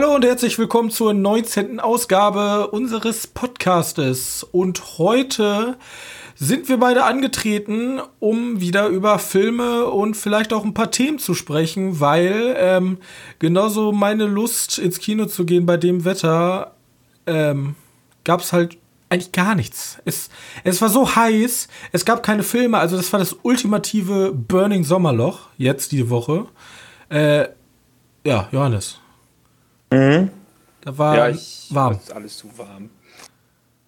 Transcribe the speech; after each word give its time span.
Hallo 0.00 0.14
und 0.14 0.24
herzlich 0.24 0.56
willkommen 0.60 0.92
zur 0.92 1.12
19. 1.12 1.80
Ausgabe 1.80 2.68
unseres 2.68 3.26
Podcastes. 3.26 4.44
Und 4.44 4.96
heute 4.98 5.76
sind 6.36 6.68
wir 6.68 6.76
beide 6.76 7.02
angetreten, 7.02 8.00
um 8.20 8.60
wieder 8.60 8.86
über 8.86 9.18
Filme 9.18 9.86
und 9.86 10.16
vielleicht 10.16 10.52
auch 10.52 10.64
ein 10.64 10.72
paar 10.72 10.92
Themen 10.92 11.18
zu 11.18 11.34
sprechen, 11.34 11.98
weil 11.98 12.54
ähm, 12.58 12.98
genauso 13.40 13.90
meine 13.90 14.26
Lust 14.26 14.78
ins 14.78 15.00
Kino 15.00 15.26
zu 15.26 15.44
gehen 15.44 15.66
bei 15.66 15.76
dem 15.76 16.04
Wetter 16.04 16.76
ähm, 17.26 17.74
gab 18.22 18.38
es 18.38 18.52
halt 18.52 18.78
eigentlich 19.08 19.32
gar 19.32 19.56
nichts. 19.56 19.98
Es, 20.04 20.30
es 20.62 20.80
war 20.80 20.90
so 20.90 21.16
heiß, 21.16 21.66
es 21.90 22.04
gab 22.04 22.22
keine 22.22 22.44
Filme, 22.44 22.78
also 22.78 22.96
das 22.96 23.12
war 23.12 23.18
das 23.18 23.36
ultimative 23.42 24.32
Burning 24.32 24.84
Sommerloch, 24.84 25.48
jetzt 25.56 25.90
die 25.90 26.08
Woche. 26.08 26.46
Äh, 27.08 27.48
ja, 28.22 28.48
Johannes. 28.52 29.00
Mhm. 29.90 30.30
Da 30.80 30.98
war 30.98 31.16
ja, 31.16 31.28
ich, 31.30 31.66
warm. 31.70 31.94
Ist 31.94 32.12
alles 32.12 32.36
zu 32.38 32.56
warm. 32.56 32.90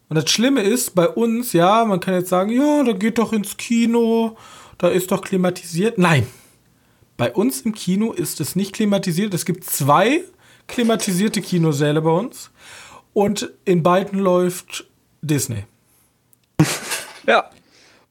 Und 0.09 0.17
das 0.17 0.29
Schlimme 0.29 0.63
ist, 0.63 0.95
bei 0.95 1.09
uns, 1.09 1.53
ja, 1.53 1.85
man 1.85 2.01
kann 2.01 2.15
jetzt 2.15 2.29
sagen, 2.29 2.51
ja, 2.51 2.83
da 2.83 2.93
geht 2.93 3.19
doch 3.19 3.33
ins 3.33 3.57
Kino, 3.57 4.37
da 4.79 4.89
ist 4.89 5.13
doch 5.13 5.23
klimatisiert. 5.23 5.99
Nein. 5.99 6.27
Bei 7.17 7.33
uns 7.33 7.61
im 7.61 7.75
Kino 7.75 8.13
ist 8.13 8.41
es 8.41 8.57
nicht 8.57 8.73
klimatisiert. 8.73 9.35
Es 9.35 9.45
gibt 9.45 9.65
zwei 9.65 10.25
klimatisierte 10.67 11.43
Kinosäle 11.43 12.01
bei 12.03 12.11
uns. 12.11 12.51
Und 13.13 13.53
in 13.65 13.83
beiden 13.83 14.19
läuft 14.19 14.87
Disney. 15.23 15.65
Ja. 17.27 17.51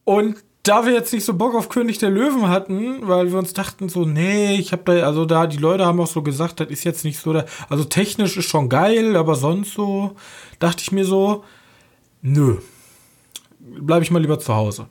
Und 0.04 0.38
da 0.70 0.86
wir 0.86 0.94
jetzt 0.94 1.12
nicht 1.14 1.25
so 1.25 1.34
Bock 1.34 1.56
auf 1.56 1.70
König 1.70 1.98
der 1.98 2.12
Löwen 2.12 2.48
hatten, 2.48 3.08
weil 3.08 3.31
wir 3.31 3.39
uns 3.39 3.53
dachten 3.53 3.89
so, 3.89 4.06
nee, 4.06 4.56
ich 4.56 4.72
habe 4.72 4.84
da, 4.86 5.03
also 5.03 5.26
da, 5.26 5.48
die 5.48 5.58
Leute 5.58 5.84
haben 5.84 6.00
auch 6.00 6.08
so 6.08 6.22
gesagt, 6.22 6.59
das 6.59 6.70
ist 6.70 6.84
jetzt 6.84 7.03
nicht 7.03 7.20
so, 7.20 7.34
da, 7.34 7.45
also 7.70 7.84
technisch 7.86 8.38
ist 8.38 8.45
schon 8.45 8.70
geil, 8.70 9.16
aber 9.16 9.34
sonst 9.34 9.73
so, 9.73 10.16
dachte 10.59 10.84
ich 10.84 10.92
mir 10.92 11.06
so, 11.06 11.44
nö, 12.22 12.58
bleibe 13.59 14.03
ich 14.03 14.11
mal 14.11 14.22
lieber 14.22 14.38
zu 14.38 14.53
Hause. 14.53 14.86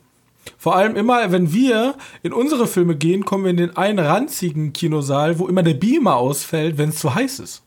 Vor 0.57 0.75
allem 0.75 0.97
immer, 0.97 1.31
wenn 1.31 1.53
wir 1.53 1.95
in 2.23 2.33
unsere 2.33 2.67
Filme 2.67 2.97
gehen, 2.97 3.23
kommen 3.23 3.45
wir 3.45 3.51
in 3.51 3.57
den 3.57 3.77
einen 3.77 3.99
ranzigen 3.99 4.73
Kinosaal, 4.73 5.39
wo 5.39 5.47
immer 5.47 5.63
der 5.63 5.75
Beamer 5.75 6.17
ausfällt, 6.17 6.77
wenn 6.77 6.89
es 6.89 6.99
zu 6.99 7.15
heiß 7.15 7.39
ist. 7.39 7.63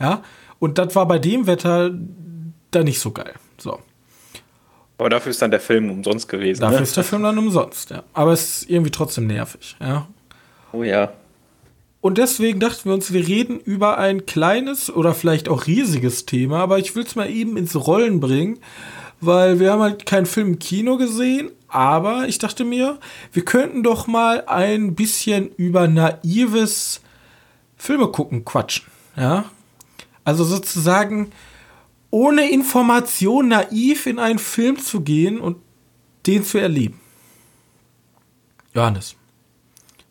Ja, 0.00 0.22
und 0.60 0.78
das 0.78 0.96
war 0.96 1.06
bei 1.06 1.18
dem 1.18 1.46
Wetter 1.46 1.90
da 2.70 2.82
nicht 2.82 3.00
so 3.00 3.10
geil. 3.10 3.34
So. 3.58 3.80
Aber 5.00 5.08
dafür 5.08 5.30
ist 5.30 5.40
dann 5.40 5.50
der 5.50 5.60
Film 5.60 5.90
umsonst 5.90 6.28
gewesen. 6.28 6.60
Dafür 6.60 6.80
ne? 6.80 6.82
ist 6.82 6.94
der 6.94 7.04
Film 7.04 7.22
dann 7.22 7.38
umsonst, 7.38 7.88
ja. 7.88 8.02
Aber 8.12 8.32
es 8.32 8.62
ist 8.62 8.70
irgendwie 8.70 8.90
trotzdem 8.90 9.26
nervig, 9.26 9.74
ja. 9.80 10.06
Oh 10.72 10.82
ja. 10.82 11.14
Und 12.02 12.18
deswegen 12.18 12.60
dachten 12.60 12.84
wir 12.84 12.92
uns, 12.92 13.10
wir 13.10 13.26
reden 13.26 13.60
über 13.60 13.96
ein 13.96 14.26
kleines 14.26 14.92
oder 14.92 15.14
vielleicht 15.14 15.48
auch 15.48 15.66
riesiges 15.66 16.26
Thema, 16.26 16.58
aber 16.58 16.78
ich 16.78 16.94
will 16.94 17.04
es 17.04 17.16
mal 17.16 17.30
eben 17.30 17.56
ins 17.56 17.76
Rollen 17.76 18.20
bringen, 18.20 18.58
weil 19.22 19.58
wir 19.58 19.72
haben 19.72 19.80
halt 19.80 20.04
keinen 20.04 20.26
Film 20.26 20.48
im 20.48 20.58
Kino 20.58 20.98
gesehen, 20.98 21.50
aber 21.68 22.28
ich 22.28 22.36
dachte 22.36 22.64
mir, 22.64 22.98
wir 23.32 23.44
könnten 23.46 23.82
doch 23.82 24.06
mal 24.06 24.44
ein 24.48 24.94
bisschen 24.94 25.48
über 25.56 25.88
naives 25.88 27.00
Filme 27.78 28.08
gucken 28.08 28.44
quatschen, 28.44 28.84
ja. 29.16 29.46
Also 30.24 30.44
sozusagen 30.44 31.32
ohne 32.10 32.50
Information 32.50 33.48
naiv 33.48 34.06
in 34.06 34.18
einen 34.18 34.38
Film 34.38 34.78
zu 34.78 35.00
gehen 35.00 35.40
und 35.40 35.58
den 36.26 36.44
zu 36.44 36.58
erleben. 36.58 37.00
Johannes. 38.74 39.16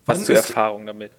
Hast 0.08 0.28
du 0.28 0.34
ist, 0.34 0.50
Erfahrung 0.50 0.86
damit? 0.86 1.12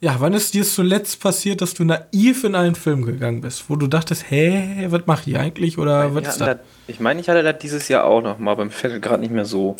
ja, 0.00 0.16
wann 0.18 0.32
ist 0.34 0.54
dir 0.54 0.64
zuletzt 0.64 1.20
passiert, 1.20 1.60
dass 1.60 1.74
du 1.74 1.84
naiv 1.84 2.44
in 2.44 2.54
einen 2.54 2.74
Film 2.74 3.04
gegangen 3.04 3.40
bist, 3.40 3.68
wo 3.68 3.76
du 3.76 3.86
dachtest, 3.86 4.30
hä, 4.30 4.86
was 4.90 5.06
mache 5.06 5.30
ich 5.30 5.38
eigentlich 5.38 5.78
oder 5.78 6.14
was 6.14 6.28
ist 6.28 6.40
das? 6.40 6.58
das- 6.58 6.66
ich 6.86 7.00
meine, 7.00 7.20
ich 7.20 7.28
hatte 7.28 7.42
das 7.42 7.58
dieses 7.58 7.88
Jahr 7.88 8.04
auch 8.04 8.22
noch 8.22 8.38
mal, 8.38 8.52
aber 8.52 8.64
mir 8.64 8.70
fällt 8.70 9.02
gerade 9.02 9.20
nicht 9.20 9.32
mehr 9.32 9.44
so 9.44 9.76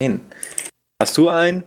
hin. 0.00 0.20
Hast 1.00 1.16
du 1.16 1.28
einen, 1.28 1.64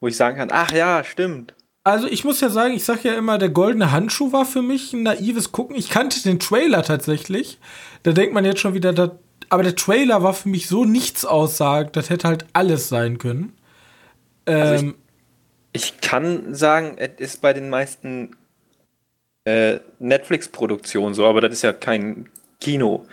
wo 0.00 0.08
ich 0.08 0.16
sagen 0.16 0.36
kann, 0.36 0.48
ach 0.52 0.72
ja, 0.72 1.02
stimmt. 1.04 1.54
Also 1.86 2.08
ich 2.08 2.24
muss 2.24 2.40
ja 2.40 2.50
sagen, 2.50 2.74
ich 2.74 2.84
sag 2.84 3.04
ja 3.04 3.14
immer, 3.14 3.38
der 3.38 3.48
goldene 3.48 3.92
Handschuh 3.92 4.32
war 4.32 4.44
für 4.44 4.60
mich 4.60 4.92
ein 4.92 5.04
naives 5.04 5.52
Gucken. 5.52 5.76
Ich 5.76 5.88
kannte 5.88 6.20
den 6.20 6.40
Trailer 6.40 6.82
tatsächlich. 6.82 7.60
Da 8.02 8.10
denkt 8.10 8.34
man 8.34 8.44
jetzt 8.44 8.58
schon 8.58 8.74
wieder, 8.74 8.92
dat, 8.92 9.20
aber 9.50 9.62
der 9.62 9.76
Trailer 9.76 10.20
war 10.24 10.34
für 10.34 10.48
mich 10.48 10.66
so 10.66 10.84
nichts 10.84 11.24
aussagend, 11.24 11.94
das 11.94 12.10
hätte 12.10 12.26
halt 12.26 12.44
alles 12.54 12.88
sein 12.88 13.18
können. 13.18 13.52
Also 14.46 14.84
Ähm, 14.86 14.94
Ich 15.72 16.00
kann 16.00 16.56
sagen, 16.56 16.96
es 16.98 17.10
ist 17.18 17.40
bei 17.40 17.52
den 17.52 17.70
meisten 17.70 18.34
äh, 19.44 19.78
Netflix-Produktionen 20.00 21.14
so, 21.14 21.24
aber 21.24 21.40
das 21.40 21.52
ist 21.52 21.62
ja 21.62 21.72
kein 21.72 22.28
Kino. 22.60 23.06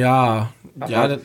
ja, 0.00 0.52
Aber- 0.80 0.90
ja. 0.90 1.18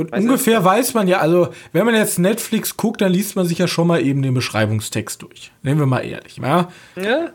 Und 0.00 0.12
Weißt 0.12 0.22
du- 0.24 0.28
ungefähr 0.28 0.64
weiß 0.64 0.94
man 0.94 1.08
ja, 1.08 1.18
also 1.18 1.48
wenn 1.72 1.84
man 1.86 1.94
jetzt 1.94 2.18
Netflix 2.18 2.76
guckt, 2.76 3.00
dann 3.00 3.12
liest 3.12 3.36
man 3.36 3.46
sich 3.46 3.58
ja 3.58 3.68
schon 3.68 3.86
mal 3.86 4.00
eben 4.04 4.22
den 4.22 4.34
Beschreibungstext 4.34 5.22
durch. 5.22 5.52
Nehmen 5.62 5.80
wir 5.80 5.86
mal 5.86 6.00
ehrlich, 6.00 6.36
ja? 6.38 6.68
Ja? 6.96 7.30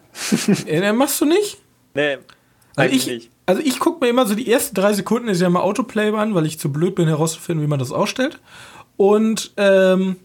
Äh, 0.67 0.93
machst 0.93 1.21
du 1.21 1.25
nicht? 1.25 1.57
Nee, 1.93 2.17
Also 2.75 2.93
ich, 2.95 3.07
nicht. 3.07 3.29
also 3.45 3.61
ich 3.63 3.79
gucke 3.79 4.03
mir 4.03 4.09
immer 4.09 4.25
so 4.25 4.35
die 4.35 4.51
ersten 4.51 4.75
drei 4.75 4.93
Sekunden 4.93 5.27
ist 5.29 5.41
ja 5.41 5.49
mal 5.49 5.61
Autoplay 5.61 6.09
an, 6.13 6.35
weil 6.35 6.45
ich 6.45 6.59
zu 6.59 6.71
blöd 6.71 6.95
bin 6.95 7.07
herauszufinden, 7.07 7.63
wie 7.63 7.69
man 7.69 7.79
das 7.79 7.91
ausstellt. 7.91 8.39
Und 8.97 9.53
ähm, 9.57 10.17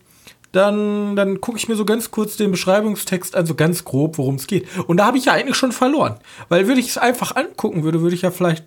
dann, 0.53 1.15
dann 1.15 1.41
gucke 1.41 1.59
ich 1.59 1.69
mir 1.69 1.77
so 1.77 1.85
ganz 1.85 2.11
kurz 2.11 2.37
den 2.37 2.51
Beschreibungstext 2.51 3.37
an, 3.37 3.47
so 3.47 3.55
ganz 3.55 3.85
grob, 3.85 4.19
worum 4.19 4.35
es 4.35 4.49
geht. 4.49 4.67
Und 4.89 4.97
da 4.97 5.07
habe 5.07 5.17
ich 5.19 5.27
ja 5.27 5.33
eigentlich 5.33 5.57
schon 5.57 5.71
verloren. 5.71 6.17
Weil 6.49 6.67
würde 6.67 6.81
ich 6.81 6.89
es 6.89 6.99
einfach 6.99 7.37
angucken 7.37 7.85
würde, 7.85 8.01
würde 8.01 8.17
ich 8.17 8.23
ja 8.23 8.33
vielleicht, 8.33 8.65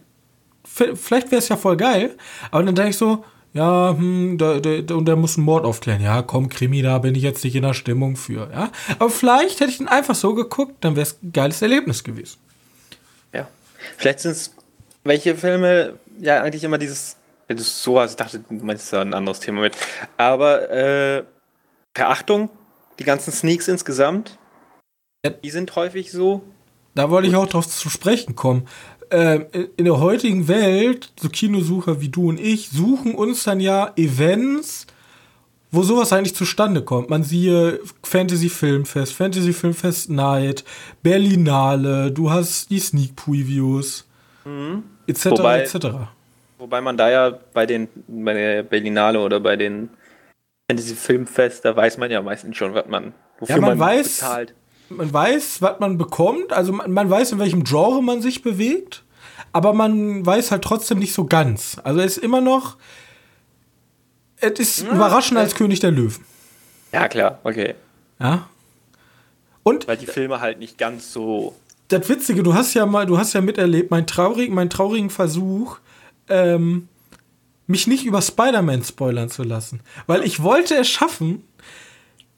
vielleicht 0.64 1.32
wäre 1.32 1.40
es 1.40 1.50
ja 1.50 1.58
voll 1.58 1.76
geil. 1.76 2.16
Aber 2.52 2.64
dann 2.64 2.76
denke 2.76 2.92
ich 2.92 2.98
so, 2.98 3.26
ja, 3.54 3.96
hm, 3.96 4.38
da, 4.38 4.60
da, 4.60 4.96
und 4.96 5.06
der 5.06 5.16
muss 5.16 5.38
einen 5.38 5.46
Mord 5.46 5.66
aufklären. 5.66 6.02
Ja, 6.02 6.22
komm, 6.24 6.50
Krimi, 6.50 6.82
da 6.82 6.98
bin 6.98 7.14
ich 7.16 7.24
jetzt 7.24 7.44
nicht 7.44 7.56
in 7.56 7.62
der 7.64 7.74
Stimmung 7.74 8.16
für. 8.16 8.50
Ja, 8.52 8.72
aber 9.00 9.10
vielleicht 9.10 9.60
hätte 9.60 9.72
ich 9.72 9.80
ihn 9.80 9.88
einfach 9.88 10.16
so 10.16 10.34
geguckt, 10.34 10.76
dann 10.82 10.96
wäre 10.96 11.04
es 11.04 11.22
ein 11.22 11.32
geiles 11.32 11.62
Erlebnis 11.62 12.04
gewesen. 12.04 12.40
Ja. 13.34 13.48
Vielleicht 13.98 14.20
sind 14.22 14.32
es 14.32 14.56
welche 15.04 15.36
Filme, 15.36 16.00
ja, 16.20 16.42
eigentlich 16.42 16.64
immer 16.64 16.78
dieses, 16.78 17.18
wenn 17.48 17.58
du 17.58 17.62
es 17.62 17.84
so 17.84 18.00
hast, 18.00 18.12
ich 18.12 18.18
dachte, 18.18 18.40
du 18.40 18.66
meinst 18.66 18.92
da 18.92 19.02
ein 19.02 19.14
anderes 19.14 19.40
Thema 19.40 19.62
mit. 19.62 19.76
Aber 20.18 20.70
äh, 20.72 21.24
Verachtung, 21.96 22.50
die 23.00 23.04
ganzen 23.04 23.32
Sneaks 23.32 23.68
insgesamt, 23.68 24.38
Ja. 25.26 25.32
die 25.32 25.50
sind 25.52 25.76
häufig 25.76 26.12
so. 26.12 26.42
Da 26.96 27.10
wollte 27.10 27.28
ich 27.28 27.36
auch 27.36 27.48
drauf 27.48 27.68
zu 27.68 27.90
sprechen 27.90 28.36
kommen. 28.36 28.68
Ähm, 29.16 29.46
in- 29.78 29.86
der 29.86 30.00
heutigen 30.00 30.48
Welt, 30.48 31.12
so 31.22 31.30
Kinosucher 31.30 32.02
wie 32.02 32.10
du 32.10 32.30
und 32.30 32.40
ich, 32.40 32.70
suchen 32.70 33.14
uns 33.14 33.44
dann 33.44 33.60
ja 33.60 33.92
Events, 33.96 34.88
wo 35.72 35.84
sowas 35.84 36.12
eigentlich 36.12 36.34
zustande 36.36 36.82
kommt. 36.82 37.12
Man 37.12 37.24
siehe 37.24 37.80
Fantasy 38.02 38.50
Filmfest, 38.50 39.14
Fantasy 39.14 39.54
Filmfest 39.54 40.10
Night, 40.10 40.64
Berlinale, 41.04 42.12
du 42.12 42.32
hast 42.32 42.72
die 42.72 42.80
Sneak 42.80 43.16
Previews, 43.16 44.06
etc. 45.08 45.26
Wobei- 45.32 45.62
etc. 45.62 45.76
Wobei 46.58 46.82
man 46.82 46.98
da 46.98 47.10
ja 47.12 47.38
bei 47.54 47.66
den 47.68 47.88
bei 48.08 48.34
der 48.34 48.64
Berlinale 48.64 49.20
oder 49.20 49.40
bei 49.40 49.56
den 49.56 49.90
Fantasy 50.70 50.96
Filmfest, 50.96 51.66
da 51.66 51.76
weiß 51.76 51.98
man 52.00 52.10
ja 52.10 52.22
meistens 52.22 52.56
schon, 52.58 52.74
was 52.74 52.88
man, 52.88 53.14
wofür 53.40 53.56
Ja, 53.58 53.62
man 53.62 53.78
man, 53.78 53.90
weiß- 53.90 54.04
bezahlt. 54.04 54.54
Man 54.90 55.12
weiß, 55.12 55.62
was 55.62 55.80
man 55.80 55.98
bekommt, 55.98 56.54
also 56.54 56.74
man, 56.74 56.92
man 56.92 57.10
weiß, 57.10 57.32
in 57.34 57.40
welchem 57.40 57.64
Genre 57.64 58.02
man 58.02 58.22
sich 58.22 58.42
bewegt, 58.42 59.04
aber 59.52 59.74
man 59.74 60.26
weiß 60.26 60.52
halt 60.52 60.64
trotzdem 60.64 61.00
nicht 61.00 61.14
so 61.14 61.26
ganz. 61.26 61.78
Also 61.84 62.00
es 62.02 62.18
ist 62.18 62.24
immer 62.24 62.42
noch, 62.42 62.78
es 64.38 64.60
ist 64.60 64.82
überraschender 64.82 65.42
als 65.42 65.56
König 65.56 65.80
der 65.80 65.92
Löwen. 65.92 66.24
Ja, 66.92 67.08
klar, 67.08 67.40
okay. 67.44 67.76
Ja. 68.20 68.48
Und 69.64 69.88
Weil 69.88 69.98
die 69.98 70.06
Filme 70.06 70.42
halt 70.42 70.60
nicht 70.60 70.78
ganz 70.78 71.14
so. 71.14 71.56
das 71.88 72.08
Witzige, 72.10 72.44
du 72.44 72.54
hast 72.54 72.74
ja 72.74 72.86
mal, 72.86 73.06
du 73.06 73.18
hast 73.18 73.34
ja 73.34 73.42
miterlebt, 73.42 73.92
meinen 73.92 74.06
traurigen, 74.08 74.54
meinen 74.54 74.70
traurigen 74.70 75.10
Versuch, 75.10 75.78
ähm, 76.30 76.90
mich 77.66 77.88
nicht 77.88 78.06
über 78.06 78.22
Spider-Man 78.22 78.84
spoilern 78.84 79.30
zu 79.30 79.44
lassen. 79.44 79.80
Weil 80.06 80.24
ich 80.24 80.44
wollte 80.44 80.76
es 80.76 80.90
schaffen, 80.90 81.48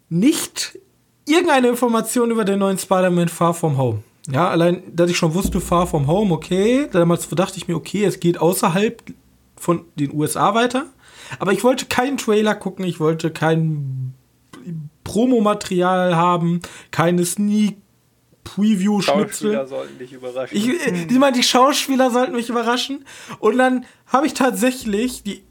nicht 0.09 0.77
irgendeine 1.25 1.67
Information 1.67 2.31
über 2.31 2.45
den 2.45 2.59
neuen 2.59 2.77
Spider-Man 2.77 3.29
Far 3.29 3.53
From 3.53 3.77
Home. 3.77 4.03
Ja, 4.31 4.49
allein, 4.49 4.83
dass 4.91 5.09
ich 5.09 5.17
schon 5.17 5.33
wusste, 5.33 5.61
Far 5.61 5.87
From 5.87 6.07
Home, 6.07 6.33
okay. 6.33 6.87
Damals 6.91 7.27
dachte 7.29 7.57
ich 7.57 7.67
mir, 7.67 7.75
okay, 7.75 8.05
es 8.05 8.19
geht 8.19 8.39
außerhalb 8.39 9.01
von 9.55 9.85
den 9.95 10.13
USA 10.13 10.53
weiter. 10.53 10.87
Aber 11.39 11.53
ich 11.53 11.63
wollte 11.63 11.85
keinen 11.85 12.17
Trailer 12.17 12.55
gucken, 12.55 12.85
ich 12.85 12.99
wollte 12.99 13.31
kein 13.31 14.13
Promomaterial 15.03 16.15
haben, 16.15 16.61
keine 16.91 17.25
Sneak 17.25 17.77
Preview-Schnipsel. 18.43 19.53
Schauspieler 19.53 19.67
sollten 19.67 19.99
dich 19.99 20.13
überraschen. 20.13 20.57
Ich, 20.57 20.67
äh, 20.67 21.05
ich 21.09 21.17
meine, 21.17 21.35
die 21.35 21.43
Schauspieler 21.43 22.11
sollten 22.11 22.35
mich 22.35 22.49
überraschen. 22.49 23.05
Und 23.39 23.57
dann 23.57 23.85
habe 24.07 24.27
ich 24.27 24.33
tatsächlich 24.33 25.23
die 25.23 25.43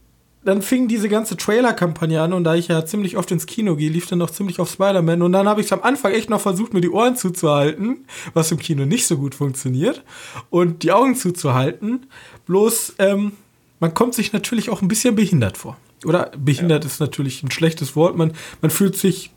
dann 0.44 0.60
fing 0.60 0.88
diese 0.88 1.08
ganze 1.08 1.36
Trailer-Kampagne 1.36 2.20
an 2.20 2.32
und 2.32 2.44
da 2.44 2.54
ich 2.54 2.68
ja 2.68 2.84
ziemlich 2.84 3.16
oft 3.16 3.30
ins 3.30 3.46
Kino 3.46 3.76
gehe, 3.76 3.90
lief 3.90 4.06
dann 4.06 4.18
noch 4.18 4.30
ziemlich 4.30 4.60
auf 4.60 4.70
Spider-Man 4.70 5.22
und 5.22 5.32
dann 5.32 5.48
habe 5.48 5.60
ich 5.60 5.72
am 5.72 5.82
Anfang 5.82 6.12
echt 6.12 6.28
noch 6.28 6.40
versucht, 6.40 6.74
mir 6.74 6.82
die 6.82 6.90
Ohren 6.90 7.16
zuzuhalten, 7.16 8.06
was 8.34 8.50
im 8.50 8.58
Kino 8.58 8.84
nicht 8.84 9.06
so 9.06 9.16
gut 9.16 9.34
funktioniert 9.34 10.02
und 10.50 10.82
die 10.82 10.92
Augen 10.92 11.16
zuzuhalten. 11.16 12.06
Bloß, 12.46 12.96
ähm, 12.98 13.32
man 13.80 13.94
kommt 13.94 14.14
sich 14.14 14.32
natürlich 14.32 14.68
auch 14.68 14.82
ein 14.82 14.88
bisschen 14.88 15.14
behindert 15.14 15.56
vor. 15.56 15.78
Oder 16.04 16.30
behindert 16.36 16.84
ja. 16.84 16.90
ist 16.90 17.00
natürlich 17.00 17.42
ein 17.42 17.50
schlechtes 17.50 17.96
Wort, 17.96 18.16
man, 18.16 18.32
man 18.60 18.70
fühlt 18.70 18.96
sich 18.96 19.30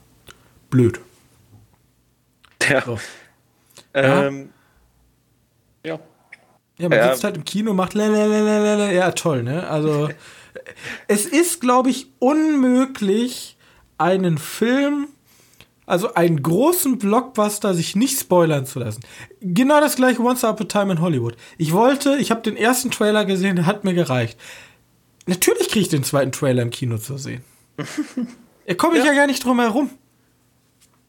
blöd. 0.69 0.99
Ja. 2.69 2.83
So. 2.83 2.99
Ähm, 3.93 4.49
ja. 5.85 5.99
Ja, 6.79 6.89
man 6.89 7.09
sitzt 7.09 7.23
halt 7.23 7.37
im 7.37 7.45
Kino, 7.45 7.73
macht 7.73 7.95
ja 7.95 9.11
toll, 9.11 9.41
ne? 9.41 9.67
Also 9.67 10.09
es 11.07 11.25
ist, 11.25 11.61
glaube 11.61 11.89
ich, 11.89 12.07
unmöglich, 12.19 13.57
einen 13.97 14.37
Film, 14.37 15.07
also 15.85 16.13
einen 16.13 16.43
großen 16.43 16.99
Blockbuster, 16.99 17.73
sich 17.73 17.95
nicht 17.95 18.19
spoilern 18.19 18.65
zu 18.65 18.79
lassen. 18.79 19.01
Genau 19.41 19.79
das 19.79 19.95
gleiche 19.95 20.21
Once 20.21 20.43
Upon 20.43 20.65
a 20.65 20.69
Time 20.69 20.91
in 20.93 21.01
Hollywood. 21.01 21.35
Ich 21.57 21.73
wollte, 21.73 22.17
ich 22.17 22.29
habe 22.29 22.41
den 22.41 22.57
ersten 22.57 22.91
Trailer 22.91 23.25
gesehen, 23.25 23.55
der 23.55 23.65
hat 23.65 23.83
mir 23.83 23.93
gereicht. 23.93 24.37
Natürlich 25.25 25.69
kriege 25.69 25.81
ich 25.81 25.89
den 25.89 26.03
zweiten 26.03 26.31
Trailer 26.31 26.61
im 26.61 26.69
Kino 26.69 26.97
zu 26.97 27.17
sehen. 27.17 27.43
Da 28.67 28.73
komme 28.73 28.97
ich 28.97 29.05
ja. 29.05 29.11
ja 29.11 29.17
gar 29.19 29.27
nicht 29.27 29.45
drum 29.45 29.61
herum. 29.61 29.89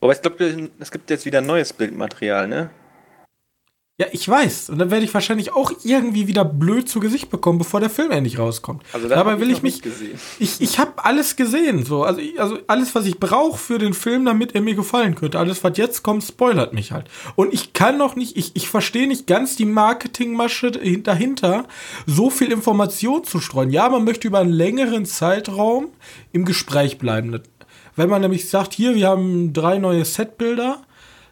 Aber 0.01 0.13
ich 0.13 0.23
glaube, 0.23 0.71
es 0.79 0.93
gibt 0.93 1.11
jetzt 1.11 1.27
wieder 1.27 1.41
neues 1.41 1.73
Bildmaterial, 1.73 2.47
ne? 2.47 2.71
Ja, 4.01 4.07
ich 4.13 4.29
weiß. 4.29 4.71
Und 4.71 4.79
dann 4.79 4.93
werde 4.93 5.05
ich 5.05 5.13
wahrscheinlich 5.13 5.53
auch 5.55 5.73
irgendwie 5.83 6.29
wieder 6.29 6.45
blöd 6.45 6.89
zu 6.89 7.01
Gesicht 7.01 7.31
bekommen, 7.31 7.59
bevor 7.59 7.81
der 7.81 7.91
Film 7.91 8.13
endlich 8.13 8.39
rauskommt. 8.39 8.85
Also 8.93 9.09
Dabei 9.09 9.41
will 9.41 9.51
ich, 9.51 9.57
ich 9.57 9.63
mich. 9.65 9.83
Gesehen. 9.83 10.21
Ich, 10.39 10.61
ich 10.61 10.79
habe 10.79 11.05
alles 11.05 11.35
gesehen. 11.35 11.85
So. 11.85 12.05
Also, 12.05 12.21
also 12.37 12.59
alles, 12.69 12.95
was 12.95 13.07
ich 13.07 13.19
brauche 13.19 13.59
für 13.59 13.79
den 13.79 13.95
Film, 13.95 14.25
damit 14.25 14.55
er 14.55 14.61
mir 14.61 14.77
gefallen 14.77 15.17
könnte. 15.17 15.41
Alles, 15.41 15.65
was 15.65 15.77
jetzt 15.77 16.05
kommt, 16.05 16.23
spoilert 16.23 16.75
mich 16.75 16.93
halt. 16.93 17.07
Und 17.35 17.53
ich 17.53 17.73
kann 17.73 17.99
noch 17.99 18.15
nicht, 18.15 18.37
ich, 18.37 18.55
ich 18.55 18.69
verstehe 18.69 19.09
nicht 19.09 19.27
ganz 19.27 19.57
die 19.57 19.65
Marketingmasche 19.65 20.71
dahinter, 20.71 21.67
so 22.07 22.31
viel 22.31 22.53
Information 22.53 23.25
zu 23.25 23.41
streuen. 23.41 23.71
Ja, 23.71 23.89
man 23.89 24.05
möchte 24.05 24.29
über 24.29 24.39
einen 24.39 24.53
längeren 24.53 25.07
Zeitraum 25.07 25.89
im 26.31 26.45
Gespräch 26.45 26.99
bleiben. 26.99 27.43
Wenn 27.97 28.09
man 28.09 28.21
nämlich 28.21 28.49
sagt, 28.49 28.75
hier, 28.75 28.95
wir 28.95 29.09
haben 29.09 29.53
drei 29.53 29.79
neue 29.79 30.05
Setbilder 30.05 30.85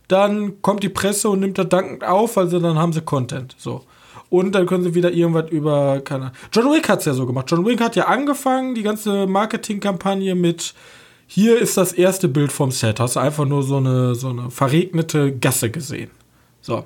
dann 0.08 0.62
kommt 0.62 0.82
die 0.82 0.88
Presse 0.88 1.29
und 1.29 1.41
nimmt 1.41 1.58
das 1.58 1.69
dankend 1.69 2.05
auf, 2.05 2.38
also 2.38 2.61
dann 2.61 2.79
haben 2.79 2.93
sie 2.93 3.00
Content. 3.00 3.55
So. 3.58 3.82
Und 4.29 4.53
dann 4.53 4.67
können 4.67 4.85
sie 4.85 4.94
wieder 4.94 5.12
irgendwas 5.12 5.50
über, 5.50 6.00
keine 6.00 6.32
John 6.53 6.73
Wick 6.73 6.88
hat 6.88 7.00
es 7.00 7.05
ja 7.05 7.14
so 7.14 7.26
gemacht. 7.26 7.47
John 7.49 7.64
Wick 7.64 7.81
hat 7.81 7.97
ja 7.97 8.06
angefangen, 8.06 8.75
die 8.75 8.82
ganze 8.82 9.26
Marketingkampagne 9.26 10.35
mit 10.35 10.75
hier 11.29 11.58
ist 11.58 11.76
das 11.76 11.93
erste 11.93 12.29
Bild 12.29 12.53
vom 12.53 12.70
Set. 12.70 13.00
Hast 13.00 13.17
du 13.17 13.20
einfach 13.20 13.44
nur 13.44 13.62
so 13.62 13.79
eine, 13.79 14.14
so 14.14 14.29
eine 14.29 14.50
verregnete 14.50 15.32
Gasse 15.32 15.70
gesehen. 15.70 16.11
So. 16.61 16.85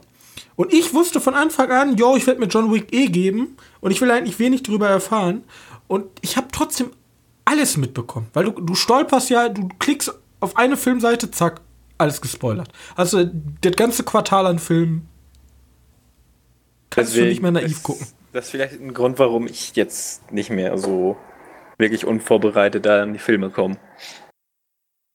Und 0.56 0.72
ich 0.72 0.92
wusste 0.92 1.20
von 1.20 1.34
Anfang 1.34 1.70
an, 1.70 1.96
yo, 1.96 2.16
ich 2.16 2.26
werde 2.26 2.40
mir 2.40 2.46
John 2.46 2.72
Wick 2.72 2.92
eh 2.92 3.06
geben 3.06 3.56
und 3.80 3.90
ich 3.90 4.00
will 4.00 4.10
eigentlich 4.10 4.38
wenig 4.38 4.62
drüber 4.62 4.88
erfahren. 4.88 5.44
Und 5.88 6.06
ich 6.22 6.36
habe 6.36 6.48
trotzdem 6.52 6.90
alles 7.44 7.76
mitbekommen. 7.76 8.28
Weil 8.32 8.44
du, 8.44 8.52
du 8.52 8.74
stolperst 8.74 9.30
ja, 9.30 9.48
du 9.48 9.68
klickst 9.78 10.12
auf 10.40 10.56
eine 10.56 10.76
Filmseite, 10.76 11.30
zack, 11.30 11.60
alles 12.00 12.20
gespoilert. 12.20 12.72
Also 12.96 13.28
das 13.60 13.76
ganze 13.76 14.02
Quartal 14.02 14.46
an 14.46 14.58
Filmen 14.58 15.08
kannst 16.90 17.12
Deswegen, 17.12 17.26
du 17.26 17.30
nicht 17.30 17.42
mehr 17.42 17.52
naiv 17.52 17.72
das, 17.72 17.82
gucken. 17.82 18.06
Das 18.32 18.44
ist 18.46 18.50
vielleicht 18.50 18.80
ein 18.80 18.94
Grund, 18.94 19.18
warum 19.18 19.46
ich 19.46 19.74
jetzt 19.76 20.32
nicht 20.32 20.50
mehr 20.50 20.76
so 20.78 21.16
wirklich 21.78 22.04
unvorbereitet 22.04 22.86
da 22.86 23.02
an 23.02 23.12
die 23.12 23.18
Filme 23.18 23.50
komme. 23.50 23.76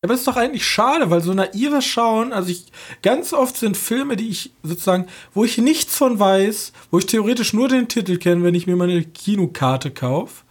Aber 0.01 0.13
es 0.13 0.19
ist 0.19 0.27
doch 0.27 0.37
eigentlich 0.37 0.65
schade, 0.67 1.09
weil 1.09 1.21
so 1.21 1.33
naives 1.33 1.83
Schauen, 1.83 2.31
also 2.31 2.49
ich, 2.49 2.65
ganz 3.01 3.33
oft 3.33 3.57
sind 3.57 3.75
Filme, 3.75 4.15
die 4.15 4.29
ich 4.29 4.51
sozusagen, 4.61 5.07
wo 5.33 5.43
ich 5.43 5.57
nichts 5.57 5.97
von 5.97 6.19
weiß, 6.19 6.73
wo 6.91 6.99
ich 6.99 7.07
theoretisch 7.07 7.53
nur 7.53 7.69
den 7.69 7.87
Titel 7.87 8.17
kenne, 8.17 8.43
wenn 8.43 8.53
ich 8.53 8.67
mir 8.67 8.75
meine 8.75 9.03
Kinokarte 9.03 9.89
kaufe. 9.89 10.43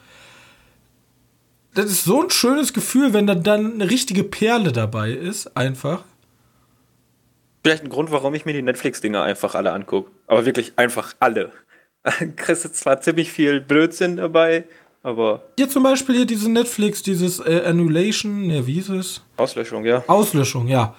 Das 1.74 1.86
ist 1.86 2.04
so 2.04 2.22
ein 2.22 2.30
schönes 2.30 2.72
Gefühl, 2.72 3.12
wenn 3.12 3.28
da 3.28 3.36
dann 3.36 3.74
eine 3.74 3.90
richtige 3.90 4.24
Perle 4.24 4.72
dabei 4.72 5.10
ist, 5.12 5.56
einfach. 5.56 6.02
Vielleicht 7.64 7.82
ein 7.82 7.88
Grund, 7.88 8.10
warum 8.10 8.34
ich 8.34 8.44
mir 8.44 8.52
die 8.52 8.60
Netflix-Dinger 8.60 9.22
einfach 9.22 9.54
alle 9.54 9.72
angucke. 9.72 10.10
Aber 10.26 10.44
wirklich 10.44 10.74
einfach 10.76 11.14
alle. 11.18 11.50
Kriegst 12.36 12.66
du 12.66 12.70
zwar 12.70 13.00
ziemlich 13.00 13.32
viel 13.32 13.62
Blödsinn 13.62 14.18
dabei, 14.18 14.64
aber. 15.02 15.42
Hier 15.58 15.70
zum 15.70 15.82
Beispiel 15.82 16.14
hier 16.14 16.26
diese 16.26 16.52
Netflix, 16.52 17.02
dieses 17.02 17.40
äh, 17.40 17.62
Annulation, 17.64 18.48
ne, 18.48 18.66
wie 18.66 18.78
ist 18.78 18.90
es? 18.90 19.22
Auslöschung, 19.38 19.86
ja. 19.86 20.04
Auslöschung, 20.06 20.68
ja. 20.68 20.94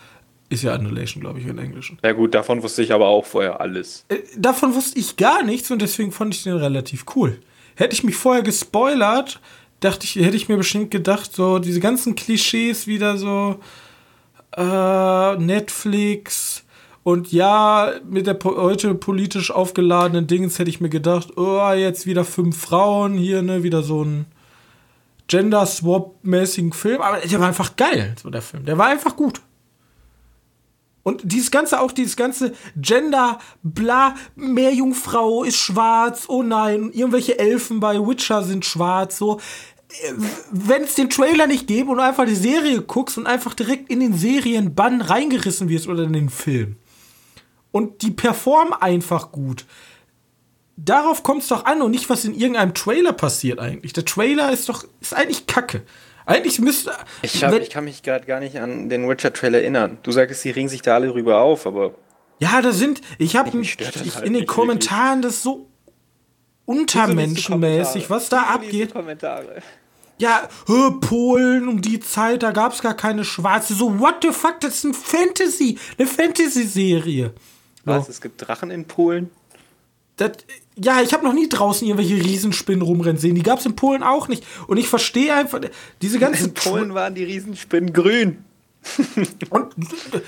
Ist 0.49 0.63
ja 0.63 0.73
Annulation, 0.73 1.21
glaube 1.21 1.39
ich, 1.39 1.45
im 1.45 1.59
Englischen. 1.59 1.99
Ja, 2.03 2.13
gut, 2.13 2.33
davon 2.33 2.63
wusste 2.63 2.81
ich 2.81 2.91
aber 2.91 3.07
auch 3.07 3.25
vorher 3.25 3.61
alles. 3.61 4.03
Äh, 4.09 4.17
davon 4.35 4.73
wusste 4.73 4.97
ich 4.97 5.17
gar 5.17 5.43
nichts 5.43 5.69
und 5.69 5.83
deswegen 5.83 6.11
fand 6.11 6.33
ich 6.33 6.41
den 6.41 6.55
relativ 6.55 7.05
cool. 7.15 7.39
Hätte 7.75 7.93
ich 7.93 8.03
mich 8.03 8.15
vorher 8.15 8.41
gespoilert, 8.41 9.39
dachte 9.81 10.05
ich, 10.05 10.15
hätte 10.15 10.35
ich 10.35 10.49
mir 10.49 10.57
bestimmt 10.57 10.89
gedacht, 10.89 11.31
so 11.31 11.59
diese 11.59 11.79
ganzen 11.79 12.15
Klischees 12.15 12.87
wieder 12.87 13.17
so 13.17 13.59
äh, 14.55 15.35
Netflix 15.37 16.65
und 17.05 17.31
ja, 17.31 17.91
mit 18.09 18.25
der 18.25 18.39
heute 18.43 18.95
politisch 18.95 19.51
aufgeladenen 19.51 20.25
Dings 20.25 20.57
hätte 20.57 20.71
ich 20.71 20.81
mir 20.81 20.89
gedacht, 20.89 21.37
oh, 21.37 21.71
jetzt 21.71 22.07
wieder 22.07 22.25
fünf 22.25 22.59
Frauen, 22.59 23.13
hier, 23.13 23.43
ne, 23.43 23.61
wieder 23.61 23.83
so 23.83 24.03
ein 24.03 24.25
Gender-Swap-mäßigen 25.27 26.73
Film. 26.73 27.01
Aber 27.01 27.19
der 27.19 27.39
war 27.39 27.47
einfach 27.47 27.75
geil, 27.75 28.15
so 28.19 28.31
der 28.31 28.41
Film. 28.41 28.65
Der 28.65 28.79
war 28.79 28.87
einfach 28.87 29.15
gut. 29.15 29.41
Und 31.03 31.21
dieses 31.23 31.51
ganze, 31.51 31.79
auch 31.79 31.91
dieses 31.91 32.17
ganze 32.17 32.53
Gender, 32.75 33.37
bla, 33.61 34.15
Meerjungfrau 34.35 35.43
ist 35.43 35.57
schwarz, 35.57 36.25
oh 36.27 36.41
nein, 36.41 36.89
irgendwelche 36.91 37.37
Elfen 37.37 37.79
bei 37.79 37.99
Witcher 37.99 38.41
sind 38.41 38.65
schwarz, 38.65 39.19
so 39.19 39.39
wenn 40.51 40.83
es 40.83 40.95
den 40.95 41.09
Trailer 41.09 41.47
nicht 41.47 41.67
gäbe 41.67 41.91
und 41.91 41.97
du 41.97 42.03
einfach 42.03 42.25
die 42.25 42.35
Serie 42.35 42.81
guckst 42.81 43.17
und 43.17 43.27
einfach 43.27 43.53
direkt 43.53 43.89
in 43.89 43.99
den 43.99 44.13
Serienbann 44.13 45.01
reingerissen 45.01 45.69
wirst 45.69 45.87
oder 45.87 46.03
in 46.03 46.13
den 46.13 46.29
Film. 46.29 46.77
Und 47.71 48.01
die 48.01 48.11
performen 48.11 48.73
einfach 48.73 49.31
gut. 49.31 49.65
Darauf 50.77 51.23
kommt 51.23 51.43
es 51.43 51.47
doch 51.47 51.65
an 51.65 51.81
und 51.81 51.91
nicht, 51.91 52.09
was 52.09 52.25
in 52.25 52.33
irgendeinem 52.33 52.73
Trailer 52.73 53.13
passiert 53.13 53.59
eigentlich. 53.59 53.93
Der 53.93 54.05
Trailer 54.05 54.51
ist 54.51 54.67
doch, 54.69 54.85
ist 55.01 55.13
eigentlich 55.13 55.47
Kacke. 55.47 55.83
Eigentlich 56.25 56.59
müsste. 56.59 56.91
Ich, 57.21 57.43
hab, 57.43 57.53
ich 57.53 57.69
kann 57.69 57.85
mich 57.85 58.01
gerade 58.01 58.25
gar 58.25 58.39
nicht 58.39 58.59
an 58.59 58.89
den 58.89 59.07
Witcher-Trailer 59.07 59.59
erinnern. 59.59 59.99
Du 60.03 60.11
sagst, 60.11 60.41
sie 60.41 60.49
ringen 60.49 60.69
sich 60.69 60.81
da 60.81 60.95
alle 60.95 61.13
rüber 61.13 61.39
auf, 61.39 61.67
aber. 61.67 61.93
Ja, 62.39 62.61
da 62.61 62.71
sind. 62.71 63.01
Ich 63.19 63.35
habe 63.35 63.55
mich 63.55 63.77
halt 63.77 64.25
in 64.25 64.33
den 64.33 64.45
Kommentaren 64.45 65.21
wirklich. 65.21 65.35
das 65.35 65.43
so 65.43 65.69
untermenschenmäßig, 66.65 68.09
was 68.09 68.29
da 68.29 68.41
abgeht. 68.43 68.93
Ja, 70.17 70.47
Polen 71.01 71.67
um 71.67 71.81
die 71.81 71.99
Zeit, 71.99 72.43
da 72.43 72.51
gab 72.51 72.73
es 72.73 72.81
gar 72.81 72.95
keine 72.95 73.25
Schwarze. 73.25 73.73
So, 73.73 73.99
what 73.99 74.15
the 74.21 74.31
fuck, 74.31 74.59
das 74.61 74.75
ist 74.75 74.83
ein 74.85 74.93
Fantasy, 74.93 75.77
eine 75.97 76.07
Fantasy-Serie. 76.07 77.33
Was, 77.83 78.05
so. 78.05 78.11
es 78.11 78.21
gibt 78.21 78.45
Drachen 78.45 78.71
in 78.71 78.85
Polen? 78.85 79.29
Das, 80.17 80.31
ja, 80.77 81.01
ich 81.01 81.13
habe 81.13 81.23
noch 81.23 81.33
nie 81.33 81.49
draußen 81.49 81.87
irgendwelche 81.87 82.15
Riesenspinnen 82.15 82.81
rumrennen 82.81 83.17
sehen. 83.17 83.35
Die 83.35 83.43
gab 83.43 83.59
es 83.59 83.65
in 83.65 83.75
Polen 83.75 84.03
auch 84.03 84.27
nicht. 84.27 84.45
Und 84.67 84.77
ich 84.77 84.87
verstehe 84.87 85.33
einfach, 85.33 85.59
diese 86.01 86.19
ganzen. 86.19 86.47
In 86.47 86.53
Polen 86.53 86.93
waren 86.93 87.15
die 87.15 87.23
Riesenspinnen 87.23 87.93
grün. 87.93 88.43
Und 89.49 89.73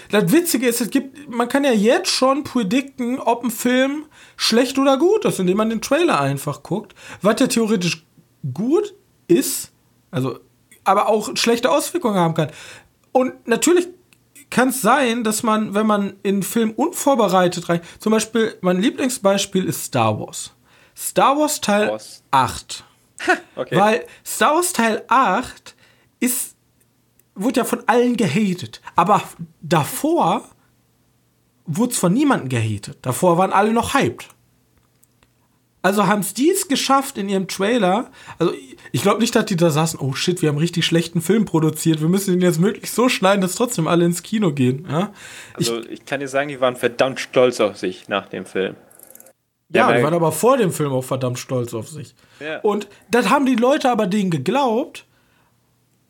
das 0.09 0.31
Witzige 0.31 0.67
ist, 0.67 0.81
es 0.81 0.89
gibt, 0.89 1.29
man 1.29 1.47
kann 1.47 1.63
ja 1.63 1.71
jetzt 1.71 2.09
schon 2.09 2.43
predikten, 2.43 3.19
ob 3.19 3.43
ein 3.43 3.51
Film 3.51 4.05
schlecht 4.35 4.79
oder 4.79 4.97
gut 4.97 5.25
ist, 5.25 5.39
indem 5.39 5.57
man 5.57 5.69
den 5.69 5.81
Trailer 5.81 6.19
einfach 6.19 6.63
guckt. 6.63 6.95
Was 7.21 7.39
ja 7.39 7.47
theoretisch 7.47 8.03
gut 8.53 8.95
ist, 9.27 9.71
also, 10.11 10.39
aber 10.83 11.07
auch 11.07 11.35
schlechte 11.35 11.71
Auswirkungen 11.71 12.17
haben 12.17 12.33
kann. 12.33 12.51
Und 13.11 13.47
natürlich 13.47 13.87
kann 14.49 14.69
es 14.69 14.81
sein, 14.81 15.23
dass 15.23 15.43
man, 15.43 15.73
wenn 15.73 15.87
man 15.87 16.15
in 16.23 16.35
einen 16.35 16.43
Film 16.43 16.71
unvorbereitet 16.71 17.67
rein, 17.69 17.81
zum 17.99 18.11
Beispiel, 18.11 18.57
mein 18.61 18.81
Lieblingsbeispiel 18.81 19.65
ist 19.65 19.83
Star 19.85 20.19
Wars. 20.19 20.53
Star 20.95 21.37
Wars 21.37 21.61
Teil 21.61 21.89
Wars. 21.89 22.23
8. 22.31 22.83
okay. 23.55 23.75
Weil 23.75 24.05
Star 24.25 24.55
Wars 24.55 24.73
Teil 24.73 25.03
8 25.07 25.75
ist, 26.19 26.55
wurde 27.35 27.59
ja 27.59 27.65
von 27.65 27.83
allen 27.87 28.17
gehatet. 28.17 28.81
Aber 28.95 29.21
davor 29.61 30.43
wurde 31.65 31.91
es 31.91 31.99
von 31.99 32.13
niemandem 32.13 32.49
gehatet. 32.49 32.99
Davor 33.01 33.37
waren 33.37 33.51
alle 33.51 33.73
noch 33.73 33.93
hyped. 33.93 34.29
Also 35.81 36.07
haben 36.07 36.21
es 36.21 36.33
dies 36.33 36.67
geschafft 36.67 37.17
in 37.17 37.29
ihrem 37.29 37.47
Trailer. 37.47 38.09
Also 38.39 38.53
ich 38.91 39.01
glaube 39.01 39.21
nicht, 39.21 39.35
dass 39.35 39.45
die 39.45 39.55
da 39.55 39.69
saßen, 39.69 39.99
oh 39.99 40.13
shit, 40.13 40.41
wir 40.41 40.49
haben 40.49 40.57
richtig 40.57 40.85
schlechten 40.85 41.21
Film 41.21 41.45
produziert. 41.45 42.01
Wir 42.01 42.09
müssen 42.09 42.33
ihn 42.33 42.41
jetzt 42.41 42.59
möglichst 42.59 42.95
so 42.95 43.09
schneiden, 43.09 43.41
dass 43.41 43.55
trotzdem 43.55 43.87
alle 43.87 44.05
ins 44.05 44.23
Kino 44.23 44.51
gehen. 44.51 44.87
Ja? 44.89 45.13
Also 45.53 45.79
ich, 45.81 45.89
ich 45.89 46.05
kann 46.05 46.19
dir 46.19 46.27
sagen, 46.27 46.49
die 46.49 46.59
waren 46.59 46.75
verdammt 46.75 47.19
stolz 47.19 47.59
auf 47.59 47.77
sich 47.77 48.09
nach 48.09 48.27
dem 48.27 48.45
Film. 48.45 48.75
Ja, 49.69 49.89
Ja, 49.91 49.97
die 49.97 50.03
waren 50.03 50.13
aber 50.13 50.31
vor 50.31 50.57
dem 50.57 50.71
Film 50.71 50.91
auch 50.91 51.03
verdammt 51.03 51.39
stolz 51.39 51.73
auf 51.73 51.89
sich. 51.89 52.15
Ja. 52.39 52.59
Und 52.61 52.87
das 53.11 53.29
haben 53.29 53.45
die 53.45 53.55
Leute 53.55 53.89
aber 53.91 54.07
denen 54.07 54.31
geglaubt. 54.31 55.05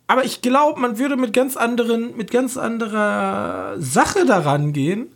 Aber 0.07 0.23
ich 0.23 0.41
glaube, 0.41 0.79
man 0.79 0.97
würde 0.97 1.17
mit 1.17 1.33
ganz 1.33 1.57
anderen, 1.57 2.15
mit 2.15 2.31
ganz 2.31 2.55
anderer 2.55 3.75
Sache 3.77 4.25
daran 4.25 4.73
gehen. 4.73 5.11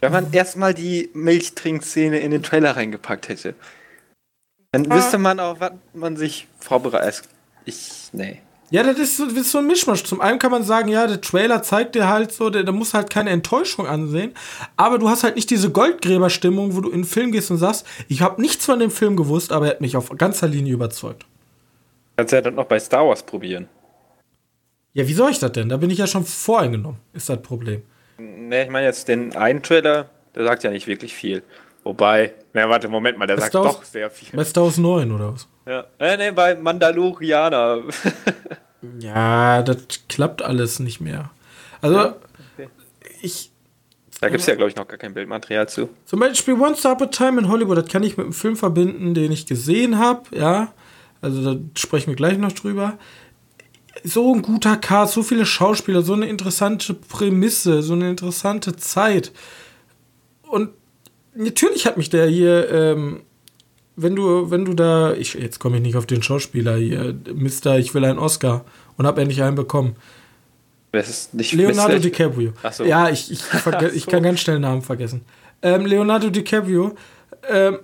Wenn 0.00 0.12
man 0.12 0.32
erstmal 0.32 0.72
die 0.72 1.10
Milchtrinkszene 1.12 2.20
in 2.20 2.30
den 2.30 2.42
Trailer 2.42 2.74
reingepackt 2.74 3.28
hätte, 3.28 3.54
dann 4.72 4.90
Ah. 4.90 4.96
wüsste 4.96 5.18
man 5.18 5.40
auch, 5.40 5.58
was 5.60 5.72
man 5.94 6.16
sich 6.16 6.46
vorbereitet. 6.58 7.22
Ich, 7.64 7.90
nee. 8.12 8.40
Ja, 8.72 8.84
das 8.84 8.98
ist, 9.00 9.16
so, 9.16 9.24
das 9.24 9.34
ist 9.34 9.50
so 9.50 9.58
ein 9.58 9.66
Mischmasch. 9.66 10.04
Zum 10.04 10.20
einen 10.20 10.38
kann 10.38 10.52
man 10.52 10.62
sagen, 10.62 10.88
ja, 10.88 11.08
der 11.08 11.20
Trailer 11.20 11.60
zeigt 11.62 11.96
dir 11.96 12.06
halt 12.08 12.30
so, 12.30 12.50
der, 12.50 12.62
der 12.62 12.72
muss 12.72 12.94
halt 12.94 13.10
keine 13.10 13.30
Enttäuschung 13.30 13.86
ansehen. 13.88 14.32
Aber 14.76 14.98
du 14.98 15.08
hast 15.08 15.24
halt 15.24 15.34
nicht 15.34 15.50
diese 15.50 15.70
Goldgräberstimmung, 15.72 16.76
wo 16.76 16.80
du 16.80 16.88
in 16.88 17.00
den 17.00 17.04
Film 17.04 17.32
gehst 17.32 17.50
und 17.50 17.58
sagst, 17.58 17.84
ich 18.06 18.22
habe 18.22 18.40
nichts 18.40 18.64
von 18.66 18.78
dem 18.78 18.92
Film 18.92 19.16
gewusst, 19.16 19.50
aber 19.50 19.66
er 19.66 19.70
hat 19.72 19.80
mich 19.80 19.96
auf 19.96 20.10
ganzer 20.16 20.46
Linie 20.46 20.72
überzeugt. 20.72 21.26
Kannst 22.16 22.32
ja 22.32 22.40
dann 22.42 22.54
noch 22.54 22.66
bei 22.66 22.78
Star 22.78 23.08
Wars 23.08 23.24
probieren. 23.24 23.68
Ja, 24.92 25.08
wie 25.08 25.14
soll 25.14 25.30
ich 25.32 25.40
das 25.40 25.50
denn? 25.52 25.68
Da 25.68 25.76
bin 25.76 25.90
ich 25.90 25.98
ja 25.98 26.06
schon 26.06 26.24
voreingenommen, 26.24 26.98
ist 27.12 27.28
das 27.28 27.42
Problem. 27.42 27.82
Ne, 28.18 28.64
ich 28.64 28.70
meine 28.70 28.86
jetzt 28.86 29.08
den 29.08 29.34
einen 29.34 29.62
Trailer, 29.62 30.10
der 30.36 30.44
sagt 30.44 30.62
ja 30.62 30.70
nicht 30.70 30.86
wirklich 30.86 31.14
viel. 31.14 31.42
Wobei, 31.82 32.34
na 32.52 32.68
warte, 32.68 32.88
Moment 32.88 33.18
mal, 33.18 33.26
der 33.26 33.36
Was 33.36 33.44
sagt 33.44 33.52
Star 33.52 33.64
doch 33.64 33.84
sehr 33.84 34.10
viel. 34.10 34.36
Bei 34.36 34.44
Star 34.44 34.64
Wars 34.64 34.78
9 34.78 35.12
oder 35.12 35.34
was? 35.34 35.48
Ja. 35.66 35.86
Äh, 35.98 36.16
ne, 36.16 36.32
bei 36.32 36.54
Mandalorianer. 36.54 37.82
Ja, 38.98 39.62
das 39.62 39.76
klappt 40.08 40.42
alles 40.42 40.78
nicht 40.78 41.00
mehr. 41.00 41.30
Also, 41.82 42.14
ich, 43.20 43.50
da 44.20 44.28
gibt 44.28 44.40
es 44.40 44.46
ja, 44.46 44.54
glaube 44.54 44.70
ich, 44.70 44.76
noch 44.76 44.88
gar 44.88 44.98
kein 44.98 45.14
Bildmaterial 45.14 45.68
zu. 45.68 45.90
Zum 46.04 46.20
Beispiel 46.20 46.54
Once 46.54 46.84
Upon 46.86 47.08
a 47.08 47.10
Time 47.10 47.40
in 47.40 47.48
Hollywood, 47.48 47.78
das 47.78 47.88
kann 47.88 48.02
ich 48.02 48.16
mit 48.16 48.24
einem 48.24 48.32
Film 48.32 48.56
verbinden, 48.56 49.14
den 49.14 49.32
ich 49.32 49.46
gesehen 49.46 49.98
habe, 49.98 50.34
ja. 50.36 50.72
Also 51.20 51.54
da 51.54 51.60
sprechen 51.74 52.08
wir 52.08 52.16
gleich 52.16 52.38
noch 52.38 52.52
drüber. 52.52 52.98
So 54.02 54.34
ein 54.34 54.40
guter 54.40 54.76
Cast, 54.76 55.12
so 55.12 55.22
viele 55.22 55.44
Schauspieler, 55.44 56.00
so 56.00 56.14
eine 56.14 56.26
interessante 56.26 56.94
Prämisse, 56.94 57.82
so 57.82 57.92
eine 57.92 58.08
interessante 58.08 58.76
Zeit. 58.76 59.32
Und 60.48 60.70
natürlich 61.34 61.86
hat 61.86 61.96
mich 61.96 62.10
der 62.10 62.26
hier, 62.26 62.70
ähm, 62.70 63.20
wenn 63.96 64.16
du, 64.16 64.50
wenn 64.50 64.64
du 64.64 64.74
da, 64.74 65.12
ich, 65.14 65.34
jetzt 65.34 65.58
komme 65.58 65.76
ich 65.76 65.82
nicht 65.82 65.96
auf 65.96 66.06
den 66.06 66.22
Schauspieler 66.22 66.76
hier, 66.76 67.14
Mister, 67.34 67.78
ich 67.78 67.92
will 67.94 68.04
einen 68.04 68.18
Oscar 68.18 68.64
und 68.96 69.06
habe 69.06 69.20
endlich 69.20 69.42
einen 69.42 69.56
bekommen. 69.56 69.96
Das 70.92 71.08
ist 71.08 71.34
nicht 71.34 71.52
Leonardo 71.52 71.94
Mist- 71.94 72.04
DiCaprio. 72.04 72.52
So. 72.72 72.84
Ja, 72.84 73.08
ich, 73.10 73.30
ich, 73.30 73.40
verge- 73.42 73.88
Ach 73.90 73.94
ich 73.94 74.04
so. 74.04 74.10
kann 74.10 74.22
ganz 74.22 74.40
schnell 74.40 74.58
Namen 74.58 74.82
vergessen. 74.82 75.22
Ähm, 75.62 75.86
Leonardo 75.86 76.30
DiCaprio. 76.30 76.94
Ähm, 77.48 77.78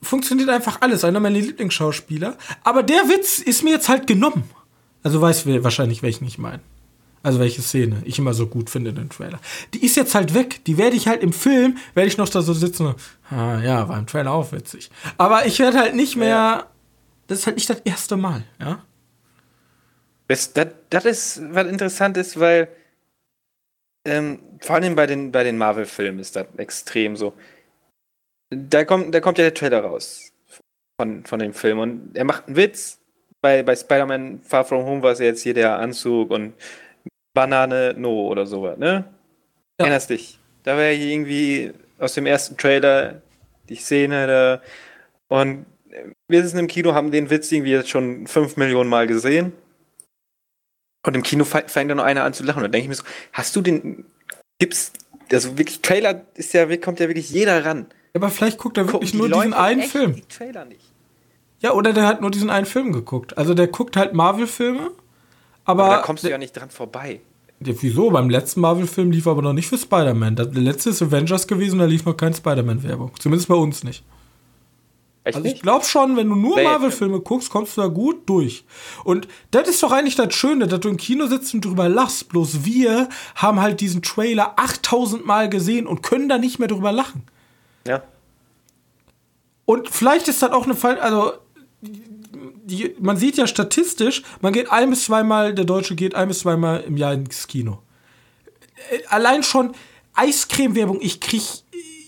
funktioniert 0.00 0.48
einfach 0.48 0.80
alles. 0.80 1.04
Einer 1.04 1.20
meiner 1.20 1.38
Lieblingsschauspieler. 1.38 2.36
Aber 2.64 2.82
der 2.82 3.02
Witz 3.08 3.38
ist 3.40 3.62
mir 3.62 3.70
jetzt 3.72 3.88
halt 3.88 4.06
genommen. 4.06 4.44
Also 5.02 5.20
weißt 5.20 5.46
du 5.46 5.64
wahrscheinlich, 5.64 6.02
welchen 6.02 6.24
ich 6.26 6.38
meine. 6.38 6.60
Also 7.22 7.38
welche 7.38 7.62
Szene 7.62 8.02
ich 8.04 8.18
immer 8.18 8.34
so 8.34 8.46
gut 8.46 8.68
finde 8.68 8.90
in 8.90 8.96
den 8.96 9.10
Trailer. 9.10 9.40
Die 9.74 9.84
ist 9.84 9.96
jetzt 9.96 10.14
halt 10.14 10.34
weg. 10.34 10.64
Die 10.64 10.76
werde 10.76 10.96
ich 10.96 11.06
halt 11.06 11.22
im 11.22 11.32
Film, 11.32 11.78
werde 11.94 12.08
ich 12.08 12.18
noch 12.18 12.28
da 12.28 12.42
so 12.42 12.52
sitzen 12.52 12.86
und, 12.86 12.96
ah, 13.30 13.60
ja, 13.60 13.88
war 13.88 13.98
im 13.98 14.06
Trailer 14.06 14.32
auch 14.32 14.50
witzig. 14.52 14.90
Aber 15.18 15.46
ich 15.46 15.58
werde 15.60 15.78
halt 15.78 15.94
nicht 15.94 16.16
mehr, 16.16 16.66
das 17.28 17.40
ist 17.40 17.46
halt 17.46 17.56
nicht 17.56 17.70
das 17.70 17.80
erste 17.80 18.16
Mal, 18.16 18.44
ja. 18.60 18.84
Das, 20.28 20.52
das, 20.52 20.68
das 20.90 21.04
ist 21.04 21.42
was 21.50 21.66
interessant 21.66 22.16
ist, 22.16 22.40
weil 22.40 22.68
ähm, 24.04 24.40
vor 24.60 24.76
allem 24.76 24.94
bei 24.94 25.06
den, 25.06 25.30
bei 25.30 25.44
den 25.44 25.58
Marvel-Filmen 25.58 26.18
ist 26.20 26.34
das 26.36 26.46
extrem 26.56 27.16
so. 27.16 27.34
Da 28.50 28.84
kommt, 28.84 29.14
da 29.14 29.20
kommt 29.20 29.38
ja 29.38 29.44
der 29.44 29.54
Trailer 29.54 29.80
raus 29.80 30.32
von, 31.00 31.24
von 31.24 31.38
dem 31.38 31.54
Film 31.54 31.78
und 31.78 32.16
er 32.16 32.24
macht 32.24 32.46
einen 32.46 32.56
Witz. 32.56 32.98
Bei, 33.40 33.62
bei 33.62 33.74
Spider-Man 33.74 34.40
Far 34.42 34.64
From 34.64 34.84
Home 34.84 35.02
war 35.02 35.12
es 35.12 35.18
ja 35.18 35.26
jetzt 35.26 35.42
hier 35.42 35.54
der 35.54 35.78
Anzug 35.78 36.30
und 36.30 36.54
Banane 37.34 37.94
No 37.96 38.26
oder 38.28 38.46
sowas, 38.46 38.78
ne? 38.78 39.04
Ja. 39.78 39.86
Erinnerst 39.86 40.10
dich? 40.10 40.38
Da 40.64 40.76
war 40.76 40.84
ja 40.84 40.90
irgendwie 40.92 41.72
aus 41.98 42.14
dem 42.14 42.26
ersten 42.26 42.56
Trailer 42.56 43.22
die 43.68 43.76
Szene 43.76 44.26
da 44.26 44.62
und 45.28 45.66
wir 46.28 46.42
sitzen 46.42 46.58
im 46.58 46.68
Kino, 46.68 46.94
haben 46.94 47.10
den 47.10 47.30
Witz 47.30 47.52
irgendwie 47.52 47.72
jetzt 47.72 47.90
schon 47.90 48.26
fünf 48.26 48.56
Millionen 48.56 48.88
Mal 48.88 49.06
gesehen. 49.06 49.52
Und 51.06 51.14
im 51.16 51.22
Kino 51.22 51.44
fä- 51.44 51.68
fängt 51.68 51.90
dann 51.90 51.98
noch 51.98 52.04
einer 52.04 52.24
an 52.24 52.32
zu 52.32 52.44
lachen. 52.44 52.58
Und 52.58 52.62
dann 52.64 52.72
denke 52.72 52.84
ich 52.84 52.88
mir 52.88 52.94
so, 52.94 53.04
hast 53.32 53.54
du 53.56 53.60
den, 53.60 54.04
gibt's, 54.58 54.92
also 55.30 55.58
wirklich, 55.58 55.82
Trailer 55.82 56.22
ist 56.34 56.54
ja, 56.54 56.64
kommt 56.76 57.00
ja 57.00 57.08
wirklich 57.08 57.30
jeder 57.30 57.64
ran. 57.64 57.86
Aber 58.14 58.30
vielleicht 58.30 58.58
guckt 58.58 58.78
er 58.78 58.90
wirklich 58.90 59.12
die 59.12 59.18
nur 59.18 59.28
Leute 59.28 59.48
diesen 59.48 59.54
einen 59.60 59.82
Film. 59.82 60.14
Die 60.14 60.22
Trailer 60.22 60.64
nicht. 60.64 60.92
Ja, 61.60 61.72
oder 61.72 61.92
der 61.92 62.06
hat 62.06 62.20
nur 62.20 62.30
diesen 62.30 62.50
einen 62.50 62.66
Film 62.66 62.92
geguckt. 62.92 63.36
Also 63.36 63.52
der 63.54 63.66
guckt 63.66 63.96
halt 63.96 64.14
Marvel-Filme, 64.14 64.92
aber. 65.64 65.84
Aber 65.84 65.96
da 65.96 66.02
kommst 66.02 66.24
du 66.24 66.30
ja 66.30 66.38
nicht 66.38 66.52
dran 66.52 66.70
vorbei. 66.70 67.20
Ja, 67.64 67.74
Wieso? 67.80 68.10
Beim 68.10 68.28
letzten 68.28 68.60
Marvel-Film 68.60 69.12
lief 69.12 69.26
aber 69.26 69.42
noch 69.42 69.52
nicht 69.52 69.68
für 69.68 69.78
Spider-Man. 69.78 70.36
Der 70.36 70.46
letzte 70.46 70.90
ist 70.90 71.02
Avengers 71.02 71.46
gewesen, 71.46 71.78
da 71.78 71.84
lief 71.84 72.04
noch 72.04 72.16
keine 72.16 72.34
Spider-Man-Werbung. 72.34 73.12
Zumindest 73.18 73.48
bei 73.48 73.54
uns 73.54 73.84
nicht. 73.84 74.04
Echt 75.24 75.36
Also 75.36 75.48
ich 75.48 75.62
glaube 75.62 75.84
schon, 75.84 76.16
wenn 76.16 76.28
du 76.28 76.34
nur 76.34 76.60
Marvel-Filme 76.60 77.20
guckst, 77.20 77.50
kommst 77.50 77.76
du 77.76 77.82
da 77.82 77.86
gut 77.86 78.28
durch. 78.28 78.64
Und 79.04 79.28
das 79.52 79.68
ist 79.68 79.82
doch 79.82 79.92
eigentlich 79.92 80.16
das 80.16 80.34
Schöne, 80.34 80.66
dass 80.66 80.80
du 80.80 80.88
im 80.88 80.96
Kino 80.96 81.26
sitzt 81.26 81.54
und 81.54 81.64
drüber 81.64 81.88
lachst. 81.88 82.28
Bloß 82.28 82.64
wir 82.64 83.08
haben 83.36 83.60
halt 83.60 83.80
diesen 83.80 84.02
Trailer 84.02 84.54
8000 84.56 85.24
Mal 85.24 85.48
gesehen 85.48 85.86
und 85.86 86.02
können 86.02 86.28
da 86.28 86.38
nicht 86.38 86.58
mehr 86.58 86.68
drüber 86.68 86.90
lachen. 86.90 87.22
Ja. 87.86 88.02
Und 89.64 89.88
vielleicht 89.88 90.26
ist 90.26 90.42
das 90.42 90.50
auch 90.50 90.64
eine 90.64 90.74
Fall, 90.74 90.98
also 90.98 91.34
die, 92.64 92.94
man 93.00 93.16
sieht 93.16 93.36
ja 93.36 93.46
statistisch, 93.46 94.22
man 94.40 94.52
geht 94.52 94.70
ein 94.70 94.90
bis 94.90 95.04
zweimal, 95.04 95.54
der 95.54 95.64
Deutsche 95.64 95.94
geht 95.94 96.14
ein 96.14 96.28
bis 96.28 96.40
zweimal 96.40 96.84
im 96.86 96.96
Jahr 96.96 97.14
ins 97.14 97.46
Kino. 97.46 97.78
Äh, 98.90 99.06
Allein 99.08 99.42
schon 99.42 99.72
Eiscreme-Werbung, 100.14 100.98
ich 101.00 101.20
krieg, 101.20 101.42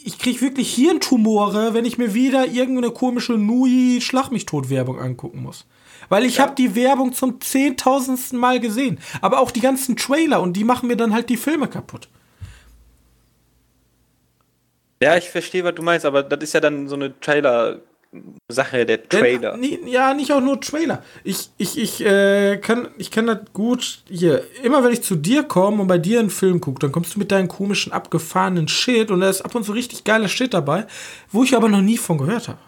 ich 0.05 0.19
krieg 0.19 0.43
wirklich 0.43 0.75
Hirntumore, 0.75 1.75
wenn 1.75 1.85
ich 1.85 1.99
mir 1.99 2.15
wieder 2.15 2.47
irgendeine 2.47 2.93
komische 2.93 3.33
Nui 3.33 4.01
Schlag 4.01 4.31
mich 4.31 4.47
tot 4.47 4.71
Werbung 4.71 4.99
angucken 5.01 5.43
muss. 5.43 5.67
Weil 6.09 6.25
ich 6.25 6.39
habe 6.39 6.55
die 6.55 6.75
Werbung 6.75 7.15
zum 7.15 7.41
zehntausendsten 7.41 8.39
Mal 8.39 8.61
gesehen. 8.61 8.99
Aber 9.23 9.41
auch 9.41 9.51
die 9.51 9.61
ganzen 9.61 9.97
Trailer 9.97 10.43
und 10.43 10.55
die 10.55 10.65
machen 10.65 10.89
mir 10.89 10.97
dann 10.97 11.15
halt 11.15 11.31
die 11.31 11.39
Filme 11.39 11.67
kaputt. 11.67 12.09
Ja, 15.03 15.17
ich 15.17 15.29
verstehe, 15.29 15.65
was 15.65 15.75
du 15.75 15.83
meinst, 15.83 16.07
aber 16.07 16.23
das 16.23 16.43
ist 16.43 16.55
ja 16.55 16.61
dann 16.61 16.89
so 16.89 16.95
eine 16.95 17.19
Trailer-Sache, 18.14 18.87
der 18.87 19.09
Trailer. 19.09 19.56
Denn, 19.56 19.87
ja, 19.87 20.14
nicht 20.14 20.33
auch 20.33 20.40
nur 20.40 20.61
Trailer. 20.61 21.02
Ich, 21.23 21.50
ich, 21.56 21.78
ich, 21.78 22.04
äh, 22.04 22.56
kann, 22.59 22.88
ich 22.99 23.11
kann 23.11 23.26
das 23.26 23.38
gut 23.52 24.02
hier. 24.09 24.42
Immer 24.62 24.85
wenn 24.85 24.92
ich 24.92 25.02
zu 25.02 25.16
dir 25.16 25.42
komme 25.42 25.83
und 25.83 25.88
bei 25.88 25.99
dir 25.99 26.21
einen 26.21 26.30
Film 26.30 26.61
gucke, 26.61 26.80
dann 26.80 26.92
kommst 26.92 27.14
du 27.14 27.18
mit 27.18 27.33
deinen 27.33 27.49
komischen, 27.49 27.92
abgefahrenen 27.92 28.68
Shit 28.68 29.11
und 29.11 29.21
da 29.21 29.28
ist 29.28 29.42
ab 29.42 29.54
und 29.54 29.64
zu 29.64 29.73
richtig 29.73 30.04
geiler 30.04 30.28
Shit 30.28 30.54
dabei, 30.54 30.87
wo 31.30 31.44
ich 31.44 31.56
aber 31.56 31.68
noch 31.68 31.83
nie 31.83 31.99
von 31.99 32.18
gehört 32.18 32.49
habe. 32.49 32.59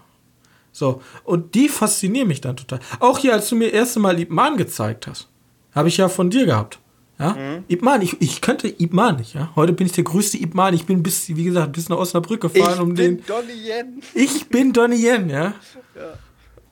So, 0.72 1.00
und 1.24 1.54
die 1.54 1.68
faszinieren 1.68 2.28
mich 2.28 2.42
dann 2.42 2.56
total. 2.56 2.80
Auch 3.00 3.18
hier, 3.18 3.32
als 3.32 3.48
du 3.48 3.56
mir 3.56 3.70
das 3.70 3.74
erste 3.74 4.00
Mal 4.00 4.20
Ip 4.20 4.30
Man 4.30 4.56
gezeigt 4.56 5.06
hast, 5.06 5.28
habe 5.74 5.88
ich 5.88 5.96
ja 5.96 6.08
von 6.08 6.28
dir 6.28 6.44
gehabt. 6.44 6.78
Ja? 7.18 7.62
Ip 7.68 7.82
Man, 7.82 8.02
ich, 8.02 8.20
ich 8.20 8.40
kannte 8.40 8.68
Ip 8.68 8.92
Man 8.92 9.16
nicht, 9.16 9.34
ja. 9.34 9.50
Heute 9.56 9.72
bin 9.72 9.86
ich 9.86 9.92
der 9.92 10.04
größte 10.04 10.36
Ip 10.38 10.54
Man. 10.54 10.74
Ich 10.74 10.84
bin 10.84 11.02
bis, 11.02 11.28
wie 11.28 11.44
gesagt, 11.44 11.72
bis 11.72 11.88
nach 11.88 11.96
Osnabrück 11.96 12.42
gefahren, 12.42 12.80
um 12.80 12.94
den. 12.94 13.24
Donnie 13.26 13.52
Yen. 13.52 14.02
Ich 14.14 14.48
bin 14.48 14.72
Donnie 14.72 15.02
Yen, 15.02 15.30
ja. 15.30 15.54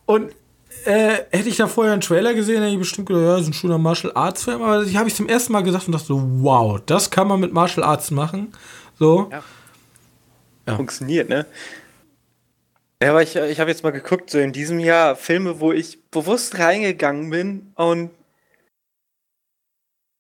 Und 0.07 0.33
äh, 0.85 1.23
hätte 1.31 1.49
ich 1.49 1.57
da 1.57 1.67
vorher 1.67 1.95
einen 1.95 2.03
Trailer 2.03 2.35
gesehen, 2.35 2.61
hätte 2.61 2.75
ich 2.75 2.79
bestimmt 2.79 3.09
gedacht, 3.09 3.25
ja, 3.25 3.33
das 3.33 3.43
ist 3.43 3.49
ein 3.49 3.55
schöner 3.55 3.79
Martial 3.79 4.13
Arts 4.15 4.45
Film. 4.45 4.61
Aber 4.61 4.83
ich 4.83 4.97
habe 4.97 5.09
ich 5.09 5.15
zum 5.15 5.29
ersten 5.29 5.53
Mal 5.53 5.63
gesagt 5.63 5.87
und 5.87 5.93
dachte 5.93 6.07
so, 6.07 6.23
wow, 6.43 6.79
das 6.85 7.11
kann 7.11 7.27
man 7.27 7.41
mit 7.41 7.53
Martial 7.53 7.85
Arts 7.85 8.11
machen. 8.11 8.53
So. 8.99 9.29
Ja. 9.31 9.43
Ja. 10.67 10.77
Funktioniert, 10.77 11.29
ne? 11.29 11.47
Ja, 13.03 13.11
aber 13.11 13.23
ich, 13.23 13.37
ich 13.37 13.61
habe 13.61 13.71
jetzt 13.71 13.83
mal 13.83 13.91
geguckt, 13.91 14.31
so 14.31 14.39
in 14.39 14.53
diesem 14.53 14.79
Jahr 14.79 15.17
Filme, 15.17 15.61
wo 15.61 15.73
ich 15.73 16.03
bewusst 16.11 16.59
reingegangen 16.59 17.29
bin 17.29 17.73
und 17.75 18.11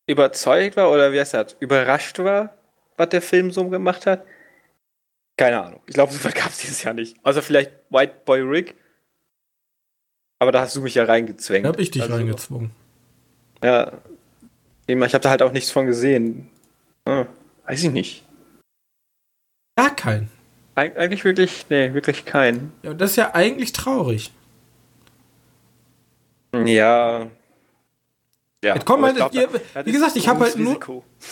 überzeugt 0.06 0.76
war 0.76 0.90
oder 0.90 1.12
wie 1.12 1.20
heißt 1.20 1.34
das, 1.34 1.56
überrascht 1.60 2.18
war, 2.18 2.54
was 2.96 3.08
der 3.08 3.22
Film 3.22 3.50
so 3.50 3.68
gemacht 3.68 4.06
hat. 4.06 4.24
Keine 5.36 5.62
Ahnung. 5.62 5.80
Ich 5.86 5.94
glaube, 5.94 6.12
so 6.12 6.18
viel 6.18 6.30
gab 6.32 6.50
es 6.50 6.58
dieses 6.58 6.82
Jahr 6.82 6.94
nicht. 6.94 7.16
Außer 7.24 7.42
vielleicht 7.42 7.72
White 7.90 8.14
Boy 8.24 8.40
Rick. 8.40 8.74
Aber 10.38 10.52
da 10.52 10.60
hast 10.60 10.76
du 10.76 10.80
mich 10.82 10.94
ja 10.94 11.04
reingezwängt. 11.04 11.64
Da 11.64 11.70
habe 11.70 11.82
ich 11.82 11.90
dich 11.90 12.02
Also, 12.02 12.14
reingezwungen. 12.14 12.70
Ja. 13.62 13.92
Ich 14.86 14.94
habe 14.96 15.20
da 15.20 15.30
halt 15.30 15.42
auch 15.42 15.52
nichts 15.52 15.70
von 15.70 15.86
gesehen. 15.86 16.50
Hm, 17.08 17.26
weiß 17.66 17.84
ich 17.84 17.90
nicht. 17.90 18.24
Gar 19.76 19.96
keinen. 19.96 20.30
Eig 20.76 20.96
eigentlich 20.96 21.24
wirklich, 21.24 21.66
nee, 21.70 21.94
wirklich 21.94 22.24
keinen. 22.24 22.72
Ja, 22.82 22.94
das 22.94 23.10
ist 23.12 23.16
ja 23.16 23.34
eigentlich 23.34 23.72
traurig. 23.72 24.32
Ja. 26.64 27.28
Ja, 28.64 28.74
halt, 29.04 29.16
ich 29.16 29.30
glaub, 29.32 29.34
ihr- 29.52 29.86
wie 29.86 29.92
gesagt, 29.92 30.16
ich 30.16 30.28
habe 30.28 30.40
halt 30.44 30.56
nur, 30.58 30.78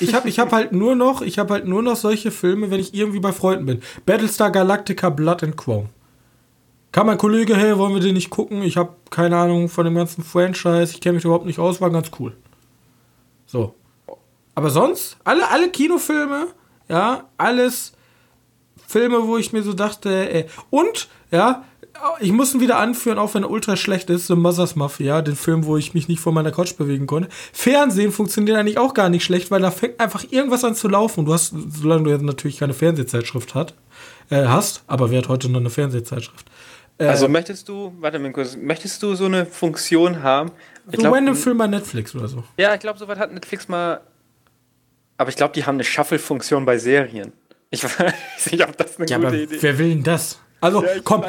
ich 0.01 0.15
habe, 0.15 0.29
ich 0.29 0.39
habe 0.39 0.51
halt 0.53 0.73
nur 0.73 0.95
noch, 0.95 1.23
ich 1.23 1.39
habe 1.39 1.55
halt 1.55 1.67
nur 1.67 1.83
noch 1.83 1.97
solche 1.97 2.31
Filme, 2.31 2.71
wenn 2.71 2.79
ich 2.81 2.95
irgendwie 2.95 3.21
bei 3.21 3.33
Freunden 3.33 3.67
bin. 3.67 3.83
Battlestar 4.07 4.51
Galactica, 4.51 5.11
Blood 5.11 5.43
and 5.43 5.57
Chrome. 5.57 5.89
Kam 6.93 7.07
mein 7.07 7.17
Kollege, 7.19 7.57
hey, 7.57 7.77
wollen 7.79 7.95
wir 7.95 8.01
den 8.03 8.15
nicht 8.15 8.29
gucken? 8.31 8.63
Ich 8.63 8.77
habe 8.77 8.95
keine 9.11 9.37
Ahnung 9.39 9.69
von 9.71 9.85
dem 9.87 9.95
ganzen 9.95 10.23
Franchise, 10.23 10.93
ich 10.93 11.01
kenne 11.01 11.15
mich 11.15 11.25
überhaupt 11.25 11.47
nicht 11.47 11.59
aus, 11.59 11.81
war 11.81 11.91
ganz 11.91 12.11
cool. 12.21 12.37
So. 13.47 13.75
Aber 14.55 14.69
sonst, 14.69 15.17
alle, 15.25 15.49
alle 15.51 15.71
Kinofilme, 15.71 16.49
ja, 16.89 17.25
alles 17.39 17.93
Filme, 18.87 19.27
wo 19.27 19.39
ich 19.39 19.55
mir 19.55 19.63
so 19.63 19.73
dachte, 19.73 20.11
ey. 20.31 20.45
Und, 20.69 21.09
ja, 21.31 21.65
ich 22.21 22.33
muss 22.33 22.55
ihn 22.55 22.61
wieder 22.61 22.79
anführen, 22.79 23.19
auch 23.19 23.35
wenn 23.35 23.43
er 23.45 23.51
ultra 23.51 23.77
schlecht 23.77 24.11
ist, 24.11 24.27
The 24.27 24.35
Mother's 24.35 24.77
Mafia, 24.77 25.23
den 25.23 25.37
Film, 25.37 25.65
wo 25.67 25.77
ich 25.77 25.95
mich 25.95 26.09
nicht 26.09 26.21
von 26.21 26.35
meiner 26.35 26.51
Couch 26.51 26.77
bewegen 26.77 27.07
konnte. 27.07 27.29
Fernsehen 27.53 28.13
funktioniert 28.13 28.57
eigentlich 28.57 28.79
auch 28.79 28.95
gar 28.95 29.09
nicht 29.09 29.25
schlecht, 29.25 29.51
weil 29.51 29.61
da 29.63 29.71
fängt 29.71 30.01
einfach 30.01 30.25
irgendwas 30.31 30.65
an 30.65 30.75
zu 30.75 30.89
laufen. 30.89 31.21
Und 31.21 31.27
du 31.27 31.33
hast, 31.33 31.55
solange 31.71 32.05
du 32.05 32.11
jetzt 32.11 32.23
natürlich 32.23 32.59
keine 32.59 32.75
Fernsehzeitschrift 32.75 33.55
hat, 33.55 33.75
äh, 34.31 34.47
hast, 34.47 34.83
aber 34.87 35.11
wer 35.11 35.19
hat 35.19 35.29
heute 35.29 35.49
noch 35.49 35.61
eine 35.61 35.71
Fernsehzeitschrift? 35.71 36.47
Äh, 36.99 37.07
Also 37.07 37.29
möchtest 37.29 37.69
du, 37.69 37.93
warte 38.01 38.19
mal 38.19 38.33
kurz, 38.33 38.57
möchtest 38.57 39.03
du 39.03 39.15
so 39.15 39.27
eine 39.27 39.47
Funktion 39.47 40.23
haben? 40.23 40.51
Ich 40.89 40.97
so 40.97 41.03
glaub, 41.03 41.15
random 41.15 41.37
Film 41.37 41.59
bei 41.59 41.67
Netflix 41.67 42.15
oder 42.15 42.29
so. 42.29 42.43
Ja, 42.57 42.75
ich 42.75 42.81
glaube, 42.81 42.99
soweit 42.99 43.19
hat 43.19 43.33
Netflix 43.33 43.69
mal. 43.69 44.01
Aber 45.19 45.31
ich 45.31 45.37
glaube, 45.37 45.55
die 45.55 45.65
haben 45.65 45.77
eine 45.77 45.85
Shuffle-Funktion 45.85 46.65
bei 46.65 46.79
Serien. 46.79 47.33
Ich 47.71 47.85
weiß 47.99 48.51
nicht, 48.51 48.65
ob 48.67 48.77
das 48.77 48.99
eine 48.99 49.09
Ja, 49.09 49.17
gute 49.19 49.29
aber 49.29 49.37
Idee 49.37 49.55
ist. 49.55 49.63
wer 49.63 49.79
will 49.79 49.91
denn 49.91 50.03
das? 50.03 50.39
Also, 50.63 50.83
Ja, 50.83 50.91
komm, 51.03 51.25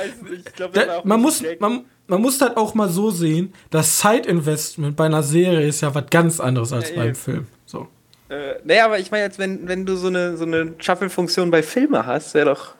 glaub, 0.56 0.74
da, 0.74 1.02
man, 1.04 1.20
muss, 1.20 1.44
man, 1.60 1.86
man 2.08 2.22
muss 2.22 2.38
das 2.38 2.56
auch 2.56 2.76
mal 2.76 2.88
so 2.88 3.10
sehen, 3.10 3.54
das 3.72 4.00
Side-Investment 4.00 4.96
bei 4.96 5.06
einer 5.06 5.24
Serie 5.24 5.68
ist 5.68 5.82
ja 5.82 5.94
was 5.94 6.06
ganz 6.12 6.40
anderes 6.40 6.72
als 6.72 6.92
Ja, 6.92 6.98
beim 6.98 7.08
eben. 7.08 7.16
Film. 7.16 7.48
So. 7.66 7.88
Äh, 8.30 8.56
nee, 8.64 8.80
aber 8.80 9.00
ich 9.00 9.10
meine 9.10 9.24
jetzt, 9.24 9.40
wenn, 9.40 9.68
wenn 9.68 9.86
du 9.88 9.96
so 9.96 10.08
eine, 10.08 10.38
so 10.38 10.46
eine 10.46 10.76
Shuffle-Funktion 10.78 11.50
bei 11.50 11.64
Filmen 11.64 12.06
hast, 12.06 12.36
wäre 12.36 12.46
doch. 12.46 12.76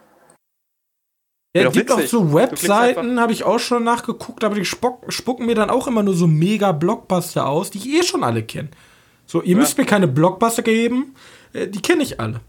Ja, 1.56 1.64
es 1.64 1.66
doch 1.66 1.74
gibt 1.74 1.92
auch 1.92 2.02
so 2.02 2.34
Webseiten, 2.34 3.20
habe 3.20 3.34
ich 3.34 3.44
auch 3.44 3.60
schon 3.60 3.84
nachgeguckt, 3.84 4.44
aber 4.44 4.56
die 4.56 4.66
spucken 4.66 5.46
mir 5.46 5.56
dann 5.56 5.70
auch 5.72 5.88
immer 5.88 6.04
nur 6.04 6.16
so 6.16 6.28
mega 6.28 6.72
Blockbuster 6.72 7.48
aus, 7.48 7.72
die 7.72 7.80
ich 7.80 7.88
eh 7.90 8.04
schon 8.04 8.24
alle 8.24 8.44
kenne. 8.44 8.70
So, 9.26 9.42
ihr 9.42 9.52
Ja. 9.54 9.58
müsst 9.58 9.78
mir 9.78 9.86
keine 9.86 10.08
Blockbuster 10.08 10.62
geben, 10.62 11.16
äh, 11.54 11.68
die 11.68 11.82
kenne 11.82 12.04
ich 12.04 12.20
alle. 12.20 12.42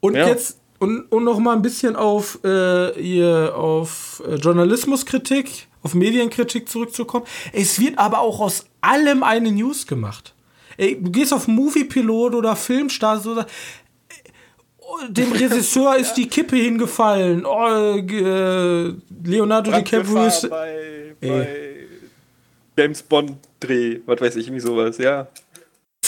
Und 0.00 0.14
Ja. 0.16 0.28
jetzt, 0.28 0.59
und, 0.80 1.12
und 1.12 1.24
noch 1.24 1.38
mal 1.38 1.54
ein 1.54 1.62
bisschen 1.62 1.94
auf, 1.94 2.40
äh, 2.42 3.00
ihr, 3.00 3.54
auf 3.54 4.22
äh, 4.26 4.34
Journalismuskritik, 4.36 5.68
auf 5.82 5.94
Medienkritik 5.94 6.68
zurückzukommen. 6.68 7.26
Es 7.52 7.78
wird 7.78 7.98
aber 7.98 8.20
auch 8.20 8.40
aus 8.40 8.64
allem 8.80 9.22
eine 9.22 9.52
News 9.52 9.86
gemacht. 9.86 10.34
Ey, 10.78 10.98
du 11.00 11.10
gehst 11.10 11.34
auf 11.34 11.46
Moviepilot 11.46 12.34
oder 12.34 12.56
Filmstar 12.56 13.20
so, 13.20 13.44
dem 15.08 15.32
Regisseur 15.32 15.96
ist 15.96 16.14
die 16.14 16.26
Kippe 16.26 16.56
hingefallen. 16.56 17.44
Oh, 17.44 17.96
äh, 17.96 18.94
Leonardo 19.22 19.70
DiCaprio 19.70 20.26
ist. 20.26 20.48
bei, 20.48 21.14
bei 21.20 21.48
James 22.76 23.02
Bond 23.02 23.32
Dreh, 23.60 24.00
was 24.06 24.20
weiß 24.20 24.36
ich, 24.36 24.46
irgendwie 24.46 24.66
sowas, 24.66 24.96
ja. 24.96 25.28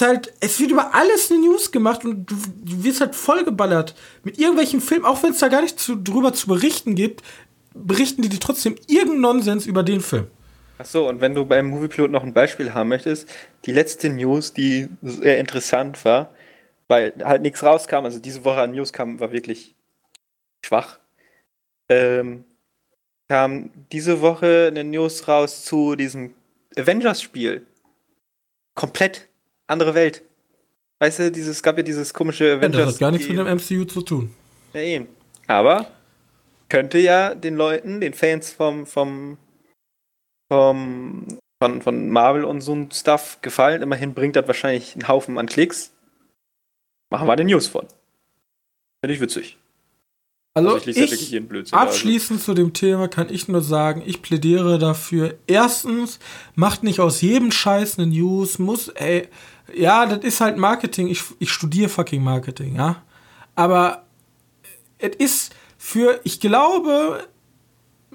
Halt, 0.03 0.33
es 0.41 0.61
wird 0.61 0.71
über 0.71 0.95
alles 0.95 1.31
eine 1.31 1.41
News 1.41 1.73
gemacht 1.73 2.05
und 2.05 2.27
du, 2.27 2.35
du 2.63 2.85
wirst 2.85 3.01
halt 3.01 3.15
vollgeballert 3.15 3.95
mit 4.25 4.39
irgendwelchen 4.39 4.81
Filmen, 4.81 5.05
auch 5.05 5.23
wenn 5.23 5.31
es 5.31 5.39
da 5.39 5.49
gar 5.49 5.63
nicht 5.63 5.79
zu, 5.79 5.97
drüber 5.97 6.33
zu 6.33 6.49
berichten 6.49 6.95
gibt, 6.95 7.23
berichten 7.75 8.23
die 8.23 8.29
dir 8.29 8.41
trotzdem 8.41 8.77
irgendeinen 8.87 9.21
Nonsens 9.23 9.67
über 9.67 9.83
den 9.83 10.01
Film. 10.01 10.27
Achso, 10.79 11.09
und 11.09 11.21
wenn 11.21 11.35
du 11.35 11.45
beim 11.45 11.69
Moviepilot 11.69 12.11
noch 12.11 12.23
ein 12.23 12.33
Beispiel 12.33 12.75
haben 12.75 12.89
möchtest, 12.89 13.29
die 13.67 13.73
letzte 13.73 14.11
News, 14.11 14.53
die 14.53 14.89
sehr 15.03 15.39
interessant 15.39 16.05
war, 16.05 16.35
weil 16.89 17.15
halt 17.23 17.43
nichts 17.43 17.63
rauskam, 17.63 18.05
also 18.05 18.19
diese 18.19 18.45
Woche 18.45 18.61
an 18.61 18.73
News 18.73 18.93
kam, 18.93 19.21
war 19.21 19.33
wirklich 19.33 19.75
schwach. 20.65 20.99
Ähm, 21.89 22.45
kam 23.29 23.71
diese 23.93 24.21
Woche 24.21 24.69
eine 24.71 24.85
News 24.85 25.29
raus 25.29 25.65
zu 25.65 25.97
diesem 25.97 26.35
Avengers-Spiel. 26.77 27.67
Komplett 28.75 29.29
andere 29.73 29.95
Welt. 29.95 30.23
Weißt 31.01 31.19
du, 31.19 31.33
dieses 31.33 31.63
gab 31.63 31.77
ja 31.77 31.83
dieses 31.83 32.15
komische 32.15 32.49
Ja, 32.49 32.57
Avengers. 32.57 32.85
das 32.85 32.95
hat 32.95 33.01
gar 33.01 33.11
nichts 33.11 33.29
mit 33.29 33.39
dem 33.39 33.47
MCU 33.47 33.85
zu 33.87 34.03
tun. 34.03 34.35
Ja, 34.73 34.81
eben. 34.81 35.09
Aber 35.49 35.87
könnte 36.69 36.99
ja 36.99 37.35
den 37.35 37.57
Leuten, 37.57 38.01
den 38.01 38.15
Fans 38.15 38.51
vom, 38.53 38.87
vom, 38.87 39.37
vom, 40.51 41.27
von, 41.63 41.83
von 41.83 42.09
Marvel 42.09 42.45
und 42.45 42.61
so 42.61 42.75
ein 42.75 42.91
Stuff 42.93 43.39
gefallen. 43.43 43.83
Immerhin 43.83 44.15
bringt 44.15 44.37
das 44.37 44.47
wahrscheinlich 44.47 44.95
einen 44.95 45.09
Haufen 45.09 45.39
an 45.39 45.47
Klicks. 45.47 45.93
Machen 47.11 47.27
wir 47.27 47.37
den 47.37 47.49
News 47.49 47.67
von. 47.67 47.87
Finde 49.03 49.15
ich 49.15 49.21
witzig. 49.21 49.59
Also, 50.55 50.77
ich 50.77 50.87
ja 50.87 50.95
wirklich 50.97 51.23
ich, 51.23 51.31
jeden 51.31 51.49
Blödsinn. 51.49 51.79
also. 51.79 51.91
abschließend 51.91 52.43
zu 52.43 52.53
dem 52.55 52.75
Thema 52.75 53.09
kann 53.09 53.33
ich 53.33 53.49
nur 53.49 53.63
sagen, 53.63 54.03
ich 54.05 54.21
plädiere 54.21 54.79
dafür. 54.79 55.35
Erstens, 55.47 56.19
macht 56.55 56.83
nicht 56.83 57.01
aus 57.01 57.23
jedem 57.23 57.51
Scheiß 57.51 57.99
eine 57.99 58.09
News, 58.09 58.59
muss, 58.59 58.89
ey, 58.89 59.29
ja, 59.75 60.07
das 60.07 60.25
ist 60.25 60.41
halt 60.41 60.57
Marketing. 60.57 61.09
Ich, 61.09 61.23
ich 61.39 61.51
studiere 61.51 61.89
fucking 61.89 62.23
Marketing, 62.23 62.77
ja. 62.77 63.03
Aber 63.55 64.05
es 64.99 65.17
ist 65.17 65.55
für, 65.79 66.21
ich 66.25 66.41
glaube, 66.41 67.27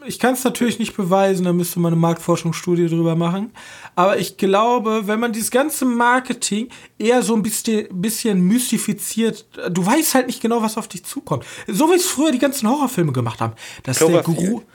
ich 0.06 0.20
kann 0.20 0.34
es 0.34 0.44
natürlich 0.44 0.80
nicht 0.80 0.96
beweisen, 0.96 1.46
da 1.46 1.54
müsste 1.54 1.80
man 1.80 1.94
eine 1.94 2.00
Marktforschungsstudie 2.00 2.88
drüber 2.88 3.16
machen. 3.16 3.52
Aber 3.96 4.18
ich 4.18 4.38
glaube, 4.38 5.08
wenn 5.08 5.20
man 5.20 5.34
dieses 5.34 5.52
ganze 5.52 5.86
Marketing 5.86 6.70
eher 6.98 7.24
so 7.24 7.36
ein 7.36 7.42
bisschen, 7.42 7.88
bisschen 7.92 8.42
mystifiziert, 8.42 9.46
du 9.70 9.86
weißt 9.86 10.16
halt 10.16 10.28
nicht 10.28 10.42
genau, 10.42 10.62
was 10.62 10.78
auf 10.78 10.88
dich 10.88 11.04
zukommt. 11.04 11.46
So 11.68 11.90
wie 11.90 11.96
es 11.96 12.06
früher 12.06 12.32
die 12.32 12.40
ganzen 12.40 12.70
Horrorfilme 12.70 13.12
gemacht 13.12 13.42
haben. 13.42 13.54
Das 13.84 14.00
ist 14.00 14.08
der 14.08 14.22
Cloverfield. 14.22 14.66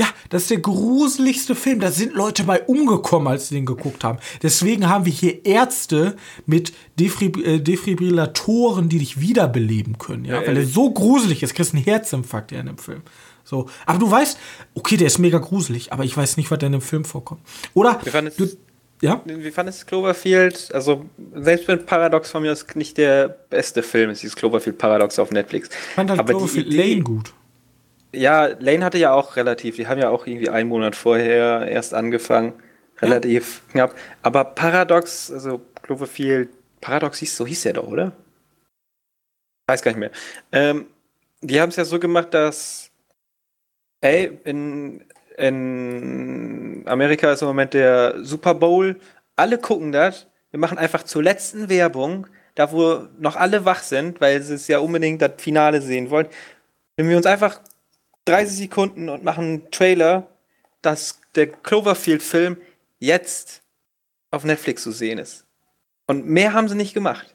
Ja, 0.00 0.06
das 0.30 0.42
ist 0.42 0.50
der 0.50 0.58
gruseligste 0.60 1.54
Film. 1.54 1.78
Da 1.80 1.90
sind 1.90 2.14
Leute 2.14 2.44
bei 2.44 2.62
umgekommen, 2.62 3.28
als 3.28 3.48
sie 3.48 3.54
den 3.56 3.66
geguckt 3.66 4.02
haben. 4.02 4.18
Deswegen 4.42 4.88
haben 4.88 5.04
wir 5.04 5.12
hier 5.12 5.44
Ärzte 5.44 6.16
mit 6.46 6.72
Defib 6.98 7.36
äh, 7.36 7.58
Defibrillatoren, 7.60 8.88
die 8.88 8.98
dich 8.98 9.20
wiederbeleben 9.20 9.98
können. 9.98 10.24
Ja, 10.24 10.40
Ja, 10.40 10.46
weil 10.46 10.56
er 10.56 10.66
so 10.66 10.90
gruselig 10.90 11.42
ist. 11.42 11.54
Kriegst 11.54 11.74
einen 11.74 11.84
Herzinfarkt 11.84 12.50
ja 12.52 12.60
in 12.60 12.66
dem 12.66 12.78
Film. 12.78 13.02
So, 13.44 13.68
aber 13.84 13.98
du 13.98 14.10
weißt, 14.10 14.38
okay, 14.74 14.96
der 14.96 15.08
ist 15.08 15.18
mega 15.18 15.38
gruselig, 15.38 15.92
aber 15.92 16.04
ich 16.04 16.16
weiß 16.16 16.36
nicht, 16.38 16.50
was 16.50 16.58
da 16.58 16.66
in 16.66 16.72
dem 16.72 16.80
Film 16.80 17.04
vorkommt. 17.04 17.40
Oder 17.74 18.00
du, 18.36 18.46
ja, 19.02 19.20
Wie 19.24 19.50
fandest 19.50 19.82
du 19.82 19.86
Cloverfield? 19.86 20.70
Also, 20.72 21.04
selbst 21.34 21.66
wenn 21.68 21.84
Paradox 21.84 22.30
von 22.30 22.42
mir 22.42 22.52
aus 22.52 22.64
nicht 22.74 22.96
der 22.96 23.28
beste 23.28 23.82
Film 23.82 24.10
ist, 24.10 24.22
dieses 24.22 24.36
Cloverfield 24.36 24.78
Paradox 24.78 25.18
auf 25.18 25.30
Netflix. 25.30 25.68
ich 25.68 25.94
fand 25.94 26.10
halt 26.10 26.20
Aber 26.20 26.32
die 26.32 26.38
Cloverfield 26.38 26.66
Idee- 26.68 26.90
Lane 26.92 27.02
gut. 27.02 27.32
Ja, 28.12 28.46
Lane 28.58 28.84
hatte 28.84 28.98
ja 28.98 29.12
auch 29.12 29.36
relativ, 29.36 29.76
die 29.76 29.86
haben 29.86 30.00
ja 30.00 30.08
auch 30.08 30.26
irgendwie 30.26 30.48
einen 30.48 30.68
Monat 30.68 30.96
vorher 30.96 31.68
erst 31.68 31.94
angefangen. 31.94 32.54
Relativ 33.00 33.62
knapp. 33.70 33.94
Aber 34.22 34.44
Paradox, 34.44 35.30
also 35.30 35.60
Cloverfield, 35.82 36.50
Paradox 36.80 37.18
hieß, 37.18 37.36
so 37.36 37.46
hieß 37.46 37.62
der 37.62 37.74
doch, 37.74 37.86
oder? 37.86 38.12
Weiß 39.66 39.82
gar 39.82 39.92
nicht 39.92 40.00
mehr. 40.00 40.10
Ähm, 40.52 40.86
die 41.40 41.60
haben 41.60 41.70
es 41.70 41.76
ja 41.76 41.84
so 41.84 41.98
gemacht, 41.98 42.34
dass, 42.34 42.90
ey, 44.00 44.38
in, 44.44 45.04
in 45.36 46.82
Amerika 46.86 47.32
ist 47.32 47.42
im 47.42 47.48
Moment 47.48 47.74
der 47.74 48.22
Super 48.24 48.54
Bowl, 48.54 49.00
alle 49.36 49.58
gucken 49.58 49.92
das, 49.92 50.26
wir 50.50 50.60
machen 50.60 50.78
einfach 50.78 51.04
zur 51.04 51.22
letzten 51.22 51.68
Werbung, 51.68 52.26
da 52.54 52.72
wo 52.72 53.06
noch 53.18 53.36
alle 53.36 53.64
wach 53.64 53.82
sind, 53.82 54.20
weil 54.20 54.42
sie 54.42 54.54
es 54.54 54.68
ja 54.68 54.80
unbedingt 54.80 55.22
das 55.22 55.32
Finale 55.38 55.80
sehen 55.80 56.10
wollen, 56.10 56.26
nehmen 56.96 57.10
wir 57.10 57.16
uns 57.16 57.26
einfach 57.26 57.60
30 58.30 58.56
Sekunden 58.56 59.08
und 59.08 59.24
machen 59.24 59.44
einen 59.44 59.70
Trailer, 59.70 60.28
dass 60.82 61.20
der 61.34 61.48
Cloverfield-Film 61.48 62.56
jetzt 62.98 63.62
auf 64.30 64.44
Netflix 64.44 64.82
zu 64.82 64.92
sehen 64.92 65.18
ist. 65.18 65.44
Und 66.06 66.26
mehr 66.26 66.52
haben 66.52 66.68
sie 66.68 66.74
nicht 66.76 66.94
gemacht. 66.94 67.34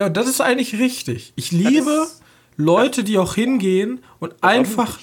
Ja, 0.00 0.08
das 0.08 0.28
ist 0.28 0.40
eigentlich 0.40 0.78
richtig. 0.78 1.32
Ich 1.36 1.50
liebe 1.52 1.90
ist- 2.04 2.22
Leute, 2.56 3.02
die 3.04 3.18
auch 3.18 3.34
hingehen 3.34 4.04
und 4.20 4.42
einfach 4.42 4.98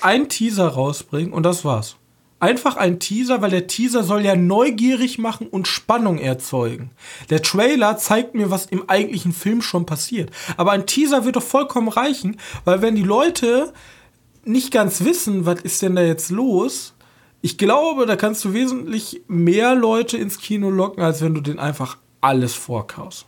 einen 0.00 0.28
Teaser 0.28 0.68
rausbringen 0.68 1.32
und 1.32 1.42
das 1.44 1.64
war's. 1.64 1.96
Einfach 2.40 2.76
ein 2.76 2.98
Teaser, 2.98 3.40
weil 3.42 3.50
der 3.50 3.66
Teaser 3.68 4.02
soll 4.02 4.24
ja 4.24 4.36
neugierig 4.36 5.18
machen 5.18 5.46
und 5.46 5.66
Spannung 5.68 6.18
erzeugen. 6.18 6.90
Der 7.30 7.42
Trailer 7.42 7.96
zeigt 7.96 8.34
mir, 8.34 8.50
was 8.50 8.66
im 8.66 8.88
eigentlichen 8.88 9.32
Film 9.32 9.62
schon 9.62 9.86
passiert. 9.86 10.30
Aber 10.56 10.72
ein 10.72 10.86
Teaser 10.86 11.24
wird 11.24 11.36
doch 11.36 11.42
vollkommen 11.42 11.88
reichen, 11.88 12.38
weil 12.64 12.82
wenn 12.82 12.96
die 12.96 13.02
Leute 13.02 13.72
nicht 14.46 14.72
ganz 14.72 15.04
wissen, 15.04 15.46
was 15.46 15.60
ist 15.62 15.82
denn 15.82 15.96
da 15.96 16.02
jetzt 16.02 16.30
los, 16.30 16.94
ich 17.40 17.58
glaube, 17.58 18.06
da 18.06 18.16
kannst 18.16 18.44
du 18.44 18.54
wesentlich 18.54 19.22
mehr 19.28 19.74
Leute 19.74 20.16
ins 20.16 20.38
Kino 20.38 20.70
locken, 20.70 21.02
als 21.02 21.22
wenn 21.22 21.34
du 21.34 21.42
denen 21.42 21.58
einfach 21.58 21.98
alles 22.20 22.54
vorkaust. 22.54 23.26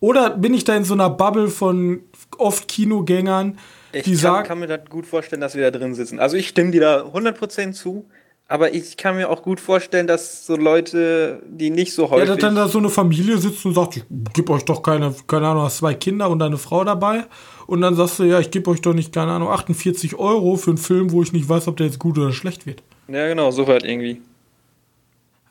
Oder 0.00 0.30
bin 0.30 0.54
ich 0.54 0.64
da 0.64 0.76
in 0.76 0.84
so 0.84 0.94
einer 0.94 1.10
Bubble 1.10 1.48
von 1.48 2.00
oft 2.36 2.68
Kinogängern, 2.68 3.58
Ich 3.92 4.04
die 4.04 4.12
kann, 4.12 4.20
sagen, 4.20 4.48
kann 4.48 4.58
mir 4.60 4.66
das 4.66 4.80
gut 4.88 5.06
vorstellen, 5.06 5.40
dass 5.40 5.54
wir 5.54 5.70
da 5.70 5.76
drin 5.76 5.94
sitzen. 5.94 6.20
Also 6.20 6.36
ich 6.36 6.48
stimme 6.48 6.70
dir 6.70 6.80
da 6.82 7.02
100% 7.06 7.72
zu, 7.72 8.04
aber 8.46 8.74
ich 8.74 8.96
kann 8.96 9.16
mir 9.16 9.28
auch 9.28 9.42
gut 9.42 9.60
vorstellen, 9.60 10.06
dass 10.06 10.46
so 10.46 10.56
Leute, 10.56 11.42
die 11.46 11.70
nicht 11.70 11.94
so 11.94 12.10
häufig. 12.10 12.28
Ja, 12.28 12.34
dass 12.34 12.42
dann 12.42 12.54
da 12.54 12.68
so 12.68 12.78
eine 12.78 12.90
Familie 12.90 13.38
sitzt 13.38 13.64
und 13.64 13.74
sagt, 13.74 13.96
ich 13.96 14.04
gebe 14.34 14.52
euch 14.52 14.64
doch 14.64 14.82
keine, 14.82 15.14
keine 15.26 15.48
Ahnung, 15.48 15.64
hast 15.64 15.78
zwei 15.78 15.94
Kinder 15.94 16.30
und 16.30 16.42
eine 16.42 16.58
Frau 16.58 16.84
dabei. 16.84 17.24
Und 17.68 17.82
dann 17.82 17.94
sagst 17.96 18.18
du, 18.18 18.24
ja, 18.24 18.40
ich 18.40 18.50
gebe 18.50 18.70
euch 18.70 18.80
doch 18.80 18.94
nicht, 18.94 19.12
keine 19.12 19.30
Ahnung, 19.30 19.50
48 19.50 20.14
Euro 20.18 20.56
für 20.56 20.70
einen 20.70 20.78
Film, 20.78 21.12
wo 21.12 21.22
ich 21.22 21.34
nicht 21.34 21.46
weiß, 21.50 21.68
ob 21.68 21.76
der 21.76 21.84
jetzt 21.84 21.98
gut 21.98 22.16
oder 22.16 22.32
schlecht 22.32 22.64
wird. 22.64 22.82
Ja, 23.08 23.28
genau, 23.28 23.50
so 23.50 23.66
halt 23.66 23.84
irgendwie. 23.84 24.22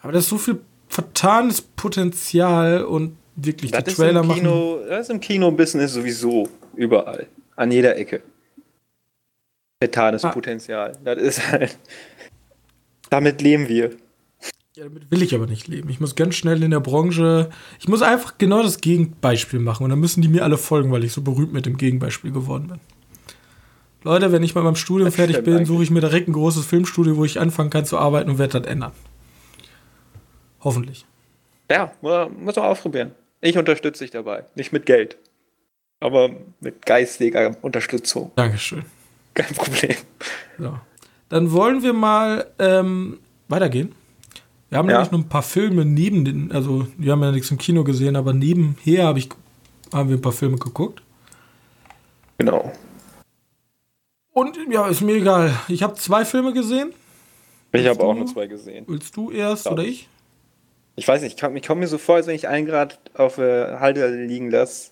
Aber 0.02 0.14
da 0.14 0.18
ist 0.18 0.28
so 0.28 0.40
viel 0.40 0.60
vertanes 0.90 1.62
Potenzial 1.62 2.84
und 2.86 3.16
wirklich 3.36 3.70
das 3.70 3.84
die 3.84 3.94
Trailer 3.94 4.22
im 4.24 4.32
Kino, 4.34 4.78
machen. 4.78 4.90
Das 4.90 5.02
ist 5.02 5.10
im 5.12 5.20
Kino-Business 5.20 5.94
sowieso 5.94 6.50
überall. 6.76 7.28
An 7.56 7.72
jeder 7.72 7.96
Ecke. 7.96 8.24
Vertanes 9.80 10.26
Ah. 10.26 10.32
Potenzial. 10.32 10.94
Das 11.04 11.20
ist 11.22 11.52
halt. 11.52 11.78
Damit 13.12 13.44
leben 13.44 13.68
wir. 13.68 13.92
Ja, 14.78 14.84
damit 14.84 15.10
will 15.10 15.24
ich 15.24 15.34
aber 15.34 15.48
nicht 15.48 15.68
leben. 15.68 15.90
Ich 15.90 16.00
muss 16.00 16.14
ganz 16.16 16.36
schnell 16.36 16.62
in 16.62 16.70
der 16.70 16.80
Branche, 16.80 17.50
ich 17.80 17.88
muss 17.88 18.04
einfach 18.04 18.38
genau 18.38 18.62
das 18.62 18.80
Gegenbeispiel 18.80 19.60
machen 19.60 19.84
und 19.86 19.90
dann 19.90 20.00
müssen 20.00 20.22
die 20.22 20.28
mir 20.28 20.44
alle 20.44 20.58
folgen, 20.60 20.92
weil 20.92 21.04
ich 21.04 21.14
so 21.14 21.22
berühmt 21.24 21.52
mit 21.52 21.66
dem 21.66 21.78
Gegenbeispiel 21.78 22.32
geworden 22.32 22.68
bin. 22.68 22.80
Leute, 24.04 24.32
wenn 24.32 24.44
ich 24.44 24.54
mit 24.54 24.64
meinem 24.64 24.76
Studium 24.76 25.06
Das 25.08 25.16
fertig 25.16 25.44
bin, 25.44 25.56
eigentlich. 25.56 25.68
suche 25.68 25.82
ich 25.82 25.90
mir 25.90 26.02
direkt 26.02 26.28
ein 26.28 26.34
großes 26.34 26.64
Filmstudio, 26.68 27.18
wo 27.18 27.26
ich 27.26 27.40
anfangen 27.40 27.72
kann 27.72 27.86
zu 27.86 27.98
arbeiten 27.98 28.30
und 28.30 28.38
werde 28.38 28.60
das 28.60 28.70
ändern. 28.72 28.92
Hoffentlich. 30.62 31.06
Ja, 31.72 31.92
mu- 32.02 32.30
muss 32.30 32.56
man 32.56 32.66
ausprobieren. 32.66 33.12
Ich 33.42 33.58
unterstütze 33.58 34.04
dich 34.04 34.12
dabei. 34.12 34.46
Nicht 34.56 34.74
mit 34.74 34.86
Geld. 34.86 35.18
Aber 36.00 36.30
mit 36.60 36.86
geistiger 36.86 37.56
Unterstützung. 37.64 38.32
Dankeschön. 38.36 38.84
Kein 39.34 39.54
Problem. 39.56 39.96
So. 40.60 40.80
Dann 41.30 41.52
wollen 41.52 41.82
wir 41.84 41.94
mal 41.94 42.46
ähm, 42.60 43.20
weitergehen. 43.48 43.94
Wir 44.70 44.78
haben 44.80 44.90
Ja. 44.90 44.96
nämlich 44.98 45.12
noch 45.12 45.20
ein 45.20 45.30
paar 45.30 45.44
Filme 45.44 45.86
neben 45.86 46.26
den, 46.26 46.52
also 46.52 46.88
wir 46.98 47.12
haben 47.14 47.24
ja 47.24 47.32
nichts 47.32 47.50
im 47.52 47.58
Kino 47.58 47.84
gesehen, 47.84 48.16
aber 48.16 48.34
nebenher 48.34 49.06
habe 49.06 49.20
ich, 49.20 49.30
haben 49.94 50.10
wir 50.10 50.18
ein 50.18 50.22
paar 50.22 50.32
Filme 50.34 50.58
geguckt. 50.58 51.02
Genau. 52.38 52.72
Und 54.34 54.58
ja, 54.70 54.88
ist 54.88 55.02
mir 55.02 55.16
egal. 55.16 55.52
Ich 55.68 55.82
habe 55.84 55.96
zwei 55.96 56.26
Filme 56.26 56.54
gesehen. 56.54 56.94
Ich 57.72 57.88
habe 57.88 58.04
auch 58.04 58.14
nur 58.14 58.28
zwei 58.28 58.48
gesehen. 58.48 58.86
Willst 58.88 59.16
du 59.16 59.32
erst 59.32 59.66
Ja. 59.66 59.72
oder 59.72 59.84
ich? 59.84 60.08
Ich 60.96 61.08
weiß 61.08 61.22
nicht, 61.22 61.42
ich, 61.42 61.68
komme 61.68 61.80
mir 61.82 61.88
so 61.88 61.98
vor, 61.98 62.16
als 62.16 62.28
wenn 62.28 62.36
ich 62.36 62.48
einen 62.48 62.66
Grad 62.66 63.00
auf 63.14 63.36
der 63.36 63.80
Halde 63.80 64.08
liegen 64.26 64.50
lasse. 64.52 64.92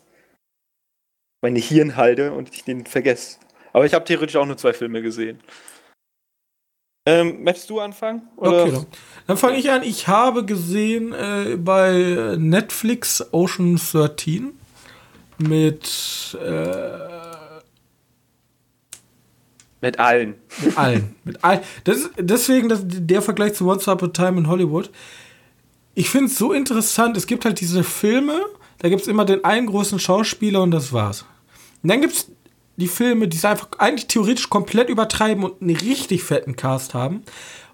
Meine 1.41 1.59
Hirnhalde 1.59 2.31
und 2.31 2.53
ich 2.53 2.63
den 2.63 2.85
vergesse. 2.85 3.38
Aber 3.73 3.85
ich 3.85 3.93
habe 3.93 4.05
theoretisch 4.05 4.35
auch 4.35 4.45
nur 4.45 4.57
zwei 4.57 4.73
Filme 4.73 5.01
gesehen. 5.01 5.39
Ähm, 7.06 7.44
möchtest 7.44 7.70
du 7.70 7.80
anfangen? 7.80 8.24
Oder? 8.36 8.63
Okay, 8.63 8.72
dann, 8.72 8.86
dann 9.28 9.38
fange 9.38 9.58
ich 9.58 9.70
an. 9.70 9.84
Ich 9.84 10.08
habe 10.08 10.44
gesehen 10.44 11.13
äh, 11.13 11.56
bei 11.56 12.36
Netflix 12.38 13.24
Ocean 13.32 13.76
13 13.78 14.52
mit, 15.38 16.38
äh, 16.41 16.98
Mit 19.82 20.00
allen. 20.00 20.36
mit 20.63 20.78
allen. 20.78 21.15
mit 21.24 21.44
allen. 21.44 21.60
Das 21.84 22.10
deswegen 22.18 22.70
das, 22.70 22.82
der 22.84 23.22
Vergleich 23.22 23.54
zu 23.54 23.68
Once 23.68 23.88
Upon 23.88 24.10
a 24.10 24.12
Time 24.12 24.39
in 24.39 24.48
Hollywood. 24.48 24.89
Ich 25.94 26.10
finde 26.10 26.26
es 26.28 26.38
so 26.38 26.54
interessant. 26.54 27.15
Es 27.18 27.28
gibt 27.28 27.46
halt 27.46 27.62
diese 27.62 27.84
Filme, 27.84 28.41
da 28.80 28.89
gibt 28.89 29.04
es 29.04 29.08
immer 29.08 29.26
den 29.26 29.44
einen 29.44 29.68
großen 29.68 30.00
Schauspieler 30.00 30.62
und 30.63 30.72
das 30.72 30.91
war's. 30.91 31.26
Und 31.84 31.89
dann 31.89 32.02
gibt 32.02 32.13
es 32.13 32.32
die 32.77 32.88
Filme, 32.88 33.27
die 33.27 33.38
es 33.38 33.45
einfach 33.45 33.69
eigentlich 33.77 34.07
theoretisch 34.07 34.49
komplett 34.49 34.89
übertreiben 34.89 35.43
und 35.43 35.61
einen 35.61 35.75
richtig 35.75 36.23
fetten 36.23 36.55
Cast 36.55 36.93
haben. 36.93 37.23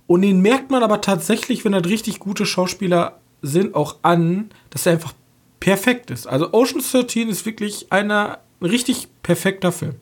Und 0.07 0.21
den 0.23 0.41
merkt 0.41 0.69
man 0.71 0.83
aber 0.83 1.01
tatsächlich, 1.01 1.63
wenn 1.65 1.71
das 1.71 1.85
richtig 1.85 2.19
gute 2.19 2.45
Schauspieler 2.45 3.19
sind, 3.41 3.73
auch 3.75 3.97
an, 4.01 4.49
dass 4.69 4.85
er 4.85 4.93
einfach 4.93 5.13
perfekt 5.59 6.11
ist. 6.11 6.27
Also 6.27 6.53
Ocean 6.53 6.81
13 6.81 7.29
ist 7.29 7.45
wirklich 7.45 7.91
einer 7.91 8.39
ein 8.59 8.65
richtig 8.67 9.07
perfekter 9.23 9.71
Film. 9.71 9.95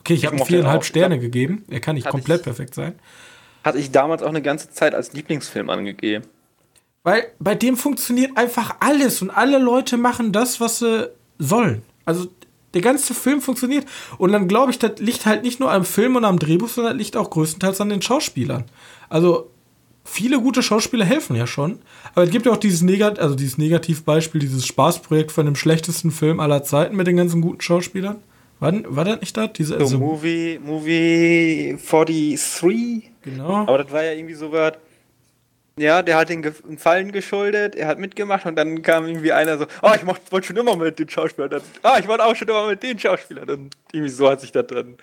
Okay, 0.00 0.14
ich 0.14 0.20
Ich 0.20 0.26
habe 0.26 0.36
ihm 0.36 0.44
viereinhalb. 0.44 0.84
Sterne 0.84 1.18
gegeben. 1.18 1.64
Er 1.70 1.80
kann 1.80 1.94
nicht 1.94 2.04
Hatte 2.06 2.12
komplett 2.12 2.40
ich- 2.40 2.44
perfekt 2.44 2.74
sein. 2.74 2.94
Hatte 3.64 3.78
ich 3.78 3.92
damals 3.92 4.22
auch 4.22 4.28
eine 4.28 4.42
ganze 4.42 4.70
Zeit 4.70 4.94
als 4.94 5.12
Lieblingsfilm 5.12 5.70
angegeben. 5.70 6.24
Weil 7.04 7.26
bei 7.38 7.54
dem 7.54 7.76
funktioniert 7.76 8.36
einfach 8.36 8.76
alles 8.80 9.22
und 9.22 9.30
alle 9.30 9.58
Leute 9.58 9.96
machen 9.96 10.32
das, 10.32 10.60
was 10.60 10.80
sie 10.80 11.08
sollen. 11.38 11.82
Also 12.04 12.26
der 12.74 12.82
ganze 12.82 13.14
Film 13.14 13.40
funktioniert. 13.40 13.86
Und 14.18 14.32
dann 14.32 14.48
glaube 14.48 14.70
ich, 14.70 14.78
das 14.78 14.98
liegt 14.98 15.26
halt 15.26 15.42
nicht 15.42 15.60
nur 15.60 15.70
am 15.72 15.84
Film 15.84 16.16
und 16.16 16.24
am 16.24 16.38
Drehbuch, 16.38 16.68
sondern 16.68 16.94
das 16.94 17.04
liegt 17.04 17.16
auch 17.16 17.30
größtenteils 17.30 17.80
an 17.80 17.88
den 17.88 18.02
Schauspielern. 18.02 18.64
Also 19.08 19.50
viele 20.04 20.40
gute 20.40 20.62
Schauspieler 20.62 21.04
helfen 21.04 21.36
ja 21.36 21.46
schon. 21.46 21.78
Aber 22.14 22.24
es 22.24 22.30
gibt 22.30 22.46
ja 22.46 22.52
auch 22.52 22.56
dieses, 22.56 22.82
Negat 22.82 23.18
also 23.18 23.34
dieses 23.34 23.58
Negativbeispiel, 23.58 24.40
dieses 24.40 24.66
Spaßprojekt 24.66 25.32
von 25.32 25.46
dem 25.46 25.56
schlechtesten 25.56 26.10
Film 26.10 26.40
aller 26.40 26.62
Zeiten 26.64 26.96
mit 26.96 27.06
den 27.06 27.16
ganzen 27.16 27.40
guten 27.40 27.60
Schauspielern. 27.60 28.16
War, 28.60 28.72
war 28.86 29.04
das 29.04 29.20
nicht 29.20 29.36
das? 29.36 29.52
Diese, 29.54 29.74
So, 29.74 29.80
also, 29.80 29.98
Movie, 29.98 30.60
Movie 30.64 31.76
43. 31.90 33.10
genau. 33.22 33.66
Aber 33.66 33.78
das 33.78 33.92
war 33.92 34.04
ja 34.04 34.12
irgendwie 34.12 34.34
so 34.34 34.52
was. 34.52 34.74
Ja, 35.78 36.02
der 36.02 36.16
hat 36.16 36.28
den 36.28 36.44
Fallen 36.76 37.12
geschuldet, 37.12 37.74
er 37.74 37.88
hat 37.88 37.98
mitgemacht 37.98 38.44
und 38.44 38.56
dann 38.56 38.82
kam 38.82 39.06
irgendwie 39.06 39.32
einer 39.32 39.56
so, 39.56 39.66
ah, 39.80 39.94
ich 39.94 40.06
wollte 40.06 40.46
schon 40.46 40.56
immer 40.56 40.76
mit 40.76 40.98
den 40.98 41.08
Schauspielern. 41.08 41.50
Dann, 41.50 41.62
ah, 41.82 41.98
ich 41.98 42.06
wollte 42.06 42.24
auch 42.24 42.36
schon 42.36 42.48
immer 42.48 42.66
mit 42.66 42.82
den 42.82 42.98
Schauspielern. 42.98 43.48
Und 43.48 43.76
irgendwie 43.92 44.10
so 44.10 44.28
hat 44.28 44.40
sich 44.42 44.52
das 44.52 44.66
dann. 44.66 44.96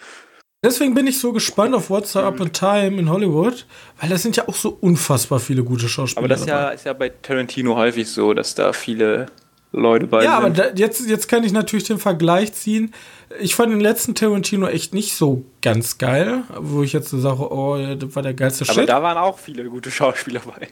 Deswegen 0.64 0.94
bin 0.94 1.08
ich 1.08 1.20
so 1.20 1.32
gespannt 1.32 1.74
auf 1.74 1.90
What's 1.90 2.16
Up 2.18 2.40
in 2.40 2.52
Time 2.52 3.00
in 3.00 3.10
Hollywood, 3.10 3.66
weil 4.00 4.10
das 4.10 4.22
sind 4.22 4.36
ja 4.36 4.48
auch 4.48 4.56
so 4.56 4.78
unfassbar 4.82 5.40
viele 5.40 5.64
gute 5.64 5.88
Schauspieler. 5.88 6.20
Aber 6.20 6.28
das 6.28 6.42
ist 6.42 6.48
ja, 6.48 6.70
ist 6.70 6.86
ja 6.86 6.94
bei 6.94 7.10
Tarantino 7.10 7.76
häufig 7.76 8.10
so, 8.10 8.34
dass 8.34 8.56
da 8.56 8.74
viele 8.74 9.28
Leute 9.72 10.08
bei 10.08 10.24
Ja, 10.24 10.38
aber 10.38 10.50
da, 10.50 10.70
jetzt, 10.76 11.08
jetzt 11.08 11.28
kann 11.28 11.44
ich 11.44 11.52
natürlich 11.52 11.86
den 11.86 12.00
Vergleich 12.00 12.54
ziehen. 12.54 12.94
Ich 13.40 13.56
fand 13.56 13.72
den 13.72 13.80
letzten 13.80 14.16
Tarantino 14.16 14.68
echt 14.68 14.94
nicht 14.94 15.14
so 15.14 15.46
ganz 15.62 15.98
geil, 16.00 16.44
wo 16.58 16.82
ich 16.82 16.94
jetzt 16.94 17.10
so 17.10 17.20
sage, 17.20 17.52
oh, 17.52 17.78
das 17.96 18.16
war 18.16 18.24
der 18.24 18.34
geilste 18.34 18.66
aber 18.66 18.74
Shit. 18.74 18.90
da 18.90 19.04
waren 19.04 19.18
auch 19.18 19.38
viele 19.38 19.66
gute 19.66 19.92
Schauspieler 19.92 20.42
bei. 20.42 20.70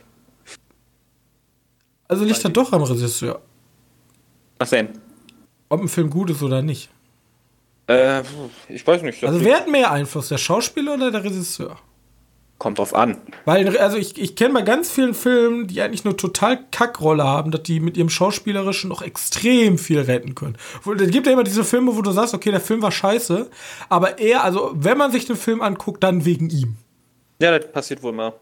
also 2.07 2.23
liegt 2.25 2.43
das 2.43 2.51
doch 2.51 2.73
am 2.73 2.81
Regisseur, 2.83 3.41
Was 4.57 4.71
denn? 4.71 4.89
ob 5.69 5.81
ein 5.81 5.89
Film 5.89 6.09
gut 6.09 6.31
ist 6.31 6.41
oder 6.41 6.61
nicht. 6.61 6.89
Äh, 7.87 8.23
ich 8.67 8.85
weiß 8.85 9.01
nicht. 9.03 9.23
Also 9.23 9.43
wer 9.43 9.57
hat 9.57 9.67
mehr 9.69 9.91
Einfluss, 9.91 10.29
der 10.29 10.37
Schauspieler 10.37 10.95
oder 10.95 11.11
der 11.11 11.23
Regisseur? 11.23 11.77
Kommt 12.57 12.79
drauf 12.79 12.95
an. 12.95 13.17
Weil, 13.45 13.77
also 13.77 13.97
ich, 13.97 14.19
ich 14.19 14.35
kenne 14.35 14.53
bei 14.55 14.61
ganz 14.61 14.89
vielen 14.89 15.13
Filmen, 15.13 15.67
die 15.67 15.81
eigentlich 15.81 16.05
eine 16.05 16.17
total 16.17 16.59
Kackrolle 16.71 17.23
haben, 17.23 17.51
dass 17.51 17.63
die 17.63 17.79
mit 17.79 17.97
ihrem 17.97 18.09
Schauspielerischen 18.09 18.89
noch 18.89 19.01
extrem 19.01 19.77
viel 19.77 19.99
retten 19.99 20.33
können. 20.33 20.57
Es 20.99 21.11
gibt 21.11 21.27
ja 21.27 21.33
immer 21.33 21.43
diese 21.43 21.63
Filme, 21.63 21.95
wo 21.95 22.01
du 22.01 22.11
sagst, 22.11 22.33
okay, 22.33 22.51
der 22.51 22.59
Film 22.61 22.81
war 22.81 22.91
scheiße, 22.91 23.49
aber 23.89 24.17
eher, 24.17 24.43
also 24.43 24.71
wenn 24.73 24.97
man 24.97 25.11
sich 25.11 25.25
den 25.25 25.35
Film 25.35 25.61
anguckt, 25.61 26.03
dann 26.03 26.25
wegen 26.25 26.49
ihm. 26.49 26.75
Ja, 27.39 27.57
das 27.57 27.71
passiert 27.71 28.01
wohl 28.01 28.13
mal. 28.13 28.33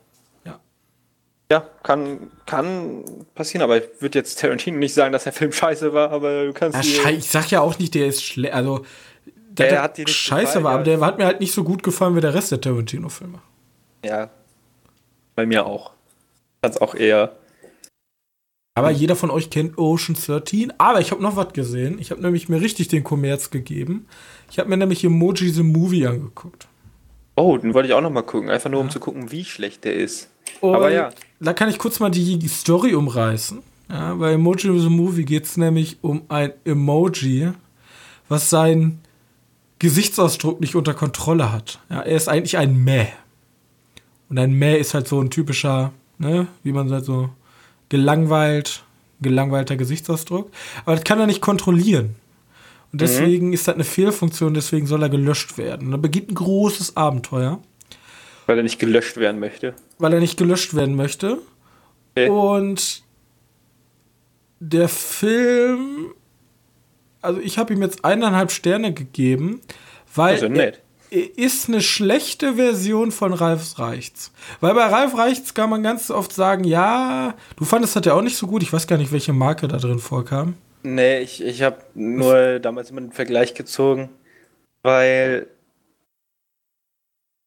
Ja. 0.46 0.60
Ja, 1.52 1.68
kann, 1.84 2.32
kann 2.46 3.04
passieren, 3.36 3.64
aber 3.64 3.78
ich 3.78 3.84
würde 4.00 4.20
jetzt 4.20 4.40
Tarantino 4.40 4.78
nicht 4.78 4.94
sagen, 4.94 5.12
dass 5.12 5.26
der 5.26 5.34
Film 5.34 5.52
scheiße 5.52 5.94
war, 5.94 6.12
aber 6.12 6.46
du 6.46 6.54
kannst 6.54 6.82
Ja, 7.04 7.10
ich 7.10 7.30
sag 7.30 7.52
ja 7.52 7.60
auch 7.60 7.78
nicht, 7.80 7.94
der 7.94 8.08
ist 8.08 8.24
schlecht, 8.24 8.54
also 8.54 8.86
Der 9.50 9.70
der, 9.70 9.82
hat 9.82 9.98
dir 9.98 10.08
scheiße 10.08 10.60
gefallen, 10.60 10.64
war, 10.64 10.72
ja. 10.72 10.76
aber 10.76 10.84
der 10.86 11.02
hat 11.02 11.18
mir 11.18 11.26
halt 11.26 11.42
nicht 11.42 11.54
so 11.54 11.66
gut 11.66 11.84
gefallen 11.84 12.16
wie 12.16 12.22
der 12.22 12.34
Rest 12.34 12.52
der 12.52 12.62
Tarantino-Filme. 12.62 13.40
Ja. 14.06 14.30
Bei 15.36 15.46
mir 15.46 15.66
auch. 15.66 15.92
Hat's 16.64 16.78
auch 16.78 16.96
eher. 16.96 17.36
Aber 18.78 18.92
jeder 18.92 19.16
von 19.16 19.32
euch 19.32 19.50
kennt 19.50 19.78
Ocean 19.78 20.16
13. 20.16 20.74
Aber 20.78 21.00
ich 21.00 21.12
habe 21.12 21.22
noch 21.22 21.36
was 21.36 21.54
gesehen. 21.54 21.98
Ich 22.00 22.12
habe 22.12 22.22
nämlich 22.22 22.50
mir 22.50 22.62
richtig 22.62 22.90
den 22.90 23.04
Kommerz 23.04 23.50
gegeben. 23.50 24.08
Ich 24.52 24.60
habe 24.60 24.70
mir 24.70 24.78
nämlich 24.78 25.04
Emoji 25.04 25.50
the 25.50 25.64
Movie 25.64 26.06
angeguckt. 26.08 26.68
Oh, 27.38 27.58
den 27.58 27.74
wollte 27.74 27.88
ich 27.88 27.94
auch 27.94 28.02
noch 28.02 28.12
mal 28.12 28.22
gucken. 28.22 28.50
Einfach 28.50 28.70
nur, 28.70 28.82
um 28.82 28.90
zu 28.90 29.00
gucken, 29.00 29.32
wie 29.32 29.46
schlecht 29.46 29.86
der 29.86 29.96
ist. 29.96 30.30
Und 30.62 30.76
Aber 30.76 30.92
ja. 30.92 31.12
Da 31.40 31.54
kann 31.54 31.70
ich 31.70 31.78
kurz 31.78 32.00
mal 32.00 32.12
die 32.12 32.48
Story 32.48 32.94
umreißen. 32.94 33.62
Ja, 33.90 34.16
bei 34.16 34.34
Emoji 34.34 34.80
the 34.80 34.90
Movie 34.90 35.26
geht 35.26 35.46
es 35.46 35.58
nämlich 35.58 35.98
um 36.02 36.24
ein 36.28 36.54
Emoji, 36.66 37.52
was 38.30 38.50
seinen 38.50 39.02
Gesichtsausdruck 39.80 40.60
nicht 40.60 40.76
unter 40.76 40.94
Kontrolle 40.94 41.52
hat. 41.52 41.80
Ja, 41.90 42.02
er 42.02 42.16
ist 42.16 42.28
eigentlich 42.28 42.58
ein 42.58 42.84
Mäh. 42.84 43.08
Und 44.30 44.38
ein 44.40 44.54
Mäh 44.54 44.78
ist 44.78 44.94
halt 44.94 45.08
so 45.08 45.20
ein 45.22 45.30
typischer, 45.30 45.92
ne, 46.18 46.48
wie 46.64 46.72
man 46.72 46.90
sagt, 46.90 47.06
so 47.06 47.30
gelangweilt, 47.90 48.84
gelangweilter 49.22 49.76
Gesichtsausdruck. 49.78 50.52
Aber 50.86 50.96
das 50.96 51.04
kann 51.04 51.20
er 51.20 51.28
nicht 51.28 51.42
kontrollieren. 51.42 52.16
Und 52.92 53.02
deswegen 53.02 53.52
ist 53.54 53.68
das 53.68 53.76
eine 53.76 53.84
Fehlfunktion, 53.84 54.54
deswegen 54.54 54.88
soll 54.88 55.04
er 55.04 55.10
gelöscht 55.10 55.58
werden. 55.58 55.88
Und 55.88 55.92
dann 55.92 56.02
beginnt 56.02 56.32
ein 56.32 56.36
großes 56.36 56.96
Abenteuer, 56.96 57.60
Weil 58.48 58.58
er 58.58 58.64
nicht 58.64 58.80
gelöscht 58.80 59.18
werden 59.18 59.40
möchte. 59.40 59.74
weil 60.00 60.14
er 60.14 60.20
nicht 60.22 60.38
gelöscht 60.38 60.76
werden 60.76 60.96
möchte. 60.96 61.40
Okay. 62.16 62.30
Und 62.30 63.04
der 64.62 64.88
Film, 64.88 66.14
also 67.22 67.40
ich 67.42 67.58
habe 67.58 67.74
ihm 67.74 67.82
jetzt 67.82 68.06
eineinhalb 68.06 68.52
Sterne 68.52 68.94
gegeben, 68.94 69.60
weil 70.16 70.36
Also 70.36 70.48
nett. 70.48 70.76
Er, 70.76 70.82
ist 71.20 71.68
eine 71.68 71.82
schlechte 71.82 72.56
Version 72.56 73.12
von 73.12 73.34
Ralf 73.34 73.80
Reichts. 73.80 74.32
Weil 74.60 74.74
bei 74.74 74.86
Ralf 74.86 75.18
Reichts 75.18 75.54
kann 75.54 75.70
man 75.70 75.84
ganz 75.84 76.12
oft 76.12 76.34
sagen, 76.34 76.64
ja, 76.64 77.36
du 77.56 77.66
fandest 77.66 77.96
das 77.96 78.06
ja 78.06 78.14
auch 78.14 78.22
nicht 78.22 78.38
so 78.38 78.48
gut. 78.48 78.64
Ich 78.64 78.74
weiß 78.74 78.88
gar 78.88 78.98
nicht, 78.98 79.12
welche 79.12 79.34
Marke 79.34 79.68
da 79.68 79.78
drin 79.78 80.00
vorkam. 80.00 80.56
Nee, 80.84 81.20
ich, 81.20 81.44
ich 81.44 81.62
habe 81.64 81.78
nur 81.94 82.60
damals 82.60 82.92
immer 82.92 83.02
einen 83.02 83.12
Vergleich 83.12 83.54
gezogen, 83.54 84.10
weil 84.84 85.48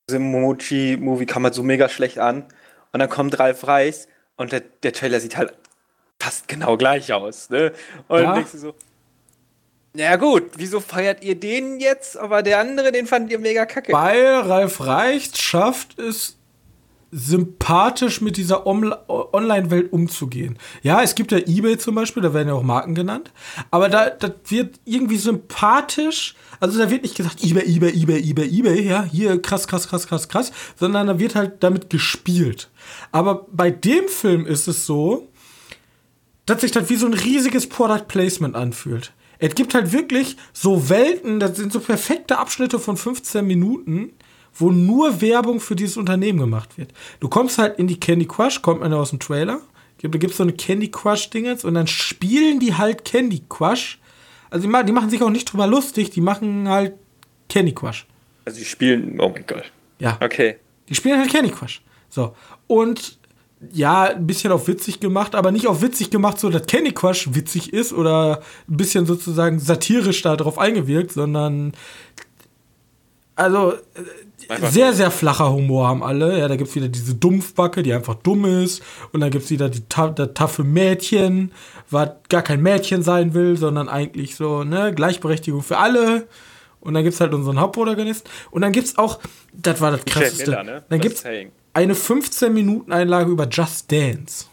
diese 0.09 0.19
Mochi-Movie 0.19 1.27
kam 1.27 1.45
halt 1.45 1.55
so 1.55 1.63
mega 1.63 1.89
schlecht 1.89 2.19
an. 2.19 2.45
Und 2.93 3.01
dann 3.01 3.09
kommt 3.09 3.39
Ralf 3.39 3.67
Reichs 3.67 4.09
und 4.37 4.53
der, 4.53 4.63
der 4.83 4.93
Trailer 4.93 5.21
sieht 5.21 5.37
halt 5.37 5.53
fast 6.19 6.49
genau 6.49 6.77
gleich 6.77 7.13
aus. 7.13 7.51
Ne? 7.51 7.73
Und 8.09 8.23
ja. 8.23 8.35
denkst 8.35 8.53
du 8.53 8.59
so, 8.59 8.75
ja 9.99 10.17
gut, 10.17 10.45
wieso 10.57 10.81
feiert 10.81 11.25
ihr 11.25 11.35
den 11.35 11.81
jetzt, 11.81 12.17
aber 12.17 12.43
der 12.43 12.61
andere, 12.61 12.93
den 12.93 13.07
fandet 13.07 13.33
ihr 13.33 13.39
mega 13.39 13.67
kacke? 13.67 13.93
Weil 13.93 14.35
Ralf 14.41 14.81
Reicht 14.81 15.41
schafft 15.41 15.99
es, 15.99 16.39
sympathisch 17.11 18.21
mit 18.21 18.37
dieser 18.37 18.67
Online-Welt 18.67 19.93
umzugehen. 19.93 20.59
Ja, 20.83 21.03
es 21.03 21.15
gibt 21.15 21.33
ja 21.33 21.39
eBay 21.39 21.79
zum 21.79 21.95
Beispiel, 21.95 22.23
da 22.23 22.35
werden 22.35 22.49
ja 22.49 22.55
auch 22.55 22.63
Marken 22.63 22.95
genannt, 22.95 23.33
aber 23.71 23.89
da, 23.89 24.11
da 24.11 24.31
wird 24.49 24.79
irgendwie 24.85 25.17
sympathisch, 25.17 26.35
also 26.61 26.79
da 26.79 26.91
wird 26.91 27.03
nicht 27.03 27.17
gesagt, 27.17 27.43
eBay, 27.43 27.65
eBay, 27.65 27.91
eBay, 27.91 28.31
eBay, 28.31 28.59
eBay, 28.59 28.83
ja, 28.83 29.05
hier 29.05 29.41
krass, 29.41 29.67
krass, 29.67 29.89
krass, 29.89 30.07
krass, 30.07 30.29
krass, 30.29 30.53
sondern 30.77 31.07
da 31.07 31.19
wird 31.19 31.35
halt 31.35 31.63
damit 31.63 31.89
gespielt. 31.89 32.69
Aber 33.11 33.47
bei 33.51 33.71
dem 33.71 34.09
Film 34.09 34.47
ist 34.47 34.69
es 34.69 34.85
so, 34.85 35.29
dass 36.45 36.61
sich 36.61 36.73
das 36.73 36.91
wie 36.91 36.97
so 36.97 37.07
ein 37.07 37.15
riesiges 37.15 37.69
Product 37.69 38.05
Placement 38.07 38.55
anfühlt. 38.55 39.13
Es 39.38 39.55
gibt 39.55 39.74
halt 39.74 39.92
wirklich 39.92 40.37
so 40.53 40.88
Welten, 40.88 41.40
das 41.40 41.57
sind 41.57 41.72
so 41.72 41.81
perfekte 41.81 42.38
Abschnitte 42.38 42.79
von 42.79 42.96
15 42.96 43.46
Minuten, 43.46 44.12
wo 44.55 44.70
nur 44.70 45.20
Werbung 45.20 45.61
für 45.61 45.77
dieses 45.77 45.96
Unternehmen 45.96 46.38
gemacht 46.38 46.77
wird. 46.77 46.92
Du 47.20 47.29
kommst 47.29 47.59
halt 47.59 47.79
in 47.79 47.87
die 47.87 48.01
Candy 48.01 48.27
Crush, 48.27 48.62
kommt 48.62 48.81
man 48.81 48.92
aus 48.92 49.11
dem 49.11 49.20
Trailer. 49.20 49.61
Da 50.03 50.09
gibt 50.09 50.31
es 50.31 50.37
so 50.37 50.42
eine 50.42 50.53
Candy 50.53 50.90
Crush-Dingens 50.90 51.64
und 51.64 51.74
dann 51.74 51.87
spielen 51.87 52.61
die 52.61 52.74
halt 52.74 53.05
Candy 53.05 53.42
Crush. 53.48 53.98
Also 54.51 54.68
die, 54.68 54.87
die 54.87 54.92
machen 54.92 55.11
sich 55.11 55.22
auch 55.22 55.31
nicht 55.31 55.53
drüber 55.53 55.66
lustig, 55.66 56.11
die 56.11 56.20
machen 56.20 56.68
halt 56.68 56.94
Candy 57.48 57.72
Crush. 57.72 58.07
Also 58.44 58.59
die 58.59 58.64
spielen, 58.64 59.20
oh 59.20 59.29
mein 59.29 59.44
Gott. 59.46 59.70
Ja. 59.98 60.16
Okay. 60.20 60.57
Die 60.88 60.94
spielen 60.94 61.18
halt 61.18 61.31
Candy 61.31 61.51
Crush. 61.51 61.83
So. 62.09 62.35
Und 62.66 63.18
ja, 63.73 64.05
ein 64.05 64.27
bisschen 64.27 64.53
auf 64.53 64.68
witzig 64.68 65.01
gemacht, 65.01 65.35
aber 65.35 65.51
nicht 65.51 65.66
auf 65.66 65.83
witzig 65.83 66.11
gemacht, 66.11 66.38
so 66.38 66.49
dass 66.49 66.66
Candy 66.66 66.92
Crush 66.92 67.35
witzig 67.35 67.73
ist 67.73 67.92
oder 67.92 68.40
ein 68.68 68.77
bisschen 68.77 69.05
sozusagen 69.07 69.59
satirisch 69.59 70.23
darauf 70.23 70.59
eingewirkt, 70.59 71.12
sondern 71.12 71.73
also 73.35 73.75
einfach 74.49 74.71
sehr, 74.71 74.92
sehr 74.92 75.11
flacher 75.11 75.53
Humor 75.53 75.88
haben 75.88 76.03
alle. 76.03 76.38
Ja, 76.38 76.49
da 76.49 76.57
gibt 76.57 76.71
es 76.71 76.77
wieder 76.77 76.88
diese 76.88 77.14
Dumpfbacke, 77.14 77.83
die 77.83 77.92
einfach 77.92 78.14
dumm 78.14 78.44
ist. 78.44 78.83
Und 79.12 79.21
dann 79.21 79.31
gibt 79.31 79.44
es 79.44 79.51
wieder 79.51 79.68
die 79.68 79.83
das 79.88 80.31
taffe 80.35 80.64
Mädchen, 80.64 81.53
was 81.90 82.11
gar 82.29 82.42
kein 82.42 82.61
Mädchen 82.61 83.03
sein 83.03 83.35
will, 83.35 83.57
sondern 83.57 83.88
eigentlich 83.88 84.37
so, 84.37 84.64
ne, 84.64 84.92
Gleichberechtigung 84.94 85.62
für 85.62 85.79
alle. 85.79 86.27
Und 86.81 86.94
dann 86.94 87.03
gibt 87.03 87.14
es 87.14 87.21
halt 87.21 87.35
unseren 87.35 87.61
Hauptprotagonisten. 87.61 88.31
Und 88.51 88.62
dann 88.62 88.73
gibt 88.73 88.87
es 88.87 88.99
auch, 88.99 89.18
das 89.53 89.81
war 89.81 89.90
das 89.90 90.05
krasseste. 90.05 90.51
Miller, 90.51 90.64
ne? 90.64 90.85
Dann 90.88 91.01
gibt 91.01 91.16
es 91.16 91.25
eine 91.79 91.95
15-Minuten-Einlage 91.95 93.31
über 93.31 93.49
Just 93.49 93.91
Dance. 93.93 94.47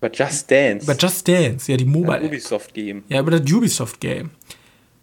Über 0.00 0.10
Just 0.10 0.50
Dance? 0.50 0.84
Über 0.84 0.96
Just 0.96 1.28
Dance, 1.28 1.70
ja, 1.70 1.76
die 1.76 1.84
Mobile. 1.84 2.20
Das 2.20 2.28
Ubisoft 2.28 2.72
Game. 2.72 3.04
Ja, 3.08 3.20
über 3.20 3.32
das 3.32 3.52
Ubisoft 3.52 4.00
Game. 4.00 4.30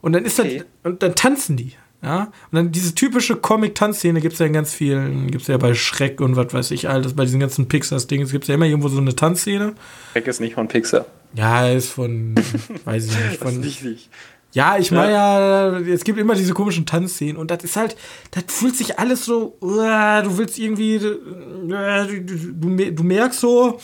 Und 0.02 0.14
dann 0.14 0.26
ist 0.26 0.40
okay. 0.40 0.60
das, 0.60 0.92
und 0.92 1.04
dann 1.04 1.14
tanzen 1.14 1.58
die. 1.58 1.74
Ja, 2.02 2.32
und 2.52 2.56
dann 2.56 2.72
diese 2.72 2.94
typische 2.94 3.36
Comic-Tanzszene 3.36 4.22
gibt 4.22 4.34
es 4.34 4.40
ja 4.40 4.46
in 4.46 4.54
ganz 4.54 4.74
vielen, 4.74 5.32
gibt 5.32 5.44
es 5.44 5.48
ja 5.48 5.58
bei 5.58 5.74
Schreck 5.74 6.22
und 6.22 6.36
was 6.36 6.54
weiß 6.54 6.72
ich 6.72 6.90
alles, 6.90 7.14
bei 7.14 7.24
diesen 7.26 7.40
ganzen 7.40 7.68
Pixar-Dings 7.68 8.32
gibt 8.32 8.44
es 8.44 8.48
ja 8.48 8.56
immer 8.56 8.66
irgendwo 8.66 8.90
so 8.90 9.00
eine 9.00 9.16
Tanzszene. 9.16 9.74
Schreck 10.12 10.28
ist 10.28 10.40
nicht 10.40 10.56
von 10.56 10.68
Pixar. 10.68 11.06
Ja, 11.34 11.68
ist 11.68 11.90
von, 11.90 12.36
weiß 12.86 13.06
ich 13.06 13.12
nicht, 13.12 13.38
von. 13.38 13.62
das 13.62 13.66
ist 13.66 13.84
nicht. 13.84 14.10
Ja, 14.56 14.78
ich 14.78 14.90
meine 14.90 15.12
ja. 15.12 15.80
es 15.80 16.06
gibt 16.06 16.18
immer 16.18 16.34
diese 16.34 16.54
komischen 16.54 16.86
Tanzszenen 16.86 17.36
und 17.36 17.52
das 17.52 17.66
ist 17.66 17.76
halt, 17.76 17.98
das 18.32 18.46
fühlt 18.48 18.78
sich 18.78 18.98
alles 18.98 19.26
so, 19.26 19.58
du 19.60 20.38
willst 20.38 20.58
irgendwie, 20.58 20.98
du, 20.98 21.20
du, 21.68 22.92
du 22.92 23.04
merkst 23.04 23.42
so, 23.42 23.80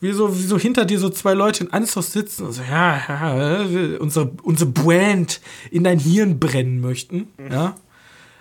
wie 0.00 0.12
so, 0.12 0.36
wie 0.38 0.42
so 0.42 0.58
hinter 0.58 0.84
dir 0.84 0.98
so 0.98 1.08
zwei 1.08 1.32
Leute 1.32 1.64
in 1.64 1.72
Anzug 1.72 2.04
sitzen 2.04 2.44
und 2.44 2.52
so, 2.52 2.60
ja, 2.62 3.00
ja, 3.08 3.98
unsere, 3.98 4.30
unsere 4.42 4.68
Brand 4.68 5.40
in 5.70 5.84
dein 5.84 5.98
Hirn 5.98 6.38
brennen 6.38 6.82
möchten, 6.82 7.28
mhm. 7.38 7.52
ja. 7.52 7.74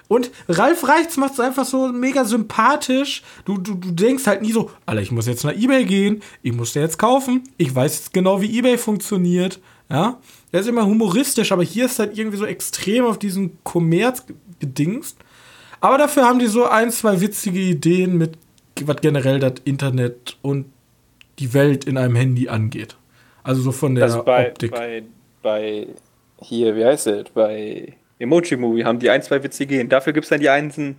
Und 0.10 0.32
Ralf 0.50 0.86
Reichts 0.86 1.16
macht 1.16 1.34
es 1.34 1.40
einfach 1.40 1.66
so 1.66 1.90
mega 1.90 2.26
sympathisch. 2.26 3.22
Du, 3.46 3.60
du, 3.60 3.76
du 3.76 3.92
denkst 3.92 4.26
halt 4.26 4.42
nie 4.42 4.52
so, 4.52 4.72
Alter, 4.88 5.04
ich 5.04 5.12
muss 5.12 5.28
jetzt 5.28 5.44
nach 5.44 5.56
Ebay 5.56 5.86
gehen, 5.86 6.24
ich 6.42 6.52
muss 6.52 6.74
der 6.74 6.82
jetzt 6.82 6.98
kaufen, 6.98 7.44
ich 7.58 7.74
weiß 7.74 7.96
jetzt 7.96 8.14
genau, 8.14 8.42
wie 8.42 8.58
Ebay 8.58 8.78
funktioniert, 8.78 9.62
ja. 9.90 10.18
Der 10.52 10.62
ist 10.62 10.68
immer 10.68 10.86
humoristisch, 10.86 11.52
aber 11.52 11.64
hier 11.64 11.86
ist 11.86 12.00
halt 12.00 12.18
irgendwie 12.18 12.38
so 12.38 12.46
extrem 12.46 13.06
auf 13.06 13.20
diesen 13.20 13.64
Kommerz 13.64 14.26
gedingst. 14.60 15.18
Aber 15.80 15.98
dafür 15.98 16.26
haben 16.26 16.40
die 16.40 16.48
so 16.48 16.66
ein, 16.66 16.92
zwei 16.92 17.22
witzige 17.22 17.60
Ideen 17.60 18.18
mit, 18.18 18.38
was 18.84 18.98
generell 19.02 19.40
das 19.40 19.54
Internet 19.64 20.38
und 20.42 20.66
die 21.38 21.54
Welt 21.54 21.86
in 21.86 21.98
einem 21.98 22.16
Handy 22.16 22.50
angeht. 22.50 22.98
Also 23.44 23.62
so 23.62 23.72
von 23.72 23.96
der 23.96 24.06
also 24.06 24.24
bei, 24.24 24.50
Optik. 24.50 24.72
Bei, 24.72 25.04
bei 25.42 25.88
hier, 26.42 26.76
wie 26.76 26.86
heißt 26.86 27.08
es? 27.08 27.30
Bei 27.30 27.94
Emoji 28.18 28.58
Movie 28.58 28.84
haben 28.84 29.00
die 29.00 29.10
ein, 29.10 29.22
zwei 29.22 29.42
witzige 29.44 29.76
Ideen. 29.76 29.90
Dafür 29.90 30.14
gibt 30.14 30.26
es 30.26 30.30
dann 30.30 30.42
die 30.42 30.50
Einsen. 30.50 30.98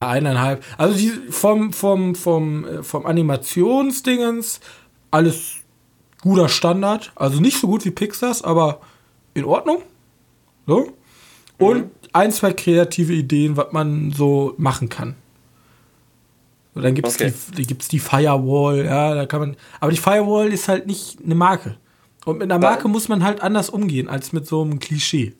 Eineinhalb. 0.00 0.62
Also 0.76 0.96
die 0.96 1.10
vom, 1.30 1.72
vom, 1.72 2.14
vom, 2.14 2.66
äh, 2.66 2.82
vom 2.82 3.06
Animationsdingens 3.06 4.60
alles 5.10 5.55
guter 6.26 6.48
Standard. 6.48 7.12
Also 7.14 7.40
nicht 7.40 7.60
so 7.60 7.68
gut 7.68 7.84
wie 7.84 7.92
Pixars, 7.92 8.42
aber 8.42 8.80
in 9.34 9.44
Ordnung. 9.44 9.82
So. 10.66 10.92
Und 11.58 11.76
mhm. 11.78 11.90
ein, 12.12 12.32
zwei 12.32 12.52
kreative 12.52 13.12
Ideen, 13.12 13.56
was 13.56 13.72
man 13.72 14.12
so 14.12 14.54
machen 14.58 14.88
kann. 14.88 15.14
So, 16.74 16.80
dann 16.80 16.94
gibt 16.94 17.08
es 17.08 17.14
okay. 17.14 17.32
die, 17.56 17.66
gibt's 17.66 17.88
die 17.88 18.00
Firewall, 18.00 18.84
ja, 18.84 19.14
da 19.14 19.26
kann 19.26 19.40
man. 19.40 19.56
Aber 19.80 19.92
die 19.92 19.98
Firewall 19.98 20.52
ist 20.52 20.68
halt 20.68 20.86
nicht 20.86 21.18
eine 21.24 21.34
Marke. 21.34 21.76
Und 22.24 22.38
mit 22.38 22.50
einer 22.50 22.58
Marke 22.58 22.82
da, 22.82 22.88
muss 22.88 23.08
man 23.08 23.22
halt 23.22 23.40
anders 23.40 23.70
umgehen 23.70 24.08
als 24.08 24.32
mit 24.32 24.46
so 24.46 24.62
einem 24.62 24.80
Klischee. 24.80 25.34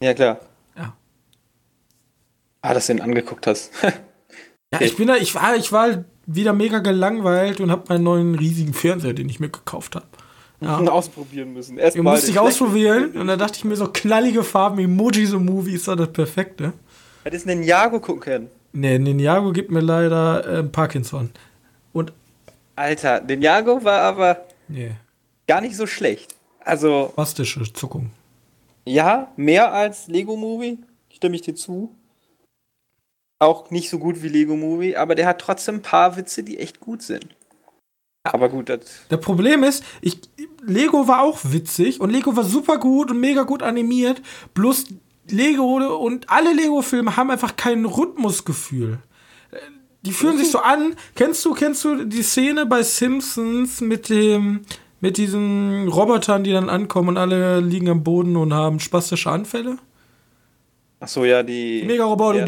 Ja, 0.00 0.12
klar. 0.12 0.38
Ja. 0.76 0.94
Ah, 2.60 2.74
dass 2.74 2.86
du 2.86 2.92
ihn 2.92 3.00
angeguckt 3.00 3.46
hast. 3.46 3.72
ja, 4.72 4.80
ich 4.80 4.96
bin 4.96 5.08
da, 5.08 5.16
ich 5.16 5.34
war, 5.34 5.56
ich 5.56 5.72
war 5.72 6.04
wieder 6.26 6.52
mega 6.52 6.78
gelangweilt 6.78 7.60
und 7.60 7.70
habe 7.70 7.84
meinen 7.88 8.04
neuen 8.04 8.34
riesigen 8.34 8.74
Fernseher, 8.74 9.12
den 9.12 9.28
ich 9.28 9.40
mir 9.40 9.48
gekauft 9.48 9.96
habe. 9.96 10.06
Ja. 10.60 10.78
Ausprobieren 10.90 11.52
müssen. 11.52 11.78
Erst 11.78 11.96
den 11.96 12.04
musste 12.04 12.30
ich 12.30 12.38
ausprobieren 12.38 13.12
und 13.12 13.26
dann 13.26 13.38
dachte 13.38 13.56
ich 13.56 13.64
mir 13.64 13.76
so 13.76 13.88
knallige 13.88 14.42
Farben, 14.42 14.78
Emojis 14.78 15.32
und 15.32 15.44
Movie 15.44 15.74
ist 15.74 15.88
doch 15.88 15.96
das 15.96 16.12
Perfekte. 16.12 16.72
Hättest 17.22 17.46
Ninjago 17.46 18.00
gucken 18.00 18.20
können. 18.20 18.50
Nee, 18.72 18.98
Ninjago 18.98 19.52
gibt 19.52 19.70
mir 19.70 19.80
leider 19.80 20.46
äh, 20.46 20.62
Parkinson. 20.62 21.30
Und. 21.92 22.12
Alter, 22.76 23.20
Ninjago 23.20 23.84
war 23.84 24.00
aber 24.00 24.46
nee. 24.68 24.92
gar 25.46 25.60
nicht 25.60 25.76
so 25.76 25.86
schlecht. 25.86 26.34
Also. 26.60 27.12
Bastische 27.14 27.62
Zuckung. 27.72 28.10
Ja, 28.86 29.32
mehr 29.36 29.72
als 29.72 30.08
Lego 30.08 30.36
Movie, 30.36 30.78
stimme 31.10 31.36
ich 31.36 31.42
dir 31.42 31.54
zu 31.54 31.94
auch 33.44 33.70
nicht 33.70 33.90
so 33.90 33.98
gut 33.98 34.22
wie 34.22 34.28
Lego 34.28 34.56
Movie, 34.56 34.96
aber 34.96 35.14
der 35.14 35.26
hat 35.26 35.40
trotzdem 35.40 35.76
ein 35.76 35.82
paar 35.82 36.16
Witze, 36.16 36.42
die 36.42 36.58
echt 36.58 36.80
gut 36.80 37.02
sind. 37.02 37.26
Aber 38.24 38.48
gut, 38.48 38.68
das. 38.70 38.80
Der 39.10 39.18
Problem 39.18 39.62
ist, 39.62 39.84
ich, 40.00 40.18
Lego 40.62 41.06
war 41.06 41.22
auch 41.22 41.40
witzig 41.44 42.00
und 42.00 42.10
Lego 42.10 42.34
war 42.36 42.44
super 42.44 42.78
gut 42.78 43.10
und 43.10 43.20
mega 43.20 43.42
gut 43.42 43.62
animiert. 43.62 44.22
Bloß 44.54 44.86
Lego 45.28 45.96
und 45.96 46.30
alle 46.30 46.52
Lego-Filme 46.52 47.16
haben 47.16 47.30
einfach 47.30 47.56
kein 47.56 47.84
Rhythmusgefühl. 47.84 48.98
Die 50.02 50.12
fühlen 50.12 50.36
sich 50.36 50.50
so 50.50 50.58
an. 50.58 50.96
Kennst 51.14 51.44
du, 51.44 51.52
kennst 51.52 51.84
du 51.84 52.04
die 52.04 52.22
Szene 52.22 52.66
bei 52.66 52.82
Simpsons 52.82 53.80
mit 53.80 54.10
dem, 54.10 54.62
mit 55.00 55.16
diesen 55.16 55.88
Robotern, 55.88 56.44
die 56.44 56.52
dann 56.52 56.68
ankommen 56.68 57.10
und 57.10 57.16
alle 57.16 57.60
liegen 57.60 57.88
am 57.88 58.04
Boden 58.04 58.36
und 58.36 58.52
haben 58.52 58.80
spastische 58.80 59.30
Anfälle? 59.30 59.78
Ach 61.04 61.08
so, 61.08 61.24
ja, 61.24 61.42
die. 61.42 61.82
Mega-Roboter. 61.86 62.40
Ja. 62.40 62.44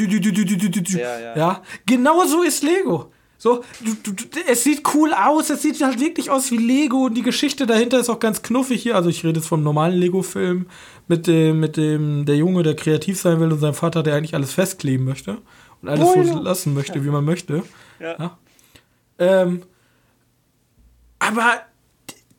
Ja, 0.99 1.21
ja. 1.21 1.37
ja, 1.37 1.63
genau 1.85 2.25
so 2.25 2.43
ist 2.43 2.63
Lego. 2.63 3.11
So, 3.39 3.63
du, 3.85 4.13
du, 4.13 4.25
es 4.51 4.65
sieht 4.65 4.83
cool 4.95 5.13
aus, 5.13 5.51
es 5.51 5.61
sieht 5.61 5.83
halt 5.83 6.01
wirklich 6.01 6.31
aus 6.31 6.51
wie 6.51 6.57
Lego 6.57 7.05
und 7.05 7.15
die 7.15 7.23
Geschichte 7.23 7.67
dahinter 7.67 8.01
ist 8.01 8.09
auch 8.09 8.19
ganz 8.19 8.41
knuffig 8.41 8.83
hier. 8.83 8.97
Also 8.97 9.11
ich 9.11 9.25
rede 9.25 9.41
jetzt 9.41 9.49
vom 9.49 9.63
normalen 9.63 9.95
Lego-Film 9.95 10.67
mit 11.07 11.27
dem, 11.27 11.61
mit 11.61 11.77
dem, 11.77 12.25
der 12.25 12.37
Junge, 12.37 12.63
der 12.63 12.75
kreativ 12.75 13.21
sein 13.21 13.39
will 13.39 13.53
und 13.53 13.59
seinem 13.59 13.75
Vater, 13.75 14.03
der 14.03 14.15
eigentlich 14.15 14.35
alles 14.35 14.55
festkleben 14.55 15.05
möchte 15.05 15.37
und 15.83 15.89
alles 15.91 16.09
oh, 16.09 16.23
so 16.23 16.41
lassen 16.41 16.73
möchte, 16.73 17.05
wie 17.05 17.11
man 17.11 17.27
möchte. 17.27 17.63
Ja. 18.01 18.39
Ähm, 19.19 19.63
aber 21.19 21.61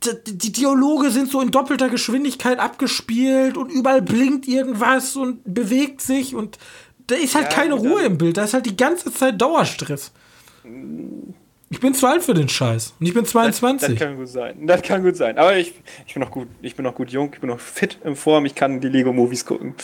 die 0.05 0.51
Dialoge 0.51 1.09
sind 1.09 1.31
so 1.31 1.41
in 1.41 1.51
doppelter 1.51 1.89
Geschwindigkeit 1.89 2.59
abgespielt 2.59 3.57
und 3.57 3.71
überall 3.71 4.01
blinkt 4.01 4.47
irgendwas 4.47 5.15
und 5.15 5.41
bewegt 5.43 6.01
sich 6.01 6.35
und 6.35 6.57
da 7.07 7.15
ist 7.15 7.35
halt 7.35 7.45
ja, 7.45 7.51
keine 7.51 7.73
Ruhe 7.73 8.03
im 8.03 8.17
Bild. 8.17 8.37
Da 8.37 8.43
ist 8.43 8.53
halt 8.53 8.65
die 8.65 8.77
ganze 8.77 9.11
Zeit 9.11 9.41
Dauerstress. 9.41 10.11
Ich 11.69 11.79
bin 11.79 11.93
zu 11.93 12.05
alt 12.05 12.23
für 12.23 12.33
den 12.33 12.49
Scheiß. 12.49 12.95
Und 12.99 13.05
ich 13.05 13.13
bin 13.13 13.25
22. 13.25 13.87
Das, 13.87 13.97
das, 13.97 14.07
kann 14.07 14.17
gut 14.17 14.27
sein. 14.27 14.67
Das 14.67 14.81
kann 14.81 15.03
gut 15.03 15.15
sein. 15.15 15.37
Aber 15.37 15.57
ich, 15.57 15.73
ich 16.05 16.13
bin 16.13 16.21
noch 16.21 16.31
gut. 16.31 16.47
Ich 16.61 16.75
bin 16.75 16.83
noch 16.83 16.95
gut 16.95 17.09
jung. 17.09 17.31
Ich 17.33 17.39
bin 17.39 17.49
noch 17.49 17.59
fit 17.59 17.97
in 18.03 18.15
Form. 18.15 18.45
Ich 18.45 18.55
kann 18.55 18.81
die 18.81 18.89
Lego-Movies 18.89 19.45
gucken. 19.45 19.75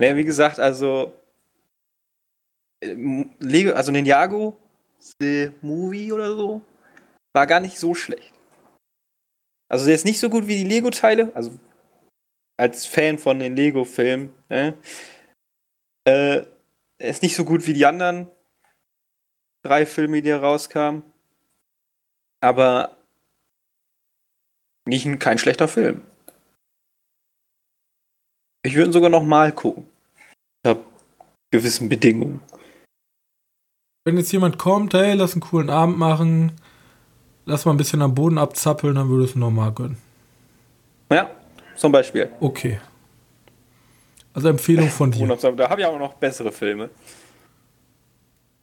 Ja, 0.00 0.16
wie 0.16 0.24
gesagt, 0.24 0.58
also 0.58 1.12
äh, 2.80 2.94
Lego, 3.38 3.72
also 3.72 3.92
Ninjago, 3.92 4.56
The 5.20 5.50
Movie 5.60 6.12
oder 6.12 6.34
so, 6.34 6.62
war 7.32 7.46
gar 7.46 7.60
nicht 7.60 7.78
so 7.78 7.94
schlecht. 7.94 8.32
Also 9.68 9.86
der 9.86 9.94
ist 9.94 10.04
nicht 10.04 10.18
so 10.18 10.30
gut 10.30 10.46
wie 10.48 10.56
die 10.56 10.68
Lego-Teile, 10.68 11.30
also 11.34 11.58
als 12.56 12.86
Fan 12.86 13.18
von 13.18 13.38
den 13.38 13.56
Lego-Filmen, 13.56 14.34
ne? 14.48 14.76
äh, 16.06 16.44
er 16.98 17.10
ist 17.10 17.22
nicht 17.22 17.36
so 17.36 17.44
gut 17.44 17.66
wie 17.66 17.72
die 17.72 17.86
anderen 17.86 18.28
drei 19.62 19.86
Filme, 19.86 20.22
die 20.22 20.30
rauskamen. 20.30 21.02
Aber 22.42 22.96
nicht 24.86 25.06
ein, 25.06 25.18
kein 25.18 25.38
schlechter 25.38 25.68
Film. 25.68 26.02
Ich 28.62 28.74
würde 28.74 28.90
ihn 28.90 28.92
sogar 28.92 29.10
noch 29.10 29.22
mal 29.22 29.52
gucken. 29.52 29.88
Ich 30.62 30.68
habe 30.68 30.84
gewissen 31.50 31.88
Bedingungen. 31.88 32.42
Wenn 34.04 34.16
jetzt 34.16 34.32
jemand 34.32 34.58
kommt, 34.58 34.94
hey, 34.94 35.14
lass 35.14 35.32
einen 35.32 35.42
coolen 35.42 35.70
Abend 35.70 35.98
machen, 35.98 36.60
lass 37.50 37.64
mal 37.64 37.72
ein 37.72 37.76
bisschen 37.76 38.00
am 38.00 38.14
Boden 38.14 38.38
abzappeln, 38.38 38.94
dann 38.94 39.08
würde 39.08 39.24
es 39.24 39.34
nochmal 39.34 39.72
gönnen. 39.72 39.98
Ja, 41.10 41.30
zum 41.76 41.92
Beispiel. 41.92 42.30
Okay. 42.40 42.80
Also 44.32 44.48
Empfehlung 44.48 44.88
von 44.88 45.10
dir. 45.10 45.26
Da 45.56 45.68
habe 45.68 45.80
ich 45.80 45.86
auch 45.86 45.98
noch 45.98 46.14
bessere 46.14 46.52
Filme. 46.52 46.90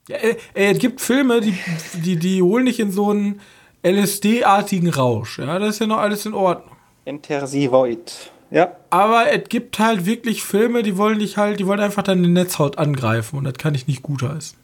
Ja, 0.07 0.15
ey, 0.17 0.37
ey, 0.53 0.73
es 0.73 0.79
gibt 0.79 1.01
Filme, 1.01 1.41
die, 1.41 1.57
die, 1.95 2.15
die 2.15 2.41
holen 2.41 2.65
dich 2.65 2.79
in 2.79 2.91
so 2.91 3.09
einen 3.09 3.41
LSD-artigen 3.83 4.89
Rausch. 4.89 5.39
Ja, 5.39 5.59
das 5.59 5.71
ist 5.71 5.79
ja 5.79 5.87
noch 5.87 5.97
alles 5.97 6.25
in 6.25 6.33
Ordnung. 6.33 6.75
Intersivoid. 7.03 8.31
Ja. 8.49 8.77
Aber 8.89 9.29
es 9.29 9.49
gibt 9.49 9.77
halt 9.79 10.05
wirklich 10.05 10.43
Filme, 10.43 10.81
die 10.81 10.95
wollen 10.95 11.19
dich 11.19 11.35
halt, 11.35 11.59
die 11.59 11.67
wollen 11.67 11.81
einfach 11.81 12.03
deine 12.03 12.29
Netzhaut 12.29 12.77
angreifen 12.77 13.37
und 13.37 13.43
das 13.43 13.55
kann 13.55 13.75
ich 13.75 13.87
nicht 13.87 14.01
gut 14.01 14.23
heißen. 14.23 14.57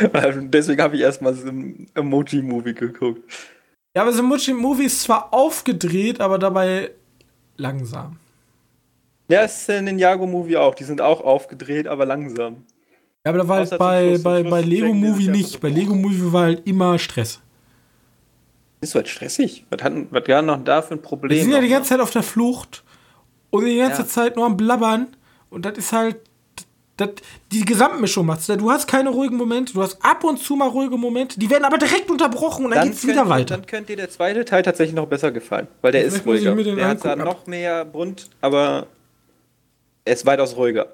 Deswegen 0.50 0.82
habe 0.82 0.96
ich 0.96 1.02
erstmal 1.02 1.34
so 1.34 1.48
ein 1.48 1.88
Emoji-Movie 1.94 2.74
geguckt. 2.74 3.22
Ja, 3.94 4.02
aber 4.02 4.12
so 4.12 4.22
ein 4.22 4.26
Emoji-Movie 4.26 4.84
ist 4.84 5.02
zwar 5.02 5.32
aufgedreht, 5.32 6.20
aber 6.20 6.38
dabei 6.38 6.90
langsam. 7.56 8.18
Ja, 9.28 9.42
es 9.42 9.60
ist 9.60 9.70
ein 9.70 9.84
Ninjago-Movie 9.84 10.56
auch. 10.56 10.74
Die 10.74 10.84
sind 10.84 11.00
auch 11.00 11.20
aufgedreht, 11.20 11.86
aber 11.88 12.06
langsam. 12.06 12.64
Ja, 13.24 13.30
aber 13.30 13.38
da 13.38 13.48
war 13.48 13.56
halt 13.58 13.78
bei, 13.78 14.10
Schluss, 14.10 14.22
bei, 14.22 14.42
bei 14.44 14.60
Lego 14.60 14.92
Movie 14.92 15.28
nicht. 15.28 15.60
Bei 15.60 15.68
Lego 15.68 15.94
Movie 15.94 16.32
war 16.32 16.44
halt 16.44 16.66
immer 16.66 16.98
Stress. 16.98 17.40
Ist 18.80 18.94
halt 18.94 19.08
stressig. 19.08 19.66
Was, 19.70 19.82
hat, 19.82 19.92
was 20.10 20.24
gar 20.24 20.42
noch 20.42 20.62
da 20.62 20.82
für 20.82 20.94
ein 20.94 21.02
Problem? 21.02 21.36
Wir 21.36 21.42
sind 21.42 21.52
ja 21.52 21.60
die 21.60 21.68
ganze 21.68 21.88
Zeit 21.88 22.00
auf 22.00 22.10
der 22.10 22.22
Flucht 22.22 22.84
und 23.50 23.64
die 23.64 23.78
ganze 23.78 24.02
ja. 24.02 24.08
Zeit 24.08 24.36
nur 24.36 24.46
am 24.46 24.56
Blabbern. 24.56 25.08
Und 25.50 25.64
das 25.64 25.78
ist 25.78 25.92
halt. 25.92 26.18
Das, 26.96 27.10
die 27.52 27.64
Gesamtmischung 27.64 28.24
macht's. 28.24 28.46
Du 28.46 28.70
hast 28.70 28.86
keine 28.86 29.10
ruhigen 29.10 29.36
Momente, 29.36 29.74
du 29.74 29.82
hast 29.82 30.02
ab 30.02 30.24
und 30.24 30.38
zu 30.38 30.56
mal 30.56 30.68
ruhige 30.68 30.96
Momente, 30.96 31.38
die 31.38 31.50
werden 31.50 31.64
aber 31.64 31.76
direkt 31.76 32.10
unterbrochen 32.10 32.64
und 32.64 32.70
dann, 32.70 32.80
dann 32.80 32.88
geht's 32.90 33.06
wieder 33.06 33.28
weiter. 33.28 33.56
Dann 33.56 33.66
könnte 33.66 33.88
dir 33.88 33.96
der 33.96 34.10
zweite 34.10 34.44
Teil 34.46 34.62
tatsächlich 34.62 34.94
noch 34.96 35.06
besser 35.06 35.30
gefallen, 35.30 35.68
weil 35.82 35.92
der 35.92 36.04
ist 36.04 36.24
ruhiger. 36.24 36.54
Der 36.54 36.88
hat 36.88 37.04
da 37.04 37.14
noch 37.16 37.46
mehr 37.46 37.84
bunt, 37.84 38.30
aber 38.40 38.86
er 40.06 40.14
ist 40.14 40.24
weitaus 40.24 40.56
ruhiger. 40.56 40.90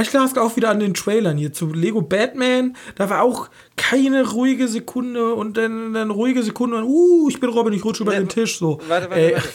Ich 0.00 0.12
lag 0.12 0.36
auch 0.38 0.56
wieder 0.56 0.70
an 0.70 0.80
den 0.80 0.94
Trailern 0.94 1.36
hier 1.36 1.52
zu 1.52 1.72
Lego 1.72 2.00
Batman. 2.00 2.76
Da 2.94 3.10
war 3.10 3.22
auch 3.22 3.50
keine 3.76 4.30
ruhige 4.30 4.68
Sekunde 4.68 5.34
und 5.34 5.56
dann, 5.56 5.92
dann 5.92 6.10
ruhige 6.10 6.42
Sekunde 6.42 6.78
und 6.78 6.84
uh, 6.84 7.28
ich 7.28 7.38
bin 7.38 7.50
Robin, 7.50 7.72
ich 7.72 7.84
rutsche 7.84 8.04
über 8.04 8.14
ja, 8.14 8.20
den 8.20 8.28
Tisch. 8.28 8.58
So. 8.58 8.80
Warte, 8.88 9.10
warte, 9.10 9.32
warte. 9.34 9.48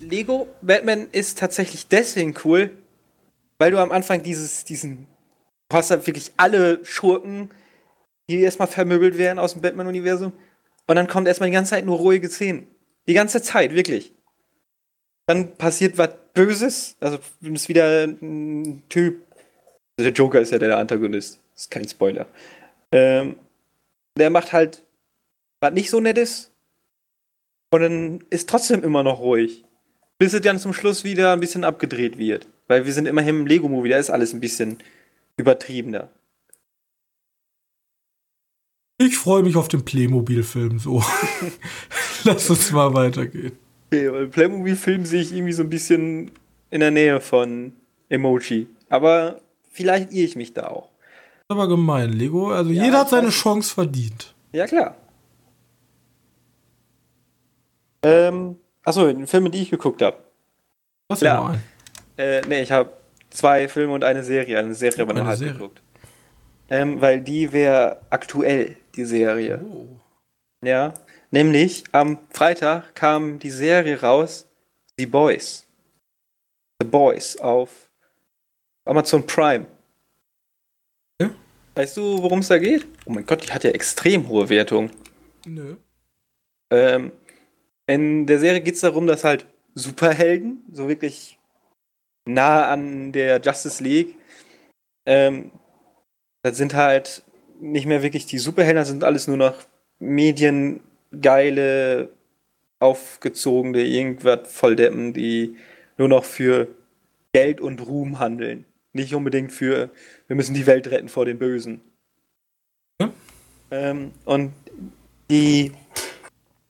Lego 0.00 0.48
Batman 0.62 1.08
ist 1.12 1.38
tatsächlich 1.38 1.88
deswegen 1.88 2.34
cool, 2.44 2.70
weil 3.58 3.70
du 3.70 3.78
am 3.78 3.92
Anfang 3.92 4.22
dieses, 4.22 4.64
diesen, 4.64 5.06
du 5.68 5.76
hast 5.76 5.90
da 5.90 6.06
wirklich 6.06 6.32
alle 6.36 6.84
Schurken, 6.84 7.50
die 8.28 8.40
erstmal 8.40 8.68
vermöbelt 8.68 9.18
werden 9.18 9.38
aus 9.38 9.52
dem 9.52 9.62
Batman-Universum. 9.62 10.32
Und 10.86 10.96
dann 10.96 11.08
kommt 11.08 11.28
erstmal 11.28 11.50
die 11.50 11.54
ganze 11.54 11.70
Zeit 11.70 11.84
nur 11.84 11.98
ruhige 11.98 12.28
Szenen. 12.28 12.66
Die 13.06 13.14
ganze 13.14 13.42
Zeit, 13.42 13.74
wirklich. 13.74 14.14
Dann 15.26 15.56
passiert 15.56 15.98
was 15.98 16.10
Böses, 16.32 16.96
also 17.00 17.18
ist 17.40 17.68
wieder 17.68 18.04
ein 18.04 18.82
Typ 18.88 19.28
der 19.98 20.12
Joker 20.12 20.40
ist 20.40 20.52
ja 20.52 20.58
der 20.58 20.78
Antagonist. 20.78 21.40
Das 21.54 21.62
ist 21.62 21.70
kein 21.70 21.88
Spoiler. 21.88 22.26
Ähm, 22.92 23.36
der 24.16 24.30
macht 24.30 24.52
halt 24.52 24.82
was 25.60 25.72
nicht 25.72 25.90
so 25.90 26.00
nettes. 26.00 26.52
Und 27.70 27.82
dann 27.82 28.24
ist 28.30 28.48
trotzdem 28.48 28.82
immer 28.82 29.02
noch 29.02 29.20
ruhig. 29.20 29.64
Bis 30.18 30.34
es 30.34 30.40
dann 30.40 30.58
zum 30.58 30.72
Schluss 30.72 31.04
wieder 31.04 31.32
ein 31.32 31.40
bisschen 31.40 31.64
abgedreht 31.64 32.18
wird. 32.18 32.48
Weil 32.66 32.84
wir 32.84 32.92
sind 32.92 33.06
immerhin 33.06 33.40
im 33.40 33.46
Lego-Movie, 33.46 33.88
da 33.88 33.98
ist 33.98 34.10
alles 34.10 34.32
ein 34.32 34.40
bisschen 34.40 34.78
übertriebener. 35.36 36.10
Ich 39.00 39.16
freue 39.16 39.44
mich 39.44 39.56
auf 39.56 39.68
den 39.68 39.84
Playmobil-Film 39.84 40.80
so. 40.80 41.02
Lass 42.24 42.50
uns 42.50 42.72
mal 42.72 42.92
weitergehen. 42.94 43.52
Okay, 43.86 44.12
weil 44.12 44.26
Playmobil-Film 44.26 45.06
sehe 45.06 45.22
ich 45.22 45.32
irgendwie 45.32 45.52
so 45.52 45.62
ein 45.62 45.70
bisschen 45.70 46.32
in 46.70 46.80
der 46.80 46.90
Nähe 46.90 47.20
von 47.20 47.72
Emoji. 48.08 48.66
Aber 48.88 49.40
vielleicht 49.70 50.12
irre 50.12 50.24
ich 50.24 50.36
mich 50.36 50.52
da 50.52 50.68
auch. 50.68 50.90
Aber 51.48 51.68
gemein, 51.68 52.12
Lego. 52.12 52.50
Also 52.50 52.70
ja, 52.70 52.84
jeder 52.84 52.98
hat 52.98 53.10
seine 53.10 53.30
Chance 53.30 53.72
verdient. 53.72 54.34
Ja, 54.52 54.66
klar. 54.66 54.96
Ähm, 58.02 58.56
achso, 58.88 59.26
Filme, 59.26 59.50
die 59.50 59.62
ich 59.62 59.70
geguckt 59.70 60.02
habe. 60.02 60.16
Was. 61.08 61.20
Mal? 61.20 61.60
Äh, 62.16 62.42
nee, 62.48 62.62
ich 62.62 62.72
habe 62.72 62.92
zwei 63.30 63.68
Filme 63.68 63.92
und 63.92 64.04
eine 64.04 64.24
Serie. 64.24 64.58
Eine 64.58 64.74
Serie 64.74 65.02
aber 65.02 65.12
eine 65.12 65.26
halb 65.26 65.38
geguckt. 65.38 65.82
Ähm, 66.70 67.00
weil 67.00 67.20
die 67.20 67.52
wäre 67.52 68.00
aktuell, 68.10 68.76
die 68.94 69.04
Serie. 69.04 69.60
Oh. 69.64 69.88
Ja. 70.62 70.94
Nämlich 71.30 71.84
am 71.92 72.18
Freitag 72.30 72.94
kam 72.94 73.38
die 73.38 73.50
Serie 73.50 74.00
raus, 74.00 74.46
The 74.98 75.06
Boys. 75.06 75.66
The 76.80 76.86
Boys 76.86 77.36
auf 77.38 77.88
Amazon 78.84 79.26
Prime. 79.26 79.66
Ja? 81.20 81.30
Weißt 81.74 81.96
du, 81.96 82.22
worum 82.22 82.40
es 82.40 82.48
da 82.48 82.58
geht? 82.58 82.86
Oh 83.04 83.12
mein 83.12 83.26
Gott, 83.26 83.44
die 83.44 83.52
hat 83.52 83.64
ja 83.64 83.70
extrem 83.70 84.28
hohe 84.28 84.48
Wertung. 84.48 84.90
Nö. 85.46 85.76
Ähm, 86.70 87.12
in 87.88 88.26
der 88.26 88.38
Serie 88.38 88.60
geht 88.60 88.74
es 88.74 88.82
darum, 88.82 89.06
dass 89.06 89.24
halt 89.24 89.46
Superhelden, 89.74 90.62
so 90.72 90.88
wirklich 90.88 91.38
nah 92.26 92.70
an 92.70 93.12
der 93.12 93.40
Justice 93.40 93.82
League, 93.82 94.14
ähm, 95.06 95.50
das 96.42 96.56
sind 96.56 96.74
halt 96.74 97.22
nicht 97.60 97.86
mehr 97.86 98.02
wirklich 98.02 98.26
die 98.26 98.38
Superhelden, 98.38 98.76
das 98.76 98.88
sind 98.88 99.04
alles 99.04 99.26
nur 99.26 99.38
noch 99.38 99.54
mediengeile, 99.98 102.10
aufgezogene, 102.78 103.82
irgendwas 103.82 104.52
Volldeppen, 104.52 105.12
die 105.12 105.56
nur 105.96 106.08
noch 106.08 106.24
für 106.24 106.68
Geld 107.32 107.60
und 107.60 107.84
Ruhm 107.84 108.18
handeln. 108.18 108.64
Nicht 108.92 109.14
unbedingt 109.14 109.52
für, 109.52 109.90
wir 110.28 110.36
müssen 110.36 110.54
die 110.54 110.66
Welt 110.66 110.90
retten 110.90 111.08
vor 111.08 111.24
den 111.24 111.38
Bösen. 111.38 111.80
Ja. 113.00 113.12
Ähm, 113.70 114.12
und 114.24 114.52
die, 115.30 115.72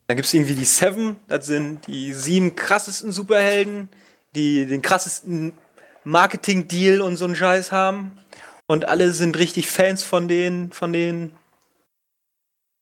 dann 0.08 0.16
gibt 0.16 0.26
es 0.26 0.32
irgendwie 0.32 0.54
die 0.54 0.64
Seven, 0.64 1.16
das 1.28 1.46
sind 1.46 1.86
die 1.86 2.14
sieben 2.14 2.56
krassesten 2.56 3.12
Superhelden, 3.12 3.90
die 4.34 4.64
den 4.64 4.80
krassesten 4.80 5.52
Marketing-Deal 6.04 7.02
und 7.02 7.18
so 7.18 7.26
einen 7.26 7.36
Scheiß 7.36 7.72
haben. 7.72 8.18
Und 8.66 8.88
alle 8.88 9.12
sind 9.12 9.38
richtig 9.38 9.68
Fans 9.68 10.02
von 10.02 10.26
den, 10.26 10.72
von 10.72 10.94
den, 10.94 11.32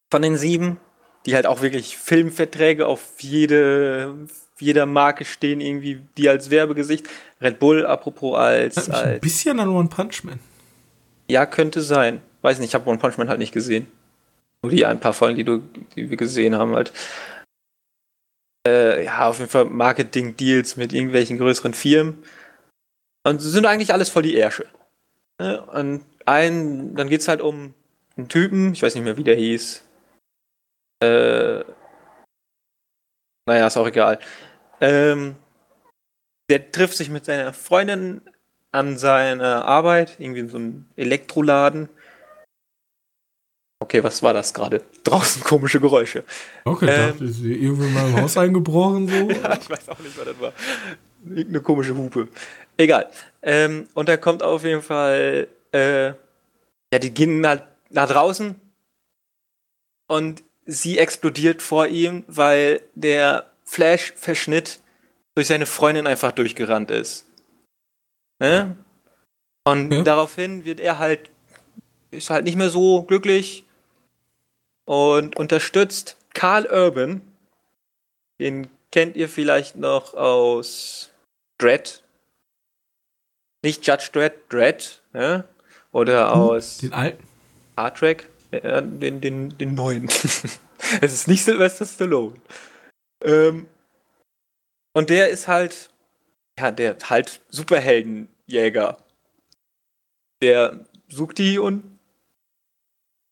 von 0.09 0.23
den 0.23 0.37
sieben, 0.37 0.79
die 1.27 1.35
halt 1.35 1.47
auch 1.47 1.63
wirklich 1.63 1.97
Filmverträge 1.97 2.87
auf 2.87 3.03
jede, 3.19 4.15
jeder 4.61 4.87
Marke 4.87 5.25
stehen, 5.25 5.61
irgendwie, 5.61 6.03
die 6.17 6.29
als 6.29 6.51
Werbegesicht. 6.51 7.09
Red 7.41 7.59
Bull, 7.59 7.85
apropos, 7.85 8.39
als. 8.39 8.77
als 8.77 8.91
ein 8.91 9.19
bisschen 9.19 9.59
an 9.59 9.71
One 9.71 9.89
Punch 9.89 10.23
Man. 10.23 10.39
Ja, 11.29 11.45
könnte 11.45 11.83
sein. 11.83 12.23
Weiß 12.43 12.61
nicht, 12.61 12.69
ich 12.69 12.75
habe 12.77 12.89
One 12.89 13.01
Punch 13.01 13.19
Man 13.19 13.29
halt 13.29 13.41
nicht 13.41 13.53
gesehen. 13.53 13.89
Die 14.69 14.87
ein 14.87 15.01
paar 15.01 15.13
Folgen, 15.13 15.37
die, 15.37 15.45
du, 15.45 15.59
die 15.95 16.11
wir 16.11 16.17
gesehen 16.17 16.57
haben, 16.57 16.75
halt. 16.75 16.93
Äh, 18.67 19.05
ja, 19.05 19.29
auf 19.29 19.39
jeden 19.39 19.51
Fall 19.51 19.67
Marketing-Deals 19.67 20.77
mit 20.77 20.93
irgendwelchen 20.93 21.39
größeren 21.39 21.75
Firmen. 21.75 22.23
Und 23.27 23.41
sind 23.41 23.67
eigentlich 23.67 23.93
alles 23.93 24.09
voll 24.09 24.23
die 24.23 24.37
Ärsche. 24.37 24.67
Ne? 25.41 25.63
Und 25.63 26.05
ein, 26.27 26.95
dann 26.95 27.09
geht's 27.09 27.29
halt 27.29 27.41
um 27.41 27.75
einen 28.17 28.29
Typen, 28.29 28.73
ich 28.73 28.83
weiß 28.83 28.95
nicht 28.95 29.05
mehr, 29.05 29.17
wie 29.17 29.25
der 29.25 29.37
hieß. 29.37 29.83
Äh, 31.03 31.65
naja, 33.49 33.67
ist 33.67 33.77
auch 33.77 33.87
egal. 33.87 34.19
Ähm, 34.81 35.37
der 36.51 36.71
trifft 36.73 36.97
sich 36.97 37.11
mit 37.11 37.25
seiner 37.25 37.53
Freundin 37.53 38.23
an 38.73 38.99
seiner 38.99 39.65
Arbeit, 39.65 40.17
irgendwie 40.19 40.41
in 40.41 40.49
so 40.49 40.59
einem 40.59 40.87
Elektroladen. 40.97 41.89
Okay, 43.83 44.03
was 44.03 44.23
war 44.23 44.33
das 44.33 44.55
gerade? 44.55 44.83
Draußen 45.05 45.43
komische 45.43 45.81
Geräusche. 45.81 46.25
Okay, 46.65 46.87
Ähm. 46.89 47.13
dachte 47.13 47.25
ich, 47.27 47.43
irgendwie 47.45 47.89
mal 47.89 48.09
im 48.09 48.17
Haus 48.23 48.37
eingebrochen 48.39 49.07
so. 49.09 49.31
Ja, 49.31 49.59
ich 49.61 49.69
weiß 49.69 49.89
auch 49.91 49.99
nicht, 49.99 50.17
was 50.17 50.25
das 50.25 50.41
war. 50.41 50.53
Irgendeine 51.25 51.61
komische 51.61 51.95
Hupe. 51.97 52.29
Egal. 52.79 53.11
Ähm, 53.43 53.89
und 53.95 54.09
da 54.09 54.17
kommt 54.17 54.43
auf 54.43 54.65
jeden 54.65 54.83
Fall, 54.83 55.49
äh, 55.73 56.07
ja, 56.09 56.99
die 57.01 57.11
gehen 57.13 57.47
halt 57.47 57.65
nach 57.91 58.09
draußen 58.09 58.59
und 60.09 60.43
sie 60.65 60.99
explodiert 60.99 61.61
vor 61.63 61.87
ihm, 61.87 62.25
weil 62.29 62.81
der 62.95 63.51
Flash-Verschnitt 63.65 64.81
durch 65.35 65.49
seine 65.49 65.67
Freundin 65.67 66.07
einfach 66.07 66.33
durchgerannt 66.33 66.91
ist. 66.91 67.27
Ne? 68.41 68.77
Und 69.67 69.93
Ja. 69.93 70.03
daraufhin 70.03 70.65
wird 70.65 70.81
er 70.81 70.99
halt, 70.99 71.31
ist 72.11 72.31
halt 72.31 72.45
nicht 72.45 72.57
mehr 72.57 72.71
so 72.71 73.03
glücklich 73.03 73.65
und 74.87 75.37
unterstützt 75.37 76.17
Karl 76.33 76.67
Urban, 76.67 77.21
den 78.41 78.71
kennt 78.91 79.17
ihr 79.17 79.29
vielleicht 79.29 79.77
noch 79.77 80.15
aus 80.15 81.11
Dread. 81.59 82.03
Nicht 83.63 83.87
Judge 83.87 84.09
Dredd, 84.13 84.35
Dread, 84.49 85.03
ne? 85.13 85.45
Oder 85.93 86.35
aus 86.35 86.79
Den 86.79 86.93
alten. 86.93 87.27
Star 87.73 87.95
Trek, 87.95 88.29
äh, 88.53 88.83
den, 88.83 89.21
den, 89.21 89.59
den 89.59 89.75
neuen. 89.75 90.09
es 90.09 91.13
ist 91.13 91.29
nicht 91.29 91.45
Sylvester 91.45 91.85
Stallone. 91.85 92.37
Ähm, 93.23 93.67
und 94.95 95.11
der 95.11 95.29
ist 95.29 95.49
halt, 95.49 95.91
ja, 96.59 96.71
der 96.71 96.97
halt 97.05 97.43
Superheldenjäger. 97.51 98.99
Der 100.43 100.87
sucht 101.09 101.39
die 101.39 101.59
und 101.59 101.96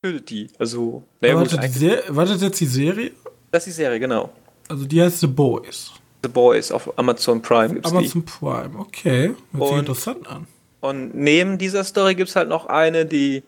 tötet 0.05 0.29
die. 0.31 0.51
Also, 0.59 1.03
naja, 1.21 1.37
Wartet, 1.37 2.15
wartet 2.15 2.41
jetzt 2.43 2.61
die 2.61 2.67
Serie? 2.67 3.13
das 3.51 3.67
ist 3.67 3.79
die 3.79 3.83
Serie, 3.83 3.99
genau. 3.99 4.31
Also 4.69 4.85
die 4.85 5.01
heißt 5.03 5.21
The 5.21 5.27
Boys. 5.27 5.93
The 6.23 6.29
Boys 6.29 6.71
auf 6.73 6.99
Amazon 6.99 7.41
Prime 7.43 7.75
gibt's 7.75 7.91
die. 7.91 7.97
Amazon 7.97 8.25
Prime, 8.25 8.79
okay. 8.79 9.29
Hört 9.29 9.37
sich 9.53 9.61
Und- 9.73 9.79
interessant 9.79 10.27
an. 10.29 10.47
Und 10.81 11.15
neben 11.15 11.57
dieser 11.57 11.83
Story 11.83 12.15
gibt 12.15 12.29
es 12.29 12.37
halt 12.37 12.49
noch 12.51 12.67
eine, 12.67 13.07
die, 13.07 13.43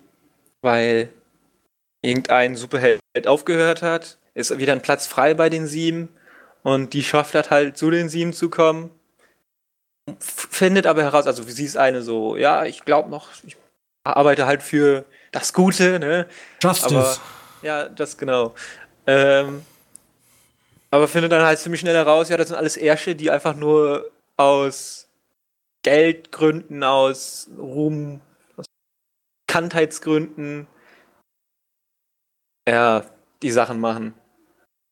weil 0.62 1.11
irgendein 2.02 2.57
Superheld 2.57 3.00
aufgehört 3.26 3.82
hat, 3.82 4.16
ist 4.32 4.57
wieder 4.59 4.72
ein 4.72 4.80
Platz 4.80 5.07
frei 5.07 5.34
bei 5.34 5.50
den 5.50 5.66
sieben 5.66 6.09
und 6.62 6.94
die 6.94 7.02
schafft 7.02 7.34
hat 7.34 7.50
halt 7.50 7.76
zu 7.76 7.90
den 7.90 8.09
sieben 8.09 8.32
zu 8.32 8.48
kommen. 8.48 8.88
Findet 10.18 10.86
aber 10.86 11.02
heraus, 11.02 11.26
also 11.26 11.42
sie 11.42 11.64
ist 11.64 11.76
eine 11.76 12.00
so, 12.02 12.36
ja, 12.36 12.64
ich 12.64 12.84
glaube 12.84 13.11
noch, 13.11 13.28
ich 13.44 13.57
arbeite 14.04 14.46
halt 14.46 14.62
für 14.62 15.04
das 15.39 15.53
Gute, 15.53 15.99
ne? 15.99 16.26
Justice. 16.62 16.95
Aber 16.95 17.16
ja, 17.62 17.89
das 17.89 18.16
genau. 18.16 18.55
Ähm, 19.07 19.64
aber 20.91 21.09
findet 21.09 21.32
dann 21.32 21.45
halt 21.45 21.59
ziemlich 21.59 21.80
schnell 21.80 21.95
heraus, 21.95 22.28
ja, 22.28 22.37
das 22.37 22.49
sind 22.49 22.57
alles 22.57 22.76
Ärsche, 22.76 23.14
die 23.14 23.30
einfach 23.30 23.55
nur 23.55 24.11
aus 24.37 25.09
Geldgründen, 25.82 26.82
aus 26.82 27.51
Ruhm, 27.59 28.20
aus 28.57 28.66
Bekanntheitsgründen, 29.47 30.66
ja, 32.68 33.05
die 33.43 33.51
Sachen 33.51 33.78
machen. 33.78 34.14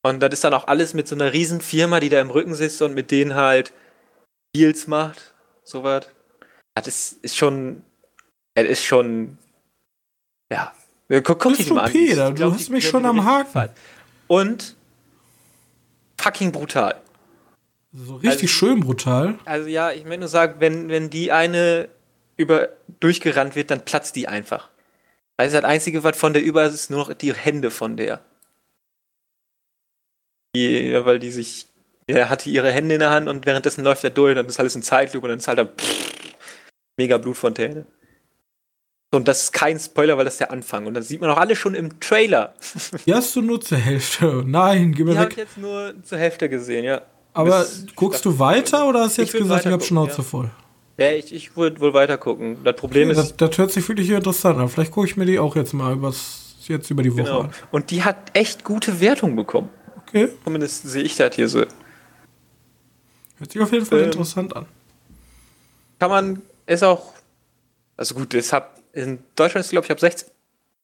Und 0.03 0.21
das 0.21 0.35
ist 0.35 0.45
dann 0.45 0.55
auch 0.55 0.67
alles 0.67 0.93
mit 0.93 1.09
so 1.09 1.15
einer 1.15 1.33
riesen 1.33 1.63
Firma, 1.63 1.99
die 2.01 2.11
da 2.11 2.21
im 2.21 2.31
Rücken 2.31 2.55
sitzt 2.55 2.83
und 2.83 2.93
mit 2.93 3.11
denen 3.11 3.35
halt 3.35 3.73
Deals 4.55 4.87
macht, 4.87 5.35
sowas. 5.65 6.07
Das 6.75 6.87
ist, 6.87 7.25
ist 7.25 7.37
schon, 7.37 7.83
das 8.55 8.67
ist 8.67 8.85
schon, 8.85 9.39
ja. 10.51 10.73
Guck, 11.09 11.39
guck 11.39 11.57
die 11.57 11.71
mal 11.73 11.85
an. 11.85 11.95
ich 11.95 12.15
du 12.15 12.35
glaub, 12.35 12.55
hast 12.55 12.71
mich 12.71 12.89
schon 12.89 13.05
am 13.05 13.25
Haken. 13.25 13.71
Und 14.27 14.77
fucking 16.19 16.53
brutal. 16.53 17.01
so 17.93 18.15
richtig 18.17 18.33
also- 18.33 18.47
schön 18.47 18.81
brutal. 18.81 19.39
Also 19.45 19.69
ja, 19.69 19.93
ich 19.93 20.05
möchte 20.05 20.21
nur 20.21 20.29
sagen, 20.29 20.57
wenn, 20.61 20.89
wenn 20.89 21.11
die 21.11 21.31
eine 21.31 21.89
über 22.37 22.71
durchgerannt 23.01 23.55
wird, 23.55 23.71
dann 23.71 23.85
platzt 23.85 24.17
die 24.17 24.27
einfach. 24.27 24.69
Also 25.37 25.57
das 25.57 25.65
Einzige, 25.65 26.05
was 26.05 26.17
von 26.17 26.33
der 26.33 26.43
über 26.43 26.65
ist, 26.65 26.75
ist 26.75 26.91
nur 26.91 27.01
noch 27.01 27.15
die 27.15 27.35
Hände 27.35 27.71
von 27.71 27.97
der. 27.97 28.21
Die, 30.55 30.89
ja, 30.91 31.05
weil 31.05 31.19
die 31.19 31.31
sich, 31.31 31.67
er 32.07 32.31
hatte 32.31 32.49
ihre 32.49 32.71
Hände 32.71 32.95
in 32.95 33.01
der 33.01 33.11
Hand 33.11 33.29
und 33.29 33.45
währenddessen 33.45 33.85
läuft 33.85 34.05
er 34.05 34.11
durch, 34.11 34.35
dann 34.35 34.47
ist 34.47 34.61
alles 34.61 34.77
in 34.77 34.83
Zeitlupe 34.83 35.27
und 35.27 35.31
dann 35.31 35.39
ist 35.39 35.49
halt 35.49 35.59
da 35.59 35.69
mega 36.97 37.19
Blutfontäne. 37.19 37.87
Und 39.11 39.29
das 39.29 39.45
ist 39.45 39.53
kein 39.53 39.79
Spoiler, 39.79 40.17
weil 40.19 40.25
das 40.25 40.35
ist 40.35 40.41
der 40.41 40.51
Anfang. 40.51 40.87
Und 40.87 40.95
das 40.95 41.07
sieht 41.09 41.21
man 41.21 41.31
auch 41.31 41.37
alle 41.37 41.55
schon 41.55 41.75
im 41.75 42.01
Trailer. 42.01 42.55
Die 43.07 43.15
hast 43.15 43.35
du 43.37 43.43
nur 43.43 43.61
zur 43.61 43.79
Hälfte. 43.79 44.43
Nein, 44.45 44.93
Die 44.93 45.05
mir 45.05 45.13
ich 45.13 45.19
weg. 45.19 45.37
jetzt 45.37 45.57
nur 45.57 45.95
zur 46.03 46.19
Hälfte 46.19 46.49
gesehen, 46.49 46.85
ja. 46.85 47.03
Aber 47.33 47.61
Bis 47.61 47.87
guckst 47.95 48.25
du 48.25 48.39
weiter 48.39 48.89
oder 48.89 49.01
hast 49.03 49.19
du 49.19 49.23
Ich 49.23 49.33
jetzt 49.33 49.41
gesagt, 49.41 49.67
ich 49.67 49.73
hab 49.73 49.83
Schnauze 49.85 50.17
gucken, 50.17 50.25
voll? 50.25 50.51
Ja, 50.97 51.11
ich, 51.13 51.33
ich 51.35 51.57
würde 51.57 51.81
wohl 51.81 51.93
weiter 51.95 52.19
gucken. 52.19 52.59
Das 52.65 52.77
Problem 52.77 53.11
ist, 53.11 53.17
Das, 53.19 53.37
das 53.37 53.59
hört 53.59 53.71
sich 53.73 53.89
wirklich 53.89 54.11
interessant 54.11 54.59
an. 54.59 54.69
Vielleicht 54.69 54.93
gucke 54.93 55.07
ich 55.07 55.17
mir 55.17 55.27
die 55.27 55.39
auch 55.39 55.55
jetzt 55.57 55.73
mal 55.75 55.93
übers, 55.93 56.57
jetzt 56.67 56.91
über 56.91 57.03
die 57.03 57.13
Woche 57.13 57.23
Genau. 57.25 57.41
an. 57.43 57.51
Und 57.73 57.91
die 57.91 58.03
hat 58.05 58.17
echt 58.37 58.63
gute 58.65 59.01
Wertung 59.01 59.35
bekommen. 59.37 59.69
Okay, 60.07 60.29
Zumindest 60.45 60.83
sehe 60.89 61.03
ich 61.03 61.17
das 61.17 61.35
hier 61.35 61.49
so. 61.49 61.61
hört 61.61 63.53
sich 63.53 63.61
auf 63.61 63.73
jeden 63.73 63.87
Fall 63.87 64.01
Ähm, 64.01 64.05
interessant 64.07 64.55
an. 64.57 64.67
Kann 65.99 66.11
man, 66.11 66.43
ist 66.67 66.85
auch, 66.85 67.13
also 67.97 68.15
gut, 68.15 68.33
das 68.35 68.53
hab, 68.53 68.79
in 68.95 69.23
Deutschland 69.37 69.65
ist 69.65 69.71
glaube 69.71 69.85
ich 69.87 69.91
ab 69.91 70.01
16, 70.01 70.29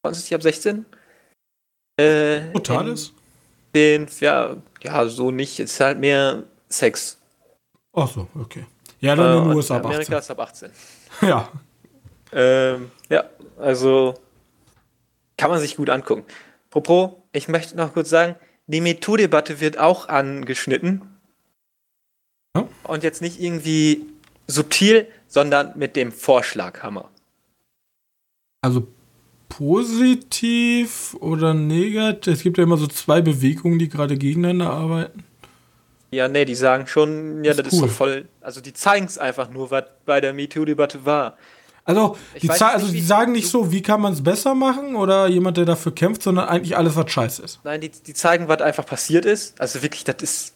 bei 0.03 0.09
uns 0.09 0.19
ist 0.19 0.31
die 0.31 0.35
ab 0.35 0.43
16. 0.43 0.85
Äh, 1.97 2.41
Brutal 2.53 2.89
in 2.89 2.95
ist? 2.95 3.13
Den, 3.75 4.09
ja, 4.21 4.57
ja, 4.83 5.07
so 5.07 5.31
nicht. 5.31 5.61
Es 5.61 5.73
ist 5.73 5.81
halt 5.81 5.99
mehr 5.99 6.43
Sex. 6.69 7.19
Ach 7.93 8.09
so, 8.09 8.27
okay. 8.35 8.65
Ja, 9.01 9.15
dann 9.15 9.27
in 9.27 9.33
Äh, 9.33 9.37
den 9.37 9.51
und 9.51 9.57
USA 9.57 9.77
ab 9.77 9.85
Amerika 9.87 10.17
18. 10.17 10.19
ist 10.19 10.31
ab 10.31 10.41
18. 10.41 10.71
Ja, 11.29 11.49
Ähm, 12.33 12.91
ja, 13.09 13.25
also 13.59 14.15
kann 15.37 15.51
man 15.51 15.61
sich 15.61 15.77
gut 15.77 15.91
angucken. 15.91 16.25
Apropos, 16.69 17.11
ich 17.33 17.49
möchte 17.49 17.77
noch 17.77 17.93
kurz 17.93 18.09
sagen, 18.09 18.37
die 18.67 18.81
MeToo-Debatte 18.81 19.61
wird 19.61 19.79
auch 19.79 20.09
angeschnitten. 20.09 21.03
Ja. 22.57 22.69
Und 22.85 23.03
jetzt 23.03 23.21
nicht 23.21 23.41
irgendwie 23.41 24.07
subtil, 24.47 25.09
sondern 25.27 25.77
mit 25.77 25.97
dem 25.97 26.13
Vorschlaghammer. 26.13 27.11
Also 28.63 28.87
positiv 29.49 31.17
oder 31.21 31.55
negativ. 31.55 32.35
Es 32.35 32.43
gibt 32.43 32.59
ja 32.59 32.65
immer 32.65 32.77
so 32.77 32.87
zwei 32.87 33.21
Bewegungen, 33.21 33.79
die 33.79 33.89
gerade 33.89 34.17
gegeneinander 34.17 34.71
arbeiten. 34.71 35.25
Ja, 36.13 36.29
nee, 36.29 36.45
die 36.45 36.55
sagen 36.55 36.87
schon, 36.87 37.45
ja, 37.45 37.53
Das 37.55 37.65
das, 37.65 37.67
ist 37.69 37.73
ist 37.75 37.83
cool. 37.83 37.89
so 37.89 37.95
voll. 37.95 38.29
Also 38.41 38.61
die 38.61 38.73
zeigen 38.73 39.07
es 39.07 39.19
einfach 39.19 39.51
nur, 39.51 39.71
was 39.71 39.85
bei 40.07 40.21
der 40.21 40.33
MeToo-Debatte 40.33 41.05
war. 41.05 41.37
Also, 41.85 42.17
Ich 42.35 42.43
die, 42.43 42.49
nicht, 42.49 42.63
also 42.63 42.93
die 42.93 43.01
sagen 43.01 43.33
nicht 43.33 43.49
so, 43.49 43.73
wie 43.73 43.83
kann 43.83 44.01
man 44.01 44.13
es 44.13 44.23
besser 44.23 44.55
machen 44.55 44.97
oder 44.97 45.27
jemand, 45.29 45.57
der 45.57 45.65
dafür 45.65 45.93
kämpft, 45.93 46.23
sondern 46.23 46.49
eigentlich 46.49 46.77
alles, 46.77 46.95
was 46.95 47.11
scheiße 47.11 47.43
ist. 47.43 47.61
Nein, 47.65 47.81
die, 47.81 47.91
die 47.91 48.15
zeigen, 48.15 48.49
was 48.49 48.61
einfach 48.61 48.87
passiert 48.87 49.25
ist. 49.25 49.61
Also 49.61 49.83
wirklich, 49.83 50.05
das 50.05 50.17
ist. 50.21 50.55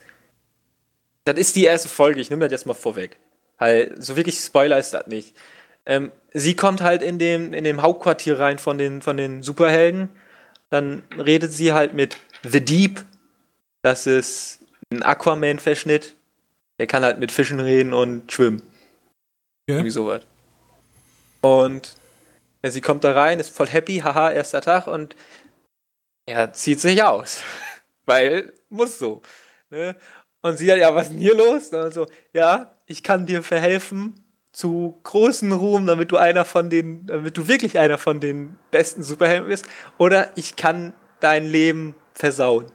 Das 1.25 1.37
ist 1.39 1.57
die 1.57 1.65
erste 1.65 1.89
Folge, 1.89 2.21
ich 2.21 2.29
nehme 2.31 2.45
das 2.45 2.53
jetzt 2.53 2.67
mal 2.67 2.75
vorweg. 2.75 3.17
Weil 3.59 3.95
so 3.99 4.17
wirklich 4.17 4.39
Spoiler 4.39 4.79
ist 4.79 4.93
das 4.93 5.07
nicht. 5.07 5.35
Ähm, 5.87 6.13
sie 6.35 6.57
kommt 6.57 6.83
halt 6.83 7.01
in 7.01 7.19
dem, 7.19 7.55
in 7.55 7.65
dem 7.65 7.81
Hauptquartier 7.81 8.39
rein 8.39 8.59
von 8.59 8.77
den, 8.77 9.01
von 9.01 9.17
den 9.17 9.43
Superhelden. 9.43 10.11
Dann 10.69 11.05
redet 11.17 11.53
sie 11.53 11.73
halt 11.73 11.95
mit 11.95 12.19
The 12.43 12.63
Deep. 12.63 13.05
Das 13.83 14.07
ist 14.07 14.59
ein 14.91 15.03
Aquaman-Verschnitt. 15.03 16.17
Der 16.79 16.87
kann 16.87 17.05
halt 17.05 17.21
mit 17.21 17.31
Fischen 17.31 17.61
reden 17.61 17.95
und 17.95 18.31
schwimmen. 18.31 18.63
Okay. 19.63 19.79
Irgendwie 19.79 19.91
sowas. 19.91 20.23
Und 21.41 21.95
ja, 22.63 22.71
sie 22.71 22.81
kommt 22.81 23.05
da 23.05 23.13
rein, 23.13 23.39
ist 23.39 23.55
voll 23.55 23.69
happy, 23.69 23.99
haha, 23.99 24.33
erster 24.33 24.61
Tag 24.61 24.87
und 24.87 25.15
er 26.27 26.53
zieht 26.53 26.81
sich 26.81 27.03
aus. 27.03 27.43
Weil 28.07 28.53
muss 28.71 28.99
so. 28.99 29.23
Ne? 29.71 29.95
Und 30.43 30.59
sie 30.59 30.71
hat, 30.73 30.79
ja, 30.79 30.95
was 30.95 31.05
ist 31.05 31.13
denn 31.13 31.21
hier 31.21 31.37
los? 31.37 31.69
Und 31.69 31.95
so, 31.95 32.07
ja, 32.33 32.75
ich 32.87 33.03
kann 33.03 33.27
dir 33.27 33.43
verhelfen 33.43 34.24
zu 34.55 34.99
großen 35.03 35.53
Ruhm, 35.53 35.87
damit 35.87 36.13
du 36.13 36.17
einer 36.17 36.45
von 36.45 36.71
den, 36.71 37.07
damit 37.07 37.37
du 37.37 37.49
wirklich 37.49 37.79
einer 37.79 37.99
von 37.99 38.21
den 38.21 38.57
besten 38.71 39.03
Superhelden 39.03 39.49
bist. 39.49 39.67
Oder 39.99 40.31
ich 40.37 40.55
kann 40.57 40.95
dein 41.21 41.45
Leben 41.45 41.95
versauen. 42.15 42.67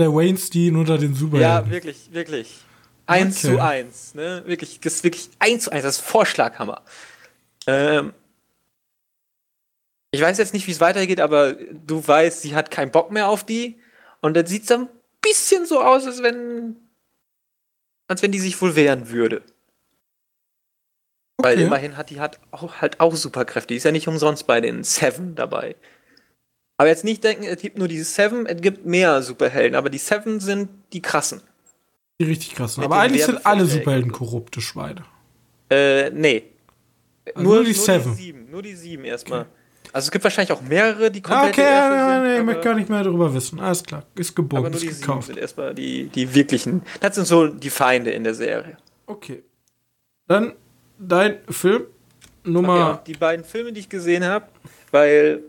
Der 0.00 0.14
Weinstein 0.14 0.76
unter 0.76 0.96
den 0.96 1.14
Superhelden. 1.14 1.66
Ja, 1.66 1.70
wirklich, 1.70 2.12
wirklich. 2.12 2.60
Eins 3.06 3.44
Okay. 3.44 3.54
zu 3.56 3.60
eins, 3.62 4.14
ne? 4.14 4.42
Wirklich, 4.46 4.78
das 4.80 4.94
ist 4.94 5.04
wirklich 5.04 5.30
eins 5.40 5.64
zu 5.64 5.72
eins, 5.72 5.82
das 5.82 5.96
ist 5.98 6.04
Vorschlaghammer. 6.06 6.82
Ähm, 7.66 8.12
Ich 10.12 10.20
weiß 10.20 10.38
jetzt 10.38 10.54
nicht, 10.54 10.66
wie 10.66 10.72
es 10.72 10.80
weitergeht, 10.80 11.20
aber 11.20 11.54
du 11.54 12.06
weißt, 12.06 12.42
sie 12.42 12.54
hat 12.54 12.70
keinen 12.70 12.90
Bock 12.90 13.10
mehr 13.10 13.28
auf 13.28 13.44
die. 13.44 13.80
Und 14.20 14.34
dann 14.34 14.46
sieht 14.46 14.64
es 14.64 14.70
ein 14.72 14.88
bisschen 15.20 15.66
so 15.66 15.80
aus, 15.80 16.06
als 16.06 16.22
wenn. 16.22 16.76
als 18.08 18.22
wenn 18.22 18.32
die 18.32 18.40
sich 18.40 18.60
wohl 18.60 18.74
wehren 18.76 19.10
würde. 19.10 19.42
Weil 21.44 21.60
immerhin 21.60 21.96
hat 21.96 22.10
die 22.10 22.20
hat 22.20 22.38
auch, 22.50 22.80
halt 22.80 23.00
auch 23.00 23.14
Superkräfte. 23.14 23.68
Die 23.68 23.76
ist 23.76 23.84
ja 23.84 23.92
nicht 23.92 24.08
umsonst 24.08 24.46
bei 24.46 24.60
den 24.60 24.84
Seven 24.84 25.34
dabei. 25.34 25.76
Aber 26.76 26.88
jetzt 26.88 27.04
nicht 27.04 27.22
denken, 27.24 27.44
es 27.44 27.60
gibt 27.60 27.76
nur 27.76 27.88
diese 27.88 28.04
Seven, 28.04 28.46
es 28.46 28.60
gibt 28.62 28.86
mehr 28.86 29.22
Superhelden, 29.22 29.74
aber 29.74 29.90
die 29.90 29.98
Seven 29.98 30.40
sind 30.40 30.70
die 30.92 31.02
krassen. 31.02 31.42
Die 32.18 32.24
richtig 32.24 32.54
krassen. 32.54 32.82
aber 32.82 32.98
eigentlich 32.98 33.24
sind 33.24 33.44
alle 33.44 33.66
Superhelden 33.66 34.12
korrupte 34.12 34.60
Schweine. 34.60 35.04
Äh, 35.70 36.10
nee. 36.10 36.44
Also 37.34 37.42
nur, 37.42 37.56
nur, 37.56 37.64
die 37.64 37.72
nur 37.72 37.84
Seven. 37.84 38.16
Die 38.16 38.22
sieben, 38.22 38.50
nur 38.50 38.62
die 38.62 38.74
sieben 38.74 39.04
erstmal. 39.04 39.42
Okay. 39.42 39.50
Also 39.92 40.06
es 40.06 40.10
gibt 40.10 40.24
wahrscheinlich 40.24 40.52
auch 40.52 40.62
mehrere, 40.62 41.10
die 41.10 41.20
komplett. 41.20 41.52
Okay, 41.52 41.62
ja, 41.62 42.22
nee, 42.22 42.38
ich 42.38 42.44
möchte 42.44 42.62
gar 42.62 42.74
nicht 42.74 42.88
mehr 42.88 43.02
darüber 43.02 43.34
wissen. 43.34 43.60
Alles 43.60 43.82
klar, 43.82 44.04
ist 44.14 44.36
geboren, 44.36 44.60
aber 44.60 44.70
nur 44.70 44.80
ist 44.80 44.82
die 44.82 45.00
gekauft. 45.00 45.26
Sind 45.26 45.38
erstmal 45.38 45.74
die, 45.74 46.08
die 46.08 46.34
wirklichen. 46.34 46.82
Das 47.00 47.16
sind 47.16 47.26
so 47.26 47.48
die 47.48 47.70
Feinde 47.70 48.10
in 48.10 48.24
der 48.24 48.34
Serie. 48.34 48.76
Okay. 49.06 49.42
Dann 50.28 50.54
dein 51.00 51.38
Film 51.48 51.86
Nummer. 52.44 52.94
Okay, 52.94 53.12
die 53.12 53.18
beiden 53.18 53.44
Filme, 53.44 53.72
die 53.72 53.80
ich 53.80 53.88
gesehen 53.88 54.24
habe, 54.24 54.46
weil 54.90 55.42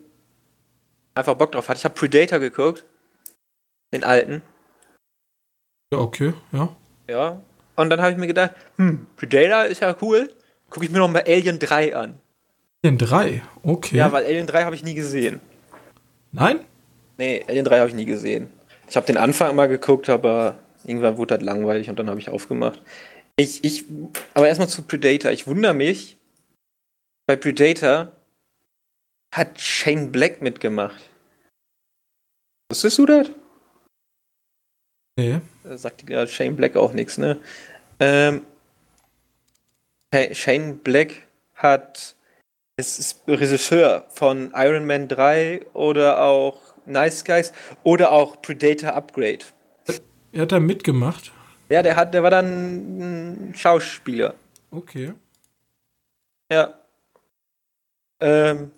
einfach 1.14 1.36
Bock 1.36 1.52
drauf 1.52 1.70
hatte. 1.70 1.78
Ich 1.78 1.86
habe 1.86 1.96
Predator 1.96 2.40
geguckt. 2.40 2.84
Den 3.94 4.04
alten. 4.04 4.42
Ja, 5.94 6.00
okay, 6.00 6.34
ja. 6.52 6.76
Ja. 7.10 7.42
Und 7.76 7.90
dann 7.90 8.02
habe 8.02 8.12
ich 8.12 8.18
mir 8.18 8.28
gedacht, 8.28 8.52
hm, 8.78 9.08
Predator 9.18 9.66
ist 9.66 9.82
ja 9.82 9.96
cool. 10.02 10.32
Gucke 10.70 10.86
ich 10.86 10.92
mir 10.92 11.00
noch 11.00 11.10
mal 11.10 11.24
Alien 11.26 11.60
3 11.60 11.96
an. 11.96 12.20
Alien 12.84 12.98
3, 12.98 13.42
okay. 13.64 13.98
Ja, 13.98 14.12
weil 14.12 14.26
Alien 14.26 14.48
3 14.48 14.64
habe 14.64 14.76
ich 14.76 14.84
nie 14.84 14.94
gesehen. 14.94 15.42
Nein? 16.32 16.62
Nee, 17.18 17.44
Alien 17.48 17.66
3 17.66 17.80
habe 17.80 17.90
ich 17.90 17.96
nie 17.96 18.06
gesehen. 18.06 18.50
Ich 18.90 18.96
habe 18.96 19.06
den 19.06 19.18
Anfang 19.18 19.56
mal 19.56 19.68
geguckt, 19.68 20.10
aber 20.10 20.56
irgendwann 20.86 21.18
wurde 21.18 21.38
das 21.38 21.46
langweilig 21.46 21.90
und 21.90 22.00
dann 22.00 22.10
habe 22.10 22.20
ich 22.20 22.30
aufgemacht. 22.30 22.82
Ich, 23.36 23.64
ich, 23.64 23.86
aber 24.34 24.48
erstmal 24.48 24.70
zu 24.70 24.84
Predator. 24.84 25.32
Ich 25.32 25.48
wundere 25.48 25.74
mich, 25.74 26.18
bei 27.28 27.36
Predator 27.36 28.12
hat 29.34 29.60
Shane 29.60 30.12
Black 30.12 30.42
mitgemacht. 30.42 31.10
Wusstest 32.70 32.98
du 32.98 33.06
das? 33.06 33.30
Nee. 35.18 35.42
Da 35.64 35.78
sagt 35.78 36.10
ja 36.10 36.28
Shane 36.28 36.56
Black 36.56 36.76
auch 36.76 36.94
nichts, 36.94 37.18
ne? 37.18 37.40
Ähm, 38.00 38.46
Shane 40.34 40.78
Black 40.78 41.28
hat 41.56 42.16
ist, 42.78 43.00
ist 43.00 43.24
Regisseur 43.28 44.06
von 44.10 44.52
Iron 44.56 44.86
Man 44.86 45.08
3 45.08 45.68
oder 45.74 46.24
auch 46.24 46.60
Nice 46.86 47.24
Guys 47.24 47.54
oder 47.84 48.12
auch 48.12 48.42
Predator 48.42 48.94
Upgrade. 48.94 49.46
Er 50.32 50.42
hat 50.42 50.52
da 50.52 50.60
mitgemacht. 50.60 51.32
Ja, 51.72 51.82
der 51.82 51.96
hat, 51.96 52.14
der 52.14 52.22
war 52.22 52.32
dann 52.32 53.50
ein 53.50 53.56
Schauspieler. 53.56 54.36
Okay. 54.72 55.14
Ja. 56.52 56.78
Ähm, 58.20 58.72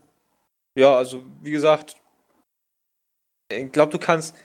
ja, 0.75 0.95
also 0.95 1.23
wie 1.41 1.49
gesagt, 1.49 1.95
ich 3.51 3.71
glaube, 3.71 3.91
du 3.91 3.97
kannst 3.97 4.35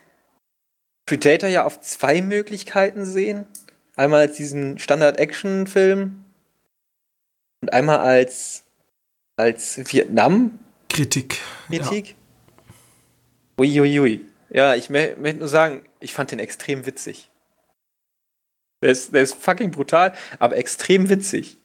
Predator 1.04 1.50
ja 1.50 1.64
auf 1.64 1.80
zwei 1.82 2.22
Möglichkeiten 2.22 3.04
sehen. 3.04 3.46
Einmal 3.96 4.20
als 4.20 4.36
diesen 4.38 4.78
Standard-Action-Film 4.78 6.24
und 7.60 7.72
einmal 7.72 7.98
als, 7.98 8.64
als 9.36 9.92
Vietnam. 9.92 10.58
Kritik. 10.88 11.38
Kritik. 11.66 12.08
Ja. 12.08 12.14
Uiuiui. 13.58 14.24
Ja, 14.48 14.74
ich 14.74 14.88
möchte 14.88 15.34
nur 15.34 15.48
sagen, 15.48 15.84
ich 16.00 16.14
fand 16.14 16.30
den 16.30 16.38
extrem 16.38 16.86
witzig. 16.86 17.30
Der 18.82 18.90
ist, 18.90 19.12
der 19.12 19.22
ist 19.22 19.34
fucking 19.34 19.70
brutal, 19.70 20.14
aber 20.38 20.56
extrem 20.56 21.08
witzig. 21.08 21.58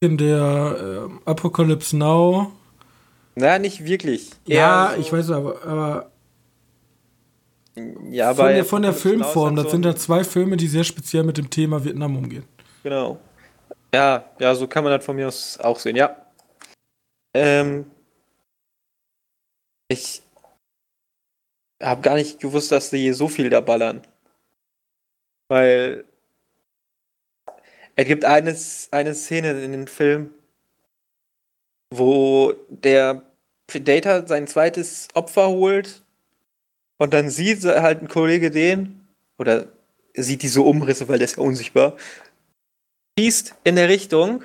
In 0.00 0.18
der 0.18 1.08
äh, 1.08 1.30
Apocalypse 1.30 1.96
Now. 1.96 2.52
Na, 3.34 3.58
nicht 3.58 3.84
wirklich. 3.84 4.30
Ja, 4.46 4.92
so 4.94 5.00
ich 5.00 5.12
weiß 5.12 5.30
aber, 5.30 5.62
aber 5.64 6.10
ja, 8.10 8.34
von 8.34 8.48
der, 8.48 8.64
von 8.64 8.82
der 8.82 8.92
Filmform, 8.92 9.56
das 9.56 9.70
sind 9.70 9.84
ja 9.84 9.94
zwei 9.94 10.24
Filme, 10.24 10.56
die 10.56 10.66
sehr 10.66 10.84
speziell 10.84 11.22
mit 11.22 11.38
dem 11.38 11.48
Thema 11.48 11.84
Vietnam 11.84 12.16
umgehen. 12.16 12.44
Genau. 12.82 13.18
Ja, 13.94 14.24
ja, 14.38 14.54
so 14.54 14.66
kann 14.66 14.84
man 14.84 14.92
das 14.92 15.04
von 15.04 15.16
mir 15.16 15.28
aus 15.28 15.58
auch 15.58 15.78
sehen, 15.78 15.96
ja. 15.96 16.16
Ähm, 17.34 17.86
ich 19.88 20.22
habe 21.82 22.02
gar 22.02 22.14
nicht 22.14 22.40
gewusst, 22.40 22.72
dass 22.72 22.90
die 22.90 23.12
so 23.12 23.28
viel 23.28 23.50
da 23.50 23.60
ballern. 23.60 24.02
Weil 25.48 26.04
es 27.96 28.06
gibt 28.06 28.24
eines, 28.24 28.88
eine 28.90 29.14
Szene 29.14 29.62
in 29.62 29.72
dem 29.72 29.86
Film, 29.86 30.30
wo 31.92 32.54
der 32.68 33.22
Predator 33.66 34.26
sein 34.26 34.46
zweites 34.46 35.08
Opfer 35.14 35.48
holt 35.48 36.02
und 36.98 37.14
dann 37.14 37.30
sieht 37.30 37.64
halt 37.64 38.02
ein 38.02 38.08
Kollege 38.08 38.50
den, 38.50 39.06
oder 39.38 39.68
sieht 40.14 40.42
diese 40.42 40.62
Umrisse, 40.62 41.08
weil 41.08 41.18
der 41.18 41.26
ist 41.26 41.36
ja 41.36 41.42
unsichtbar, 41.42 41.96
schießt 43.18 43.54
in 43.64 43.76
der 43.76 43.88
Richtung 43.88 44.44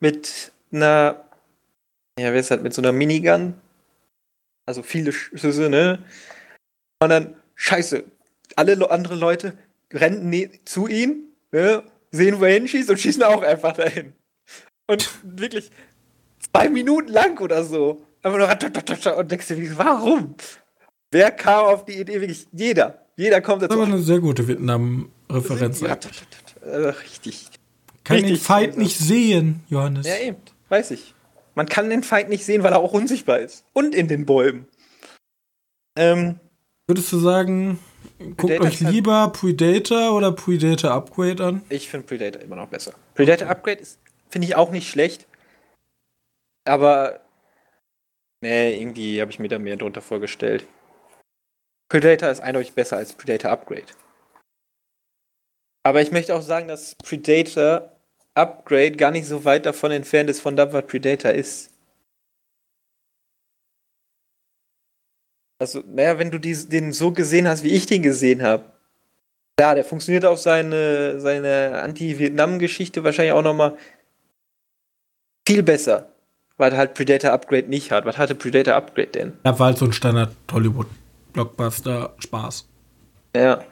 mit 0.00 0.52
einer, 0.72 1.24
ja, 2.18 2.32
wer 2.32 2.40
ist 2.40 2.50
halt, 2.50 2.62
mit 2.62 2.74
so 2.74 2.82
einer 2.82 2.92
Minigun. 2.92 3.54
Also 4.66 4.82
viele 4.82 5.12
Schüsse, 5.12 5.68
ne? 5.68 6.04
Und 7.02 7.10
dann, 7.10 7.36
scheiße, 7.54 8.04
alle 8.56 8.90
andere 8.90 9.14
Leute 9.14 9.56
rennen 9.92 10.30
ne 10.30 10.50
zu 10.64 10.86
ihm, 10.86 11.24
ne? 11.52 11.82
Sehen, 12.14 12.40
wo 12.40 12.44
er 12.44 12.54
hinschießt 12.54 12.90
und 12.90 13.00
schießen 13.00 13.22
auch 13.22 13.42
einfach 13.42 13.72
dahin. 13.72 14.12
Und 14.86 15.10
wirklich 15.22 15.70
zwei 16.52 16.68
Minuten 16.68 17.12
lang 17.12 17.38
oder 17.40 17.64
so. 17.64 18.02
Einfach 18.22 18.38
nur 18.38 19.18
und 19.18 19.30
denkst 19.30 19.48
dir, 19.48 19.78
warum? 19.78 20.34
Wer 21.10 21.30
kam 21.30 21.66
auf 21.66 21.84
die 21.84 22.00
Idee? 22.00 22.20
Wirklich 22.20 22.46
jeder. 22.52 23.06
Jeder 23.16 23.40
kommt 23.40 23.62
dazu. 23.62 23.68
Das 23.68 23.78
war 23.78 23.86
eine 23.86 24.02
sehr 24.02 24.18
gute 24.18 24.48
Vietnam-Referenz. 24.48 25.80
Ja, 25.80 25.94
richtig. 26.90 27.48
Kann 28.02 28.16
richtig 28.16 28.38
den 28.38 28.44
Feind 28.44 28.76
nicht 28.78 28.98
sehen, 28.98 29.62
Johannes. 29.68 30.06
Ja, 30.06 30.16
eben. 30.16 30.38
Weiß 30.68 30.90
ich. 30.90 31.14
Man 31.54 31.66
kann 31.66 31.88
den 31.88 32.02
Feind 32.02 32.28
nicht 32.28 32.44
sehen, 32.44 32.62
weil 32.62 32.72
er 32.72 32.80
auch 32.80 32.92
unsichtbar 32.92 33.38
ist. 33.38 33.64
Und 33.72 33.94
in 33.94 34.08
den 34.08 34.26
Bäumen. 34.26 34.66
Ähm, 35.96 36.40
Würdest 36.86 37.12
du 37.12 37.18
sagen, 37.18 37.78
guckt 38.18 38.44
euch 38.44 38.80
halt 38.82 38.92
lieber 38.92 39.30
Predator 39.30 40.14
oder 40.14 40.32
Predator 40.32 40.92
Upgrade 40.92 41.44
an? 41.44 41.62
Ich 41.68 41.88
finde 41.88 42.06
Predator 42.06 42.42
immer 42.42 42.56
noch 42.56 42.68
besser. 42.68 42.94
Predator 43.14 43.48
Upgrade 43.48 43.80
ist, 43.80 43.98
finde 44.28 44.46
ich 44.46 44.56
auch 44.56 44.70
nicht 44.70 44.88
schlecht. 44.88 45.26
Aber, 46.66 47.20
nee, 48.40 48.80
irgendwie 48.80 49.20
habe 49.20 49.30
ich 49.30 49.38
mir 49.38 49.48
da 49.48 49.58
mehr 49.58 49.76
drunter 49.76 50.00
vorgestellt. 50.00 50.66
Predator 51.90 52.30
ist 52.30 52.40
eindeutig 52.40 52.72
besser 52.72 52.96
als 52.96 53.12
Predator 53.12 53.50
Upgrade. 53.50 53.86
Aber 55.86 56.00
ich 56.00 56.10
möchte 56.10 56.34
auch 56.34 56.42
sagen, 56.42 56.66
dass 56.66 56.94
Predator 56.94 57.92
Upgrade 58.34 58.92
gar 58.92 59.10
nicht 59.10 59.26
so 59.26 59.44
weit 59.44 59.66
davon 59.66 59.90
entfernt 59.90 60.30
ist 60.30 60.40
von 60.40 60.56
dem, 60.56 60.72
was 60.72 60.86
Predator 60.86 61.32
ist. 61.32 61.73
Also, 65.58 65.82
naja, 65.86 66.18
wenn 66.18 66.30
du 66.30 66.38
die, 66.38 66.54
den 66.68 66.92
so 66.92 67.12
gesehen 67.12 67.48
hast, 67.48 67.62
wie 67.62 67.72
ich 67.72 67.86
den 67.86 68.02
gesehen 68.02 68.42
habe. 68.42 68.64
Ja, 69.58 69.74
der 69.74 69.84
funktioniert 69.84 70.24
auf 70.24 70.40
seine, 70.40 71.20
seine 71.20 71.80
Anti-Vietnam-Geschichte 71.82 73.04
wahrscheinlich 73.04 73.32
auch 73.32 73.42
nochmal 73.42 73.76
viel 75.46 75.62
besser. 75.62 76.08
Weil 76.56 76.76
halt 76.76 76.94
Predator 76.94 77.32
Upgrade 77.32 77.68
nicht 77.68 77.90
hat. 77.90 78.04
Was 78.04 78.18
hatte 78.18 78.34
Predator 78.34 78.74
Upgrade 78.74 79.08
denn? 79.08 79.32
Ja, 79.44 79.58
war 79.58 79.66
halt 79.66 79.78
so 79.78 79.84
ein 79.84 79.92
Standard-Hollywood 79.92 80.86
Blockbuster 81.32 82.14
Spaß. 82.18 82.68
Ja, 83.34 83.64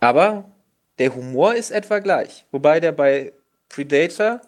aber 0.00 0.44
der 0.98 1.14
Humor 1.14 1.54
ist 1.54 1.70
etwa 1.70 1.98
gleich. 1.98 2.46
Wobei 2.50 2.80
der 2.80 2.92
bei 2.92 3.32
Predator 3.68 4.40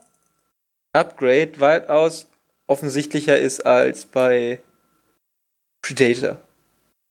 Upgrade 0.93 1.61
weitaus 1.61 2.27
offensichtlicher 2.67 3.39
ist 3.39 3.65
als 3.65 4.07
bei 4.07 4.61
Predator. 5.83 6.39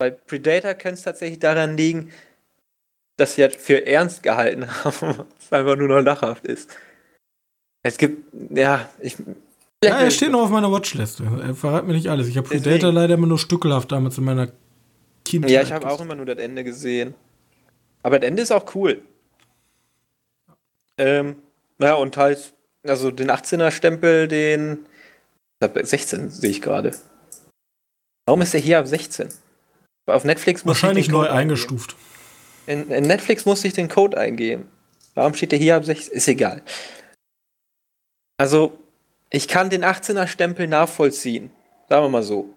Bei 0.02 0.10
Predator 0.10 0.74
könnte 0.74 0.96
es 0.96 1.04
tatsächlich 1.04 1.38
daran 1.38 1.78
liegen, 1.78 2.12
dass 3.18 3.36
sie 3.36 3.44
halt 3.44 3.56
für 3.56 3.86
ernst 3.86 4.24
gehalten 4.24 4.68
haben, 4.84 4.96
was 5.00 5.52
einfach 5.52 5.76
nur 5.76 5.90
noch 5.90 6.02
lachhaft 6.02 6.44
ist. 6.44 6.72
Es 7.84 8.00
gibt, 8.00 8.34
ja, 8.50 8.90
ich. 9.00 9.18
Ja, 9.84 10.00
er 10.00 10.10
steht 10.10 10.32
noch 10.32 10.42
auf 10.42 10.50
meiner 10.50 10.72
Watchliste. 10.72 11.24
Er 11.44 11.54
verrät 11.54 11.86
mir 11.86 11.94
nicht 11.94 12.08
alles. 12.08 12.28
Ich 12.28 12.36
habe 12.36 12.48
Predator 12.48 12.74
Deswegen. 12.74 12.96
leider 12.96 13.14
immer 13.14 13.28
nur 13.28 13.38
stückelhaft 13.38 13.92
damals 13.92 14.18
in 14.18 14.24
meiner 14.24 14.48
Kindheit. 15.24 15.52
Ja, 15.52 15.62
ich 15.62 15.72
habe 15.72 15.88
auch 15.88 16.02
immer 16.02 16.16
nur 16.16 16.26
das 16.26 16.40
Ende 16.40 16.64
gesehen. 16.64 17.14
Aber 18.02 18.18
das 18.18 18.28
Ende 18.28 18.42
ist 18.42 18.52
auch 18.52 18.74
cool. 18.74 19.04
Ähm, 20.98 21.36
ja, 21.78 21.94
und 21.94 22.18
halt, 22.18 22.56
also 22.88 23.12
den 23.12 23.30
18er-Stempel, 23.30 24.28
den 24.28 24.80
16 25.60 26.32
sehe 26.32 26.50
ich 26.50 26.62
gerade. 26.64 26.96
Warum 28.26 28.42
ist 28.42 28.56
der 28.56 28.62
hier 28.62 28.80
ab 28.80 28.88
16? 28.88 29.30
Auf 30.14 30.24
Netflix 30.24 30.66
muss 30.66 30.82
Wahrscheinlich 30.82 31.10
neu 31.10 31.30
eingestuft. 31.30 31.96
In, 32.68 32.90
in, 32.92 33.06
Netflix 33.06 33.46
musste 33.46 33.68
ich 33.68 33.74
den 33.74 33.90
Code 33.90 34.18
eingeben. 34.18 34.70
Warum 35.16 35.34
steht 35.34 35.52
der 35.52 35.60
hier 35.60 35.76
ab 35.76 35.86
16? 35.86 36.14
Ist 36.14 36.28
egal. 36.28 36.62
Also, 38.38 38.78
ich 39.30 39.48
kann 39.48 39.70
den 39.70 39.84
18er 39.84 40.28
Stempel 40.28 40.68
nachvollziehen. 40.68 41.52
Sagen 41.90 42.06
wir 42.06 42.10
mal 42.10 42.24
so. 42.24 42.54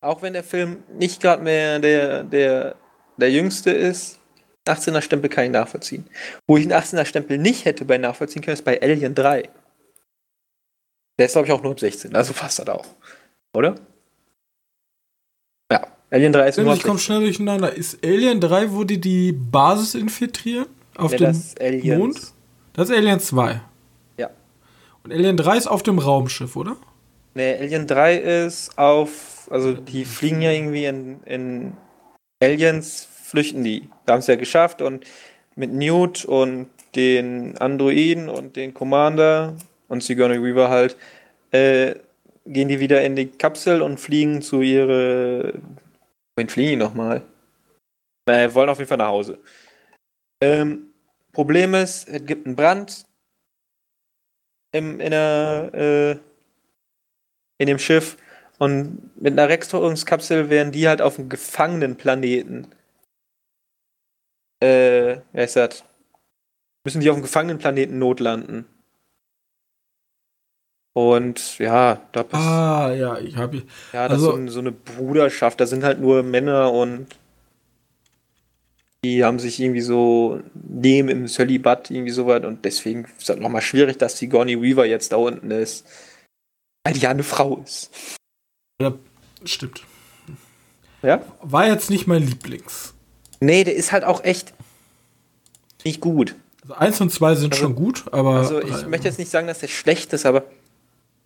Auch 0.00 0.22
wenn 0.22 0.32
der 0.32 0.44
Film 0.44 0.82
nicht 0.92 1.20
gerade 1.20 1.42
mehr 1.42 1.78
der, 1.78 2.22
der, 2.22 2.76
der 3.16 3.30
jüngste 3.30 3.70
ist, 3.70 4.18
18er 4.66 5.00
Stempel 5.00 5.30
kann 5.30 5.44
ich 5.44 5.50
nachvollziehen. 5.50 6.06
Wo 6.46 6.56
ich 6.56 6.64
einen 6.64 6.72
18er 6.72 7.04
Stempel 7.04 7.38
nicht 7.38 7.64
hätte 7.64 7.84
bei 7.84 7.98
nachvollziehen 7.98 8.42
können, 8.42 8.54
ist 8.54 8.64
bei 8.64 8.80
Alien 8.80 9.14
3. 9.14 9.48
Der 11.18 11.26
ist, 11.26 11.32
glaube 11.32 11.46
ich, 11.46 11.52
auch 11.52 11.62
nur 11.62 11.72
ab 11.72 11.80
16, 11.80 12.14
also 12.14 12.32
passt 12.32 12.58
das 12.58 12.68
auch. 12.68 12.86
Oder? 13.54 13.76
Alien 16.10 16.32
3 16.32 16.48
ist 16.48 16.58
Ich 16.58 16.82
komme 16.82 16.98
schnell 16.98 17.20
durcheinander. 17.20 17.72
Ist 17.72 18.04
Alien 18.04 18.40
3, 18.40 18.72
wo 18.72 18.84
die 18.84 19.00
die 19.00 19.32
Basis 19.32 19.94
infiltrieren? 19.94 20.66
Auf 20.96 21.12
ja, 21.12 21.32
dem 21.32 21.98
Mond? 21.98 22.32
Das 22.72 22.90
ist 22.90 22.96
Alien 22.96 23.20
2. 23.20 23.60
Ja. 24.16 24.30
Und 25.02 25.12
Alien 25.12 25.36
3 25.36 25.56
ist 25.56 25.66
auf 25.66 25.82
dem 25.82 25.98
Raumschiff, 25.98 26.56
oder? 26.56 26.76
Nee, 27.34 27.54
Alien 27.54 27.86
3 27.86 28.16
ist 28.16 28.78
auf. 28.78 29.48
Also, 29.50 29.72
die 29.74 30.04
fliegen 30.04 30.42
ja 30.42 30.50
irgendwie 30.50 30.86
in, 30.86 31.20
in 31.24 31.72
Aliens, 32.42 33.08
flüchten 33.24 33.64
die. 33.64 33.88
Da 34.04 34.14
haben 34.14 34.22
sie 34.22 34.32
ja 34.32 34.38
geschafft 34.38 34.82
und 34.82 35.04
mit 35.54 35.72
Newt 35.72 36.24
und 36.24 36.68
den 36.94 37.56
Androiden 37.58 38.28
und 38.28 38.56
den 38.56 38.74
Commander 38.74 39.54
und 39.88 40.02
Sigourney 40.02 40.42
Weaver 40.42 40.68
halt, 40.68 40.96
äh, 41.50 41.94
gehen 42.46 42.68
die 42.68 42.80
wieder 42.80 43.02
in 43.02 43.16
die 43.16 43.26
Kapsel 43.26 43.82
und 43.82 43.98
fliegen 43.98 44.42
zu 44.42 44.62
ihre. 44.62 45.54
Wohin 46.36 46.48
fliegen 46.48 46.78
nochmal? 46.78 47.22
Äh, 48.28 48.52
wollen 48.52 48.68
auf 48.68 48.78
jeden 48.78 48.88
Fall 48.88 48.98
nach 48.98 49.08
Hause. 49.08 49.38
Ähm, 50.42 50.92
Problem 51.32 51.74
ist, 51.74 52.08
es 52.08 52.24
gibt 52.26 52.46
einen 52.46 52.56
Brand 52.56 53.06
im, 54.72 55.00
in, 55.00 55.10
der, 55.10 55.70
äh, 55.72 56.12
in 57.58 57.66
dem 57.66 57.78
Schiff 57.78 58.16
und 58.58 59.16
mit 59.20 59.32
einer 59.32 59.48
Rextorungskapsel 59.48 60.50
werden 60.50 60.72
die 60.72 60.88
halt 60.88 61.00
auf 61.00 61.18
einem 61.18 61.28
Gefangenenplaneten. 61.28 62.74
Äh, 64.60 65.20
wer 65.32 65.44
ist 65.44 65.56
das? 65.56 65.84
Müssen 66.84 67.00
die 67.00 67.10
auf 67.10 67.16
dem 67.16 67.22
Gefangenenplaneten 67.22 67.98
notlanden. 67.98 68.66
Und 70.96 71.58
ja, 71.58 72.00
da 72.12 72.22
passiert. 72.22 72.50
Ah, 72.50 72.94
ja, 72.94 73.18
ich 73.18 73.36
habe. 73.36 73.64
Ja, 73.92 74.08
das 74.08 74.12
also, 74.12 74.30
ist 74.30 74.46
so, 74.46 74.50
so, 74.52 74.60
eine 74.60 74.72
Bruderschaft. 74.72 75.60
Da 75.60 75.66
sind 75.66 75.84
halt 75.84 76.00
nur 76.00 76.22
Männer 76.22 76.72
und 76.72 77.08
die 79.04 79.22
haben 79.22 79.38
sich 79.38 79.60
irgendwie 79.60 79.82
so 79.82 80.40
neben 80.54 81.10
im 81.10 81.28
Sölibat 81.28 81.90
irgendwie 81.90 82.12
so 82.12 82.26
weit 82.26 82.46
und 82.46 82.64
deswegen 82.64 83.04
ist 83.04 83.24
es 83.24 83.28
halt 83.28 83.40
nochmal 83.40 83.60
schwierig, 83.60 83.98
dass 83.98 84.14
die 84.14 84.30
Gorny 84.30 84.62
Weaver 84.62 84.86
jetzt 84.86 85.12
da 85.12 85.16
unten 85.16 85.50
ist. 85.50 85.86
Weil 86.84 86.94
die 86.94 87.00
ja 87.00 87.10
eine 87.10 87.24
Frau 87.24 87.58
ist. 87.58 87.90
Ja, 88.80 88.94
stimmt. 89.44 89.82
Ja? 91.02 91.20
War 91.42 91.66
jetzt 91.66 91.90
nicht 91.90 92.06
mein 92.06 92.22
Lieblings. 92.22 92.94
Nee, 93.40 93.64
der 93.64 93.76
ist 93.76 93.92
halt 93.92 94.04
auch 94.04 94.24
echt 94.24 94.54
nicht 95.84 96.00
gut. 96.00 96.36
Also 96.62 96.74
eins 96.74 97.00
und 97.02 97.12
zwei 97.12 97.34
sind 97.34 97.52
also, 97.52 97.66
schon 97.66 97.74
gut, 97.74 98.04
aber. 98.12 98.36
Also 98.36 98.62
ich 98.62 98.84
äh, 98.84 98.86
möchte 98.86 99.08
jetzt 99.08 99.18
nicht 99.18 99.30
sagen, 99.30 99.46
dass 99.46 99.58
der 99.58 99.68
schlecht 99.68 100.14
ist, 100.14 100.24
aber 100.24 100.46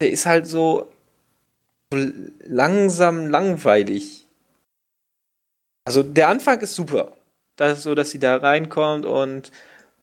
der 0.00 0.10
ist 0.10 0.26
halt 0.26 0.46
so, 0.46 0.90
so 1.92 1.98
langsam 2.44 3.28
langweilig. 3.28 4.26
Also 5.84 6.02
der 6.02 6.28
Anfang 6.28 6.60
ist 6.60 6.74
super. 6.74 7.16
Das 7.56 7.78
ist 7.78 7.84
so, 7.84 7.94
dass 7.94 8.10
sie 8.10 8.18
da 8.18 8.36
reinkommt 8.36 9.04
und 9.04 9.50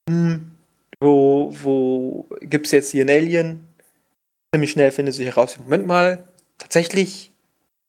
hm, 0.09 0.51
wo, 0.99 1.53
wo 1.61 2.27
gibt 2.41 2.67
es 2.67 2.71
jetzt 2.71 2.91
hier 2.91 3.01
einen 3.01 3.09
Alien? 3.09 3.67
Ziemlich 4.53 4.71
schnell 4.71 4.91
findet 4.91 5.15
sich 5.15 5.27
heraus, 5.27 5.57
Moment 5.59 5.87
mal, 5.87 6.27
tatsächlich, 6.57 7.31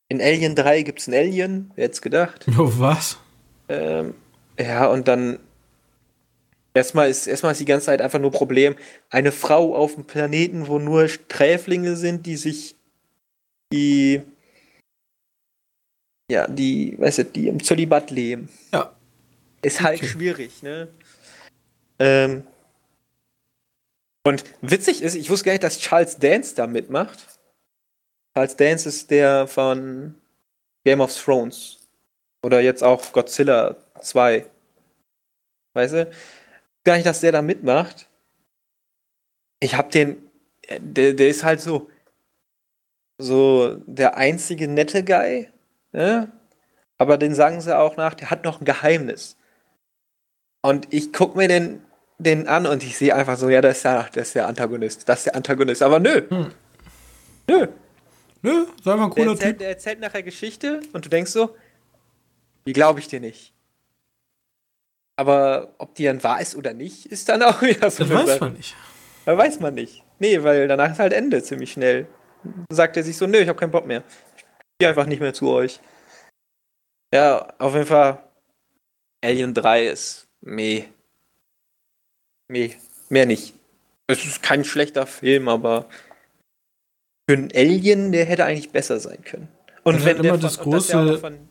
in 0.09 0.20
Alien 0.20 0.54
3 0.54 0.82
gibt 0.82 1.00
es 1.00 1.09
einen 1.09 1.18
Alien, 1.18 1.70
wer 1.76 1.84
hätte 1.84 2.00
gedacht? 2.00 2.46
Oh, 2.59 2.72
was? 2.78 3.18
Ähm, 3.68 4.14
ja, 4.59 4.86
und 4.86 5.06
dann 5.06 5.38
Erstmal 6.74 7.10
ist, 7.10 7.26
erstmal 7.26 7.52
ist 7.52 7.60
die 7.60 7.64
ganze 7.64 7.86
Zeit 7.86 8.00
einfach 8.00 8.20
nur 8.20 8.30
Problem, 8.30 8.76
eine 9.10 9.32
Frau 9.32 9.74
auf 9.74 9.94
dem 9.94 10.04
Planeten, 10.04 10.68
wo 10.68 10.78
nur 10.78 11.08
Sträflinge 11.08 11.96
sind, 11.96 12.26
die 12.26 12.36
sich 12.36 12.76
die 13.72 14.22
ja, 16.30 16.46
die, 16.46 16.94
weißt 16.98 17.18
du, 17.18 17.24
die 17.24 17.48
im 17.48 17.62
Zölibat 17.62 18.10
leben. 18.10 18.50
Ja. 18.72 18.92
Ist 19.62 19.80
halt 19.80 19.98
okay. 19.98 20.08
schwierig, 20.08 20.62
ne? 20.62 20.88
Ähm, 21.98 22.46
und 24.24 24.44
witzig 24.60 25.02
ist, 25.02 25.14
ich 25.14 25.30
wusste 25.30 25.46
gar 25.46 25.52
nicht, 25.52 25.64
dass 25.64 25.78
Charles 25.78 26.18
Dance 26.18 26.54
da 26.54 26.66
mitmacht. 26.66 27.18
Charles 28.34 28.56
Dance 28.56 28.88
ist 28.88 29.10
der 29.10 29.46
von 29.46 30.14
Game 30.84 31.00
of 31.00 31.16
Thrones. 31.16 31.78
Oder 32.44 32.60
jetzt 32.60 32.84
auch 32.84 33.10
Godzilla 33.10 33.76
2. 34.00 34.46
Weißt 35.74 35.94
du? 35.94 36.10
Gar 36.89 36.95
nicht, 36.95 37.07
dass 37.07 37.20
der 37.20 37.32
da 37.32 37.43
mitmacht. 37.43 38.09
Ich 39.61 39.74
hab 39.74 39.91
den, 39.91 40.16
der, 40.80 41.12
der 41.12 41.28
ist 41.28 41.45
halt 41.45 41.61
so, 41.61 41.91
so 43.18 43.76
der 43.86 44.16
einzige 44.16 44.68
nette 44.68 45.05
Guy, 45.05 45.51
ne? 45.93 46.32
aber 46.97 47.18
den 47.18 47.34
sagen 47.34 47.61
sie 47.61 47.76
auch 47.76 47.99
nach, 47.99 48.14
der 48.14 48.30
hat 48.30 48.45
noch 48.45 48.61
ein 48.61 48.64
Geheimnis. 48.64 49.36
Und 50.62 50.93
ich 50.95 51.12
guck 51.12 51.36
mir 51.36 51.47
den, 51.47 51.82
den 52.18 52.49
an 52.49 52.66
und 52.66 52.82
ich 52.82 52.97
sehe 52.97 53.14
einfach 53.14 53.36
so, 53.36 53.51
ja, 53.51 53.61
das 53.61 53.78
ist 53.78 53.82
ja, 53.84 54.09
das 54.11 54.28
ist 54.28 54.34
der 54.34 54.49
Antagonist, 54.49 55.07
das 55.09 55.18
ist 55.18 55.26
der 55.26 55.36
Antagonist, 55.36 55.82
aber 55.82 56.01
nö. 56.01 56.22
Hm. 56.30 56.53
Nö. 57.49 57.68
Nö, 58.41 58.66
sei 58.82 58.97
mal 58.97 59.05
ein 59.05 59.11
cooler 59.11 59.24
der 59.24 59.32
erzählt, 59.32 59.51
Typ. 59.51 59.59
Der 59.59 59.68
erzählt 59.68 60.01
nachher 60.01 60.22
Geschichte 60.22 60.80
und 60.95 61.05
du 61.05 61.11
denkst 61.11 61.32
so, 61.32 61.55
wie 62.64 62.72
glaube 62.72 63.01
ich 63.01 63.09
dir 63.09 63.20
nicht? 63.20 63.53
Aber 65.18 65.74
ob 65.78 65.96
die 65.96 66.04
dann 66.04 66.22
wahr 66.22 66.40
ist 66.40 66.54
oder 66.54 66.72
nicht, 66.74 67.06
ist 67.06 67.28
dann 67.28 67.42
auch 67.42 67.60
wieder 67.62 67.90
so. 67.90 68.04
Das 68.04 68.12
weiß 68.12 68.26
Sache. 68.26 68.40
man 68.40 68.52
nicht. 68.52 68.76
Da 69.24 69.36
weiß 69.36 69.58
man 69.58 69.74
nicht. 69.74 70.04
Nee, 70.20 70.42
weil 70.44 70.68
danach 70.68 70.92
ist 70.92 71.00
halt 71.00 71.12
Ende 71.12 71.42
ziemlich 71.42 71.72
schnell. 71.72 72.06
Sagt 72.70 72.96
er 72.96 73.02
sich 73.02 73.16
so, 73.16 73.26
nö, 73.26 73.38
ich 73.38 73.48
habe 73.48 73.58
keinen 73.58 73.72
Bock 73.72 73.84
mehr. 73.84 74.04
Ich 74.36 74.44
gehe 74.78 74.88
einfach 74.88 75.06
nicht 75.06 75.20
mehr 75.20 75.34
zu 75.34 75.50
euch. 75.50 75.80
Ja, 77.12 77.52
auf 77.58 77.74
jeden 77.74 77.86
Fall. 77.86 78.22
Alien 79.24 79.54
3 79.54 79.88
ist 79.88 80.28
meh. 80.40 80.84
Meh. 82.46 82.74
Mehr 83.08 83.26
nicht. 83.26 83.54
Es 84.06 84.24
ist 84.24 84.42
kein 84.42 84.64
schlechter 84.64 85.06
Film, 85.06 85.48
aber 85.48 85.88
für 87.28 87.36
einen 87.36 87.50
Alien, 87.52 88.12
der 88.12 88.24
hätte 88.24 88.44
eigentlich 88.44 88.70
besser 88.70 89.00
sein 89.00 89.22
können. 89.24 89.48
Und 89.82 89.96
das 89.96 90.04
wenn 90.04 90.22
der 90.22 90.32
von, 90.34 90.40
das 90.40 90.58
große... 90.58 91.18
von 91.18 91.48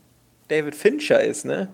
David 0.48 0.74
Fincher 0.74 1.22
ist, 1.22 1.44
ne? 1.44 1.68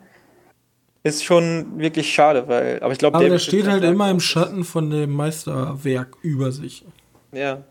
Ist 1.04 1.22
schon 1.22 1.78
wirklich 1.78 2.12
schade, 2.12 2.48
weil, 2.48 2.82
aber 2.82 2.92
ich 2.92 2.98
glaube, 2.98 3.18
der 3.18 3.38
steht 3.38 3.68
halt 3.68 3.84
immer 3.84 4.10
im 4.10 4.20
Schatten 4.20 4.64
von 4.64 4.90
dem 4.90 5.12
Meisterwerk 5.12 6.16
über 6.22 6.50
sich. 6.50 6.84
Ja, 7.32 7.62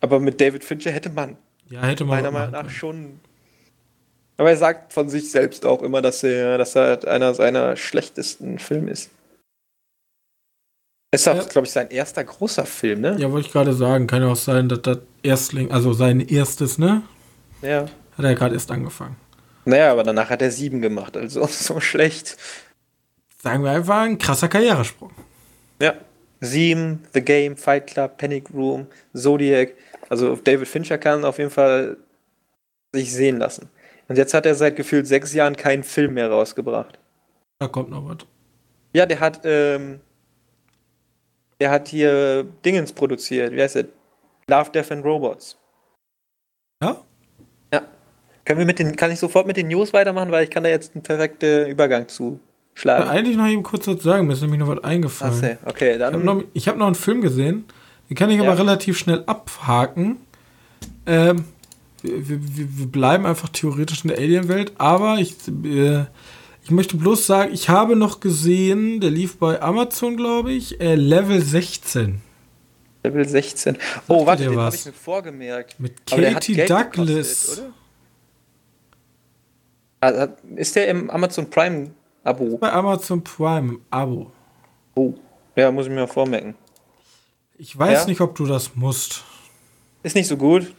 aber 0.00 0.18
mit 0.20 0.40
David 0.40 0.64
Fincher 0.64 0.90
hätte 0.90 1.10
man. 1.10 1.36
Ja, 1.68 1.82
hätte 1.82 2.04
man. 2.04 2.16
Meiner 2.16 2.30
Meinung 2.30 2.52
nach 2.52 2.70
schon. 2.70 3.20
Aber 4.38 4.50
er 4.50 4.56
sagt 4.56 4.92
von 4.92 5.10
sich 5.10 5.30
selbst 5.30 5.66
auch 5.66 5.82
immer, 5.82 6.00
dass 6.00 6.22
er, 6.22 6.56
dass 6.56 6.76
er 6.76 7.06
einer 7.06 7.34
seiner 7.34 7.76
schlechtesten 7.76 8.58
Filme 8.58 8.92
ist. 8.92 9.10
Ist 11.10 11.28
auch, 11.28 11.36
ja. 11.36 11.42
glaube 11.42 11.66
ich, 11.66 11.72
sein 11.72 11.90
erster 11.90 12.22
großer 12.22 12.64
Film, 12.64 13.00
ne? 13.00 13.16
Ja, 13.18 13.32
wollte 13.32 13.48
ich 13.48 13.52
gerade 13.52 13.72
sagen. 13.72 14.06
Kann 14.06 14.22
ja 14.22 14.28
auch 14.28 14.36
sein, 14.36 14.68
dass 14.68 14.82
das 14.82 14.98
Erstling, 15.22 15.72
also 15.72 15.92
sein 15.92 16.20
erstes, 16.20 16.78
ne? 16.78 17.02
Ja. 17.60 17.86
Hat 18.16 18.24
er 18.24 18.34
gerade 18.34 18.54
erst 18.54 18.70
angefangen. 18.70 19.16
Naja, 19.64 19.92
aber 19.92 20.04
danach 20.04 20.30
hat 20.30 20.40
er 20.40 20.50
sieben 20.50 20.80
gemacht, 20.80 21.16
also 21.16 21.46
so 21.50 21.80
schlecht 21.80 22.36
sagen 23.42 23.64
wir 23.64 23.70
einfach, 23.70 24.02
ein 24.02 24.18
krasser 24.18 24.48
Karrieresprung. 24.48 25.12
Ja. 25.80 25.94
Sieben, 26.40 27.04
The 27.14 27.20
Game, 27.20 27.56
Fight 27.56 27.88
Club, 27.88 28.16
Panic 28.18 28.50
Room, 28.54 28.86
Zodiac. 29.14 29.74
Also 30.08 30.36
David 30.36 30.68
Fincher 30.68 30.98
kann 30.98 31.24
auf 31.24 31.38
jeden 31.38 31.50
Fall 31.50 31.96
sich 32.92 33.12
sehen 33.12 33.38
lassen. 33.38 33.68
Und 34.08 34.16
jetzt 34.16 34.34
hat 34.34 34.46
er 34.46 34.54
seit 34.54 34.76
gefühlt 34.76 35.06
sechs 35.06 35.34
Jahren 35.34 35.56
keinen 35.56 35.82
Film 35.82 36.14
mehr 36.14 36.30
rausgebracht. 36.30 36.98
Da 37.58 37.68
kommt 37.68 37.90
noch 37.90 38.08
was. 38.08 38.18
Ja, 38.94 39.04
der 39.04 39.20
hat, 39.20 39.40
ähm, 39.44 40.00
der 41.60 41.70
hat 41.70 41.88
hier 41.88 42.44
Dingens 42.64 42.92
produziert. 42.92 43.52
Wie 43.52 43.60
heißt 43.60 43.74
der? 43.74 43.86
Love, 44.48 44.70
Death 44.70 44.92
and 44.92 45.04
Robots. 45.04 45.58
Ja? 46.82 47.04
Ja. 47.72 47.82
Können 48.44 48.60
wir 48.60 48.66
mit 48.66 48.78
den, 48.78 48.96
kann 48.96 49.10
ich 49.10 49.18
sofort 49.18 49.46
mit 49.46 49.58
den 49.58 49.68
News 49.68 49.92
weitermachen, 49.92 50.30
weil 50.30 50.44
ich 50.44 50.50
kann 50.50 50.62
da 50.62 50.70
jetzt 50.70 50.94
einen 50.94 51.02
perfekten 51.02 51.66
Übergang 51.66 52.08
zu 52.08 52.40
schlagen. 52.78 53.08
Eigentlich 53.08 53.36
noch 53.36 53.48
eben 53.48 53.62
kurz 53.62 53.86
dazu 53.86 54.02
sagen, 54.02 54.26
mir 54.26 54.34
ist 54.34 54.42
nämlich 54.42 54.60
noch 54.60 54.68
was 54.68 54.84
eingefallen. 54.84 55.58
Ach, 55.62 55.70
okay, 55.70 55.98
dann. 55.98 56.14
Ich 56.14 56.18
habe 56.18 56.24
noch, 56.24 56.44
hab 56.66 56.76
noch 56.76 56.86
einen 56.86 56.94
Film 56.94 57.20
gesehen, 57.20 57.64
den 58.08 58.16
kann 58.16 58.30
ich 58.30 58.38
ja. 58.38 58.44
aber 58.44 58.58
relativ 58.58 58.96
schnell 58.98 59.24
abhaken. 59.26 60.18
Ähm, 61.06 61.44
wir, 62.02 62.28
wir, 62.28 62.78
wir 62.78 62.86
bleiben 62.86 63.26
einfach 63.26 63.48
theoretisch 63.48 64.04
in 64.04 64.08
der 64.08 64.18
Alien-Welt, 64.18 64.72
aber 64.78 65.18
ich, 65.18 65.34
äh, 65.64 66.04
ich 66.62 66.70
möchte 66.70 66.96
bloß 66.96 67.26
sagen, 67.26 67.52
ich 67.52 67.68
habe 67.68 67.96
noch 67.96 68.20
gesehen, 68.20 69.00
der 69.00 69.10
lief 69.10 69.38
bei 69.38 69.60
Amazon, 69.60 70.16
glaube 70.16 70.52
ich, 70.52 70.80
äh, 70.80 70.94
Level 70.94 71.42
16. 71.42 72.20
Level 73.02 73.26
16. 73.26 73.76
Oh, 74.06 74.26
warte, 74.26 74.44
den 74.44 74.52
habe 74.52 74.66
was? 74.66 74.74
ich 74.76 74.86
mir 74.86 74.92
vorgemerkt. 74.92 75.80
Mit 75.80 76.06
Katie 76.06 76.64
Douglas. 76.66 76.96
gekostet, 76.96 77.58
oder? 77.58 77.72
Also, 80.00 80.32
ist 80.54 80.76
der 80.76 80.88
im 80.88 81.10
Amazon 81.10 81.50
Prime 81.50 81.90
Abo? 82.28 82.56
Bei 82.58 82.72
Amazon 82.72 83.22
Prime 83.24 83.74
im 83.74 83.80
Abo. 83.90 84.30
Oh, 84.94 85.14
ja, 85.56 85.70
muss 85.70 85.86
ich 85.86 85.90
mir 85.92 86.00
mal 86.00 86.06
vormerken. 86.06 86.54
Ich 87.56 87.76
weiß 87.76 88.00
Ja? 88.02 88.06
nicht, 88.06 88.20
ob 88.20 88.34
du 88.36 88.46
das 88.46 88.76
musst. 88.76 89.24
Ist 90.02 90.14
nicht 90.14 90.28
so 90.28 90.36
gut. 90.36 90.72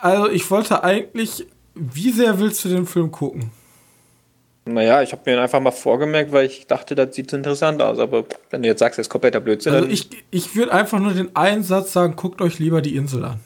Also, 0.00 0.28
ich 0.30 0.50
wollte 0.50 0.82
eigentlich, 0.84 1.46
wie 1.74 2.10
sehr 2.10 2.38
willst 2.38 2.64
du 2.64 2.68
den 2.68 2.86
Film 2.86 3.10
gucken? 3.10 3.50
Naja, 4.66 5.02
ich 5.02 5.12
habe 5.12 5.22
mir 5.26 5.36
ihn 5.36 5.42
einfach 5.42 5.60
mal 5.60 5.70
vorgemerkt, 5.70 6.32
weil 6.32 6.46
ich 6.46 6.66
dachte, 6.66 6.94
das 6.94 7.14
sieht 7.14 7.32
interessant 7.32 7.80
aus. 7.82 7.98
Aber 7.98 8.24
wenn 8.50 8.62
du 8.62 8.68
jetzt 8.68 8.78
sagst, 8.80 8.98
das 8.98 9.06
ist 9.06 9.10
kompletter 9.10 9.40
Blödsinn, 9.40 9.74
Also, 9.74 9.88
ich, 9.88 10.08
ich 10.30 10.54
würde 10.54 10.72
einfach 10.72 10.98
nur 10.98 11.12
den 11.14 11.34
einen 11.34 11.62
Satz 11.62 11.92
sagen, 11.92 12.16
guckt 12.16 12.40
euch 12.40 12.58
lieber 12.58 12.82
die 12.82 12.96
Insel 12.96 13.24
an. 13.24 13.40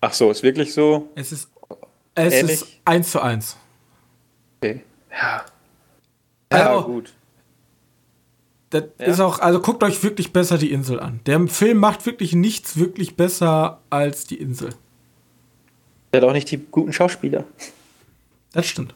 Ach 0.00 0.12
so, 0.12 0.30
ist 0.30 0.42
wirklich 0.42 0.72
so? 0.72 1.08
Es 1.14 1.32
ist, 1.32 1.48
es 2.14 2.42
ist 2.42 2.66
eins 2.84 3.10
zu 3.10 3.20
eins. 3.20 3.56
Okay. 4.60 4.82
Ja. 5.10 5.44
Ja, 6.52 6.70
Also, 6.74 6.86
gut. 6.86 7.12
Das 8.70 8.84
Ja. 8.98 9.06
ist 9.06 9.20
auch, 9.20 9.38
also 9.40 9.60
guckt 9.60 9.82
euch 9.82 10.02
wirklich 10.02 10.32
besser 10.32 10.58
die 10.58 10.72
Insel 10.72 11.00
an. 11.00 11.20
Der 11.26 11.46
Film 11.48 11.78
macht 11.78 12.04
wirklich 12.06 12.34
nichts 12.34 12.76
wirklich 12.78 13.16
besser 13.16 13.80
als 13.90 14.26
die 14.26 14.36
Insel. 14.36 14.70
Der 16.12 16.20
hat 16.22 16.28
auch 16.28 16.32
nicht 16.32 16.50
die 16.50 16.58
guten 16.58 16.92
Schauspieler. 16.92 17.44
Das 18.52 18.66
stimmt. 18.66 18.94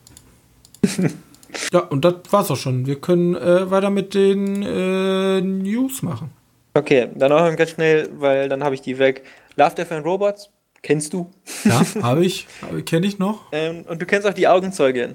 ja, 1.72 1.80
und 1.80 2.04
das 2.04 2.14
war's 2.30 2.50
auch 2.50 2.56
schon. 2.56 2.86
Wir 2.86 3.00
können 3.00 3.34
äh, 3.34 3.70
weiter 3.70 3.90
mit 3.90 4.14
den 4.14 4.62
äh, 4.62 5.40
News 5.40 6.02
machen. 6.02 6.30
Okay, 6.74 7.08
dann 7.14 7.30
noch 7.30 7.56
ganz 7.56 7.70
schnell, 7.70 8.08
weil 8.18 8.48
dann 8.48 8.64
habe 8.64 8.74
ich 8.74 8.80
die 8.80 8.98
weg. 8.98 9.24
Love, 9.56 9.74
Death 9.74 9.92
and 9.92 10.06
Robots, 10.06 10.48
kennst 10.82 11.12
du? 11.12 11.30
Ja, 11.64 11.82
habe 12.02 12.24
ich. 12.24 12.46
Kenne 12.86 13.06
ich 13.06 13.18
noch. 13.18 13.44
Ähm, 13.52 13.82
und 13.86 14.00
du 14.00 14.06
kennst 14.06 14.26
auch 14.26 14.32
die 14.34 14.48
Augenzeugin. 14.48 15.14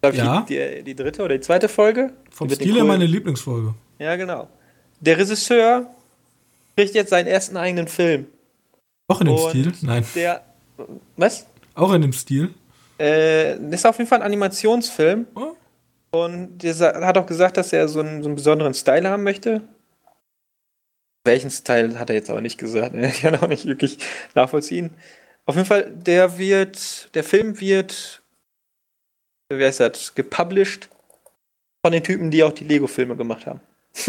Glaub 0.00 0.12
ich, 0.12 0.18
Ja. 0.18 0.46
Die, 0.48 0.82
die, 0.84 0.94
dritte 0.94 1.22
oder 1.22 1.34
die 1.36 1.40
zweite 1.40 1.68
Folge? 1.68 2.12
Vom 2.30 2.48
Stil 2.48 2.74
her 2.74 2.84
meine 2.84 3.06
Lieblingsfolge. 3.06 3.74
Ja, 3.98 4.16
genau. 4.16 4.48
Der 5.00 5.18
Regisseur 5.18 5.86
kriegt 6.76 6.94
jetzt 6.94 7.10
seinen 7.10 7.26
ersten 7.26 7.56
eigenen 7.56 7.88
Film. 7.88 8.26
Auch 9.08 9.20
in 9.20 9.26
dem 9.26 9.36
Und 9.36 9.50
Stil? 9.50 9.72
Nein. 9.82 10.04
Der. 10.14 10.42
Was? 11.16 11.46
Auch 11.74 11.92
in 11.92 12.02
dem 12.02 12.12
Stil. 12.12 12.54
Äh, 12.98 13.56
das 13.60 13.80
ist 13.80 13.86
auf 13.86 13.98
jeden 13.98 14.08
Fall 14.08 14.20
ein 14.20 14.26
Animationsfilm. 14.26 15.26
Oh. 15.34 15.54
Und 16.10 16.58
der 16.58 16.74
hat 17.06 17.18
auch 17.18 17.26
gesagt, 17.26 17.56
dass 17.56 17.72
er 17.72 17.88
so 17.88 18.00
einen, 18.00 18.22
so 18.22 18.28
einen 18.28 18.36
besonderen 18.36 18.74
Style 18.74 19.08
haben 19.08 19.24
möchte. 19.24 19.62
Welchen 21.24 21.50
Style 21.50 21.98
hat 21.98 22.10
er 22.10 22.16
jetzt 22.16 22.30
aber 22.30 22.40
nicht 22.40 22.58
gesagt. 22.58 22.94
ne? 22.94 23.08
Ich 23.12 23.20
kann 23.20 23.36
auch 23.36 23.48
nicht 23.48 23.66
wirklich 23.66 23.98
nachvollziehen. 24.34 24.90
Auf 25.46 25.56
jeden 25.56 25.66
Fall, 25.66 25.90
der 25.90 26.38
wird, 26.38 27.14
der 27.14 27.24
Film 27.24 27.60
wird, 27.60 28.22
wie 29.50 29.64
heißt 29.64 29.80
das, 29.80 30.14
gepublished 30.14 30.88
von 31.84 31.92
den 31.92 32.02
Typen, 32.04 32.30
die 32.30 32.42
auch 32.42 32.52
die 32.52 32.64
Lego-Filme 32.64 33.16
gemacht 33.16 33.46
haben. 33.46 33.60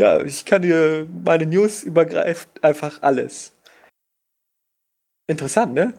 ja, 0.00 0.20
ich 0.22 0.44
kann 0.44 0.62
dir, 0.62 1.06
meine 1.24 1.46
News 1.46 1.82
übergreift 1.82 2.62
einfach 2.62 3.02
alles. 3.02 3.52
Interessant, 5.26 5.74
ne? 5.74 5.94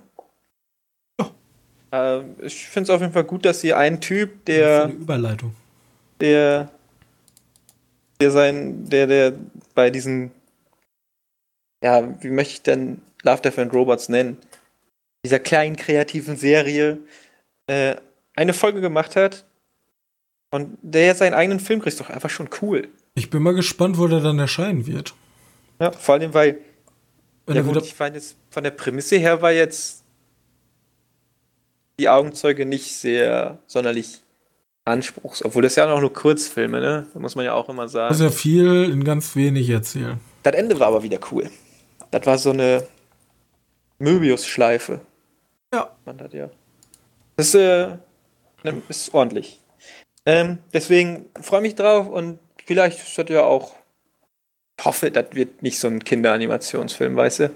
Ähm, 1.95 2.35
ich 2.41 2.67
finde 2.67 2.83
es 2.83 2.89
auf 2.89 3.01
jeden 3.01 3.13
Fall 3.13 3.23
gut, 3.23 3.45
dass 3.45 3.61
sie 3.61 3.73
einen 3.73 4.01
Typ, 4.01 4.45
der, 4.45 4.85
eine 4.85 4.93
Überleitung. 4.93 5.55
der, 6.19 6.69
der 8.19 8.31
sein, 8.31 8.89
der, 8.89 9.07
der 9.07 9.33
bei 9.73 9.89
diesen, 9.89 10.31
ja, 11.83 12.21
wie 12.21 12.29
möchte 12.29 12.53
ich 12.53 12.61
denn 12.63 13.01
Love, 13.23 13.41
Death 13.41 13.59
and 13.59 13.73
Robots 13.73 14.09
nennen? 14.09 14.37
Dieser 15.25 15.39
kleinen 15.39 15.75
kreativen 15.75 16.37
Serie 16.37 16.99
äh, 17.65 17.95
eine 18.35 18.53
Folge 18.53 18.79
gemacht 18.79 19.15
hat 19.15 19.43
und 20.51 20.77
der 20.83 21.07
jetzt 21.07 21.17
seinen 21.17 21.33
eigenen 21.33 21.59
Film 21.59 21.79
kriegt, 21.81 21.93
ist 21.93 21.99
doch 21.99 22.11
einfach 22.11 22.29
schon 22.29 22.47
cool. 22.61 22.89
Ich 23.15 23.31
bin 23.31 23.41
mal 23.41 23.55
gespannt, 23.55 23.97
wo 23.97 24.07
der 24.07 24.19
dann 24.19 24.37
erscheinen 24.37 24.85
wird. 24.85 25.15
Ja, 25.79 25.91
vor 25.91 26.13
allem, 26.13 26.31
weil 26.35 26.59
Wenn 27.47 27.55
ja 27.55 27.63
gut, 27.63 27.83
ich 27.83 27.95
fand 27.95 28.15
jetzt 28.15 28.35
von 28.51 28.63
der 28.63 28.69
Prämisse 28.69 29.17
her 29.17 29.41
war 29.41 29.51
jetzt 29.51 30.03
die 31.99 32.07
Augenzeuge 32.07 32.67
nicht 32.67 32.95
sehr 32.95 33.57
sonderlich 33.65 34.21
anspruchs, 34.83 35.43
obwohl 35.43 35.63
das 35.63 35.75
ja 35.75 35.91
auch 35.91 36.01
nur 36.01 36.13
Kurzfilme, 36.13 36.79
ne? 36.79 37.07
Da 37.11 37.19
muss 37.19 37.35
man 37.35 37.45
ja 37.45 37.53
auch 37.53 37.67
immer 37.67 37.87
sagen. 37.87 38.13
muss 38.13 38.21
ja 38.21 38.29
viel 38.29 38.91
in 38.91 39.03
ganz 39.03 39.35
wenig 39.35 39.67
erzählen. 39.71 40.19
das 40.43 40.53
Ende 40.53 40.79
war 40.79 40.89
aber 40.89 41.01
wieder 41.01 41.17
cool. 41.31 41.49
Das 42.11 42.27
war 42.27 42.37
so 42.37 42.51
eine 42.51 42.85
Möbius-Schleife. 43.97 45.01
Ja. 45.73 45.95
Man 46.05 46.19
hat 46.19 46.33
ja. 46.33 46.49
Das 47.37 47.47
ist, 47.47 47.55
äh, 47.55 47.97
ne, 48.63 48.81
ist 48.87 49.13
ordentlich. 49.13 49.61
Ähm, 50.25 50.59
deswegen 50.73 51.25
freue 51.41 51.61
mich 51.61 51.75
drauf 51.75 52.07
und 52.07 52.39
vielleicht 52.65 52.99
ist 52.99 53.17
das 53.17 53.29
ja 53.29 53.43
auch. 53.43 53.75
Ich 54.79 54.85
hoffe, 54.85 55.11
das 55.11 55.27
wird 55.31 55.61
nicht 55.61 55.79
so 55.79 55.87
ein 55.87 56.03
Kinderanimationsfilm, 56.03 57.15
weißt 57.15 57.39
du? 57.39 57.55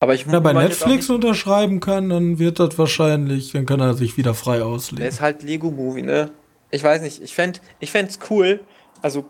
Aber 0.00 0.14
ich 0.14 0.26
Wenn 0.26 0.34
er 0.34 0.40
bei 0.40 0.52
Netflix 0.52 1.10
unterschreiben 1.10 1.80
kann, 1.80 2.10
dann 2.10 2.38
wird 2.38 2.58
das 2.58 2.78
wahrscheinlich, 2.78 3.52
dann 3.52 3.66
kann 3.66 3.80
er 3.80 3.94
sich 3.94 4.16
wieder 4.16 4.34
frei 4.34 4.58
Der 4.58 4.66
auslegen. 4.66 5.06
ist 5.06 5.20
halt 5.20 5.42
Lego-Movie, 5.42 6.02
ne? 6.02 6.30
Ich 6.70 6.82
weiß 6.82 7.02
nicht, 7.02 7.22
ich 7.22 7.34
fände 7.34 7.60
ich 7.80 7.90
fänd's 7.90 8.18
cool. 8.30 8.60
Also, 9.02 9.24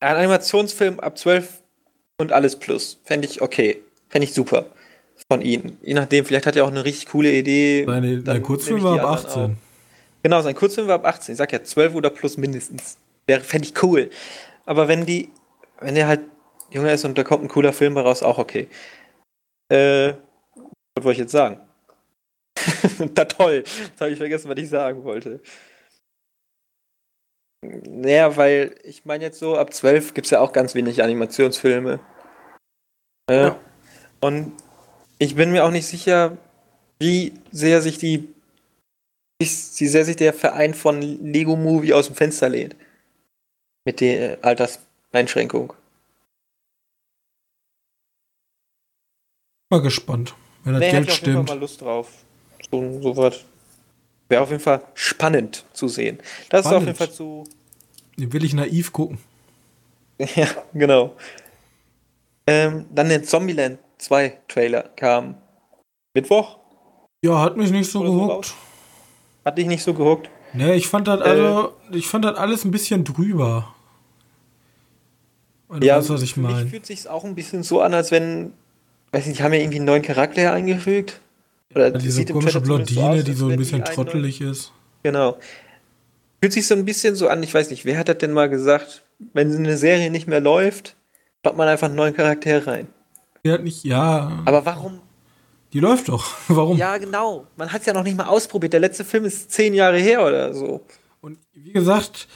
ein 0.00 0.16
Animationsfilm 0.16 1.00
ab 1.00 1.18
12 1.18 1.62
und 2.18 2.32
alles 2.32 2.58
plus. 2.58 3.00
Fände 3.04 3.26
ich 3.26 3.42
okay. 3.42 3.82
Fände 4.08 4.24
ich 4.26 4.34
super. 4.34 4.66
Von 5.30 5.42
ihnen. 5.42 5.78
Je 5.82 5.94
nachdem, 5.94 6.24
vielleicht 6.24 6.46
hat 6.46 6.56
er 6.56 6.64
auch 6.64 6.70
eine 6.70 6.84
richtig 6.84 7.08
coole 7.08 7.32
Idee. 7.32 7.84
Seine, 7.86 8.22
sein 8.22 8.42
Kurzfilm 8.42 8.82
war 8.82 8.94
ab 9.00 9.06
anderen 9.06 9.26
18. 9.26 9.42
auch. 9.42 9.50
Genau, 10.22 10.40
sein 10.42 10.54
Kurzfilm 10.54 10.88
war 10.88 10.96
ab 10.96 11.04
18. 11.06 11.32
Ich 11.32 11.38
sag 11.38 11.52
ja 11.52 11.62
12 11.62 11.94
oder 11.94 12.10
plus 12.10 12.36
mindestens. 12.36 12.98
Wäre, 13.26 13.40
fände 13.40 13.68
ich 13.68 13.82
cool. 13.82 14.10
Aber 14.64 14.88
wenn 14.88 15.06
die, 15.06 15.30
wenn 15.80 15.94
der 15.94 16.06
halt 16.06 16.20
jünger 16.70 16.92
ist 16.92 17.04
und 17.04 17.16
da 17.18 17.24
kommt 17.24 17.44
ein 17.44 17.48
cooler 17.48 17.72
Film 17.72 17.96
raus, 17.96 18.22
auch 18.22 18.38
okay. 18.38 18.68
Äh, 19.70 20.14
was 20.94 21.04
wollte 21.04 21.12
ich 21.12 21.18
jetzt 21.18 21.32
sagen? 21.32 21.60
da 23.14 23.24
toll. 23.24 23.64
Jetzt 23.64 24.00
habe 24.00 24.10
ich 24.10 24.18
vergessen, 24.18 24.48
was 24.48 24.58
ich 24.58 24.68
sagen 24.68 25.04
wollte. 25.04 25.40
Naja, 27.64 28.36
weil 28.36 28.76
ich 28.84 29.04
meine 29.04 29.24
jetzt 29.24 29.38
so, 29.40 29.56
ab 29.56 29.72
12 29.72 30.14
gibt 30.14 30.26
es 30.26 30.30
ja 30.30 30.40
auch 30.40 30.52
ganz 30.52 30.74
wenig 30.74 31.02
Animationsfilme. 31.02 32.00
Äh, 33.30 33.34
Ja. 33.34 33.60
Und 34.20 34.52
ich 35.18 35.34
bin 35.34 35.50
mir 35.52 35.64
auch 35.64 35.70
nicht 35.70 35.86
sicher, 35.86 36.36
wie 36.98 37.32
sehr 37.52 37.82
sich 37.82 37.98
die 37.98 38.28
wie 39.40 39.44
sehr 39.86 40.04
sich 40.04 40.16
der 40.16 40.34
Verein 40.34 40.74
von 40.74 41.00
Lego 41.00 41.54
Movie 41.54 41.92
aus 41.94 42.06
dem 42.06 42.16
Fenster 42.16 42.48
lehnt. 42.48 42.74
Mit 43.84 44.00
der 44.00 44.38
Alterseinschränkung. 44.42 45.74
Mal 49.70 49.82
gespannt, 49.82 50.34
wenn 50.64 50.72
das 50.72 50.80
Nee, 50.80 50.90
Geld 50.90 51.08
ich 51.08 51.12
auf 51.12 51.20
jeden 51.20 51.32
Fall 51.34 51.42
stimmt. 51.44 51.48
mal 51.50 51.58
Lust 51.60 51.80
drauf. 51.82 52.10
So, 52.70 53.00
so 53.00 53.16
was. 53.16 53.44
Wäre 54.28 54.42
auf 54.42 54.50
jeden 54.50 54.62
Fall 54.62 54.82
spannend 54.94 55.64
zu 55.72 55.88
sehen. 55.88 56.18
Das 56.50 56.66
ist 56.66 56.72
auf 56.72 56.82
jeden 56.82 56.94
Spannend. 56.94 56.98
Fall 56.98 57.12
zu. 57.12 57.44
Den 58.16 58.32
will 58.32 58.44
ich 58.44 58.54
naiv 58.54 58.92
gucken. 58.92 59.18
Ja, 60.34 60.48
genau. 60.74 61.14
Ähm, 62.48 62.86
dann 62.92 63.08
der 63.08 63.22
Zombieland 63.22 63.78
2 63.98 64.38
Trailer 64.48 64.82
kam 64.96 65.36
Mittwoch. 66.14 66.58
Ja, 67.24 67.40
hat 67.40 67.56
mich 67.56 67.70
nicht 67.70 67.90
so 67.90 68.00
Oder 68.00 68.08
so 68.08 68.14
gehuckt. 68.14 68.32
raus? 68.32 68.54
Hat 69.44 69.58
dich 69.58 69.66
nicht 69.66 69.82
so 69.82 69.94
gehuckt. 69.94 70.30
Nee, 70.52 70.74
ich 70.74 70.88
fand 70.88 71.08
das 71.08 71.20
Äh. 71.20 71.24
also, 71.24 71.72
ich 71.90 72.06
fand 72.08 72.24
das 72.24 72.36
alles 72.36 72.64
ein 72.64 72.70
bisschen 72.70 73.04
drüber. 73.04 73.74
Wenn 75.68 75.80
du 75.80 75.86
weißt, 75.88 76.10
was 76.10 76.22
ich 76.22 76.36
meine. 76.36 76.66
fühlt 76.66 76.86
sich 76.86 77.08
auch 77.08 77.24
ein 77.24 77.34
bisschen 77.34 77.62
so 77.62 77.82
an, 77.82 77.92
als 77.92 78.10
wenn, 78.10 78.52
weiß 79.12 79.26
nicht, 79.26 79.40
die 79.40 79.42
haben 79.42 79.52
ja 79.52 79.60
irgendwie 79.60 79.76
einen 79.76 79.84
neuen 79.86 80.02
Charakter 80.02 80.52
eingefügt. 80.52 81.20
Oder 81.74 81.88
Ja, 81.92 81.98
diese 81.98 82.24
komische 82.24 82.60
Blondine, 82.62 83.02
aus, 83.10 83.24
die 83.24 83.34
so 83.34 83.48
ein 83.48 83.56
bisschen 83.58 83.84
trottelig 83.84 84.40
ist. 84.40 84.72
Genau. 85.02 85.36
Fühlt 86.40 86.52
sich 86.54 86.66
so 86.66 86.74
ein 86.74 86.84
bisschen 86.86 87.14
so 87.14 87.28
an, 87.28 87.42
ich 87.42 87.52
weiß 87.52 87.70
nicht, 87.70 87.84
wer 87.84 87.98
hat 87.98 88.08
das 88.08 88.18
denn 88.18 88.32
mal 88.32 88.48
gesagt, 88.48 89.02
wenn 89.34 89.54
eine 89.54 89.76
Serie 89.76 90.10
nicht 90.10 90.26
mehr 90.28 90.40
läuft, 90.40 90.96
baut 91.42 91.56
man 91.56 91.68
einfach 91.68 91.88
einen 91.88 91.96
neuen 91.96 92.14
Charakter 92.14 92.66
rein. 92.66 92.88
Die 93.44 93.52
hat 93.52 93.62
nicht, 93.62 93.84
ja. 93.84 94.42
Aber 94.44 94.64
warum? 94.64 95.00
die 95.72 95.80
läuft 95.80 96.08
doch. 96.08 96.26
Warum? 96.48 96.76
Ja, 96.76 96.96
genau. 96.98 97.46
Man 97.56 97.72
hat 97.72 97.80
es 97.80 97.86
ja 97.86 97.92
noch 97.92 98.02
nicht 98.02 98.16
mal 98.16 98.26
ausprobiert. 98.26 98.72
Der 98.72 98.80
letzte 98.80 99.04
Film 99.04 99.24
ist 99.24 99.50
zehn 99.50 99.74
Jahre 99.74 99.98
her 99.98 100.26
oder 100.26 100.54
so. 100.54 100.84
Und 101.20 101.38
wie 101.54 101.72
gesagt, 101.72 102.28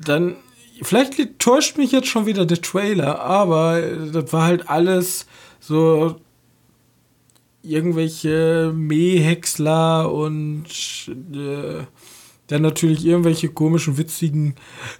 dann, 0.00 0.36
vielleicht 0.82 1.38
täuscht 1.38 1.76
mich 1.76 1.92
jetzt 1.92 2.08
schon 2.08 2.26
wieder 2.26 2.46
der 2.46 2.60
Trailer, 2.60 3.20
aber 3.20 3.80
das 3.80 4.32
war 4.32 4.44
halt 4.44 4.68
alles 4.68 5.26
so 5.60 6.16
irgendwelche 7.62 8.72
Mähhäcksler 8.74 10.10
und 10.10 10.66
äh, 11.34 11.84
dann 12.46 12.62
natürlich 12.62 13.04
irgendwelche 13.04 13.50
komischen, 13.50 13.98
witzigen 13.98 14.54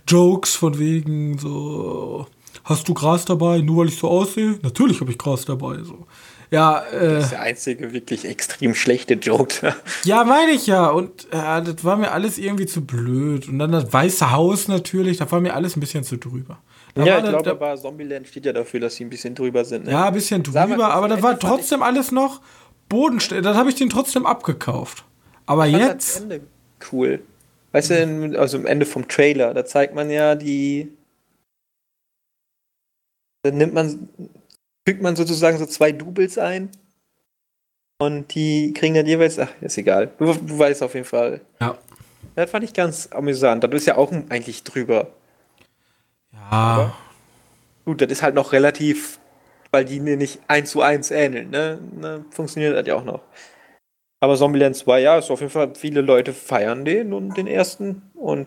Jokes 0.07 0.55
von 0.55 0.79
wegen 0.79 1.39
so, 1.39 2.27
hast 2.69 2.89
du 2.89 2.95
Gras 2.95 3.25
dabei, 3.25 3.61
nur 3.61 3.79
weil 3.79 3.89
ich 3.89 3.97
so 3.97 4.09
aussehe? 4.09 4.59
Natürlich 4.63 5.01
habe 5.01 5.11
ich 5.11 5.19
Gras 5.19 5.45
dabei. 5.45 5.83
So. 5.83 6.07
Ja, 6.51 6.83
äh, 6.93 7.15
das 7.15 7.25
ist 7.25 7.33
der 7.33 7.43
einzige 7.43 7.93
wirklich 7.93 8.25
extrem 8.25 8.75
schlechte 8.75 9.15
Joke. 9.15 9.75
ja, 10.05 10.25
meine 10.25 10.53
ich 10.53 10.67
ja. 10.67 10.89
Und 10.89 11.27
äh, 11.31 11.63
das 11.63 11.85
war 11.85 11.97
mir 11.97 12.13
alles 12.13 12.39
irgendwie 12.39 12.67
zu 12.67 12.83
blöd. 12.85 13.49
Und 13.49 13.59
dann 13.59 13.73
das 13.73 13.93
Weiße 13.93 14.31
Haus 14.31 14.69
natürlich, 14.69 15.19
da 15.19 15.31
war 15.31 15.41
mir 15.41 15.55
alles 15.55 15.77
ein 15.77 15.81
bisschen 15.81 16.05
zu 16.05 16.17
drüber. 16.17 16.59
Da 16.95 17.05
ja, 17.05 17.19
ich 17.19 17.29
glaube, 17.29 17.51
aber 17.51 17.77
Zombieland 17.77 18.27
steht 18.27 18.47
ja 18.47 18.53
dafür, 18.53 18.81
dass 18.81 18.97
sie 18.97 19.05
ein 19.05 19.11
bisschen 19.11 19.35
drüber 19.35 19.65
sind. 19.65 19.85
Ne? 19.85 19.93
Ja, 19.93 20.07
ein 20.07 20.15
bisschen 20.15 20.43
drüber, 20.43 20.67
mal, 20.67 20.91
aber 20.91 21.09
da 21.09 21.23
war 21.23 21.39
trotzdem 21.39 21.83
alles 21.83 22.13
noch 22.13 22.41
bodenständig. 22.89 23.45
Das 23.45 23.57
habe 23.57 23.69
ich 23.69 23.77
den 23.77 23.91
trotzdem 23.91 24.27
abgekauft. 24.27 25.05
Aber 25.47 25.67
jetzt. 25.67 26.17
Das 26.17 26.23
Ende 26.23 26.41
cool. 26.93 27.21
Weißt 27.73 27.91
du, 27.91 28.39
also 28.39 28.57
am 28.57 28.67
Ende 28.67 28.87
vom 28.87 29.07
Trailer, 29.09 29.53
da 29.55 29.65
zeigt 29.65 29.95
man 29.95 30.11
ja 30.11 30.35
die. 30.35 30.93
Da 33.51 33.57
nimmt 33.57 33.73
man, 33.73 34.09
fügt 34.87 35.01
man 35.01 35.17
sozusagen 35.17 35.57
so 35.57 35.65
zwei 35.65 35.93
Doubles 35.93 36.37
ein. 36.37 36.71
Und 38.01 38.35
die 38.35 38.75
kriegen 38.75 38.95
dann 38.95 39.07
jeweils, 39.07 39.39
ach, 39.39 39.51
ist 39.61 39.79
egal. 39.79 40.13
Du, 40.19 40.33
du 40.33 40.59
weißt 40.59 40.83
auf 40.83 40.95
jeden 40.95 41.07
Fall. 41.07 41.41
Ja. 41.61 41.79
Das 42.35 42.51
fand 42.51 42.65
ich 42.65 42.75
ganz 42.75 43.09
amüsant. 43.11 43.65
Das 43.65 43.73
ist 43.73 43.87
ja 43.87 43.97
auch 43.97 44.13
eigentlich 44.29 44.63
drüber. 44.63 45.09
Ja. 46.33 46.51
Aber 46.51 46.97
gut, 47.85 48.03
das 48.03 48.11
ist 48.13 48.23
halt 48.23 48.35
noch 48.35 48.53
relativ, 48.53 49.19
weil 49.71 49.85
die 49.85 49.99
nicht 49.99 50.41
eins 50.47 50.71
zu 50.71 50.83
eins 50.83 51.11
ähneln, 51.11 51.51
ne? 51.51 51.81
ne? 51.97 52.25
Funktioniert 52.31 52.77
das 52.77 52.87
ja 52.87 52.95
auch 52.95 53.05
noch. 53.05 53.23
Aber 54.21 54.37
Zombieland 54.37 54.77
2, 54.77 55.01
ja, 55.01 55.19
ist 55.19 55.31
auf 55.31 55.41
jeden 55.41 55.51
Fall, 55.51 55.75
viele 55.75 56.01
Leute 56.01 56.33
feiern 56.33 56.85
den 56.85 57.13
und 57.13 57.37
den 57.37 57.47
ersten. 57.47 58.03
Und 58.15 58.47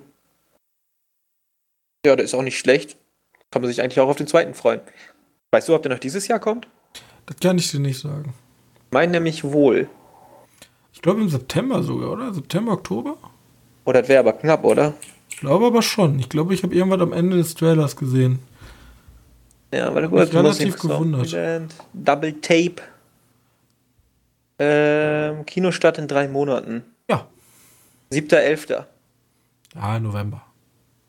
ja, 2.05 2.15
der 2.15 2.25
ist 2.25 2.33
auch 2.33 2.41
nicht 2.41 2.59
schlecht. 2.59 2.97
Kann 3.51 3.61
man 3.61 3.69
sich 3.69 3.81
eigentlich 3.81 3.99
auch 3.99 4.07
auf 4.09 4.17
den 4.17 4.27
zweiten 4.27 4.53
freuen. 4.53 4.81
Weißt 5.51 5.67
du, 5.67 5.75
ob 5.75 5.83
der 5.83 5.91
noch 5.91 5.99
dieses 5.99 6.27
Jahr 6.27 6.39
kommt? 6.39 6.67
Das 7.25 7.37
kann 7.37 7.57
ich 7.57 7.69
dir 7.69 7.79
nicht 7.79 7.99
sagen. 7.99 8.33
Mein 8.91 9.11
nämlich 9.11 9.43
wohl. 9.43 9.89
Ich 10.93 11.01
glaube 11.01 11.21
im 11.21 11.29
September 11.29 11.83
sogar, 11.83 12.11
oder? 12.11 12.33
September, 12.33 12.73
Oktober? 12.73 13.17
Oder 13.85 14.01
das 14.01 14.09
wäre 14.09 14.19
aber 14.19 14.33
knapp, 14.33 14.63
oder? 14.63 14.93
Ich 15.29 15.37
glaube 15.37 15.65
aber 15.65 15.81
schon. 15.81 16.19
Ich 16.19 16.29
glaube, 16.29 16.53
ich 16.53 16.63
habe 16.63 16.73
irgendwas 16.73 17.01
am 17.01 17.13
Ende 17.13 17.37
des 17.37 17.55
Trailers 17.55 17.95
gesehen. 17.95 18.39
Ja, 19.73 19.93
weil 19.93 20.07
du 20.07 20.15
relativ 20.15 20.77
gewundert. 20.77 21.33
Double 21.93 22.41
Tape 22.41 22.81
ähm, 24.59 25.45
Kinostart 25.45 25.97
in 25.97 26.07
drei 26.07 26.27
Monaten. 26.27 26.83
Ja. 27.09 27.27
7.11. 28.11 28.85
Ja, 29.73 29.99
November. 29.99 30.43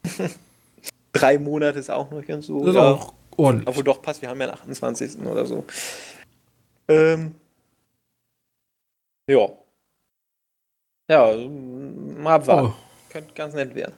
drei 1.12 1.38
Monate 1.38 1.78
ist 1.78 1.90
auch 1.90 2.10
noch 2.10 2.24
ganz 2.26 2.46
so. 2.46 2.60
Das 2.60 2.70
ist 2.70 2.74
ja. 2.74 2.90
auch 2.92 3.14
ordentlich. 3.36 3.68
Obwohl 3.68 3.84
doch 3.84 4.02
passt, 4.02 4.22
wir 4.22 4.28
haben 4.28 4.40
ja 4.40 4.46
den 4.48 4.54
28. 4.54 5.18
oder 5.20 5.46
so. 5.46 5.64
Ähm, 6.88 7.34
ja. 9.28 9.48
Ja, 11.08 11.36
mal 11.36 12.34
abwarten. 12.34 12.68
Oh. 12.68 13.10
Könnte 13.10 13.34
ganz 13.34 13.54
nett 13.54 13.74
werden. 13.74 13.94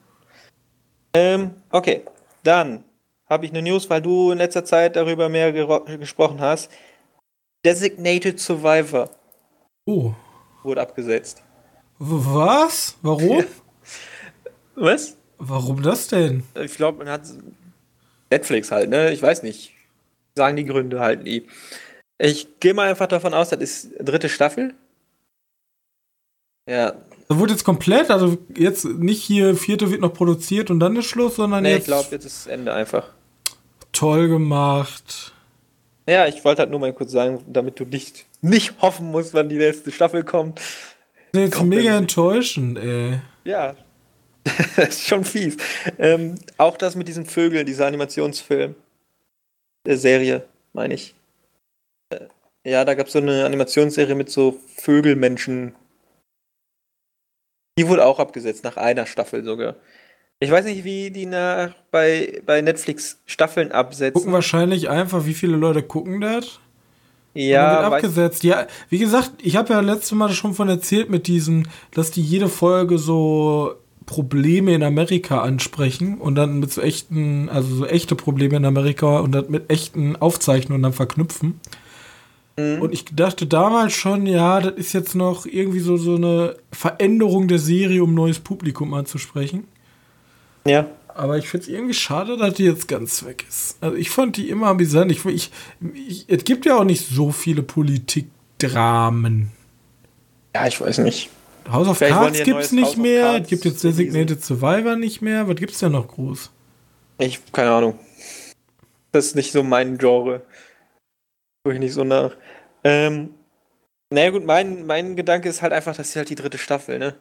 Ähm, 1.14 1.54
okay, 1.70 2.04
dann 2.42 2.84
habe 3.26 3.46
ich 3.46 3.52
eine 3.52 3.62
News, 3.62 3.88
weil 3.88 4.02
du 4.02 4.32
in 4.32 4.38
letzter 4.38 4.64
Zeit 4.64 4.96
darüber 4.96 5.28
mehr 5.28 5.52
gesprochen 5.52 6.40
hast. 6.40 6.70
Designated 7.64 8.40
Survivor. 8.40 9.10
Oh. 9.86 10.12
Wurde 10.62 10.80
abgesetzt. 10.80 11.42
Was? 11.98 12.96
Warum? 13.02 13.44
Was? 14.74 15.16
Warum 15.48 15.82
das 15.82 16.08
denn? 16.08 16.42
Ich 16.54 16.74
glaube, 16.74 16.98
man 16.98 17.08
hat 17.08 17.22
Netflix 18.30 18.70
halt, 18.70 18.90
ne? 18.90 19.12
Ich 19.12 19.22
weiß 19.22 19.42
nicht. 19.42 19.72
Sagen 20.34 20.56
die 20.56 20.64
Gründe 20.64 21.00
halt 21.00 21.22
nie. 21.22 21.46
Ich 22.18 22.60
gehe 22.60 22.74
mal 22.74 22.88
einfach 22.88 23.06
davon 23.06 23.34
aus, 23.34 23.50
das 23.50 23.60
ist 23.60 23.90
dritte 24.00 24.28
Staffel. 24.28 24.74
Ja. 26.68 26.94
Das 27.28 27.38
wurde 27.38 27.52
jetzt 27.52 27.64
komplett, 27.64 28.10
also 28.10 28.38
jetzt 28.56 28.84
nicht 28.84 29.22
hier 29.22 29.54
vierte 29.56 29.90
wird 29.90 30.00
noch 30.00 30.12
produziert 30.12 30.70
und 30.70 30.80
dann 30.80 30.96
ist 30.96 31.06
Schluss, 31.06 31.36
sondern 31.36 31.62
nee, 31.62 31.72
jetzt. 31.72 31.80
ich 31.80 31.86
glaube, 31.86 32.08
jetzt 32.10 32.24
ist 32.24 32.46
das 32.46 32.52
Ende 32.52 32.72
einfach. 32.72 33.08
Toll 33.92 34.28
gemacht. 34.28 35.32
Ja, 36.08 36.26
ich 36.26 36.44
wollte 36.44 36.62
halt 36.62 36.70
nur 36.70 36.80
mal 36.80 36.92
kurz 36.92 37.12
sagen, 37.12 37.42
damit 37.46 37.78
du 37.80 37.84
nicht, 37.84 38.26
nicht 38.42 38.80
hoffen 38.80 39.10
musst, 39.10 39.34
wann 39.34 39.48
die 39.48 39.56
nächste 39.56 39.90
Staffel 39.90 40.22
kommt. 40.22 40.58
Das 40.58 40.64
ist 41.32 41.40
jetzt 41.40 41.56
kommt 41.56 41.70
mega 41.70 41.96
enttäuschend, 41.96 42.78
ey. 42.78 43.20
Ja, 43.44 43.74
das 44.76 44.88
ist 44.90 45.08
schon 45.08 45.24
fies. 45.24 45.56
Ähm, 45.98 46.36
auch 46.58 46.76
das 46.76 46.96
mit 46.96 47.08
diesen 47.08 47.26
Vögeln, 47.26 47.66
dieser 47.66 47.86
Animationsfilm. 47.86 48.74
Der 49.86 49.98
Serie, 49.98 50.44
meine 50.72 50.94
ich. 50.94 51.14
Äh, 52.10 52.26
ja, 52.64 52.84
da 52.84 52.94
gab 52.94 53.06
es 53.06 53.12
so 53.12 53.18
eine 53.18 53.44
Animationsserie 53.44 54.14
mit 54.14 54.30
so 54.30 54.60
Vögelmenschen. 54.76 55.74
Die 57.78 57.88
wurde 57.88 58.04
auch 58.04 58.18
abgesetzt, 58.18 58.64
nach 58.64 58.76
einer 58.76 59.06
Staffel 59.06 59.44
sogar. 59.44 59.76
Ich 60.40 60.50
weiß 60.50 60.64
nicht, 60.64 60.84
wie 60.84 61.10
die 61.10 61.26
nach, 61.26 61.74
bei, 61.90 62.42
bei 62.44 62.60
Netflix 62.60 63.18
Staffeln 63.26 63.72
absetzen. 63.72 64.14
Gucken 64.14 64.32
wahrscheinlich 64.32 64.88
einfach, 64.88 65.26
wie 65.26 65.34
viele 65.34 65.56
Leute 65.56 65.82
gucken 65.82 66.20
das. 66.20 66.60
Ja. 67.34 67.82
Wird 67.82 67.92
abgesetzt. 67.92 68.44
Ja, 68.44 68.66
wie 68.88 68.98
gesagt, 68.98 69.32
ich 69.42 69.56
habe 69.56 69.72
ja 69.72 69.80
letztes 69.80 70.12
Mal 70.12 70.32
schon 70.32 70.54
von 70.54 70.68
erzählt 70.68 71.10
mit 71.10 71.26
diesem, 71.26 71.64
dass 71.92 72.10
die 72.10 72.22
jede 72.22 72.48
Folge 72.48 72.98
so 72.98 73.74
Probleme 74.06 74.74
in 74.74 74.82
Amerika 74.82 75.40
ansprechen 75.40 76.18
und 76.18 76.34
dann 76.34 76.60
mit 76.60 76.72
so 76.72 76.80
echten, 76.80 77.48
also 77.48 77.74
so 77.74 77.86
echte 77.86 78.14
Probleme 78.14 78.56
in 78.56 78.64
Amerika 78.64 79.20
und 79.20 79.32
dann 79.32 79.50
mit 79.50 79.70
echten 79.70 80.16
Aufzeichnungen 80.16 80.82
dann 80.82 80.92
verknüpfen. 80.92 81.60
Mhm. 82.56 82.82
Und 82.82 82.92
ich 82.92 83.04
dachte 83.06 83.46
damals 83.46 83.94
schon, 83.94 84.26
ja, 84.26 84.60
das 84.60 84.74
ist 84.74 84.92
jetzt 84.92 85.14
noch 85.14 85.46
irgendwie 85.46 85.80
so, 85.80 85.96
so 85.96 86.16
eine 86.16 86.56
Veränderung 86.70 87.48
der 87.48 87.58
Serie, 87.58 88.02
um 88.02 88.14
neues 88.14 88.38
Publikum 88.38 88.94
anzusprechen. 88.94 89.64
Ja. 90.66 90.86
Aber 91.08 91.38
ich 91.38 91.48
finde 91.48 91.64
es 91.64 91.70
irgendwie 91.70 91.94
schade, 91.94 92.36
dass 92.36 92.54
die 92.54 92.64
jetzt 92.64 92.88
ganz 92.88 93.24
weg 93.24 93.44
ist. 93.48 93.76
Also 93.80 93.96
ich 93.96 94.10
fand 94.10 94.36
die 94.36 94.50
immer 94.50 94.66
amüsant. 94.68 95.12
Ich, 95.12 95.24
ich, 95.24 95.50
ich, 95.94 96.24
es 96.28 96.44
gibt 96.44 96.66
ja 96.66 96.76
auch 96.76 96.84
nicht 96.84 97.06
so 97.06 97.30
viele 97.30 97.62
Politikdramen. 97.62 99.52
Ja, 100.54 100.66
ich 100.66 100.80
weiß 100.80 100.98
nicht. 100.98 101.30
House 101.70 101.88
of 101.88 101.98
Vielleicht 101.98 102.14
Cards 102.14 102.42
gibt 102.42 102.60
es 102.60 102.72
nicht 102.72 102.96
mehr. 102.96 103.40
Es 103.42 103.48
gibt 103.48 103.64
jetzt 103.64 103.82
Designated 103.82 104.44
Survivor 104.44 104.96
nicht 104.96 105.22
mehr. 105.22 105.48
Was 105.48 105.56
gibt 105.56 105.72
es 105.72 105.78
denn 105.78 105.92
noch 105.92 106.08
groß? 106.08 106.50
Ich, 107.18 107.40
keine 107.52 107.70
Ahnung. 107.70 107.98
Das 109.12 109.26
ist 109.26 109.36
nicht 109.36 109.52
so 109.52 109.62
mein 109.62 109.98
Genre. 109.98 110.42
Gucke 111.62 111.74
ich 111.74 111.80
nicht 111.80 111.94
so 111.94 112.04
nach. 112.04 112.32
Ähm, 112.82 113.30
naja, 114.10 114.30
gut, 114.30 114.44
mein, 114.44 114.86
mein 114.86 115.16
Gedanke 115.16 115.48
ist 115.48 115.62
halt 115.62 115.72
einfach, 115.72 115.96
das 115.96 116.10
ist 116.10 116.16
halt 116.16 116.28
die 116.28 116.34
dritte 116.34 116.58
Staffel, 116.58 116.98
ne? 116.98 117.14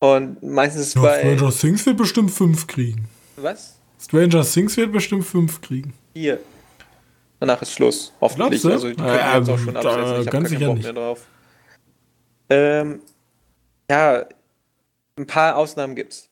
Und 0.00 0.42
meistens 0.42 0.94
ja, 0.94 1.00
bei. 1.00 1.20
Stranger 1.20 1.50
Things 1.50 1.86
wird 1.86 1.96
bestimmt 1.96 2.30
fünf 2.30 2.66
kriegen. 2.66 3.08
Was? 3.36 3.78
Stranger 4.00 4.44
Things 4.44 4.76
wird 4.76 4.92
bestimmt 4.92 5.24
fünf 5.24 5.60
kriegen. 5.60 5.92
Hier. 6.14 6.38
Danach 7.40 7.62
ist 7.62 7.72
Schluss. 7.72 8.12
Hoffentlich. 8.20 8.64
Also, 8.64 8.88
die 8.88 8.94
können 8.94 9.08
ja, 9.08 9.38
jetzt 9.38 9.48
auch 9.48 9.58
schon 9.58 9.76
absetzen. 9.76 10.20
Ich 10.20 10.26
habe 10.26 10.48
keinen 10.48 10.66
Bock 10.66 10.82
mehr 10.82 10.92
drauf. 10.92 11.26
Ähm, 12.50 13.02
ja, 13.90 14.26
ein 15.16 15.26
paar 15.26 15.56
Ausnahmen 15.56 15.94
gibt's. 15.94 16.30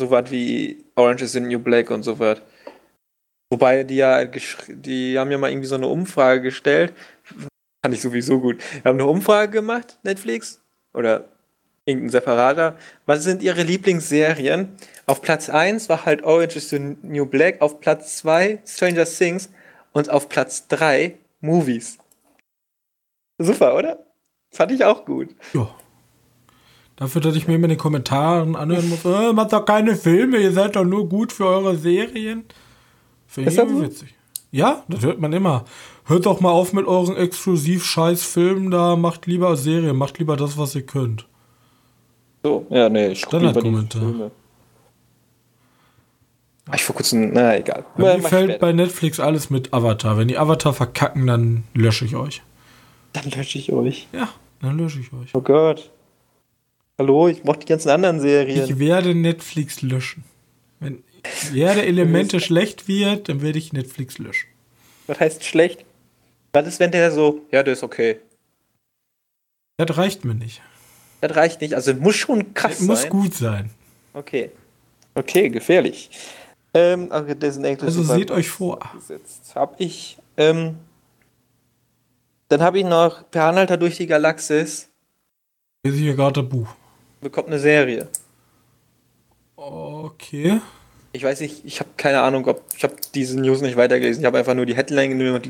So 0.00 0.10
was 0.10 0.30
wie 0.30 0.84
Orange 0.94 1.22
is 1.22 1.32
the 1.32 1.40
New 1.40 1.58
Black 1.58 1.90
und 1.90 2.02
so 2.02 2.18
was. 2.18 2.40
Wobei 3.50 3.84
die 3.84 3.96
ja, 3.96 4.24
die 4.24 5.18
haben 5.18 5.30
ja 5.30 5.38
mal 5.38 5.50
irgendwie 5.50 5.68
so 5.68 5.76
eine 5.76 5.86
Umfrage 5.86 6.42
gestellt. 6.42 6.92
Fand 7.82 7.94
ich 7.94 8.02
sowieso 8.02 8.40
gut. 8.40 8.62
Wir 8.72 8.90
haben 8.90 8.98
eine 8.98 9.06
Umfrage 9.06 9.52
gemacht, 9.52 9.98
Netflix. 10.02 10.60
Oder 10.92 11.28
irgendein 11.84 12.10
separater. 12.10 12.76
Was 13.06 13.22
sind 13.22 13.42
Ihre 13.42 13.62
Lieblingsserien? 13.62 14.76
Auf 15.06 15.22
Platz 15.22 15.48
1 15.48 15.88
war 15.88 16.04
halt 16.04 16.24
Orange 16.24 16.56
is 16.56 16.70
the 16.70 16.78
New 17.02 17.26
Black, 17.26 17.60
auf 17.60 17.80
Platz 17.80 18.16
2 18.18 18.60
Stranger 18.66 19.04
Things 19.04 19.50
und 19.92 20.10
auf 20.10 20.28
Platz 20.28 20.66
3 20.66 21.16
Movies. 21.40 21.98
Super, 23.38 23.76
oder? 23.76 24.05
Fand 24.56 24.72
ich 24.72 24.82
auch 24.82 25.04
gut. 25.04 25.28
Ja. 25.52 25.68
Dafür, 26.96 27.20
dass 27.20 27.36
ich 27.36 27.46
mir 27.46 27.56
immer 27.56 27.64
in 27.64 27.70
den 27.70 27.78
Kommentaren 27.78 28.56
anhören 28.56 28.88
muss, 28.88 29.04
äh, 29.04 29.34
macht 29.34 29.52
doch 29.52 29.66
keine 29.66 29.96
Filme, 29.96 30.38
ihr 30.38 30.50
seid 30.50 30.76
doch 30.76 30.84
nur 30.84 31.10
gut 31.10 31.30
für 31.30 31.44
eure 31.44 31.76
Serien. 31.76 32.44
Finde 33.26 33.50
ich 33.50 33.58
irgendwie 33.58 33.82
witzig. 33.82 34.14
Ja, 34.50 34.82
das 34.88 35.02
hört 35.02 35.20
man 35.20 35.34
immer. 35.34 35.66
Hört 36.06 36.24
doch 36.24 36.40
mal 36.40 36.52
auf 36.52 36.72
mit 36.72 36.86
euren 36.86 37.16
exklusiv 37.16 37.84
scheiß 37.84 38.22
Filmen 38.22 38.70
da, 38.70 38.96
macht 38.96 39.26
lieber 39.26 39.58
Serien, 39.58 39.94
macht 39.94 40.18
lieber 40.18 40.38
das, 40.38 40.56
was 40.56 40.74
ihr 40.74 40.86
könnt. 40.86 41.26
So, 42.42 42.66
ja, 42.70 42.88
nee, 42.88 43.08
ich 43.08 43.20
Standardkommentar. 43.20 44.30
Hab 46.66 46.74
ich 46.74 46.82
vor 46.82 46.96
kurzem, 46.96 47.30
na 47.34 47.58
egal. 47.58 47.84
Mir 47.98 48.20
fällt 48.20 48.58
bei 48.58 48.72
Netflix 48.72 49.20
alles 49.20 49.50
mit 49.50 49.74
Avatar. 49.74 50.16
Wenn 50.16 50.28
die 50.28 50.38
Avatar 50.38 50.72
verkacken, 50.72 51.26
dann 51.26 51.64
lösche 51.74 52.06
ich 52.06 52.16
euch. 52.16 52.40
Dann 53.12 53.30
lösche 53.30 53.58
ich 53.58 53.70
euch. 53.70 54.08
Ja, 54.14 54.30
dann 54.66 54.78
lösche 54.78 55.00
ich 55.00 55.12
euch. 55.12 55.34
Oh 55.34 55.40
Gott. 55.40 55.90
Hallo, 56.98 57.28
ich 57.28 57.44
mochte 57.44 57.60
die 57.60 57.66
ganzen 57.66 57.90
anderen 57.90 58.20
Serien. 58.20 58.64
Ich 58.64 58.78
werde 58.78 59.14
Netflix 59.14 59.82
löschen. 59.82 60.24
Wenn 60.80 61.04
werde 61.52 61.82
Elemente 61.86 62.40
schlecht 62.40 62.88
wird, 62.88 63.28
dann 63.28 63.42
werde 63.42 63.58
ich 63.58 63.72
Netflix 63.72 64.18
löschen. 64.18 64.48
Was 65.06 65.20
heißt 65.20 65.44
schlecht? 65.44 65.84
Was 66.52 66.66
ist, 66.66 66.80
wenn 66.80 66.90
der 66.90 67.10
so, 67.12 67.42
ja, 67.52 67.62
der 67.62 67.74
ist 67.74 67.82
okay. 67.82 68.18
Das 69.76 69.96
reicht 69.96 70.24
mir 70.24 70.34
nicht. 70.34 70.62
Das 71.20 71.36
reicht 71.36 71.60
nicht, 71.60 71.74
also 71.74 71.94
muss 71.94 72.16
schon 72.16 72.54
krass 72.54 72.78
das 72.78 72.78
sein. 72.78 72.86
Muss 72.86 73.08
gut 73.08 73.34
sein. 73.34 73.70
Okay. 74.14 74.50
Okay, 75.14 75.48
gefährlich. 75.48 76.10
Ähm, 76.74 77.08
also, 77.10 77.34
also 77.40 78.02
seht 78.02 78.30
euch 78.30 78.48
vor. 78.48 78.80
Hab 79.54 79.80
ich, 79.80 80.18
ähm, 80.36 80.76
dann 82.48 82.62
habe 82.62 82.78
ich 82.78 82.84
noch 82.84 83.30
Per 83.30 83.44
Anhalter 83.44 83.76
durch 83.76 83.96
die 83.96 84.06
Galaxis. 84.06 84.88
Lese 85.84 85.96
ich 85.96 86.02
hier 86.02 86.14
gerade 86.14 86.40
ein 86.40 86.48
Buch. 86.48 86.68
Bekommt 87.20 87.48
eine 87.48 87.58
Serie. 87.58 88.08
Okay. 89.56 90.60
Ich 91.12 91.24
weiß 91.24 91.40
nicht, 91.40 91.64
ich 91.64 91.80
habe 91.80 91.90
keine 91.96 92.20
Ahnung, 92.20 92.46
ob 92.46 92.62
ich 92.76 92.84
habe 92.84 92.94
diese 93.14 93.40
News 93.40 93.62
nicht 93.62 93.76
weitergelesen. 93.76 94.22
Ich 94.22 94.26
habe 94.26 94.38
einfach 94.38 94.54
nur 94.54 94.66
die 94.66 94.76
Headline 94.76 95.42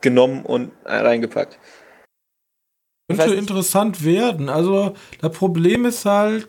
genommen 0.00 0.44
und 0.44 0.72
reingepackt. 0.84 1.58
Könnte 3.08 3.34
interessant 3.34 4.04
werden. 4.04 4.48
Also, 4.48 4.94
das 5.20 5.32
Problem 5.32 5.84
ist 5.84 6.04
halt, 6.04 6.48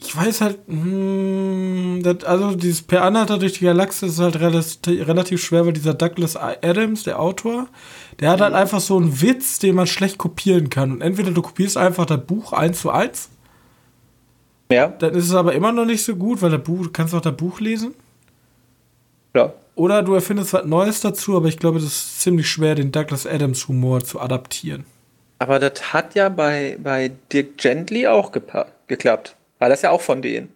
ich 0.00 0.16
weiß 0.16 0.40
halt, 0.40 0.58
hm, 0.66 2.00
das, 2.02 2.24
also 2.24 2.54
dieses 2.54 2.82
Per 2.82 3.02
Anhalter 3.02 3.38
durch 3.38 3.54
die 3.54 3.64
Galaxis 3.64 4.14
ist 4.14 4.18
halt 4.18 4.38
relativ, 4.40 5.06
relativ 5.06 5.42
schwer, 5.42 5.66
weil 5.66 5.72
dieser 5.72 5.94
Douglas 5.94 6.36
Adams, 6.36 7.04
der 7.04 7.18
Autor, 7.18 7.68
der 8.20 8.30
hat 8.30 8.40
halt 8.40 8.52
mhm. 8.52 8.58
einfach 8.58 8.80
so 8.80 8.96
einen 8.96 9.20
Witz, 9.20 9.58
den 9.58 9.74
man 9.74 9.86
schlecht 9.86 10.18
kopieren 10.18 10.70
kann. 10.70 10.92
Und 10.92 11.00
entweder 11.00 11.30
du 11.30 11.42
kopierst 11.42 11.76
einfach 11.76 12.06
das 12.06 12.24
Buch 12.24 12.52
eins 12.52 12.80
zu 12.80 12.90
eins. 12.90 13.30
Ja. 14.70 14.88
Dann 14.88 15.14
ist 15.14 15.24
es 15.24 15.34
aber 15.34 15.54
immer 15.54 15.72
noch 15.72 15.84
nicht 15.84 16.04
so 16.04 16.16
gut, 16.16 16.42
weil 16.42 16.50
das 16.50 16.62
Buch, 16.62 16.84
du 16.84 16.90
kannst 16.90 17.14
auch 17.14 17.20
das 17.20 17.36
Buch 17.36 17.60
lesen. 17.60 17.94
Ja. 19.34 19.52
Oder 19.74 20.02
du 20.02 20.14
erfindest 20.14 20.52
was 20.52 20.64
Neues 20.64 21.00
dazu, 21.00 21.36
aber 21.36 21.48
ich 21.48 21.58
glaube, 21.58 21.78
das 21.78 21.88
ist 21.88 22.20
ziemlich 22.20 22.48
schwer, 22.48 22.74
den 22.74 22.92
Douglas 22.92 23.26
Adams 23.26 23.68
Humor 23.68 24.02
zu 24.02 24.20
adaptieren. 24.20 24.84
Aber 25.38 25.58
das 25.58 25.92
hat 25.92 26.14
ja 26.14 26.30
bei, 26.30 26.78
bei 26.82 27.12
Dirk 27.30 27.58
Gently 27.58 28.06
auch 28.06 28.32
geklappt. 28.32 29.35
War 29.58 29.68
das 29.68 29.82
ja 29.82 29.90
auch 29.90 30.00
von 30.00 30.22
denen. 30.22 30.52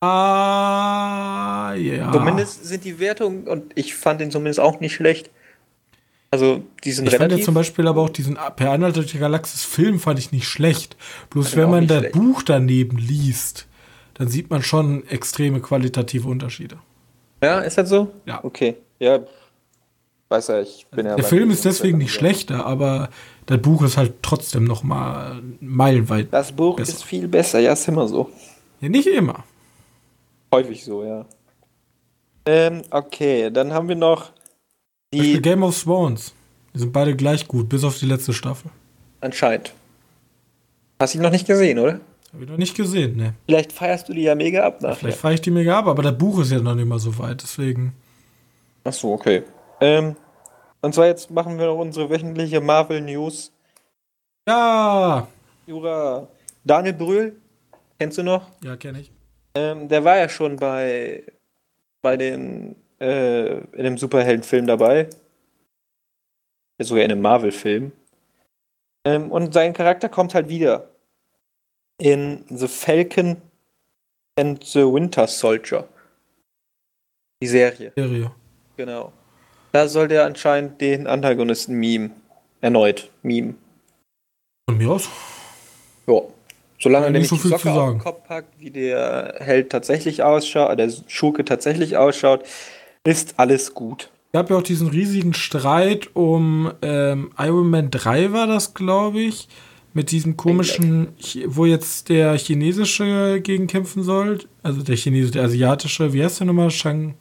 Ah, 0.00 1.74
ja. 1.74 2.12
Zumindest 2.12 2.64
sind 2.64 2.84
die 2.84 2.98
Wertungen, 2.98 3.48
und 3.48 3.72
ich 3.74 3.94
fand 3.94 4.20
den 4.20 4.30
zumindest 4.30 4.60
auch 4.60 4.80
nicht 4.80 4.94
schlecht. 4.94 5.30
Also, 6.30 6.62
die 6.82 6.92
sind 6.92 7.06
ich 7.06 7.16
fand 7.16 7.32
ja 7.32 7.38
zum 7.40 7.54
Beispiel 7.54 7.86
aber 7.86 8.02
auch 8.02 8.10
diesen 8.10 8.36
Per 8.56 8.70
Anhalter 8.72 9.00
durch 9.00 9.12
die 9.12 9.18
Galaxis 9.18 9.64
Film 9.64 10.00
fand 10.00 10.18
ich 10.18 10.32
nicht 10.32 10.48
schlecht. 10.48 10.96
Bloß 11.30 11.56
wenn 11.56 11.70
man 11.70 11.86
das 11.86 11.98
schlecht. 11.98 12.14
Buch 12.14 12.42
daneben 12.42 12.98
liest, 12.98 13.68
dann 14.14 14.28
sieht 14.28 14.50
man 14.50 14.62
schon 14.62 15.06
extreme 15.08 15.60
qualitative 15.60 16.28
Unterschiede. 16.28 16.78
Ja, 17.42 17.60
ist 17.60 17.78
das 17.78 17.88
so? 17.88 18.10
Ja. 18.26 18.42
Okay. 18.42 18.76
Ja, 18.98 19.20
weiß 20.34 20.48
ja, 20.48 20.60
ich 20.60 20.86
bin 20.90 21.06
ja. 21.06 21.16
Der 21.16 21.24
Film 21.24 21.50
ist 21.50 21.64
deswegen 21.64 21.98
nicht 21.98 22.12
schlechter, 22.12 22.66
aber 22.66 23.08
das 23.46 23.60
Buch 23.60 23.82
ist 23.82 23.96
halt 23.96 24.14
trotzdem 24.22 24.64
noch 24.64 24.82
mal 24.82 25.40
meilenweit. 25.60 26.28
Das 26.32 26.52
Buch 26.52 26.76
besser. 26.76 26.92
ist 26.92 27.04
viel 27.04 27.28
besser, 27.28 27.60
ja, 27.60 27.72
ist 27.72 27.86
immer 27.88 28.08
so. 28.08 28.30
Ja, 28.80 28.88
nicht 28.88 29.06
immer. 29.06 29.44
Häufig 30.52 30.84
so, 30.84 31.04
ja. 31.04 31.24
Ähm, 32.46 32.82
okay, 32.90 33.50
dann 33.50 33.72
haben 33.72 33.88
wir 33.88 33.96
noch 33.96 34.32
die 35.12 35.40
Game 35.40 35.62
of 35.62 35.80
Thrones. 35.82 36.34
Die 36.74 36.80
sind 36.80 36.92
beide 36.92 37.14
gleich 37.14 37.46
gut, 37.46 37.68
bis 37.68 37.84
auf 37.84 37.98
die 37.98 38.06
letzte 38.06 38.32
Staffel. 38.32 38.70
Anscheinend. 39.20 39.72
Hast 41.00 41.14
du 41.14 41.18
ihn 41.18 41.22
noch 41.22 41.30
nicht 41.30 41.46
gesehen, 41.46 41.78
oder? 41.78 42.00
Hab 42.32 42.42
ich 42.42 42.48
noch 42.48 42.56
nicht 42.56 42.76
gesehen, 42.76 43.16
ne. 43.16 43.34
Vielleicht 43.46 43.72
feierst 43.72 44.08
du 44.08 44.12
die 44.12 44.22
ja 44.22 44.34
mega 44.34 44.66
ab 44.66 44.82
nachher. 44.82 44.96
Vielleicht 44.96 45.18
feiere 45.18 45.34
ich 45.34 45.40
die 45.40 45.52
mega 45.52 45.78
ab, 45.78 45.86
aber 45.86 46.02
das 46.02 46.18
Buch 46.18 46.40
ist 46.40 46.50
ja 46.50 46.58
noch 46.58 46.74
nicht 46.74 46.88
mal 46.88 46.98
so 46.98 47.16
weit, 47.18 47.42
deswegen. 47.42 47.94
Ach 48.82 48.92
so, 48.92 49.12
okay. 49.12 49.44
Ähm, 49.80 50.16
und 50.84 50.94
zwar 50.94 51.06
jetzt 51.06 51.30
machen 51.30 51.58
wir 51.58 51.66
noch 51.66 51.78
unsere 51.78 52.10
wöchentliche 52.10 52.60
Marvel 52.60 53.00
News. 53.00 53.50
Ja! 54.46 55.26
Jura. 55.66 56.28
Daniel 56.62 56.92
Brühl, 56.92 57.40
kennst 57.98 58.18
du 58.18 58.22
noch? 58.22 58.50
Ja, 58.62 58.76
kenne 58.76 59.00
ich. 59.00 59.10
Ähm, 59.54 59.88
der 59.88 60.04
war 60.04 60.18
ja 60.18 60.28
schon 60.28 60.56
bei, 60.56 61.24
bei 62.02 62.18
den, 62.18 62.76
äh, 63.00 63.60
in 63.60 63.84
dem 63.84 63.96
Superheldenfilm 63.96 64.66
dabei. 64.66 65.08
Sogar 66.78 67.04
in 67.04 67.12
einem 67.12 67.22
Marvel-Film. 67.22 67.92
Ähm, 69.06 69.32
und 69.32 69.54
sein 69.54 69.72
Charakter 69.72 70.10
kommt 70.10 70.34
halt 70.34 70.50
wieder 70.50 70.90
in 71.96 72.44
The 72.50 72.68
Falcon 72.68 73.40
and 74.38 74.62
the 74.64 74.80
Winter 74.80 75.26
Soldier. 75.28 75.88
Die 77.40 77.46
Serie. 77.46 77.92
Serie. 77.96 78.30
Genau. 78.76 79.12
Da 79.74 79.88
soll 79.88 80.06
der 80.06 80.24
anscheinend 80.24 80.80
den 80.80 81.08
Antagonisten 81.08 81.74
meme. 81.74 82.10
Erneut 82.60 83.10
meme. 83.24 83.54
Von 84.70 84.78
mir 84.78 84.88
aus? 84.88 85.08
Ja. 86.06 86.20
Solange 86.78 87.06
er 87.06 87.10
nicht 87.10 87.28
so 87.28 87.34
die 87.34 87.48
Socke 87.48 87.72
auf 87.72 87.90
den 87.90 87.98
Kopf 87.98 88.28
packt, 88.28 88.60
wie 88.60 88.70
der 88.70 89.34
Held 89.40 89.70
tatsächlich 89.70 90.22
ausschaut, 90.22 90.78
der 90.78 90.92
Schurke 91.08 91.44
tatsächlich 91.44 91.96
ausschaut, 91.96 92.44
ist 93.02 93.34
alles 93.36 93.74
gut. 93.74 94.10
Es 94.26 94.38
gab 94.38 94.48
ja 94.48 94.58
auch 94.58 94.62
diesen 94.62 94.86
riesigen 94.86 95.34
Streit 95.34 96.08
um 96.14 96.72
ähm, 96.80 97.32
Iron 97.36 97.68
Man 97.68 97.90
3 97.90 98.32
war 98.32 98.46
das, 98.46 98.74
glaube 98.74 99.22
ich. 99.22 99.48
Mit 99.92 100.12
diesem 100.12 100.36
komischen, 100.36 101.08
wo 101.46 101.66
jetzt 101.66 102.10
der 102.10 102.38
chinesische 102.38 103.40
gegen 103.42 103.66
kämpfen 103.66 104.04
soll. 104.04 104.38
Also 104.62 104.82
der 104.82 104.94
chinesische, 104.94 105.32
der 105.32 105.44
asiatische, 105.44 106.12
wie 106.12 106.22
heißt 106.22 106.38
der 106.38 106.46
nochmal? 106.46 106.70
Shang. 106.70 107.16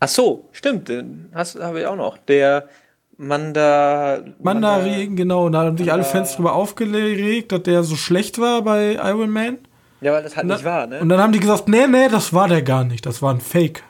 Ach 0.00 0.08
so, 0.08 0.48
stimmt, 0.52 0.88
den 0.88 1.30
habe 1.34 1.80
ich 1.80 1.86
auch 1.86 1.96
noch. 1.96 2.18
Der 2.18 2.68
Manda. 3.16 4.22
Mandarin, 4.40 5.16
genau. 5.16 5.48
Da 5.48 5.64
haben 5.64 5.76
sich 5.76 5.92
alle 5.92 6.04
Fans 6.04 6.36
drüber 6.36 6.52
aufgeregt, 6.52 7.50
dass 7.52 7.64
der 7.64 7.82
so 7.82 7.96
schlecht 7.96 8.38
war 8.38 8.62
bei 8.62 8.92
Iron 8.94 9.30
Man. 9.30 9.58
Ja, 10.00 10.12
weil 10.12 10.22
das 10.22 10.36
halt 10.36 10.46
nicht 10.46 10.64
war, 10.64 10.86
ne? 10.86 11.00
Und 11.00 11.08
dann 11.08 11.20
haben 11.20 11.32
die 11.32 11.40
gesagt, 11.40 11.66
nee, 11.68 11.88
nee, 11.88 12.08
das 12.08 12.32
war 12.32 12.46
der 12.46 12.62
gar 12.62 12.84
nicht. 12.84 13.04
Das 13.04 13.20
war 13.20 13.34
ein 13.34 13.40
Fake. 13.40 13.82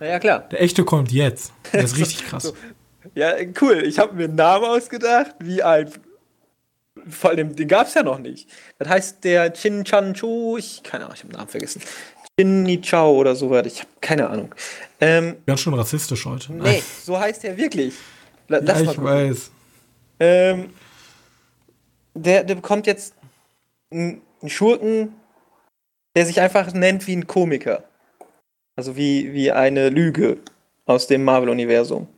Na 0.00 0.06
ja, 0.06 0.18
klar. 0.18 0.40
Der 0.50 0.60
echte 0.60 0.84
kommt 0.84 1.12
jetzt. 1.12 1.52
Der 1.72 1.84
ist 1.84 1.96
richtig 1.98 2.26
krass. 2.26 2.42
so. 2.42 2.54
Ja, 3.14 3.32
cool. 3.60 3.82
Ich 3.84 4.00
habe 4.00 4.14
mir 4.14 4.24
einen 4.24 4.34
Namen 4.34 4.64
ausgedacht, 4.64 5.36
wie 5.38 5.62
ein. 5.62 5.88
Vor 7.08 7.30
allem, 7.30 7.54
den 7.54 7.68
gab 7.68 7.86
es 7.86 7.94
ja 7.94 8.02
noch 8.02 8.18
nicht. 8.18 8.48
Das 8.78 8.88
heißt, 8.88 9.24
der 9.24 9.52
Chin 9.52 9.84
Chan 9.84 10.14
Chu, 10.14 10.56
ich 10.58 10.82
keine 10.82 11.04
Ahnung, 11.04 11.14
ich 11.16 11.22
habe 11.22 11.32
den 11.32 11.38
Namen 11.38 11.48
vergessen. 11.48 11.82
Chin 12.38 12.82
Chao 12.82 13.12
oder 13.12 13.34
so 13.34 13.50
weiter. 13.50 13.66
Ich 13.66 13.80
habe 13.80 13.90
keine 14.00 14.28
Ahnung. 14.28 14.54
Ähm, 15.00 15.36
Ganz 15.46 15.60
schön 15.60 15.74
rassistisch 15.74 16.24
heute. 16.24 16.52
Nee, 16.52 16.82
so 17.02 17.18
heißt 17.18 17.44
er 17.44 17.56
wirklich. 17.56 17.94
Lass 18.48 18.64
ja, 18.64 18.90
ich 18.92 19.02
weiß. 19.02 19.50
Ähm, 20.20 20.70
der, 22.14 22.44
der 22.44 22.54
bekommt 22.54 22.86
jetzt 22.86 23.14
einen 23.90 24.22
Schurken, 24.46 25.14
der 26.14 26.26
sich 26.26 26.40
einfach 26.40 26.72
nennt 26.72 27.06
wie 27.06 27.16
ein 27.16 27.26
Komiker. 27.26 27.84
Also 28.76 28.96
wie, 28.96 29.32
wie 29.32 29.52
eine 29.52 29.90
Lüge 29.90 30.38
aus 30.86 31.06
dem 31.06 31.24
Marvel-Universum. 31.24 32.08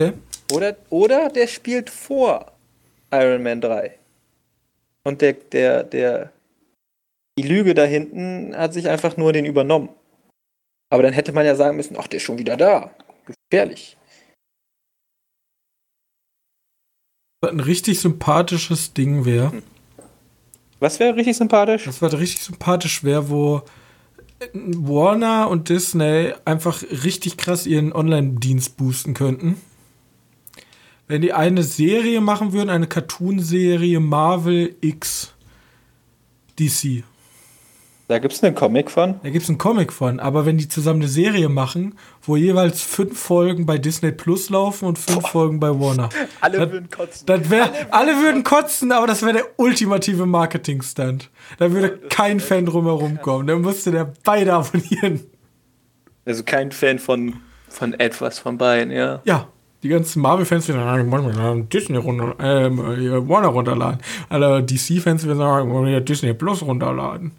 Okay. 0.00 0.14
Oder, 0.52 0.76
oder 0.90 1.28
der 1.28 1.46
spielt 1.46 1.88
vor 1.88 2.52
Iron 3.12 3.42
Man 3.42 3.60
3. 3.60 3.96
Und 5.04 5.20
der, 5.20 5.32
der, 5.32 5.84
der, 5.84 6.32
die 7.38 7.46
Lüge 7.46 7.74
da 7.74 7.84
hinten 7.84 8.56
hat 8.56 8.72
sich 8.72 8.88
einfach 8.88 9.16
nur 9.16 9.32
den 9.32 9.44
übernommen. 9.44 9.88
Aber 10.90 11.02
dann 11.02 11.12
hätte 11.12 11.32
man 11.32 11.46
ja 11.46 11.54
sagen 11.54 11.76
müssen, 11.76 11.96
ach, 11.98 12.06
der 12.06 12.18
ist 12.18 12.24
schon 12.24 12.38
wieder 12.38 12.56
da. 12.56 12.94
Gefährlich. 13.50 13.96
ein 17.50 17.60
richtig 17.60 18.00
sympathisches 18.00 18.94
Ding 18.94 19.24
wäre. 19.24 19.52
Was 20.80 21.00
wäre 21.00 21.16
richtig 21.16 21.36
sympathisch? 21.36 21.84
Das 21.84 22.02
war 22.02 22.12
richtig 22.12 22.42
sympathisch 22.42 23.04
wäre, 23.04 23.30
wo 23.30 23.62
Warner 24.52 25.48
und 25.48 25.68
Disney 25.68 26.32
einfach 26.44 26.82
richtig 26.82 27.36
krass 27.36 27.66
ihren 27.66 27.92
Online-Dienst 27.92 28.76
boosten 28.76 29.14
könnten. 29.14 29.60
Wenn 31.06 31.22
die 31.22 31.32
eine 31.32 31.62
Serie 31.62 32.20
machen 32.20 32.52
würden, 32.52 32.70
eine 32.70 32.86
Cartoon-Serie 32.86 34.00
Marvel 34.00 34.74
X 34.80 35.34
DC. 36.58 37.04
Da 38.08 38.18
gibt 38.18 38.34
es 38.34 38.42
einen 38.42 38.54
Comic 38.54 38.90
von. 38.90 39.20
Da 39.22 39.30
gibt 39.30 39.44
es 39.44 39.48
einen 39.48 39.58
Comic 39.58 39.92
von. 39.92 40.20
Aber 40.20 40.44
wenn 40.44 40.58
die 40.58 40.68
zusammen 40.68 41.00
eine 41.00 41.08
Serie 41.08 41.48
machen, 41.48 41.96
wo 42.22 42.36
jeweils 42.36 42.82
fünf 42.82 43.18
Folgen 43.18 43.64
bei 43.64 43.78
Disney 43.78 44.12
Plus 44.12 44.50
laufen 44.50 44.86
und 44.86 44.98
fünf 44.98 45.22
Boah. 45.22 45.28
Folgen 45.28 45.60
bei 45.60 45.70
Warner. 45.70 46.08
alle 46.40 46.58
das, 46.58 46.70
würden 46.72 46.90
kotzen. 46.90 47.26
Das 47.26 47.50
wär, 47.50 47.62
alle, 47.62 47.92
alle 47.92 48.12
würden 48.22 48.42
kotzen, 48.44 48.92
aber 48.92 49.06
das 49.06 49.22
wäre 49.22 49.34
der 49.34 49.46
ultimative 49.56 50.26
Marketing-Stunt. 50.26 51.30
Da 51.58 51.72
würde 51.72 52.00
oh, 52.02 52.06
kein 52.10 52.40
Fan 52.40 52.66
drumherum 52.66 53.20
kommen. 53.22 53.46
Da 53.46 53.56
müsste 53.56 53.92
der 53.92 54.12
beide 54.24 54.52
abonnieren. 54.54 55.20
Also 56.24 56.42
kein 56.44 56.70
Fan 56.70 56.98
von, 56.98 57.36
von 57.68 57.94
etwas 57.94 58.38
von 58.38 58.58
beiden, 58.58 58.92
ja. 58.92 59.22
Ja, 59.24 59.48
die 59.82 59.88
ganzen 59.88 60.22
Marvel-Fans 60.22 60.68
werden 60.68 61.34
sagen, 61.34 61.68
Disney 61.68 61.96
runter, 61.96 62.38
äh, 62.38 62.70
Warner 63.28 63.48
runterladen. 63.48 64.00
Alle 64.28 64.62
DC-Fans 64.62 65.26
werden 65.26 65.38
sagen, 65.38 66.04
Disney 66.04 66.34
Plus 66.34 66.62
runterladen. 66.62 67.32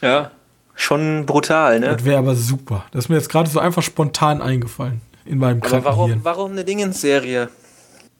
Ja, 0.00 0.30
schon 0.74 1.26
brutal, 1.26 1.80
ne? 1.80 1.88
Das 1.88 2.04
wäre 2.04 2.18
aber 2.18 2.34
super. 2.34 2.84
Das 2.92 3.04
ist 3.04 3.08
mir 3.08 3.16
jetzt 3.16 3.28
gerade 3.28 3.48
so 3.50 3.60
einfach 3.60 3.82
spontan 3.82 4.40
eingefallen 4.42 5.00
in 5.24 5.38
meinem 5.38 5.62
Aber 5.62 5.84
warum, 5.84 6.20
warum 6.22 6.52
eine 6.52 6.64
Dingens-Serie? 6.64 7.48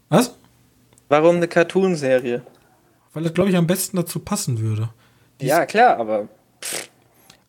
Was? 0.09 0.35
Warum 1.09 1.37
eine 1.37 1.49
Cartoon-Serie? 1.49 2.43
Weil 3.13 3.23
das, 3.23 3.35
glaube 3.35 3.51
ich, 3.51 3.57
am 3.57 3.67
besten 3.67 3.97
dazu 3.97 4.21
passen 4.21 4.61
würde. 4.61 4.91
Die 5.41 5.47
ja, 5.47 5.67
klar, 5.67 5.97
aber. 5.97 6.29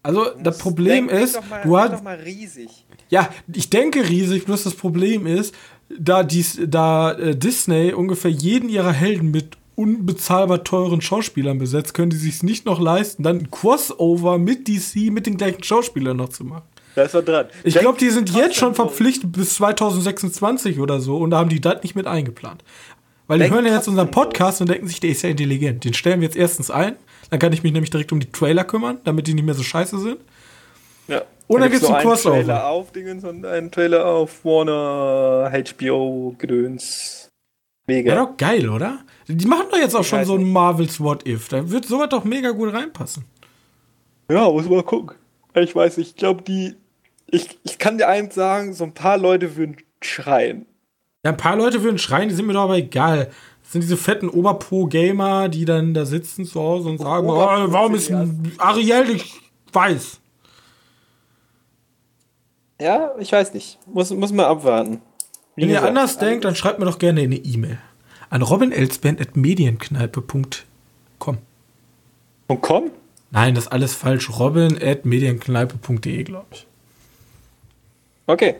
Also, 0.03 0.31
das 0.41 0.57
Problem 0.57 1.07
denk, 1.07 1.21
ist, 1.21 1.39
mal, 1.49 1.61
du 1.61 1.77
hast. 1.77 1.93
doch 1.93 2.01
mal 2.01 2.17
riesig. 2.17 2.85
Ja, 3.09 3.29
ich 3.53 3.69
denke 3.69 4.07
riesig, 4.07 4.45
bloß 4.45 4.63
das 4.63 4.73
Problem 4.73 5.27
ist, 5.27 5.53
da, 5.89 6.23
dies, 6.23 6.59
da 6.65 7.11
äh, 7.11 7.35
Disney 7.35 7.93
ungefähr 7.93 8.31
jeden 8.31 8.69
ihrer 8.69 8.93
Helden 8.93 9.29
mit 9.29 9.57
unbezahlbar 9.75 10.63
teuren 10.63 11.01
Schauspielern 11.01 11.57
besetzt, 11.57 11.93
können 11.93 12.09
die 12.09 12.17
sich 12.17 12.43
nicht 12.43 12.65
noch 12.65 12.79
leisten, 12.79 13.23
dann 13.23 13.39
ein 13.39 13.51
Crossover 13.51 14.37
mit 14.37 14.67
DC 14.67 15.11
mit 15.11 15.25
den 15.25 15.37
gleichen 15.37 15.63
Schauspielern 15.63 16.17
noch 16.17 16.29
zu 16.29 16.43
machen. 16.43 16.63
Da 16.95 17.03
ist 17.03 17.13
was 17.13 17.23
dran. 17.23 17.47
Ich 17.63 17.75
glaube, 17.75 17.97
die 17.97 18.09
sind 18.09 18.29
jetzt 18.35 18.55
schon 18.55 18.75
verpflichtet 18.75 19.31
bis 19.31 19.55
2026 19.55 20.79
oder 20.79 20.99
so 20.99 21.17
und 21.17 21.31
da 21.31 21.39
haben 21.39 21.49
die 21.49 21.61
das 21.61 21.83
nicht 21.83 21.95
mit 21.95 22.05
eingeplant. 22.05 22.63
Weil 23.27 23.37
die 23.37 23.43
Denk 23.43 23.53
hören 23.53 23.65
ja 23.65 23.73
jetzt 23.73 23.87
unseren 23.87 24.11
Podcast 24.11 24.59
und 24.59 24.69
denken 24.69 24.87
sich, 24.87 24.99
der 24.99 25.11
ist 25.11 25.21
ja 25.21 25.29
intelligent. 25.29 25.85
Den 25.85 25.93
stellen 25.93 26.19
wir 26.19 26.27
jetzt 26.27 26.35
erstens 26.35 26.69
ein, 26.69 26.97
dann 27.29 27.39
kann 27.39 27.53
ich 27.53 27.63
mich 27.63 27.71
nämlich 27.71 27.89
direkt 27.89 28.11
um 28.11 28.19
die 28.19 28.29
Trailer 28.29 28.65
kümmern, 28.65 28.97
damit 29.05 29.27
die 29.27 29.33
nicht 29.33 29.45
mehr 29.45 29.55
so 29.55 29.63
scheiße 29.63 29.99
sind. 29.99 30.17
Ja. 31.07 31.21
Und 31.47 31.61
dann 31.61 31.69
gibt's 31.69 31.87
so 31.87 31.93
ein 31.93 32.01
Crossover. 32.01 32.35
Einen 32.35 32.45
Trailer 32.45 32.67
auf 32.67 32.91
Dingens 32.91 33.23
und 33.23 33.45
einen 33.45 33.71
Trailer 33.71 34.05
auf 34.05 34.43
Warner, 34.43 35.51
HBO, 35.51 36.35
Gedöns. 36.37 37.29
Mega. 37.87 38.13
Ja, 38.13 38.25
doch 38.25 38.37
geil, 38.37 38.69
oder? 38.69 38.99
Die 39.27 39.47
machen 39.47 39.67
doch 39.71 39.77
jetzt 39.77 39.95
auch 39.95 40.03
schon 40.03 40.25
so 40.25 40.35
ein. 40.35 40.51
Marvels 40.51 40.99
What 40.99 41.27
If. 41.27 41.49
Da 41.49 41.69
wird 41.69 41.85
sowas 41.85 42.09
doch 42.09 42.23
mega 42.23 42.51
gut 42.51 42.73
reinpassen. 42.73 43.25
Ja, 44.29 44.49
muss 44.49 44.67
mal 44.69 44.83
gucken. 44.83 45.17
Ich 45.55 45.75
weiß 45.75 45.97
nicht, 45.97 46.09
ich 46.11 46.15
glaube, 46.15 46.41
die. 46.43 46.75
Ich, 47.27 47.59
ich 47.63 47.77
kann 47.77 47.97
dir 47.97 48.07
eins 48.07 48.35
sagen, 48.35 48.73
so 48.73 48.83
ein 48.83 48.93
paar 48.93 49.17
Leute 49.17 49.55
würden 49.55 49.77
schreien. 50.01 50.65
Ja, 51.23 51.31
ein 51.31 51.37
paar 51.37 51.55
Leute 51.55 51.83
würden 51.83 51.97
schreien, 51.97 52.29
die 52.29 52.35
sind 52.35 52.47
mir 52.47 52.53
doch 52.53 52.63
aber 52.63 52.77
egal. 52.77 53.31
Das 53.61 53.71
sind 53.73 53.81
diese 53.81 53.95
fetten 53.95 54.27
Oberpro-Gamer, 54.27 55.47
die 55.47 55.65
dann 55.65 55.93
da 55.93 56.05
sitzen 56.05 56.45
zu 56.45 56.59
Hause 56.59 56.89
und 56.89 56.97
sagen, 56.97 57.27
oh, 57.27 57.35
Oberpro 57.35 57.71
warum 57.71 57.95
ist 57.95 58.11
Ariel 58.57 59.05
nicht 59.05 59.39
weiß? 59.71 60.19
Ja, 62.81 63.11
ich 63.19 63.31
weiß 63.31 63.53
nicht. 63.53 63.77
Muss, 63.85 64.11
muss 64.11 64.31
mal 64.31 64.47
abwarten. 64.47 65.01
Wie 65.55 65.63
Wenn 65.63 65.69
ihr 65.69 65.83
anders 65.83 66.17
denkt, 66.17 66.43
dann 66.43 66.55
schreibt 66.55 66.79
mir 66.79 66.85
doch 66.85 66.97
gerne 66.97 67.21
eine 67.21 67.35
E-Mail. 67.35 67.77
An 68.31 68.41
robinelsband.medienkneipe.com 68.41 71.37
Und 72.47 72.61
komm? 72.61 72.91
Nein, 73.29 73.53
das 73.55 73.65
ist 73.65 73.71
alles 73.71 73.93
falsch. 73.93 74.29
robin.medienkneipe.de, 74.39 76.23
glaube 76.23 76.47
ich. 76.51 76.65
Okay. 78.27 78.55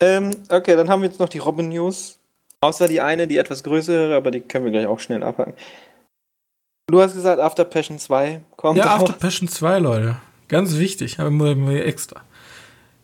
Ähm, 0.00 0.30
okay, 0.48 0.74
dann 0.76 0.88
haben 0.90 1.02
wir 1.02 1.08
jetzt 1.08 1.20
noch 1.20 1.28
die 1.28 1.38
Robin 1.38 1.68
News. 1.68 2.18
Außer 2.60 2.88
die 2.88 3.00
eine, 3.00 3.26
die 3.28 3.36
etwas 3.38 3.62
größere, 3.62 4.14
aber 4.16 4.30
die 4.30 4.40
können 4.40 4.64
wir 4.64 4.72
gleich 4.72 4.86
auch 4.86 4.98
schnell 5.00 5.22
abhaken. 5.22 5.54
Du 6.88 7.00
hast 7.00 7.14
gesagt, 7.14 7.40
After 7.40 7.64
Passion 7.64 7.98
2 7.98 8.40
kommt. 8.56 8.78
Ja. 8.78 8.94
After 8.96 9.12
Passion 9.12 9.48
2, 9.48 9.78
Leute. 9.78 10.16
Ganz 10.48 10.76
wichtig, 10.78 11.18
haben 11.18 11.38
wir 11.40 11.84
extra. 11.86 12.22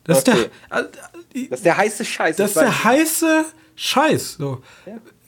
Das 0.05 0.27
Okay. 0.27 0.39
ist 0.39 0.51
der, 0.71 0.81
äh, 0.81 0.85
Das 1.51 1.61
ist 1.61 1.65
der 1.67 1.77
heiße 1.77 2.05
Scheiß. 2.05 2.37
das 2.37 2.51
ist 2.53 2.61
der 2.61 2.85
heiße 2.85 3.45
Scheiß. 3.77 4.35
So. 4.35 4.63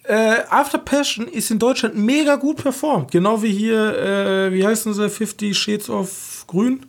Äh, 0.05 0.43
After 0.51 0.79
Passion 0.79 1.27
ist 1.27 1.51
in 1.51 1.59
Deutschland 1.59 1.97
mega 1.97 2.37
gut 2.37 2.59
performt. 2.59 3.11
Genau 3.11 3.43
wie 3.43 3.53
hier, 3.53 3.99
äh, 3.99 4.53
wie 4.53 4.67
heißen 4.67 4.93
sie, 4.93 5.09
50 5.09 5.57
Shades 5.57 5.89
of 5.89 6.45
Grün. 6.47 6.87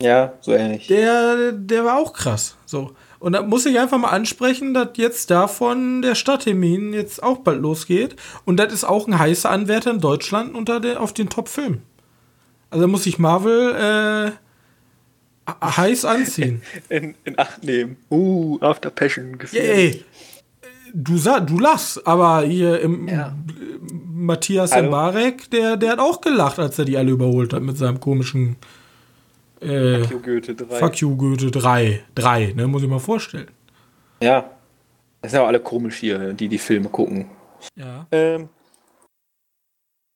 Ja, 0.00 0.34
so 0.40 0.52
ähnlich. 0.52 0.88
Der, 0.88 1.52
der 1.52 1.84
war 1.84 1.98
auch 1.98 2.12
krass. 2.12 2.56
So. 2.66 2.92
Und 3.18 3.32
da 3.32 3.42
muss 3.42 3.64
ich 3.64 3.78
einfach 3.78 3.98
mal 3.98 4.10
ansprechen, 4.10 4.74
dass 4.74 4.90
jetzt 4.96 5.30
davon 5.30 6.02
der 6.02 6.14
Stadttermin 6.14 6.92
jetzt 6.92 7.22
auch 7.22 7.38
bald 7.38 7.62
losgeht. 7.62 8.16
Und 8.44 8.58
das 8.58 8.72
ist 8.72 8.84
auch 8.84 9.06
ein 9.06 9.18
heißer 9.18 9.48
Anwärter 9.48 9.92
in 9.92 10.00
Deutschland 10.00 10.54
unter 10.54 10.80
der, 10.80 11.00
auf 11.00 11.14
den 11.14 11.28
Top-Film. 11.28 11.80
Also 12.70 12.82
da 12.82 12.88
muss 12.88 13.06
ich 13.06 13.18
Marvel 13.18 14.34
äh, 15.46 15.52
heiß 15.64 16.04
anziehen. 16.04 16.62
In, 16.88 17.14
in 17.24 17.38
Acht 17.38 17.64
nehmen. 17.64 17.96
Uh, 18.10 18.58
After 18.60 18.90
Passion 18.90 19.38
gefühlt. 19.38 19.64
Ey, 19.64 20.04
du, 20.96 21.40
du 21.40 21.58
lachst, 21.58 22.06
aber 22.06 22.42
hier 22.42 22.80
im 22.80 23.08
Ja. 23.08 23.36
Matthias 23.90 24.72
Hallo? 24.72 24.88
Mbarek, 24.88 25.50
der, 25.50 25.76
der 25.76 25.92
hat 25.92 25.98
auch 25.98 26.20
gelacht, 26.20 26.58
als 26.58 26.78
er 26.78 26.86
die 26.86 26.96
alle 26.96 27.12
überholt 27.12 27.52
hat 27.52 27.62
mit 27.62 27.76
seinem 27.76 28.00
komischen 28.00 28.56
äh, 29.60 30.00
Fuck 30.00 30.10
you, 30.10 30.20
Goethe 30.20 30.54
3. 30.54 30.78
Fuck 30.78 30.96
you, 30.96 31.16
Goethe 31.16 31.50
3. 31.50 32.04
3, 32.14 32.52
ne, 32.56 32.66
muss 32.66 32.82
ich 32.82 32.88
mal 32.88 32.98
vorstellen. 32.98 33.50
Ja. 34.22 34.50
Das 35.22 35.30
sind 35.30 35.38
ja 35.38 35.44
auch 35.44 35.48
alle 35.48 35.60
komisch 35.60 35.96
hier, 35.96 36.32
die 36.32 36.48
die 36.48 36.58
Filme 36.58 36.88
gucken. 36.88 37.30
Ja. 37.74 38.06
Ähm, 38.12 38.48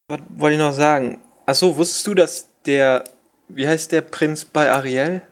was 0.09 0.21
wollte 0.29 0.55
ich 0.55 0.61
noch 0.61 0.73
sagen? 0.73 1.21
Achso, 1.47 1.77
wusstest 1.77 2.07
du, 2.07 2.15
dass 2.15 2.49
der, 2.65 3.05
wie 3.49 3.67
heißt 3.67 3.93
der 3.93 4.03
Prinz 4.03 4.45
bei 4.45 4.71
Ariel? 4.71 5.23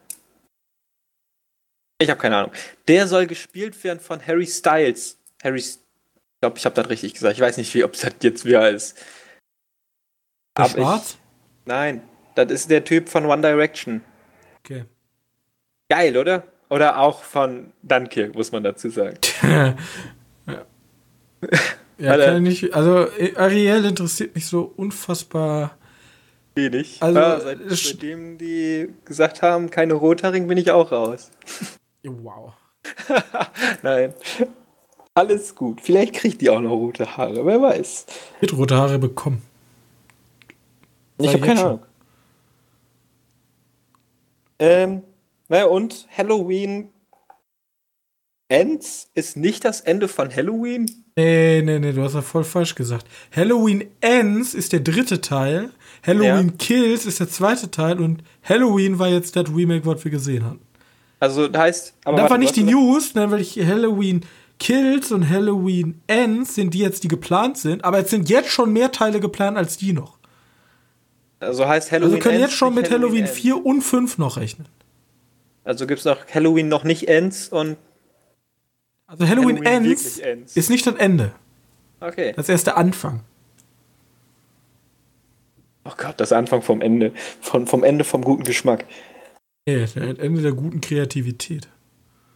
Ich 2.01 2.09
habe 2.11 2.21
keine 2.21 2.37
Ahnung. 2.37 2.53
Der 2.87 3.07
soll 3.09 3.27
gespielt 3.27 3.83
werden 3.85 4.01
von 4.01 4.25
Harry 4.25 4.47
Styles. 4.47 5.18
Harry, 5.43 5.59
ich 5.59 5.79
glaube, 6.41 6.59
ich 6.59 6.65
habe 6.65 6.75
das 6.75 6.89
richtig 6.89 7.15
gesagt. 7.15 7.35
Ich 7.35 7.41
weiß 7.41 7.57
nicht, 7.57 7.73
wie, 7.75 7.85
ob 7.85 7.93
das 7.93 8.13
jetzt 8.23 8.45
wer 8.45 8.71
ist. 8.71 8.97
Der 10.57 10.65
Aber 10.65 10.67
ich- 10.67 10.73
Schwarz? 10.75 11.19
Nein, 11.65 12.03
das 12.35 12.51
ist 12.51 12.71
der 12.71 12.85
Typ 12.85 13.09
von 13.09 13.27
One 13.27 13.43
Direction. 13.43 14.03
Okay. 14.61 14.85
Geil, 15.91 16.17
oder? 16.17 16.45
Oder 16.71 16.99
auch 16.99 17.23
von 17.23 17.73
Dunkirk, 17.83 18.35
muss 18.35 18.53
man 18.53 18.63
dazu 18.63 18.91
sagen. 18.91 19.19
ja, 20.47 20.65
ja 21.99 22.17
kann 22.17 22.47
ich 22.47 22.63
nicht. 22.63 22.75
Also, 22.75 23.09
Ariel 23.37 23.85
interessiert 23.85 24.35
mich 24.35 24.47
so 24.47 24.73
unfassbar. 24.77 25.77
Wenig. 26.55 26.99
Also, 27.01 27.21
ja, 27.21 27.41
seit, 27.41 27.59
seitdem 27.69 28.37
die 28.39 28.93
gesagt 29.05 29.43
haben, 29.43 29.71
keine 29.71 29.95
Rothaarigen, 29.95 30.49
bin 30.49 30.59
ich 30.59 30.71
auch 30.71 30.91
raus. 30.91 31.31
Wow. 32.03 32.55
Nein. 33.83 34.15
Alles 35.19 35.57
gut. 35.57 35.81
Vielleicht 35.81 36.15
kriegt 36.15 36.41
die 36.41 36.49
auch 36.49 36.61
noch 36.61 36.71
rote 36.71 37.17
Haare, 37.17 37.45
wer 37.45 37.61
weiß. 37.61 38.07
Wird 38.39 38.57
rote 38.57 38.77
Haare 38.77 39.01
bekommen. 39.01 39.43
Ich 41.21 41.27
habe 41.27 41.41
keine 41.41 41.55
jetzt 41.55 41.65
Ahnung. 41.65 41.81
Ähm, 44.61 45.03
naja, 45.49 45.65
und 45.65 46.07
Halloween 46.17 46.91
Ends 48.47 49.11
ist 49.15 49.37
nicht 49.37 49.65
das 49.65 49.81
Ende 49.81 50.07
von 50.07 50.35
Halloween? 50.35 50.89
Nee, 51.17 51.63
nee, 51.65 51.81
nee, 51.81 51.93
du 51.93 52.03
hast 52.05 52.15
ja 52.15 52.23
voll 52.23 52.45
falsch 52.45 52.77
gesagt. 52.77 53.05
Halloween 53.35 53.87
Ends 54.01 54.55
ist 54.55 54.73
der 54.73 54.81
dritte 54.81 55.21
Teil. 55.21 55.71
Halloween 56.07 56.51
Ja. 56.51 56.55
Kills 56.59 57.07
ist 57.07 57.19
der 57.19 57.29
zweite 57.29 57.73
Teil 57.73 57.99
und 57.99 58.23
Halloween 58.45 59.01
war 59.01 59.09
jetzt 59.09 59.35
das 59.35 59.49
Remake, 59.53 59.85
was 59.85 60.05
wir 60.05 60.13
gesehen 60.13 60.45
haben. 60.45 60.61
Also, 61.19 61.49
das 61.49 61.61
heißt. 61.61 61.95
Aber 62.05 62.17
das 62.19 62.23
warte, 62.23 62.31
war 62.31 62.39
nicht 62.39 62.55
die 62.55 62.63
News, 62.63 63.15
ne, 63.17 63.29
weil 63.33 63.41
ich 63.41 63.59
Halloween 63.59 64.25
Kills 64.59 65.13
und 65.13 65.29
Halloween 65.29 66.01
Ends 66.07 66.55
sind 66.55 66.75
die 66.75 66.81
jetzt, 66.81 67.05
die 67.05 67.09
geplant 67.09 67.59
sind, 67.59 67.85
aber 67.85 67.99
jetzt 67.99 68.11
sind 68.11 68.29
jetzt 68.29 68.51
schon 68.51 68.73
mehr 68.73 68.91
Teile 68.93 69.21
geplant 69.21 69.57
als 69.57 69.77
die 69.77 69.93
noch. 69.93 70.19
Also 71.41 71.67
heißt 71.69 71.93
Halloween 71.93 72.15
Also 72.15 72.17
wir 72.17 72.23
können 72.23 72.41
jetzt 72.41 72.55
schon 72.55 72.75
mit 72.75 72.91
Halloween 72.91 73.25
Ends. 73.25 73.33
4 73.39 73.65
und 73.65 73.83
5 73.83 74.19
noch 74.19 74.37
rechnen. 74.37 74.69
Also 75.65 75.87
gibt 75.87 76.01
es 76.01 76.05
noch 76.05 76.27
Halloween 76.33 76.69
noch 76.69 76.85
nicht 76.85 77.09
Ends 77.09 77.49
und 77.49 77.77
Also 79.07 79.29
Halloween, 79.29 79.65
Halloween 79.65 79.91
Ends, 79.91 80.19
Ends. 80.19 80.57
ist 80.57 80.71
nicht 80.71 80.87
das 80.87 80.95
Ende. 80.97 81.33
Okay. 82.01 82.33
Das 82.35 82.47
ist 82.47 82.51
erst 82.51 82.67
der 82.67 82.77
Anfang. 82.77 83.23
Oh 85.85 85.93
Gott, 85.97 86.15
das 86.19 86.33
Anfang 86.33 86.63
vom 86.63 86.81
Ende. 86.81 87.13
Von, 87.41 87.67
vom 87.67 87.85
Ende 87.85 88.05
vom 88.05 88.23
guten 88.23 88.45
Geschmack. 88.45 88.85
Nee, 89.67 89.81
das 89.81 89.97
Ende 89.97 90.43
der 90.43 90.53
guten 90.53 90.81
Kreativität. 90.81 91.69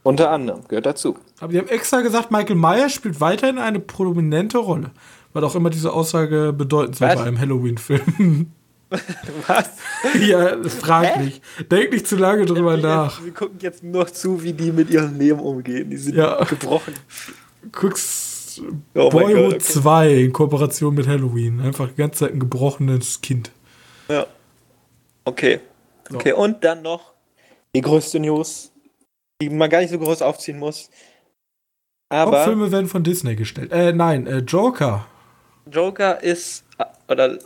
Unter 0.02 0.30
anderem 0.30 0.62
gehört 0.66 0.86
dazu. 0.86 1.16
Aber 1.40 1.52
die 1.52 1.58
haben 1.58 1.68
extra 1.68 2.00
gesagt, 2.00 2.30
Michael 2.30 2.56
Myers 2.56 2.92
spielt 2.92 3.20
weiterhin 3.20 3.58
eine 3.58 3.78
prominente 3.78 4.58
Rolle. 4.58 4.90
Was 5.32 5.44
auch 5.44 5.54
immer 5.54 5.70
diese 5.70 5.92
Aussage 5.92 6.52
bedeuten 6.52 6.92
soll 6.92 7.08
bei 7.08 7.22
einem 7.22 7.38
Halloween-Film. 7.38 8.50
Was? 9.46 9.70
ja, 10.20 10.56
frag 10.64 11.20
nicht. 11.20 11.42
Denk 11.70 11.92
nicht 11.92 12.06
zu 12.06 12.16
lange 12.16 12.44
drüber 12.44 12.76
nach. 12.76 13.24
Wir 13.24 13.32
gucken 13.32 13.58
jetzt 13.60 13.82
nur 13.82 14.04
noch 14.04 14.10
zu, 14.10 14.42
wie 14.42 14.52
die 14.52 14.72
mit 14.72 14.90
ihrem 14.90 15.18
Leben 15.18 15.40
umgehen. 15.40 15.88
Die 15.88 15.96
sind 15.96 16.16
Ja. 16.16 16.44
gebrochen. 16.44 16.94
Guckst 17.70 18.32
Oh 18.94 19.08
Boyhood 19.08 19.54
okay. 19.54 19.58
2 19.58 20.14
in 20.14 20.32
Kooperation 20.32 20.94
mit 20.94 21.06
Halloween. 21.06 21.60
Einfach 21.60 21.88
die 21.88 21.94
ganze 21.94 22.20
Zeit 22.20 22.34
ein 22.34 22.40
gebrochenes 22.40 23.20
Kind. 23.22 23.50
Ja. 24.10 24.26
Okay. 25.24 25.60
Okay, 26.12 26.32
und 26.32 26.62
dann 26.62 26.82
noch 26.82 27.12
die 27.74 27.80
größte 27.80 28.20
News, 28.20 28.71
die 29.48 29.54
man 29.54 29.70
gar 29.70 29.80
nicht 29.80 29.90
so 29.90 29.98
groß 29.98 30.22
aufziehen 30.22 30.58
muss. 30.58 30.90
Aber 32.08 32.38
Hauptfilme 32.38 32.70
werden 32.70 32.88
von 32.88 33.02
Disney 33.02 33.36
gestellt. 33.36 33.72
Äh, 33.72 33.92
nein, 33.92 34.26
äh, 34.26 34.38
Joker. 34.38 35.06
Joker 35.70 36.22
ist 36.22 36.64
äh, 36.78 36.84
oder 37.10 37.38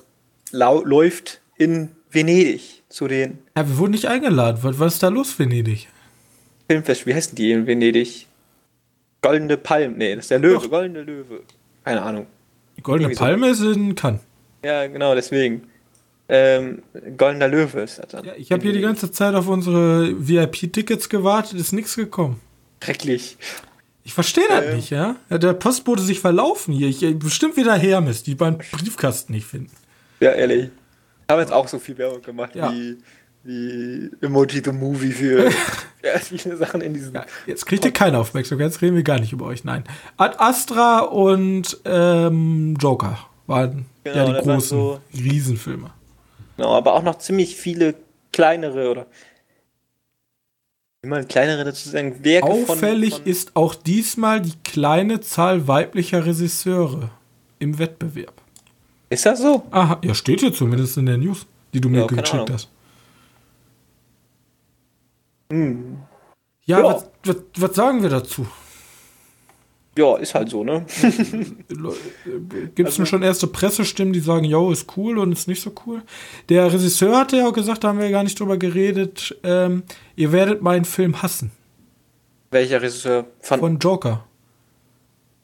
läuft 0.52 1.40
in 1.56 1.90
Venedig 2.10 2.82
zu 2.88 3.06
den 3.08 3.38
Ja, 3.56 3.68
wir 3.68 3.78
wurden 3.78 3.92
nicht 3.92 4.06
eingeladen. 4.06 4.58
Was, 4.62 4.78
was 4.78 4.94
ist 4.94 5.02
da 5.02 5.08
los, 5.08 5.38
Venedig? 5.38 5.88
Filmfest. 6.68 7.06
Wie 7.06 7.14
heißen 7.14 7.36
die 7.36 7.52
in 7.52 7.66
Venedig? 7.66 8.26
Goldene 9.22 9.56
Palme. 9.56 9.96
Nee, 9.96 10.16
das 10.16 10.24
ist 10.24 10.30
der 10.30 10.38
Löwe. 10.38 10.62
Doch. 10.62 10.70
Goldene 10.70 11.02
Löwe. 11.02 11.42
Keine 11.84 12.02
Ahnung. 12.02 12.26
Die 12.76 12.82
Goldene 12.82 13.08
Irgendwie 13.10 13.18
so. 13.18 13.24
Palme 13.24 13.48
ist 13.48 13.60
in 13.60 13.94
Cannes. 13.94 14.20
Ja, 14.64 14.86
genau, 14.86 15.14
deswegen. 15.14 15.68
Ähm, 16.28 16.82
Goldener 17.16 17.48
Löwe 17.48 17.80
ist 17.82 17.98
das 17.98 18.08
dann. 18.08 18.24
Ja, 18.24 18.32
ich 18.36 18.50
habe 18.50 18.62
hier 18.62 18.72
die 18.72 18.80
ganze 18.80 19.10
Zeit 19.12 19.34
auf 19.34 19.46
unsere 19.48 20.12
VIP-Tickets 20.28 21.08
gewartet, 21.08 21.58
ist 21.60 21.72
nichts 21.72 21.94
gekommen. 21.96 22.40
Schrecklich. 22.82 23.36
Ich 24.02 24.12
verstehe 24.14 24.44
das 24.48 24.64
Ähm. 24.66 24.76
nicht, 24.76 24.90
ja? 24.90 25.16
Der 25.30 25.52
Postbote 25.52 26.02
sich 26.02 26.20
verlaufen 26.20 26.74
hier. 26.74 26.88
Ich, 26.88 27.02
äh, 27.02 27.14
bestimmt 27.14 27.56
wieder 27.56 27.74
Hermes, 27.74 28.22
die 28.22 28.34
beim 28.34 28.58
Briefkasten 28.58 29.32
nicht 29.32 29.46
finden. 29.46 29.70
Ja, 30.20 30.32
ehrlich. 30.32 30.70
Haben 31.30 31.40
jetzt 31.40 31.52
auch 31.52 31.68
so 31.68 31.78
viel 31.78 31.98
Werbung 31.98 32.22
gemacht 32.22 32.54
Ja. 32.54 32.72
wie, 32.72 32.98
wie 33.44 34.10
Emoji 34.20 34.62
the 34.64 34.72
Movie 34.72 35.12
für 35.12 35.44
ja, 36.04 36.18
viele 36.20 36.56
Sachen 36.56 36.80
in 36.80 36.94
diesem. 36.94 37.14
Ja, 37.14 37.26
jetzt 37.46 37.66
kriegt 37.66 37.84
ihr 37.84 37.92
keine 37.92 38.18
Aufmerksamkeit, 38.18 38.66
jetzt 38.68 38.82
reden 38.82 38.96
wir 38.96 39.02
gar 39.02 39.18
nicht 39.20 39.32
über 39.32 39.46
euch, 39.46 39.64
nein. 39.64 39.84
Ad 40.16 40.36
Astra 40.38 41.00
und 41.00 41.78
ähm, 41.84 42.76
Joker 42.80 43.18
waren 43.46 43.86
Genau, 44.04 44.16
ja 44.28 44.40
die 44.40 44.44
großen 44.46 44.78
so- 44.78 45.00
Riesenfilme. 45.14 45.90
Genau, 46.56 46.74
aber 46.74 46.94
auch 46.94 47.02
noch 47.02 47.18
ziemlich 47.18 47.56
viele 47.56 47.94
kleinere 48.32 48.90
oder 48.90 49.06
man 51.02 51.28
kleinere 51.28 51.64
dazu 51.64 51.88
sagen, 51.88 52.24
Werke 52.24 52.48
Auffällig 52.48 53.14
von, 53.14 53.22
von 53.22 53.30
ist 53.30 53.54
auch 53.54 53.74
diesmal 53.74 54.40
die 54.40 54.54
kleine 54.64 55.20
Zahl 55.20 55.68
weiblicher 55.68 56.26
Regisseure 56.26 57.10
im 57.58 57.78
Wettbewerb. 57.78 58.34
Ist 59.08 59.24
das 59.24 59.40
so? 59.40 59.62
Aha, 59.70 60.00
ja, 60.02 60.14
steht 60.14 60.40
hier 60.40 60.52
zumindest 60.52 60.96
in 60.96 61.06
der 61.06 61.16
News, 61.16 61.46
die 61.72 61.80
du 61.80 61.88
mir 61.88 62.00
Ja, 62.00 62.06
geschickt 62.06 62.50
hast. 62.50 62.68
Hm. 65.50 65.98
Ja, 66.64 66.78
Ja. 66.78 66.84
Was, 66.84 67.06
was, 67.24 67.36
was 67.56 67.76
sagen 67.76 68.02
wir 68.02 68.10
dazu? 68.10 68.46
Ja, 69.98 70.16
ist 70.16 70.34
halt 70.34 70.50
so, 70.50 70.62
ne? 70.62 70.84
Gibt 72.74 72.88
es 72.88 72.96
denn 72.96 73.06
schon 73.06 73.22
erste 73.22 73.46
Pressestimmen, 73.46 74.12
die 74.12 74.20
sagen, 74.20 74.44
yo, 74.44 74.70
ist 74.70 74.86
cool 74.96 75.18
und 75.18 75.32
ist 75.32 75.48
nicht 75.48 75.62
so 75.62 75.72
cool? 75.86 76.02
Der 76.48 76.72
Regisseur 76.72 77.16
hatte 77.18 77.38
ja 77.38 77.48
auch 77.48 77.52
gesagt, 77.52 77.82
da 77.84 77.88
haben 77.88 77.98
wir 77.98 78.10
gar 78.10 78.22
nicht 78.22 78.38
drüber 78.38 78.56
geredet, 78.58 79.36
ähm, 79.42 79.84
ihr 80.14 80.32
werdet 80.32 80.60
meinen 80.62 80.84
Film 80.84 81.22
hassen. 81.22 81.50
Welcher 82.50 82.80
Regisseur 82.82 83.24
von, 83.40 83.58
Von 83.60 83.78
Joker. 83.78 84.24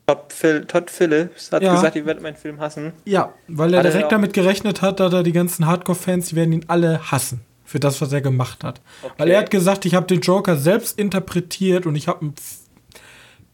Todd, 0.06 0.18
Phil, 0.32 0.64
Todd 0.66 0.90
Phillips 0.90 1.50
hat 1.52 1.62
Ja. 1.62 1.74
gesagt, 1.74 1.96
ihr 1.96 2.04
werdet 2.04 2.22
meinen 2.22 2.36
Film 2.36 2.60
hassen. 2.60 2.92
Ja, 3.04 3.32
weil 3.48 3.72
er 3.72 3.78
Hat 3.78 3.86
er 3.86 3.90
direkt 3.92 4.06
auch- 4.06 4.10
damit 4.10 4.34
gerechnet 4.34 4.82
hat, 4.82 5.00
dass 5.00 5.12
er 5.12 5.22
die 5.22 5.32
ganzen 5.32 5.66
Hardcore-Fans, 5.66 6.28
die 6.28 6.36
werden 6.36 6.52
ihn 6.52 6.64
alle 6.68 7.10
hassen. 7.10 7.40
Für 7.64 7.80
das, 7.80 8.02
was 8.02 8.12
er 8.12 8.20
gemacht 8.20 8.64
hat. 8.64 8.82
Okay. 9.02 9.14
Weil 9.16 9.30
er 9.30 9.38
hat 9.38 9.50
gesagt, 9.50 9.86
ich 9.86 9.94
habe 9.94 10.06
den 10.06 10.20
Joker 10.20 10.56
selbst 10.56 10.98
interpretiert 10.98 11.86
und 11.86 11.96
ich 11.96 12.06
habe 12.06 12.20
einen 12.20 12.34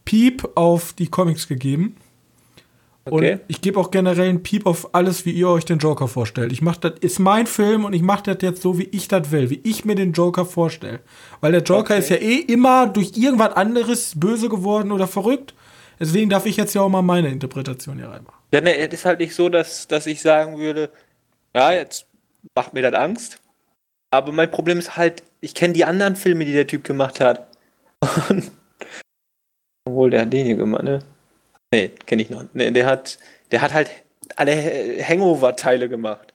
Piep 0.09 0.49
auf 0.55 0.95
die 0.95 1.09
Comics 1.09 1.49
gegeben. 1.49 1.95
Okay. 3.05 3.33
Und 3.35 3.41
ich 3.49 3.61
gebe 3.61 3.79
auch 3.79 3.91
generell 3.91 4.31
einen 4.31 4.43
Piep 4.43 4.65
auf 4.65 4.95
alles, 4.95 5.27
wie 5.27 5.33
ihr 5.33 5.51
euch 5.51 5.67
den 5.67 5.77
Joker 5.77 6.09
vorstellt. 6.09 6.51
Ich 6.51 6.63
mache 6.63 6.81
das 6.81 6.93
ist 7.01 7.19
mein 7.19 7.47
Film 7.47 7.85
und 7.85 7.93
ich 7.93 8.01
mache 8.01 8.23
das 8.23 8.39
jetzt 8.41 8.63
so, 8.63 8.79
wie 8.79 8.89
ich 8.91 9.09
das 9.09 9.31
will, 9.33 9.51
wie 9.51 9.61
ich 9.65 9.85
mir 9.85 9.97
den 9.97 10.13
Joker 10.13 10.47
vorstelle. 10.47 11.01
Weil 11.43 11.53
der 11.53 11.61
Joker 11.63 11.95
Okay. 11.95 11.99
ist 11.99 12.09
ja 12.09 12.17
eh 12.17 12.37
immer 12.37 12.87
durch 12.87 13.19
irgendwas 13.19 13.53
anderes 13.53 14.19
böse 14.19 14.49
geworden 14.49 14.93
oder 14.93 15.07
verrückt. 15.07 15.53
Deswegen 16.01 16.31
darf 16.31 16.47
ich 16.47 16.57
jetzt 16.57 16.75
ja 16.75 16.81
auch 16.81 16.89
mal 16.89 17.03
meine 17.03 17.29
Interpretation 17.29 17.97
hier 17.99 18.09
reinmachen. 18.09 18.39
Ja, 18.51 18.63
ne, 18.63 18.79
es 18.79 18.95
ist 18.95 19.05
halt 19.05 19.19
nicht 19.19 19.35
so, 19.35 19.51
dass, 19.51 19.89
dass 19.89 20.07
ich 20.07 20.23
sagen 20.23 20.57
würde, 20.57 20.91
ja, 21.55 21.73
jetzt 21.73 22.07
macht 22.55 22.73
mir 22.73 22.81
das 22.81 22.95
Angst. 22.95 23.41
Aber 24.11 24.33
mein 24.33 24.51
Problem 24.51 24.79
ist 24.79 24.97
halt, 24.97 25.23
ich 25.43 25.55
kenne 25.55 25.75
die 25.75 25.85
anderen 25.85 26.17
Filme, 26.17 26.47
die 26.47 26.53
der 26.55 26.67
Typ 26.67 26.83
gemacht 26.85 27.21
hat. 27.21 27.47
Und, 28.31 28.51
obwohl, 29.89 30.11
der 30.11 30.23
hat 30.23 30.33
den 30.33 30.47
hier 30.47 30.57
gemacht, 30.57 30.85
ne? 30.85 31.01
Nee, 31.73 31.91
kenne 32.07 32.23
ich 32.23 32.31
noch. 32.31 32.45
Nee, 32.55 32.71
der 32.71 32.87
hat, 32.87 33.19
der 33.51 33.61
hat 33.63 33.73
halt 33.75 33.91
alle 34.37 34.53
Ha- 34.57 35.03
Hangover-Teile 35.09 35.89
gemacht. 35.89 36.33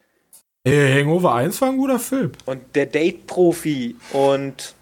Hey, 0.66 1.02
Hangover 1.02 1.34
1 1.36 1.60
war 1.62 1.70
ein 1.70 1.78
guter 1.78 2.00
Film. 2.00 2.32
Und 2.46 2.62
der 2.76 2.86
Date-Profi 2.86 3.96
und 4.14 4.76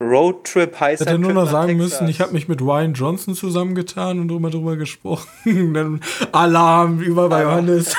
Roadtrip 0.00 0.78
heißt 0.78 1.00
Ich 1.02 1.06
hätte 1.06 1.10
halt 1.18 1.20
nur 1.20 1.32
noch 1.32 1.50
sagen 1.50 1.76
Texas. 1.78 2.00
müssen, 2.00 2.08
ich 2.08 2.20
habe 2.20 2.32
mich 2.32 2.46
mit 2.46 2.60
Ryan 2.62 2.92
Johnson 2.94 3.34
zusammengetan 3.34 4.20
und 4.20 4.28
drüber 4.28 4.50
drüber 4.50 4.76
gesprochen. 4.76 5.26
Dann 5.74 6.00
Alarm 6.30 7.00
über 7.00 7.28
bei. 7.28 7.42
Johannes. 7.42 7.96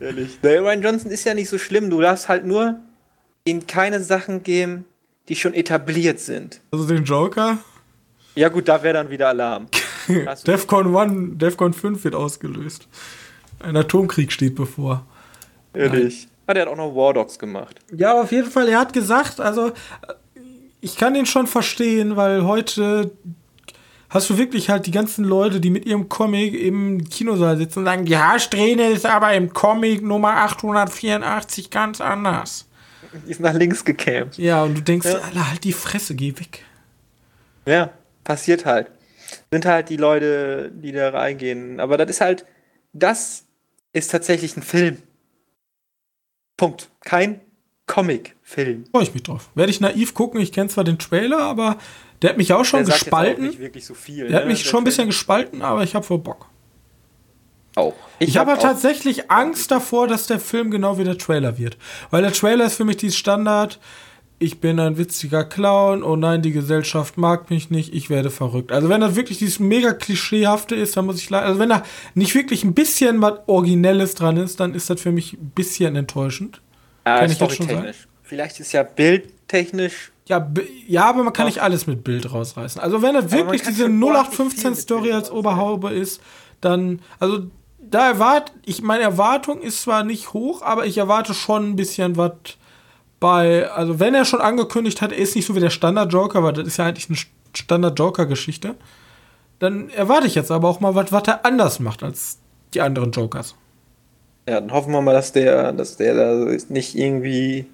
Ehrlich. 0.00 0.40
Der 0.40 0.62
Ryan 0.62 0.82
Johnson 0.82 1.10
ist 1.10 1.24
ja 1.24 1.34
nicht 1.34 1.50
so 1.50 1.58
schlimm. 1.58 1.90
Du 1.90 2.00
darfst 2.00 2.28
halt 2.30 2.46
nur 2.46 2.78
ihm 3.44 3.66
keine 3.66 4.00
Sachen 4.02 4.42
geben, 4.42 4.86
die 5.28 5.36
schon 5.36 5.54
etabliert 5.54 6.20
sind. 6.20 6.60
Also 6.70 6.86
den 6.86 7.04
Joker. 7.04 7.58
Ja 8.34 8.48
gut, 8.48 8.68
da 8.68 8.82
wäre 8.82 8.94
dann 8.94 9.10
wieder 9.10 9.28
Alarm. 9.28 9.66
Defcon 10.46 10.96
1, 10.96 11.38
Defcon 11.38 11.72
5 11.72 12.04
wird 12.04 12.14
ausgelöst. 12.14 12.88
Ein 13.60 13.76
Atomkrieg 13.76 14.32
steht 14.32 14.54
bevor. 14.54 15.04
Ehrlich. 15.74 16.28
Ah, 16.46 16.54
der 16.54 16.62
hat 16.62 16.72
auch 16.72 16.76
noch 16.76 16.94
War 16.94 17.12
Dogs 17.12 17.38
gemacht. 17.38 17.80
Ja, 17.92 18.20
auf 18.20 18.32
jeden 18.32 18.50
Fall, 18.50 18.68
er 18.68 18.78
hat 18.78 18.92
gesagt, 18.92 19.40
also 19.40 19.72
ich 20.80 20.96
kann 20.96 21.14
den 21.14 21.26
schon 21.26 21.46
verstehen, 21.46 22.16
weil 22.16 22.44
heute 22.44 23.10
hast 24.08 24.30
du 24.30 24.38
wirklich 24.38 24.70
halt 24.70 24.86
die 24.86 24.90
ganzen 24.90 25.24
Leute, 25.24 25.60
die 25.60 25.70
mit 25.70 25.84
ihrem 25.84 26.08
Comic 26.08 26.54
im 26.54 27.04
Kinosaal 27.08 27.56
sitzen 27.58 27.80
und 27.80 27.84
sagen, 27.84 28.04
die 28.04 28.16
Haarsträhne 28.16 28.90
ist 28.90 29.04
aber 29.04 29.34
im 29.34 29.52
Comic 29.52 30.02
Nummer 30.02 30.36
884 30.36 31.70
ganz 31.70 32.00
anders. 32.00 32.67
Die 33.26 33.30
ist 33.30 33.40
nach 33.40 33.54
links 33.54 33.84
gekämmt. 33.84 34.36
Ja, 34.38 34.62
und 34.64 34.74
du 34.76 34.82
denkst, 34.82 35.06
Ja. 35.06 35.18
Alter, 35.18 35.50
halt 35.50 35.64
die 35.64 35.72
Fresse, 35.72 36.14
geh 36.14 36.34
weg. 36.38 36.64
Ja, 37.66 37.90
passiert 38.24 38.64
halt. 38.66 38.90
Sind 39.50 39.66
halt 39.66 39.88
die 39.88 39.96
Leute, 39.96 40.70
die 40.74 40.92
da 40.92 41.10
reingehen. 41.10 41.80
Aber 41.80 41.96
das 41.98 42.10
ist 42.10 42.20
halt, 42.20 42.44
das 42.92 43.44
ist 43.92 44.10
tatsächlich 44.10 44.56
ein 44.56 44.62
Film. 44.62 45.02
Punkt. 46.56 46.90
Kein 47.04 47.40
Comic-Film. 47.86 48.84
Freue 48.90 49.02
ich 49.04 49.14
mich 49.14 49.22
drauf. 49.22 49.50
Werde 49.54 49.70
ich 49.70 49.80
naiv 49.80 50.14
gucken, 50.14 50.40
ich 50.40 50.52
kenne 50.52 50.68
zwar 50.68 50.84
den 50.84 50.98
Trailer, 50.98 51.38
aber 51.40 51.78
der 52.22 52.30
hat 52.30 52.36
mich 52.36 52.52
auch 52.52 52.64
schon 52.64 52.80
Der 52.80 52.86
sagt 52.86 52.96
jetzt 53.06 53.12
auch 53.12 53.20
gespalten. 53.20 53.46
nicht 53.46 53.58
wirklich 53.60 53.84
so 53.86 53.94
viel. 53.94 54.28
Der 54.28 54.38
hat 54.38 54.44
ne? 54.44 54.50
mich 54.50 54.62
Der 54.62 54.70
schon 54.70 54.80
ein 54.82 54.84
bisschen 54.84 55.06
gespalten, 55.06 55.62
aber 55.62 55.82
ich 55.84 55.94
habe 55.94 56.04
voll 56.04 56.18
Bock. 56.18 56.46
Auch. 57.78 57.94
Ich, 58.18 58.36
habe 58.36 58.52
hab 58.52 58.60
tatsächlich 58.60 59.30
Angst 59.30 59.70
davor, 59.70 60.08
dass 60.08 60.26
der 60.26 60.40
Film 60.40 60.70
genau 60.70 60.98
wie 60.98 61.04
der 61.04 61.18
Trailer 61.18 61.58
wird. 61.58 61.76
Weil 62.10 62.22
der 62.22 62.32
Trailer 62.32 62.66
ist 62.66 62.74
für 62.74 62.84
mich 62.84 62.96
dieses 62.98 63.16
Standard. 63.16 63.78
Ich 64.40 64.60
bin 64.60 64.78
ein 64.78 64.98
witziger 64.98 65.44
Clown. 65.44 66.02
Oh 66.02 66.16
nein, 66.16 66.42
die 66.42 66.52
Gesellschaft 66.52 67.16
mag 67.16 67.50
mich 67.50 67.70
nicht. 67.70 67.94
Ich 67.94 68.10
werde 68.10 68.30
verrückt. 68.30 68.70
Also 68.70 68.88
wenn 68.88 69.00
das 69.00 69.16
wirklich 69.16 69.38
dieses 69.38 69.58
mega 69.58 69.92
klischeehafte 69.92 70.74
ist, 70.74 70.96
dann 70.96 71.06
muss 71.06 71.16
ich 71.16 71.30
leider. 71.30 71.46
Also 71.46 71.58
wenn 71.58 71.70
da 71.70 71.82
nicht 72.14 72.34
wirklich 72.34 72.64
ein 72.64 72.74
bisschen 72.74 73.20
was 73.20 73.40
Originelles 73.46 74.14
dran 74.14 74.36
ist, 74.36 74.60
dann 74.60 74.74
ist 74.74 74.90
das 74.90 75.00
für 75.00 75.12
mich 75.12 75.34
ein 75.34 75.50
bisschen 75.54 75.96
enttäuschend. 75.96 76.60
Ja, 77.06 77.20
Kann 77.20 77.30
ich 77.30 77.40
jetzt 77.40 77.56
schon 77.56 77.68
storytechnisch. 77.68 78.08
Vielleicht 78.22 78.60
ist 78.60 78.72
ja 78.72 78.82
bildtechnisch. 78.82 80.12
Ja, 80.26 80.46
ja, 80.86 81.06
aber 81.06 81.24
man 81.24 81.32
kann 81.32 81.46
nicht 81.46 81.62
alles 81.62 81.86
mit 81.86 82.04
Bild 82.04 82.30
rausreißen. 82.30 82.80
Also 82.80 83.00
wenn 83.00 83.14
das 83.14 83.32
wirklich 83.32 83.62
diese 83.62 83.84
schon 83.84 84.02
ordentlich 84.02 84.36
viel 84.36 84.48
0815 84.50 84.70
mit 84.70 84.78
Story 84.78 85.02
Bild 85.02 85.14
als 85.14 85.28
rausreißen. 85.30 85.38
Oberhaube 85.38 85.90
ist, 85.90 86.20
dann 86.60 87.00
also 87.18 87.46
da 87.90 88.08
erwarte 88.08 88.52
ich 88.64 88.82
meine 88.82 89.02
Erwartung 89.04 89.60
ist 89.60 89.82
zwar 89.82 90.04
nicht 90.04 90.32
hoch, 90.32 90.62
aber 90.62 90.86
ich 90.86 90.98
erwarte 90.98 91.34
schon 91.34 91.70
ein 91.70 91.76
bisschen 91.76 92.16
was 92.16 92.32
bei 93.20 93.68
also 93.70 93.98
wenn 94.00 94.14
er 94.14 94.24
schon 94.24 94.40
angekündigt 94.40 95.00
hat, 95.02 95.12
er 95.12 95.18
ist 95.18 95.34
nicht 95.36 95.46
so 95.46 95.54
wie 95.56 95.60
der 95.60 95.70
Standard 95.70 96.12
Joker, 96.12 96.42
weil 96.42 96.52
das 96.52 96.66
ist 96.66 96.76
ja 96.76 96.86
eigentlich 96.86 97.08
eine 97.08 97.18
Standard 97.56 97.98
Joker 97.98 98.26
Geschichte, 98.26 98.74
dann 99.58 99.88
erwarte 99.90 100.26
ich 100.26 100.34
jetzt 100.34 100.50
aber 100.50 100.68
auch 100.68 100.80
mal 100.80 100.94
was 100.94 101.10
was 101.12 101.22
er 101.26 101.44
anders 101.44 101.80
macht 101.80 102.02
als 102.02 102.38
die 102.74 102.80
anderen 102.80 103.10
Jokers. 103.12 103.54
Ja, 104.48 104.60
dann 104.60 104.70
hoffen 104.72 104.92
wir 104.92 105.00
mal, 105.02 105.12
dass 105.14 105.32
der, 105.32 105.72
dass 105.72 105.96
der 105.96 106.14
da 106.14 106.56
nicht 106.68 106.94
irgendwie 106.94 107.66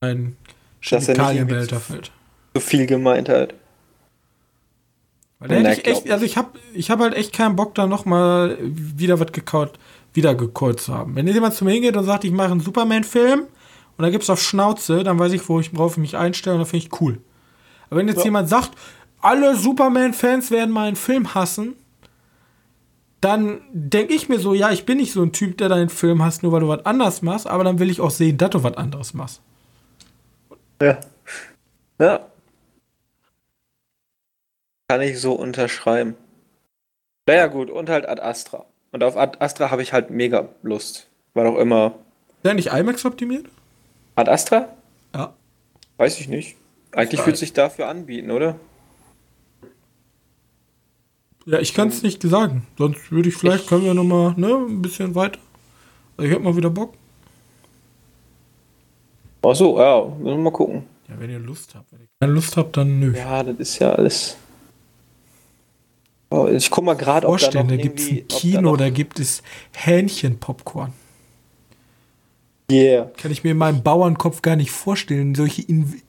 Ein 0.00 0.36
Dass 0.90 1.08
er 1.08 1.16
nicht 1.16 1.34
irgendwie 1.40 1.66
zu- 1.66 1.80
fällt. 1.80 2.10
so 2.54 2.60
viel 2.60 2.86
gemeint 2.86 3.28
hat. 3.28 3.54
Weil 5.38 5.48
da 5.48 5.54
hätte 5.56 5.80
ich 5.80 5.86
echt, 5.86 6.10
also 6.10 6.24
ich 6.24 6.36
habe 6.36 6.58
ich 6.72 6.90
hab 6.90 6.98
halt 7.00 7.14
echt 7.14 7.32
keinen 7.32 7.56
Bock, 7.56 7.74
da 7.74 7.86
nochmal 7.86 8.56
wieder 8.60 9.20
was 9.20 9.32
gekaut, 9.32 9.78
wieder 10.14 10.34
gecallt 10.34 10.80
zu 10.80 10.94
haben. 10.94 11.14
Wenn 11.14 11.26
jemand 11.26 11.54
zu 11.54 11.64
mir 11.64 11.72
hingeht 11.72 11.96
und 11.96 12.04
sagt, 12.04 12.24
ich 12.24 12.32
mache 12.32 12.50
einen 12.52 12.60
Superman-Film 12.60 13.40
und 13.40 14.02
da 14.02 14.08
gibt's 14.10 14.30
auf 14.30 14.40
Schnauze, 14.42 15.04
dann 15.04 15.18
weiß 15.18 15.32
ich, 15.32 15.46
wo 15.48 15.60
ich 15.60 15.76
worauf 15.76 15.92
ich 15.92 15.98
mich 15.98 16.16
einstelle 16.16 16.54
und 16.56 16.60
dann 16.60 16.66
finde 16.68 16.86
ich 16.86 17.00
cool. 17.00 17.18
Aber 17.90 17.98
wenn 18.00 18.08
jetzt 18.08 18.18
Ja. 18.18 18.24
jemand 18.24 18.48
sagt, 18.48 18.70
alle 19.20 19.56
Superman-Fans 19.56 20.50
werden 20.50 20.70
meinen 20.72 20.96
Film 20.96 21.34
hassen, 21.34 21.74
dann 23.20 23.60
denke 23.72 24.14
ich 24.14 24.28
mir 24.28 24.38
so, 24.38 24.54
ja, 24.54 24.70
ich 24.70 24.86
bin 24.86 24.98
nicht 24.98 25.12
so 25.12 25.22
ein 25.22 25.32
Typ, 25.32 25.58
der 25.58 25.68
deinen 25.68 25.88
Film 25.88 26.22
hasst, 26.22 26.42
nur 26.42 26.52
weil 26.52 26.60
du 26.60 26.68
was 26.68 26.84
anders 26.86 27.22
machst, 27.22 27.46
aber 27.46 27.64
dann 27.64 27.78
will 27.78 27.90
ich 27.90 28.00
auch 28.00 28.10
sehen, 28.10 28.38
dass 28.38 28.50
du 28.50 28.62
was 28.62 28.76
anderes 28.76 29.14
machst. 29.14 29.40
Ja. 30.80 30.98
Ja. 31.98 32.20
Kann 34.88 35.00
ich 35.00 35.20
so 35.20 35.32
unterschreiben. 35.32 36.14
Naja, 37.26 37.48
gut, 37.48 37.70
und 37.70 37.88
halt 37.88 38.08
Ad 38.08 38.22
Astra. 38.22 38.66
Und 38.92 39.02
auf 39.02 39.16
Ad 39.16 39.38
Astra 39.40 39.70
habe 39.70 39.82
ich 39.82 39.92
halt 39.92 40.10
mega 40.10 40.48
Lust. 40.62 41.08
War 41.34 41.44
doch 41.44 41.58
immer. 41.58 41.94
Ist 42.42 42.54
nicht 42.54 42.72
IMAX 42.72 43.04
optimiert? 43.04 43.46
Ad 44.14 44.30
Astra? 44.30 44.68
Ja. 45.14 45.34
Weiß 45.96 46.20
ich 46.20 46.28
nicht. 46.28 46.56
Eigentlich 46.92 47.24
würde 47.26 47.36
sich 47.36 47.52
dafür 47.52 47.88
anbieten, 47.88 48.30
oder? 48.30 48.56
Ja, 51.46 51.58
ich 51.58 51.74
kann 51.74 51.88
es 51.88 52.02
nicht 52.02 52.22
sagen. 52.22 52.66
Sonst 52.78 53.10
würde 53.10 53.28
ich 53.28 53.36
vielleicht, 53.36 53.68
können 53.68 53.84
wir 53.84 53.94
nochmal 53.94 54.34
ne, 54.36 54.54
ein 54.54 54.82
bisschen 54.82 55.14
weiter. 55.14 55.38
Also 56.16 56.28
ich 56.28 56.34
hätte 56.34 56.44
mal 56.44 56.56
wieder 56.56 56.70
Bock. 56.70 56.94
Ach 59.42 59.54
so, 59.54 59.78
ja, 59.78 60.04
müssen 60.04 60.38
wir 60.38 60.44
mal 60.44 60.50
gucken. 60.50 60.84
Ja, 61.08 61.14
wenn 61.18 61.30
ihr 61.30 61.38
Lust 61.38 61.74
habt. 61.74 61.92
Wenn 61.92 62.00
ihr 62.00 62.08
keine 62.20 62.32
Lust 62.32 62.56
habt, 62.56 62.76
dann 62.76 62.98
nö. 62.98 63.14
Ja, 63.16 63.42
das 63.42 63.56
ist 63.58 63.78
ja 63.78 63.92
alles. 63.92 64.36
Oh, 66.30 66.48
ich 66.48 66.70
guck 66.70 66.84
mal 66.84 66.94
gerade, 66.94 67.28
ob 67.28 67.38
da 67.38 67.62
noch 67.62 67.68
da 67.68 67.76
gibt 67.76 68.00
es 68.00 68.08
ein 68.10 68.24
da 68.28 68.36
Kino, 68.36 68.60
noch- 68.62 68.76
da 68.76 68.90
gibt 68.90 69.20
es 69.20 69.42
Hähnchen-Popcorn. 69.74 70.92
Yeah. 72.70 73.12
Kann 73.16 73.30
ich 73.30 73.44
mir 73.44 73.52
in 73.52 73.58
meinem 73.58 73.82
Bauernkopf 73.84 74.42
gar 74.42 74.56
nicht 74.56 74.72
vorstellen. 74.72 75.34
Solche 75.36 75.62
In 75.62 76.02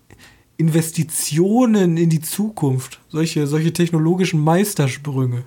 Investitionen 0.57 1.97
in 1.97 2.09
die 2.09 2.21
Zukunft. 2.21 2.99
Solche, 3.09 3.45
solche 3.45 3.71
technologischen 3.73 4.39
Meistersprünge. 4.39 5.43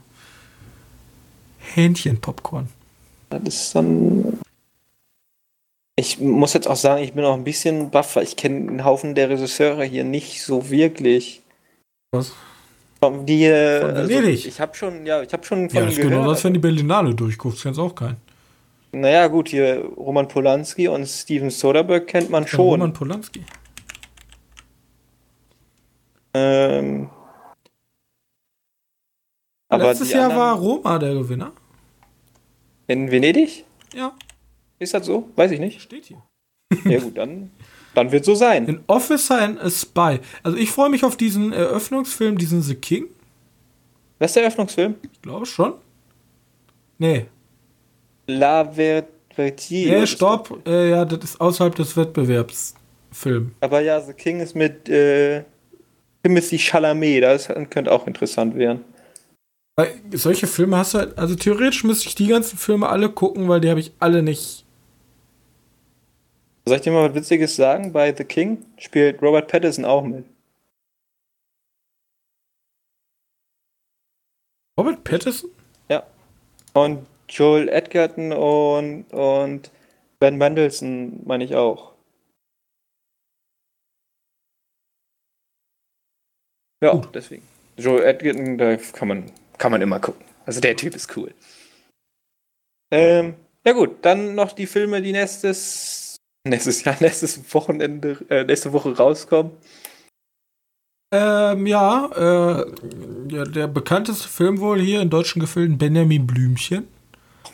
Hähnchen-Popcorn. 1.74 2.68
Das 3.30 3.42
ist 3.42 3.74
dann. 3.74 4.38
Ich 5.96 6.20
muss 6.20 6.52
jetzt 6.54 6.68
auch 6.68 6.76
sagen, 6.76 7.02
ich 7.02 7.12
bin 7.12 7.24
auch 7.24 7.34
ein 7.34 7.42
bisschen 7.44 7.90
baff, 7.90 8.14
weil 8.16 8.22
ich 8.24 8.36
kenne 8.36 8.68
einen 8.70 8.84
Haufen 8.84 9.14
der 9.16 9.28
Regisseure 9.30 9.84
hier 9.84 10.04
nicht 10.04 10.42
so 10.42 10.70
wirklich. 10.70 11.42
Was? 12.12 12.32
Die, 13.02 13.44
äh, 13.44 13.80
Von 13.80 14.08
Venedig. 14.08 14.46
ich 14.46 14.60
habe 14.60 14.74
schon, 14.76 15.06
ja, 15.06 15.22
ich 15.22 15.32
habe 15.32 15.42
schon 15.44 15.70
von 15.70 15.78
Ja, 15.78 15.84
das 15.86 15.94
ist 15.94 16.00
genau 16.02 16.18
gehört. 16.20 16.36
das, 16.36 16.44
wenn 16.44 16.52
die 16.52 16.58
Berlinale 16.58 17.14
durchguckst. 17.14 17.62
Kennst 17.62 17.80
auch 17.80 17.94
keinen. 17.94 18.16
naja, 18.92 19.26
gut, 19.28 19.48
hier 19.48 19.82
Roman 19.96 20.28
Polanski 20.28 20.86
und 20.88 21.06
Steven 21.06 21.48
Soderbergh 21.50 22.04
kennt 22.06 22.28
man 22.28 22.42
Ja, 22.42 22.48
schon. 22.48 22.60
Roman 22.66 22.92
Polanski. 22.92 23.42
Ähm, 26.34 27.10
aber 29.68 29.84
Letztes 29.88 30.12
Jahr 30.12 30.34
war 30.36 30.56
Roma 30.58 30.98
der 30.98 31.14
Gewinner. 31.14 31.52
in 32.86 33.10
Venedig? 33.10 33.64
Ja, 33.94 34.12
Ist 34.78 34.94
das 34.94 35.06
so? 35.06 35.28
Weiß 35.36 35.50
ich 35.52 35.60
nicht. 35.60 35.80
steht 35.80 36.04
hier. 36.06 36.22
Ja 36.84 37.00
gut, 37.00 37.16
dann, 37.18 37.50
dann 37.94 38.12
wird 38.12 38.24
so 38.24 38.34
sein. 38.34 38.68
An 38.68 38.84
Officer 38.86 39.40
and 39.40 39.60
a 39.60 39.70
Spy. 39.70 40.20
Also 40.42 40.56
ich 40.56 40.70
freue 40.70 40.90
mich 40.90 41.04
auf 41.04 41.16
diesen 41.16 41.52
Eröffnungsfilm, 41.52 42.38
diesen 42.38 42.62
The 42.62 42.74
King. 42.74 43.06
Das 44.18 44.30
ist 44.30 44.36
der 44.36 44.44
Eröffnungsfilm? 44.44 44.96
Ich 45.02 45.22
glaube 45.22 45.46
schon. 45.46 45.74
Nee. 46.98 47.26
La 48.26 48.64
Vertier. 48.64 50.00
Nee, 50.00 50.06
stopp. 50.06 50.60
Äh, 50.66 50.90
ja, 50.90 51.04
das 51.04 51.30
ist 51.30 51.40
außerhalb 51.40 51.74
des 51.74 51.96
Wettbewerbsfilms. 51.96 53.52
Aber 53.60 53.80
ja, 53.80 54.00
The 54.00 54.12
King 54.12 54.40
ist 54.40 54.54
mit 54.54 54.88
äh, 54.88 55.42
Timothy 56.22 56.58
Chalamet. 56.58 57.22
Das 57.22 57.48
könnte 57.70 57.90
auch 57.90 58.06
interessant 58.06 58.54
werden. 58.56 58.84
Weil 59.76 59.94
solche 60.12 60.46
Filme 60.46 60.76
hast 60.76 60.94
du 60.94 60.98
halt, 60.98 61.18
also 61.18 61.34
theoretisch 61.34 61.84
müsste 61.84 62.08
ich 62.08 62.14
die 62.14 62.26
ganzen 62.26 62.58
Filme 62.58 62.88
alle 62.88 63.08
gucken, 63.08 63.48
weil 63.48 63.60
die 63.60 63.70
habe 63.70 63.80
ich 63.80 63.92
alle 63.98 64.22
nicht. 64.22 64.66
Soll 66.70 66.76
ich 66.76 66.84
dir 66.84 66.92
mal 66.92 67.08
was 67.08 67.16
Witziges 67.16 67.56
sagen? 67.56 67.92
Bei 67.92 68.14
The 68.14 68.22
King 68.22 68.64
spielt 68.78 69.20
Robert 69.22 69.50
Pattinson 69.50 69.84
auch 69.84 70.04
mit. 70.04 70.24
Robert 74.78 75.02
Pattinson? 75.02 75.50
Ja. 75.88 76.06
Und 76.72 77.08
Joel 77.28 77.68
Edgerton 77.68 78.32
und, 78.32 79.12
und 79.12 79.72
Ben 80.20 80.38
Mendelssohn 80.38 81.26
meine 81.26 81.42
ich 81.42 81.56
auch. 81.56 81.92
Ja, 86.84 86.92
Gut. 86.92 87.12
deswegen. 87.12 87.48
Joel 87.78 88.04
Edgerton, 88.04 88.58
da 88.58 88.76
kann 88.76 89.08
man, 89.08 89.32
kann 89.58 89.72
man 89.72 89.82
immer 89.82 89.98
gucken. 89.98 90.24
Also 90.46 90.60
der 90.60 90.76
Typ 90.76 90.94
ist 90.94 91.16
cool. 91.16 91.34
Ähm, 92.92 93.34
ja 93.66 93.72
gut, 93.72 94.04
dann 94.04 94.36
noch 94.36 94.52
die 94.52 94.68
Filme, 94.68 95.02
die 95.02 95.10
nächstes, 95.10 95.99
nächstes 96.46 96.84
Jahr, 96.84 96.96
nächstes 97.00 97.40
Wochenende, 97.54 98.18
äh, 98.28 98.44
nächste 98.44 98.72
Woche 98.72 98.96
rauskommen. 98.96 99.52
Ähm, 101.12 101.66
ja, 101.66 102.06
äh, 102.16 102.64
ja, 103.34 103.44
der 103.44 103.66
bekannteste 103.66 104.28
Film 104.28 104.60
wohl 104.60 104.80
hier 104.80 105.00
in 105.00 105.10
deutschen 105.10 105.40
Gefilden, 105.40 105.76
Benjamin 105.76 106.26
Blümchen. 106.26 106.86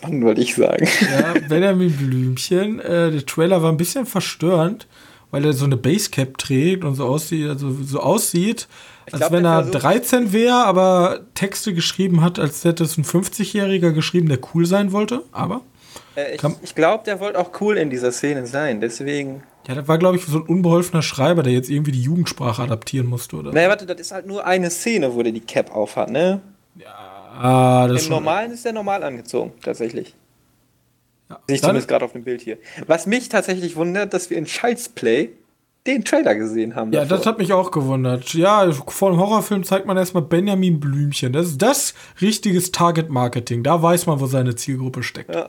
Mann, 0.02 0.22
wollte 0.22 0.42
ich 0.42 0.54
sagen. 0.54 0.86
Ja, 1.10 1.34
Benjamin 1.48 1.90
Blümchen. 1.96 2.80
Äh, 2.80 3.12
der 3.12 3.24
Trailer 3.24 3.62
war 3.62 3.72
ein 3.72 3.78
bisschen 3.78 4.04
verstörend, 4.04 4.86
weil 5.30 5.42
er 5.46 5.54
so 5.54 5.64
eine 5.64 5.78
Basecap 5.78 6.36
trägt 6.36 6.84
und 6.84 6.96
so 6.96 7.06
aussieht, 7.06 7.48
also 7.48 7.70
so 7.82 8.00
aussieht, 8.00 8.68
als 9.10 9.20
glaub, 9.20 9.32
wenn 9.32 9.46
er 9.46 9.62
versucht- 9.64 9.82
13 9.82 10.32
wäre, 10.34 10.64
aber 10.66 11.20
Texte 11.32 11.72
geschrieben 11.72 12.20
hat, 12.20 12.38
als 12.38 12.62
hätte 12.62 12.84
es 12.84 12.98
ein 12.98 13.04
50-Jähriger 13.04 13.92
geschrieben, 13.92 14.28
der 14.28 14.38
cool 14.54 14.66
sein 14.66 14.92
wollte. 14.92 15.22
Aber 15.32 15.62
Äh, 16.16 16.34
ich 16.34 16.42
ich 16.62 16.74
glaube, 16.74 17.04
der 17.04 17.20
wollte 17.20 17.38
auch 17.38 17.50
cool 17.60 17.76
in 17.76 17.90
dieser 17.90 18.10
Szene 18.12 18.46
sein, 18.46 18.80
deswegen. 18.80 19.42
ja, 19.68 19.74
das 19.74 19.86
war, 19.86 19.98
glaube 19.98 20.16
ich, 20.16 20.24
so 20.24 20.38
ein 20.38 20.44
unbeholfener 20.44 21.02
Schreiber, 21.02 21.42
der 21.42 21.52
jetzt 21.52 21.70
irgendwie 21.70 21.92
die 21.92 22.02
Jugendsprache 22.02 22.62
adaptieren 22.62 23.06
musste, 23.06 23.36
oder? 23.36 23.52
Naja, 23.52 23.68
warte, 23.68 23.86
das 23.86 24.00
ist 24.00 24.12
halt 24.12 24.26
nur 24.26 24.46
eine 24.46 24.70
Szene, 24.70 25.14
wo 25.14 25.22
der 25.22 25.32
die 25.32 25.40
Cap 25.40 25.74
aufhat, 25.74 26.10
ne? 26.10 26.40
Ah, 27.38 27.82
das 27.82 27.90
Im 27.90 27.96
ist 27.96 28.02
schon, 28.04 28.12
Normalen 28.14 28.52
ist 28.52 28.64
der 28.64 28.72
normal 28.72 29.02
angezogen, 29.02 29.52
tatsächlich. 29.62 30.14
ja. 31.28 31.38
Sehe 31.46 31.56
ich 31.56 31.60
zumindest 31.62 31.88
gerade 31.88 32.04
auf 32.04 32.12
dem 32.12 32.24
Bild 32.24 32.40
hier. 32.40 32.56
Was 32.86 33.06
mich 33.06 33.28
tatsächlich 33.28 33.76
wundert, 33.76 34.14
dass 34.14 34.30
wir 34.30 34.38
in 34.38 34.46
Child's 34.46 34.88
Play 34.88 35.30
den 35.86 36.04
Trailer 36.04 36.34
gesehen 36.34 36.74
haben. 36.74 36.92
Ja, 36.92 37.02
davor. 37.02 37.16
das 37.18 37.26
hat 37.26 37.38
mich 37.38 37.52
auch 37.52 37.70
gewundert. 37.70 38.32
Ja, 38.34 38.72
vor 38.72 39.10
einem 39.10 39.20
Horrorfilm 39.20 39.62
zeigt 39.64 39.86
man 39.86 39.96
erstmal 39.96 40.22
Benjamin 40.22 40.80
Blümchen. 40.80 41.32
Das 41.32 41.46
ist 41.46 41.62
das 41.62 41.94
richtiges 42.20 42.72
Target-Marketing. 42.72 43.62
Da 43.62 43.80
weiß 43.82 44.06
man, 44.06 44.18
wo 44.18 44.26
seine 44.26 44.56
Zielgruppe 44.56 45.02
steckt. 45.02 45.32
Ja. 45.34 45.48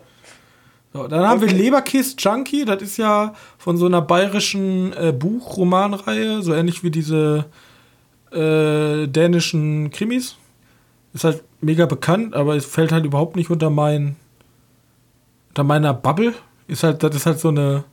So, 0.97 1.07
dann 1.07 1.27
haben 1.27 1.41
wir 1.41 1.47
Leberkiss 1.49 2.15
Junkie. 2.17 2.65
Das 2.65 2.81
ist 2.81 2.97
ja 2.97 3.33
von 3.59 3.77
so 3.77 3.85
einer 3.85 4.01
bayerischen 4.01 4.93
äh, 4.93 5.11
Buchromanreihe, 5.11 6.41
so 6.41 6.55
ähnlich 6.55 6.83
wie 6.83 6.89
diese 6.89 7.45
äh, 8.31 9.07
dänischen 9.07 9.91
Krimis. 9.91 10.37
Ist 11.13 11.23
halt 11.23 11.43
mega 11.61 11.85
bekannt, 11.85 12.33
aber 12.33 12.55
es 12.55 12.65
fällt 12.65 12.91
halt 12.91 13.05
überhaupt 13.05 13.35
nicht 13.35 13.51
unter 13.51 13.69
mein 13.69 14.15
unter 15.49 15.63
meiner 15.63 15.93
Bubble. 15.93 16.33
Ist 16.67 16.81
halt, 16.83 17.03
das 17.03 17.15
ist 17.15 17.25
halt 17.27 17.39
so 17.39 17.49
eine 17.49 17.83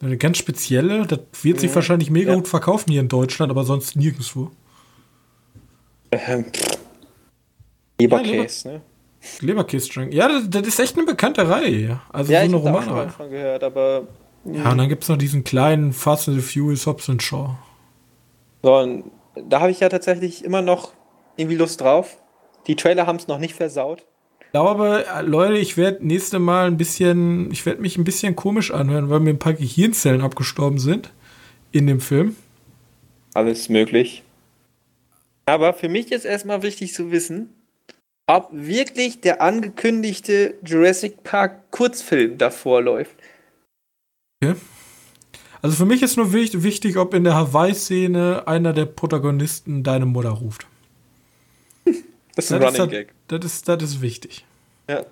eine 0.00 0.16
ganz 0.16 0.38
spezielle. 0.38 1.06
Das 1.06 1.20
wird 1.42 1.60
sich 1.60 1.72
wahrscheinlich 1.72 2.10
mega 2.10 2.30
Ja. 2.30 2.36
gut 2.36 2.48
verkaufen 2.48 2.90
hier 2.90 3.00
in 3.00 3.08
Deutschland, 3.08 3.52
aber 3.52 3.62
sonst 3.62 3.94
nirgendwo. 3.94 4.50
Ähm. 6.10 6.46
Leberkäse, 8.00 8.68
ne? 8.68 8.80
Leberkiss 9.40 9.94
Junkie. 9.94 10.16
Ja, 10.16 10.28
das, 10.28 10.48
das 10.50 10.66
ist 10.66 10.80
echt 10.80 10.96
eine 10.96 11.06
bekannte 11.06 11.48
Reihe. 11.48 12.00
Also 12.12 12.32
Ja, 12.32 12.40
so 12.40 12.46
ich 12.46 12.54
eine 12.54 12.64
habe 12.64 12.86
da 12.86 12.92
auch 12.92 12.98
schon 12.98 13.10
von 13.10 13.30
gehört, 13.30 13.64
aber. 13.64 14.06
Ja, 14.44 14.72
und 14.72 14.78
dann 14.78 14.88
gibt 14.88 15.04
es 15.04 15.08
noch 15.08 15.18
diesen 15.18 15.44
kleinen 15.44 15.92
Fast 15.92 16.28
and 16.28 16.40
the 16.40 16.42
Furious 16.42 16.86
Hobbs 16.86 17.08
and 17.08 17.22
Shaw. 17.22 17.56
So, 18.62 18.76
und 18.76 19.04
da 19.48 19.60
habe 19.60 19.70
ich 19.70 19.80
ja 19.80 19.88
tatsächlich 19.88 20.44
immer 20.44 20.62
noch 20.62 20.92
irgendwie 21.36 21.56
Lust 21.56 21.80
drauf. 21.80 22.18
Die 22.66 22.76
Trailer 22.76 23.06
haben 23.06 23.16
es 23.16 23.28
noch 23.28 23.38
nicht 23.38 23.54
versaut. 23.54 24.04
Ich 24.40 24.50
glaube, 24.52 25.04
Leute, 25.22 25.56
ich 25.56 25.76
werde 25.76 26.06
nächste 26.06 26.38
Mal 26.38 26.66
ein 26.66 26.76
bisschen, 26.76 27.50
ich 27.52 27.64
werde 27.64 27.80
mich 27.80 27.96
ein 27.96 28.04
bisschen 28.04 28.36
komisch 28.36 28.70
anhören, 28.70 29.08
weil 29.08 29.20
mir 29.20 29.30
ein 29.30 29.38
paar 29.38 29.54
Gehirnzellen 29.54 30.20
abgestorben 30.20 30.78
sind 30.78 31.10
in 31.70 31.86
dem 31.86 32.00
Film. 32.00 32.36
Alles 33.34 33.68
möglich. 33.68 34.22
Aber 35.46 35.72
für 35.72 35.88
mich 35.88 36.12
ist 36.12 36.24
erstmal 36.24 36.62
wichtig 36.62 36.92
zu 36.92 37.10
wissen, 37.10 37.48
ob 38.26 38.48
wirklich 38.52 39.20
der 39.20 39.40
angekündigte 39.42 40.54
Jurassic 40.64 41.22
Park 41.22 41.70
Kurzfilm 41.70 42.38
davor 42.38 42.80
läuft. 42.82 43.16
Also 45.60 45.76
für 45.76 45.86
mich 45.86 46.02
ist 46.02 46.16
nur 46.16 46.32
wichtig, 46.32 46.96
ob 46.96 47.14
in 47.14 47.24
der 47.24 47.34
Hawaii-Szene 47.34 48.46
einer 48.46 48.72
der 48.72 48.86
Protagonisten 48.86 49.82
deine 49.84 50.06
Mutter 50.06 50.30
ruft. 50.30 50.66
Das 52.34 52.46
ist 52.46 52.52
ein 52.52 52.60
Das 52.62 52.72
ist, 52.74 52.80
Running 52.80 52.94
halt- 52.96 53.08
Gag. 53.08 53.14
das 53.28 53.44
ist, 53.44 53.68
das 53.68 53.82
ist 53.82 54.00
wichtig. 54.00 54.46
Ja. 54.88 55.04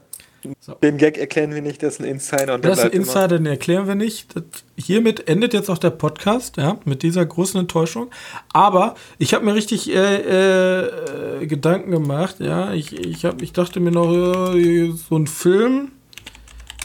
So. 0.61 0.75
Den 0.75 0.97
Gag 0.97 1.19
erklären 1.19 1.55
wir 1.55 1.63
nicht, 1.63 1.83
das 1.83 1.95
ist 1.95 2.01
ein 2.01 2.07
Insider 2.07 2.55
und 2.55 2.65
Das 2.65 2.79
ist 2.79 2.85
ein 2.85 2.91
bleibt 2.91 2.95
immer. 2.95 3.07
Insider, 3.07 3.39
den 3.39 3.47
erklären 3.47 3.87
wir 3.87 3.95
nicht. 3.95 4.35
Das, 4.35 4.45
hiermit 4.77 5.29
endet 5.29 5.53
jetzt 5.53 5.69
auch 5.69 5.79
der 5.79 5.91
Podcast, 5.91 6.57
ja, 6.57 6.79
mit 6.85 7.03
dieser 7.03 7.25
großen 7.27 7.61
Enttäuschung. 7.61 8.11
Aber 8.53 8.95
ich 9.19 9.35
habe 9.35 9.45
mir 9.45 9.55
richtig 9.55 9.91
äh, 9.91 11.43
äh, 11.43 11.47
Gedanken 11.47 11.91
gemacht, 11.91 12.37
ja. 12.41 12.73
Ich, 12.73 12.93
ich, 12.93 13.25
hab, 13.25 13.43
ich 13.43 13.53
dachte 13.53 13.81
mir 13.81 13.91
noch, 13.91 14.13
äh, 14.55 14.93
so 14.93 15.17
ein 15.17 15.27
Film, 15.27 15.93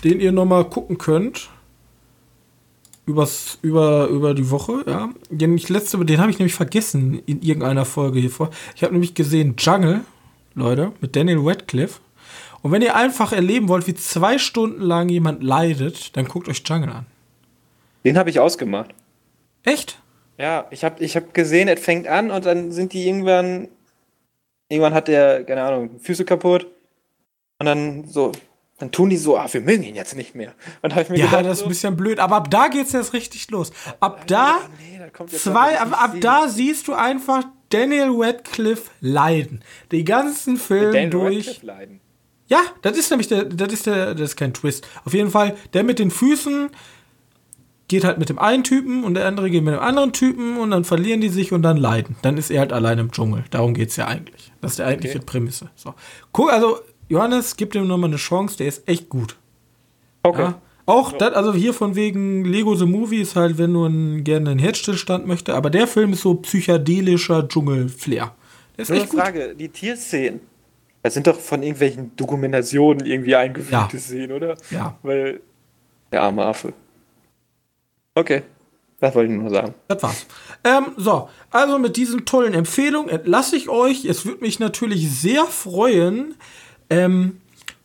den 0.04 0.20
ihr 0.20 0.32
noch 0.32 0.46
mal 0.46 0.66
gucken 0.66 0.98
könnt. 0.98 1.50
übers, 3.06 3.60
über, 3.62 4.08
über 4.08 4.34
die 4.34 4.50
Woche, 4.50 4.84
ja. 4.86 5.10
Den, 5.30 5.56
ich 5.56 5.70
letzte, 5.70 6.04
den 6.04 6.20
habe 6.20 6.32
ich 6.32 6.40
nämlich 6.40 6.56
vergessen 6.56 7.22
in 7.26 7.42
irgendeiner 7.42 7.86
Folge 7.86 8.20
hier 8.20 8.32
vor. 8.32 8.50
Ich 8.76 8.84
habe 8.84 8.94
nämlich 8.94 9.14
gesehen 9.14 9.56
Jungle, 9.58 10.02
Leute, 10.56 10.92
mit 11.02 11.16
Daniel 11.16 11.40
Radcliffe. 11.42 12.00
Und 12.66 12.72
wenn 12.72 12.82
ihr 12.82 12.96
einfach 12.96 13.32
erleben 13.32 13.70
wollt, 13.70 13.86
wie 13.86 13.94
zwei 13.94 14.40
Stunden 14.40 14.82
lang 14.82 15.08
jemand 15.08 15.44
leidet, 15.44 16.18
dann 16.18 16.26
guckt 16.26 16.50
euch 16.50 16.64
Jungle 16.66 16.90
an. 16.90 17.06
Den 18.04 18.18
habe 18.18 18.32
ich 18.32 18.40
ausgemacht. 18.40 18.90
Echt? 19.62 20.00
Ja, 20.40 20.66
ich 20.72 20.84
habe 20.84 21.04
ich 21.04 21.16
hab 21.16 21.36
gesehen, 21.36 21.68
es 21.68 21.80
fängt 21.80 22.08
an 22.08 22.32
und 22.32 22.44
dann 22.44 22.72
sind 22.72 22.94
die 22.94 23.08
irgendwann. 23.08 23.68
Irgendwann 24.68 24.96
hat 24.96 25.08
der, 25.08 25.44
keine 25.44 25.62
Ahnung, 25.62 26.00
Füße 26.00 26.26
kaputt. 26.26 26.66
Und 27.60 27.68
dann 27.68 28.08
so, 28.08 28.32
dann 28.80 28.92
tun 28.92 29.12
die 29.12 29.18
so, 29.18 29.38
ah, 29.38 29.48
wir 29.52 29.62
mögen 29.62 29.84
ihn 29.84 29.94
jetzt 29.94 30.16
nicht 30.16 30.34
mehr. 30.34 30.56
Und 30.82 30.98
ich 30.98 31.10
mir 31.10 31.20
ja, 31.20 31.26
gedacht, 31.28 31.46
das 31.46 31.60
ist 31.60 31.66
ein 31.66 31.70
bisschen 31.70 31.96
blöd, 31.96 32.18
aber 32.18 32.38
ab 32.38 32.50
da 32.50 32.70
geht's 32.70 32.94
jetzt 32.94 33.14
richtig 33.14 33.48
los. 33.52 33.72
Ab 34.00 34.26
da, 34.26 34.58
nee, 34.80 34.98
da 34.98 35.28
zwei, 35.28 35.80
ab, 35.80 36.04
ab 36.04 36.16
da 36.20 36.48
siehst 36.48 36.88
du 36.88 36.96
einfach 36.96 37.44
Daniel 37.70 38.10
Radcliffe 38.10 38.90
leiden. 39.02 39.62
Die 39.92 40.04
ganzen 40.04 40.58
Filme 40.58 41.12
durch. 41.12 41.62
leiden. 41.62 42.02
Ja, 42.48 42.62
das 42.82 42.98
ist 42.98 43.10
nämlich 43.10 43.28
der, 43.28 43.46
das 43.46 43.74
ist 43.74 43.88
der, 43.88 44.14
das 44.14 44.32
ist 44.32 44.36
kein 44.36 44.54
Twist. 44.54 44.88
Auf 45.04 45.14
jeden 45.14 45.32
Fall, 45.32 45.56
der 45.74 45.84
mit 45.84 46.00
den 46.00 46.12
Füßen 46.12 46.70
geht 47.88 48.04
halt 48.04 48.18
mit 48.18 48.30
dem 48.30 48.40
einen 48.40 48.64
Typen 48.64 49.04
und 49.04 49.14
der 49.14 49.28
andere 49.28 49.50
geht 49.50 49.64
mit 49.64 49.74
dem 49.74 49.80
anderen 49.80 50.12
Typen 50.12 50.58
und 50.58 50.72
dann 50.72 50.86
verlieren 50.86 51.22
die 51.22 51.30
sich 51.30 51.52
und 51.52 51.62
dann 51.62 51.78
leiden. 51.78 52.16
Dann 52.22 52.38
ist 52.38 52.50
er 52.50 52.60
halt 52.60 52.74
allein 52.74 53.00
im 53.00 53.12
Dschungel. 53.12 53.46
Darum 53.52 53.74
geht's 53.74 53.96
ja 53.96 54.08
eigentlich. 54.08 54.52
Das 54.62 54.72
ist 54.72 54.80
die 54.80 54.84
eigentliche 54.84 55.18
okay. 55.18 55.26
Prämisse. 55.26 55.70
So. 55.76 55.94
Guck, 56.32 56.52
also 56.52 56.80
Johannes, 57.10 57.56
gib 57.56 57.72
dem 57.74 57.88
nochmal 57.88 58.10
eine 58.10 58.18
Chance, 58.18 58.58
der 58.58 58.68
ist 58.68 58.88
echt 58.88 59.10
gut. 59.10 59.38
Okay. 60.24 60.42
Ja? 60.42 60.62
Auch 60.88 61.14
ja. 61.14 61.18
das, 61.18 61.34
also 61.34 61.54
hier 61.54 61.74
von 61.74 61.96
wegen 61.96 62.46
Lego 62.46 62.76
the 62.76 62.86
Movie 62.86 63.22
ist 63.22 63.36
halt, 63.36 63.58
wenn 63.58 63.74
du 63.74 63.86
einen, 63.86 64.24
gerne 64.24 64.52
einen 64.52 64.60
Herzstillstand 64.60 65.26
möchte, 65.28 65.54
aber 65.54 65.70
der 65.70 65.88
Film 65.88 66.14
ist 66.14 66.22
so 66.22 66.36
psychedelischer 66.36 67.48
Dschungel-Flair. 67.48 68.36
Der 68.78 68.82
ist 68.82 68.90
Nur 68.90 69.00
echt 69.00 69.12
eine 69.12 69.22
Frage, 69.22 69.50
gut. 69.50 69.60
die 69.60 69.70
Tierszenen, 69.70 70.42
das 71.06 71.14
sind 71.14 71.28
doch 71.28 71.40
von 71.40 71.62
irgendwelchen 71.62 72.16
Dokumentationen 72.16 73.06
irgendwie 73.06 73.36
eingefügte 73.36 73.96
ja. 73.96 74.00
Szenen, 74.00 74.32
oder? 74.32 74.58
Ja. 74.72 74.98
Weil 75.04 75.40
der 76.12 76.24
arme 76.24 76.44
Affe. 76.44 76.74
Okay. 78.16 78.42
Das 79.00 79.14
wollte 79.14 79.32
ich 79.32 79.40
nur 79.40 79.52
sagen. 79.52 79.76
Das 79.88 80.02
war's. 80.02 80.26
Ähm, 80.64 80.94
so, 80.98 81.30
also 81.52 81.78
mit 81.78 81.96
diesen 81.96 82.26
tollen 82.26 82.56
Empfehlungen 82.56 83.10
entlasse 83.10 83.56
ich 83.56 83.70
euch. 83.70 84.06
Es 84.06 84.26
würde 84.26 84.42
mich 84.42 84.58
natürlich 84.58 85.12
sehr 85.12 85.46
freuen, 85.46 86.34
ähm, 86.90 87.40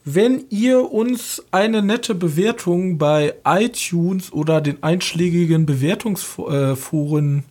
wenn 0.07 0.47
ihr 0.49 0.91
uns 0.91 1.45
eine 1.51 1.83
nette 1.83 2.15
Bewertung 2.15 2.97
bei 2.97 3.35
iTunes 3.45 4.33
oder 4.33 4.63
den 4.63 4.83
einschlägigen 4.83 5.67
Bewertungsforen 5.67 7.45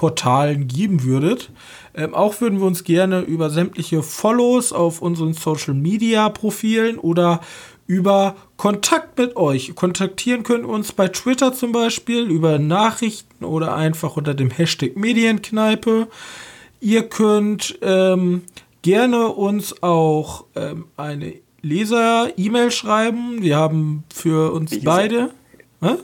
Portalen 0.00 0.66
geben 0.66 1.04
würdet. 1.04 1.50
Ähm, 1.94 2.14
auch 2.14 2.40
würden 2.40 2.58
wir 2.58 2.66
uns 2.66 2.84
gerne 2.84 3.20
über 3.20 3.50
sämtliche 3.50 4.02
Follows 4.02 4.72
auf 4.72 5.02
unseren 5.02 5.34
Social 5.34 5.74
Media 5.74 6.30
Profilen 6.30 6.98
oder 6.98 7.42
über 7.86 8.34
Kontakt 8.56 9.18
mit 9.18 9.36
euch. 9.36 9.74
Kontaktieren 9.74 10.42
könnt 10.42 10.64
ihr 10.64 10.70
uns 10.70 10.92
bei 10.92 11.08
Twitter 11.08 11.52
zum 11.52 11.72
Beispiel 11.72 12.30
über 12.30 12.58
Nachrichten 12.58 13.44
oder 13.44 13.74
einfach 13.74 14.16
unter 14.16 14.32
dem 14.32 14.48
Hashtag 14.48 14.96
Medienkneipe. 14.96 16.08
Ihr 16.80 17.02
könnt 17.02 17.78
ähm, 17.82 18.40
gerne 18.80 19.28
uns 19.28 19.82
auch 19.82 20.46
ähm, 20.56 20.86
eine 20.96 21.34
Leser-E-Mail 21.60 22.70
schreiben. 22.70 23.42
Wir 23.42 23.58
haben 23.58 24.04
für 24.10 24.54
uns 24.54 24.70
Leser. 24.70 24.84
beide. 24.86 25.30
Hä? 25.82 25.96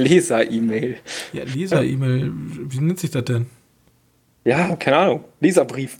Leser-E-Mail. 0.00 0.96
Ja, 1.32 1.44
Leser-E-Mail. 1.44 2.32
Wie 2.34 2.80
nennt 2.80 2.98
sich 2.98 3.10
das 3.10 3.24
denn? 3.24 3.46
Ja, 4.44 4.74
keine 4.76 4.96
Ahnung. 4.96 5.24
Leserbrief. 5.40 5.98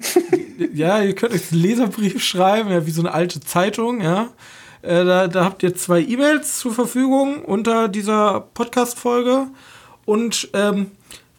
ja, 0.75 1.03
ihr 1.03 1.15
könnt 1.15 1.35
euch 1.35 1.53
einen 1.53 1.61
Leserbrief 1.61 2.23
schreiben, 2.23 2.71
ja, 2.71 2.87
wie 2.87 2.91
so 2.91 3.03
eine 3.03 3.13
alte 3.13 3.41
Zeitung, 3.41 4.01
ja. 4.01 4.31
Äh, 4.83 5.05
da, 5.05 5.29
da 5.29 5.45
habt 5.45 5.63
ihr 5.63 5.75
zwei 5.75 6.01
E-Mails 6.01 6.59
zur 6.59 6.73
Verfügung 6.73 7.45
unter 7.45 7.89
dieser 7.89 8.41
Podcast-Folge. 8.55 9.49
Und 10.07 10.49
ähm, 10.55 10.93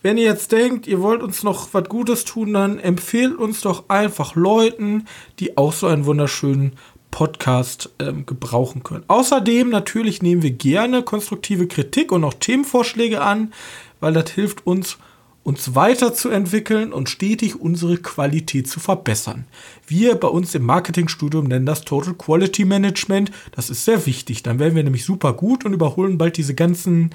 wenn 0.04 0.18
ihr 0.18 0.26
jetzt 0.26 0.52
denkt, 0.52 0.88
ihr 0.88 1.02
wollt 1.02 1.22
uns 1.22 1.44
noch 1.44 1.74
was 1.74 1.90
Gutes 1.90 2.26
tun, 2.26 2.54
dann 2.54 2.80
empfehlt 2.80 3.36
uns 3.36 3.62
doch 3.62 3.90
einfach 3.90 4.36
Leuten, 4.36 5.06
die 5.40 5.58
auch 5.58 5.74
so 5.74 5.88
einen 5.88 6.06
wunderschönen 6.06 6.74
Podcast 7.12 7.90
ähm, 8.00 8.26
gebrauchen 8.26 8.84
können. 8.84 9.04
Außerdem 9.08 9.70
natürlich 9.70 10.22
nehmen 10.22 10.42
wir 10.42 10.52
gerne 10.52 11.04
konstruktive 11.04 11.68
Kritik 11.68 12.12
und 12.12 12.24
auch 12.24 12.34
Themenvorschläge 12.34 13.22
an, 13.22 13.54
weil 14.00 14.14
das 14.14 14.32
hilft 14.32 14.66
uns, 14.66 14.98
uns 15.44 15.76
weiterzuentwickeln 15.76 16.94
und 16.94 17.10
stetig 17.10 17.60
unsere 17.60 17.98
Qualität 17.98 18.68
zu 18.70 18.80
verbessern. 18.80 19.46
Wir 19.86 20.16
bei 20.16 20.30
uns 20.30 20.56
im 20.56 20.64
Marketingstudium 20.64 21.46
nennen 21.46 21.66
das 21.66 21.82
Total 21.82 22.14
Quality 22.14 22.66
Management. 22.66 23.32
Das 23.52 23.70
ist 23.70 23.86
sehr 23.86 24.06
wichtig. 24.06 24.42
Dann 24.42 24.60
werden 24.60 24.76
wir 24.76 24.84
nämlich 24.84 25.06
super 25.06 25.34
gut 25.34 25.66
und 25.66 25.74
überholen 25.74 26.18
bald 26.18 26.38
diese 26.38 26.56
ganzen 26.56 27.12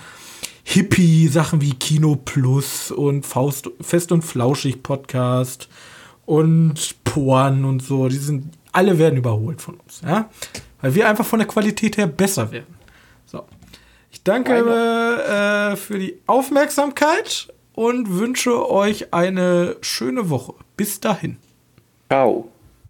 Hippie-Sachen 0.65 1.61
wie 1.61 1.75
Kino 1.75 2.17
Plus 2.17 2.91
und 2.91 3.25
Faust, 3.25 3.71
Fest 3.81 4.11
und 4.11 4.23
Flauschig 4.23 4.83
Podcast 4.83 5.69
und 6.27 6.97
Porn 7.05 7.65
und 7.65 7.83
so. 7.83 8.09
Die 8.09 8.17
sind, 8.17 8.56
alle 8.77 8.99
werden 8.99 9.17
überholt 9.17 9.61
von 9.61 9.75
uns, 9.81 10.03
ja. 10.03 10.29
Weil 10.81 10.95
wir 10.95 11.09
einfach 11.09 11.25
von 11.25 11.39
der 11.39 11.49
Qualität 11.49 11.97
her 11.97 12.07
besser 12.07 12.53
werden. 12.53 12.77
So. 13.25 13.45
Ich 14.11 14.23
danke 14.23 14.53
äh, 14.53 15.77
für 15.77 15.99
die 15.99 16.21
Aufmerksamkeit 16.27 17.53
und 17.75 18.19
wünsche 18.19 18.71
euch 18.71 19.13
eine 19.13 19.77
schöne 19.81 20.31
Woche. 20.31 20.55
Bis 20.77 21.01
dahin. 21.01 21.39
Ciao. 22.09 22.51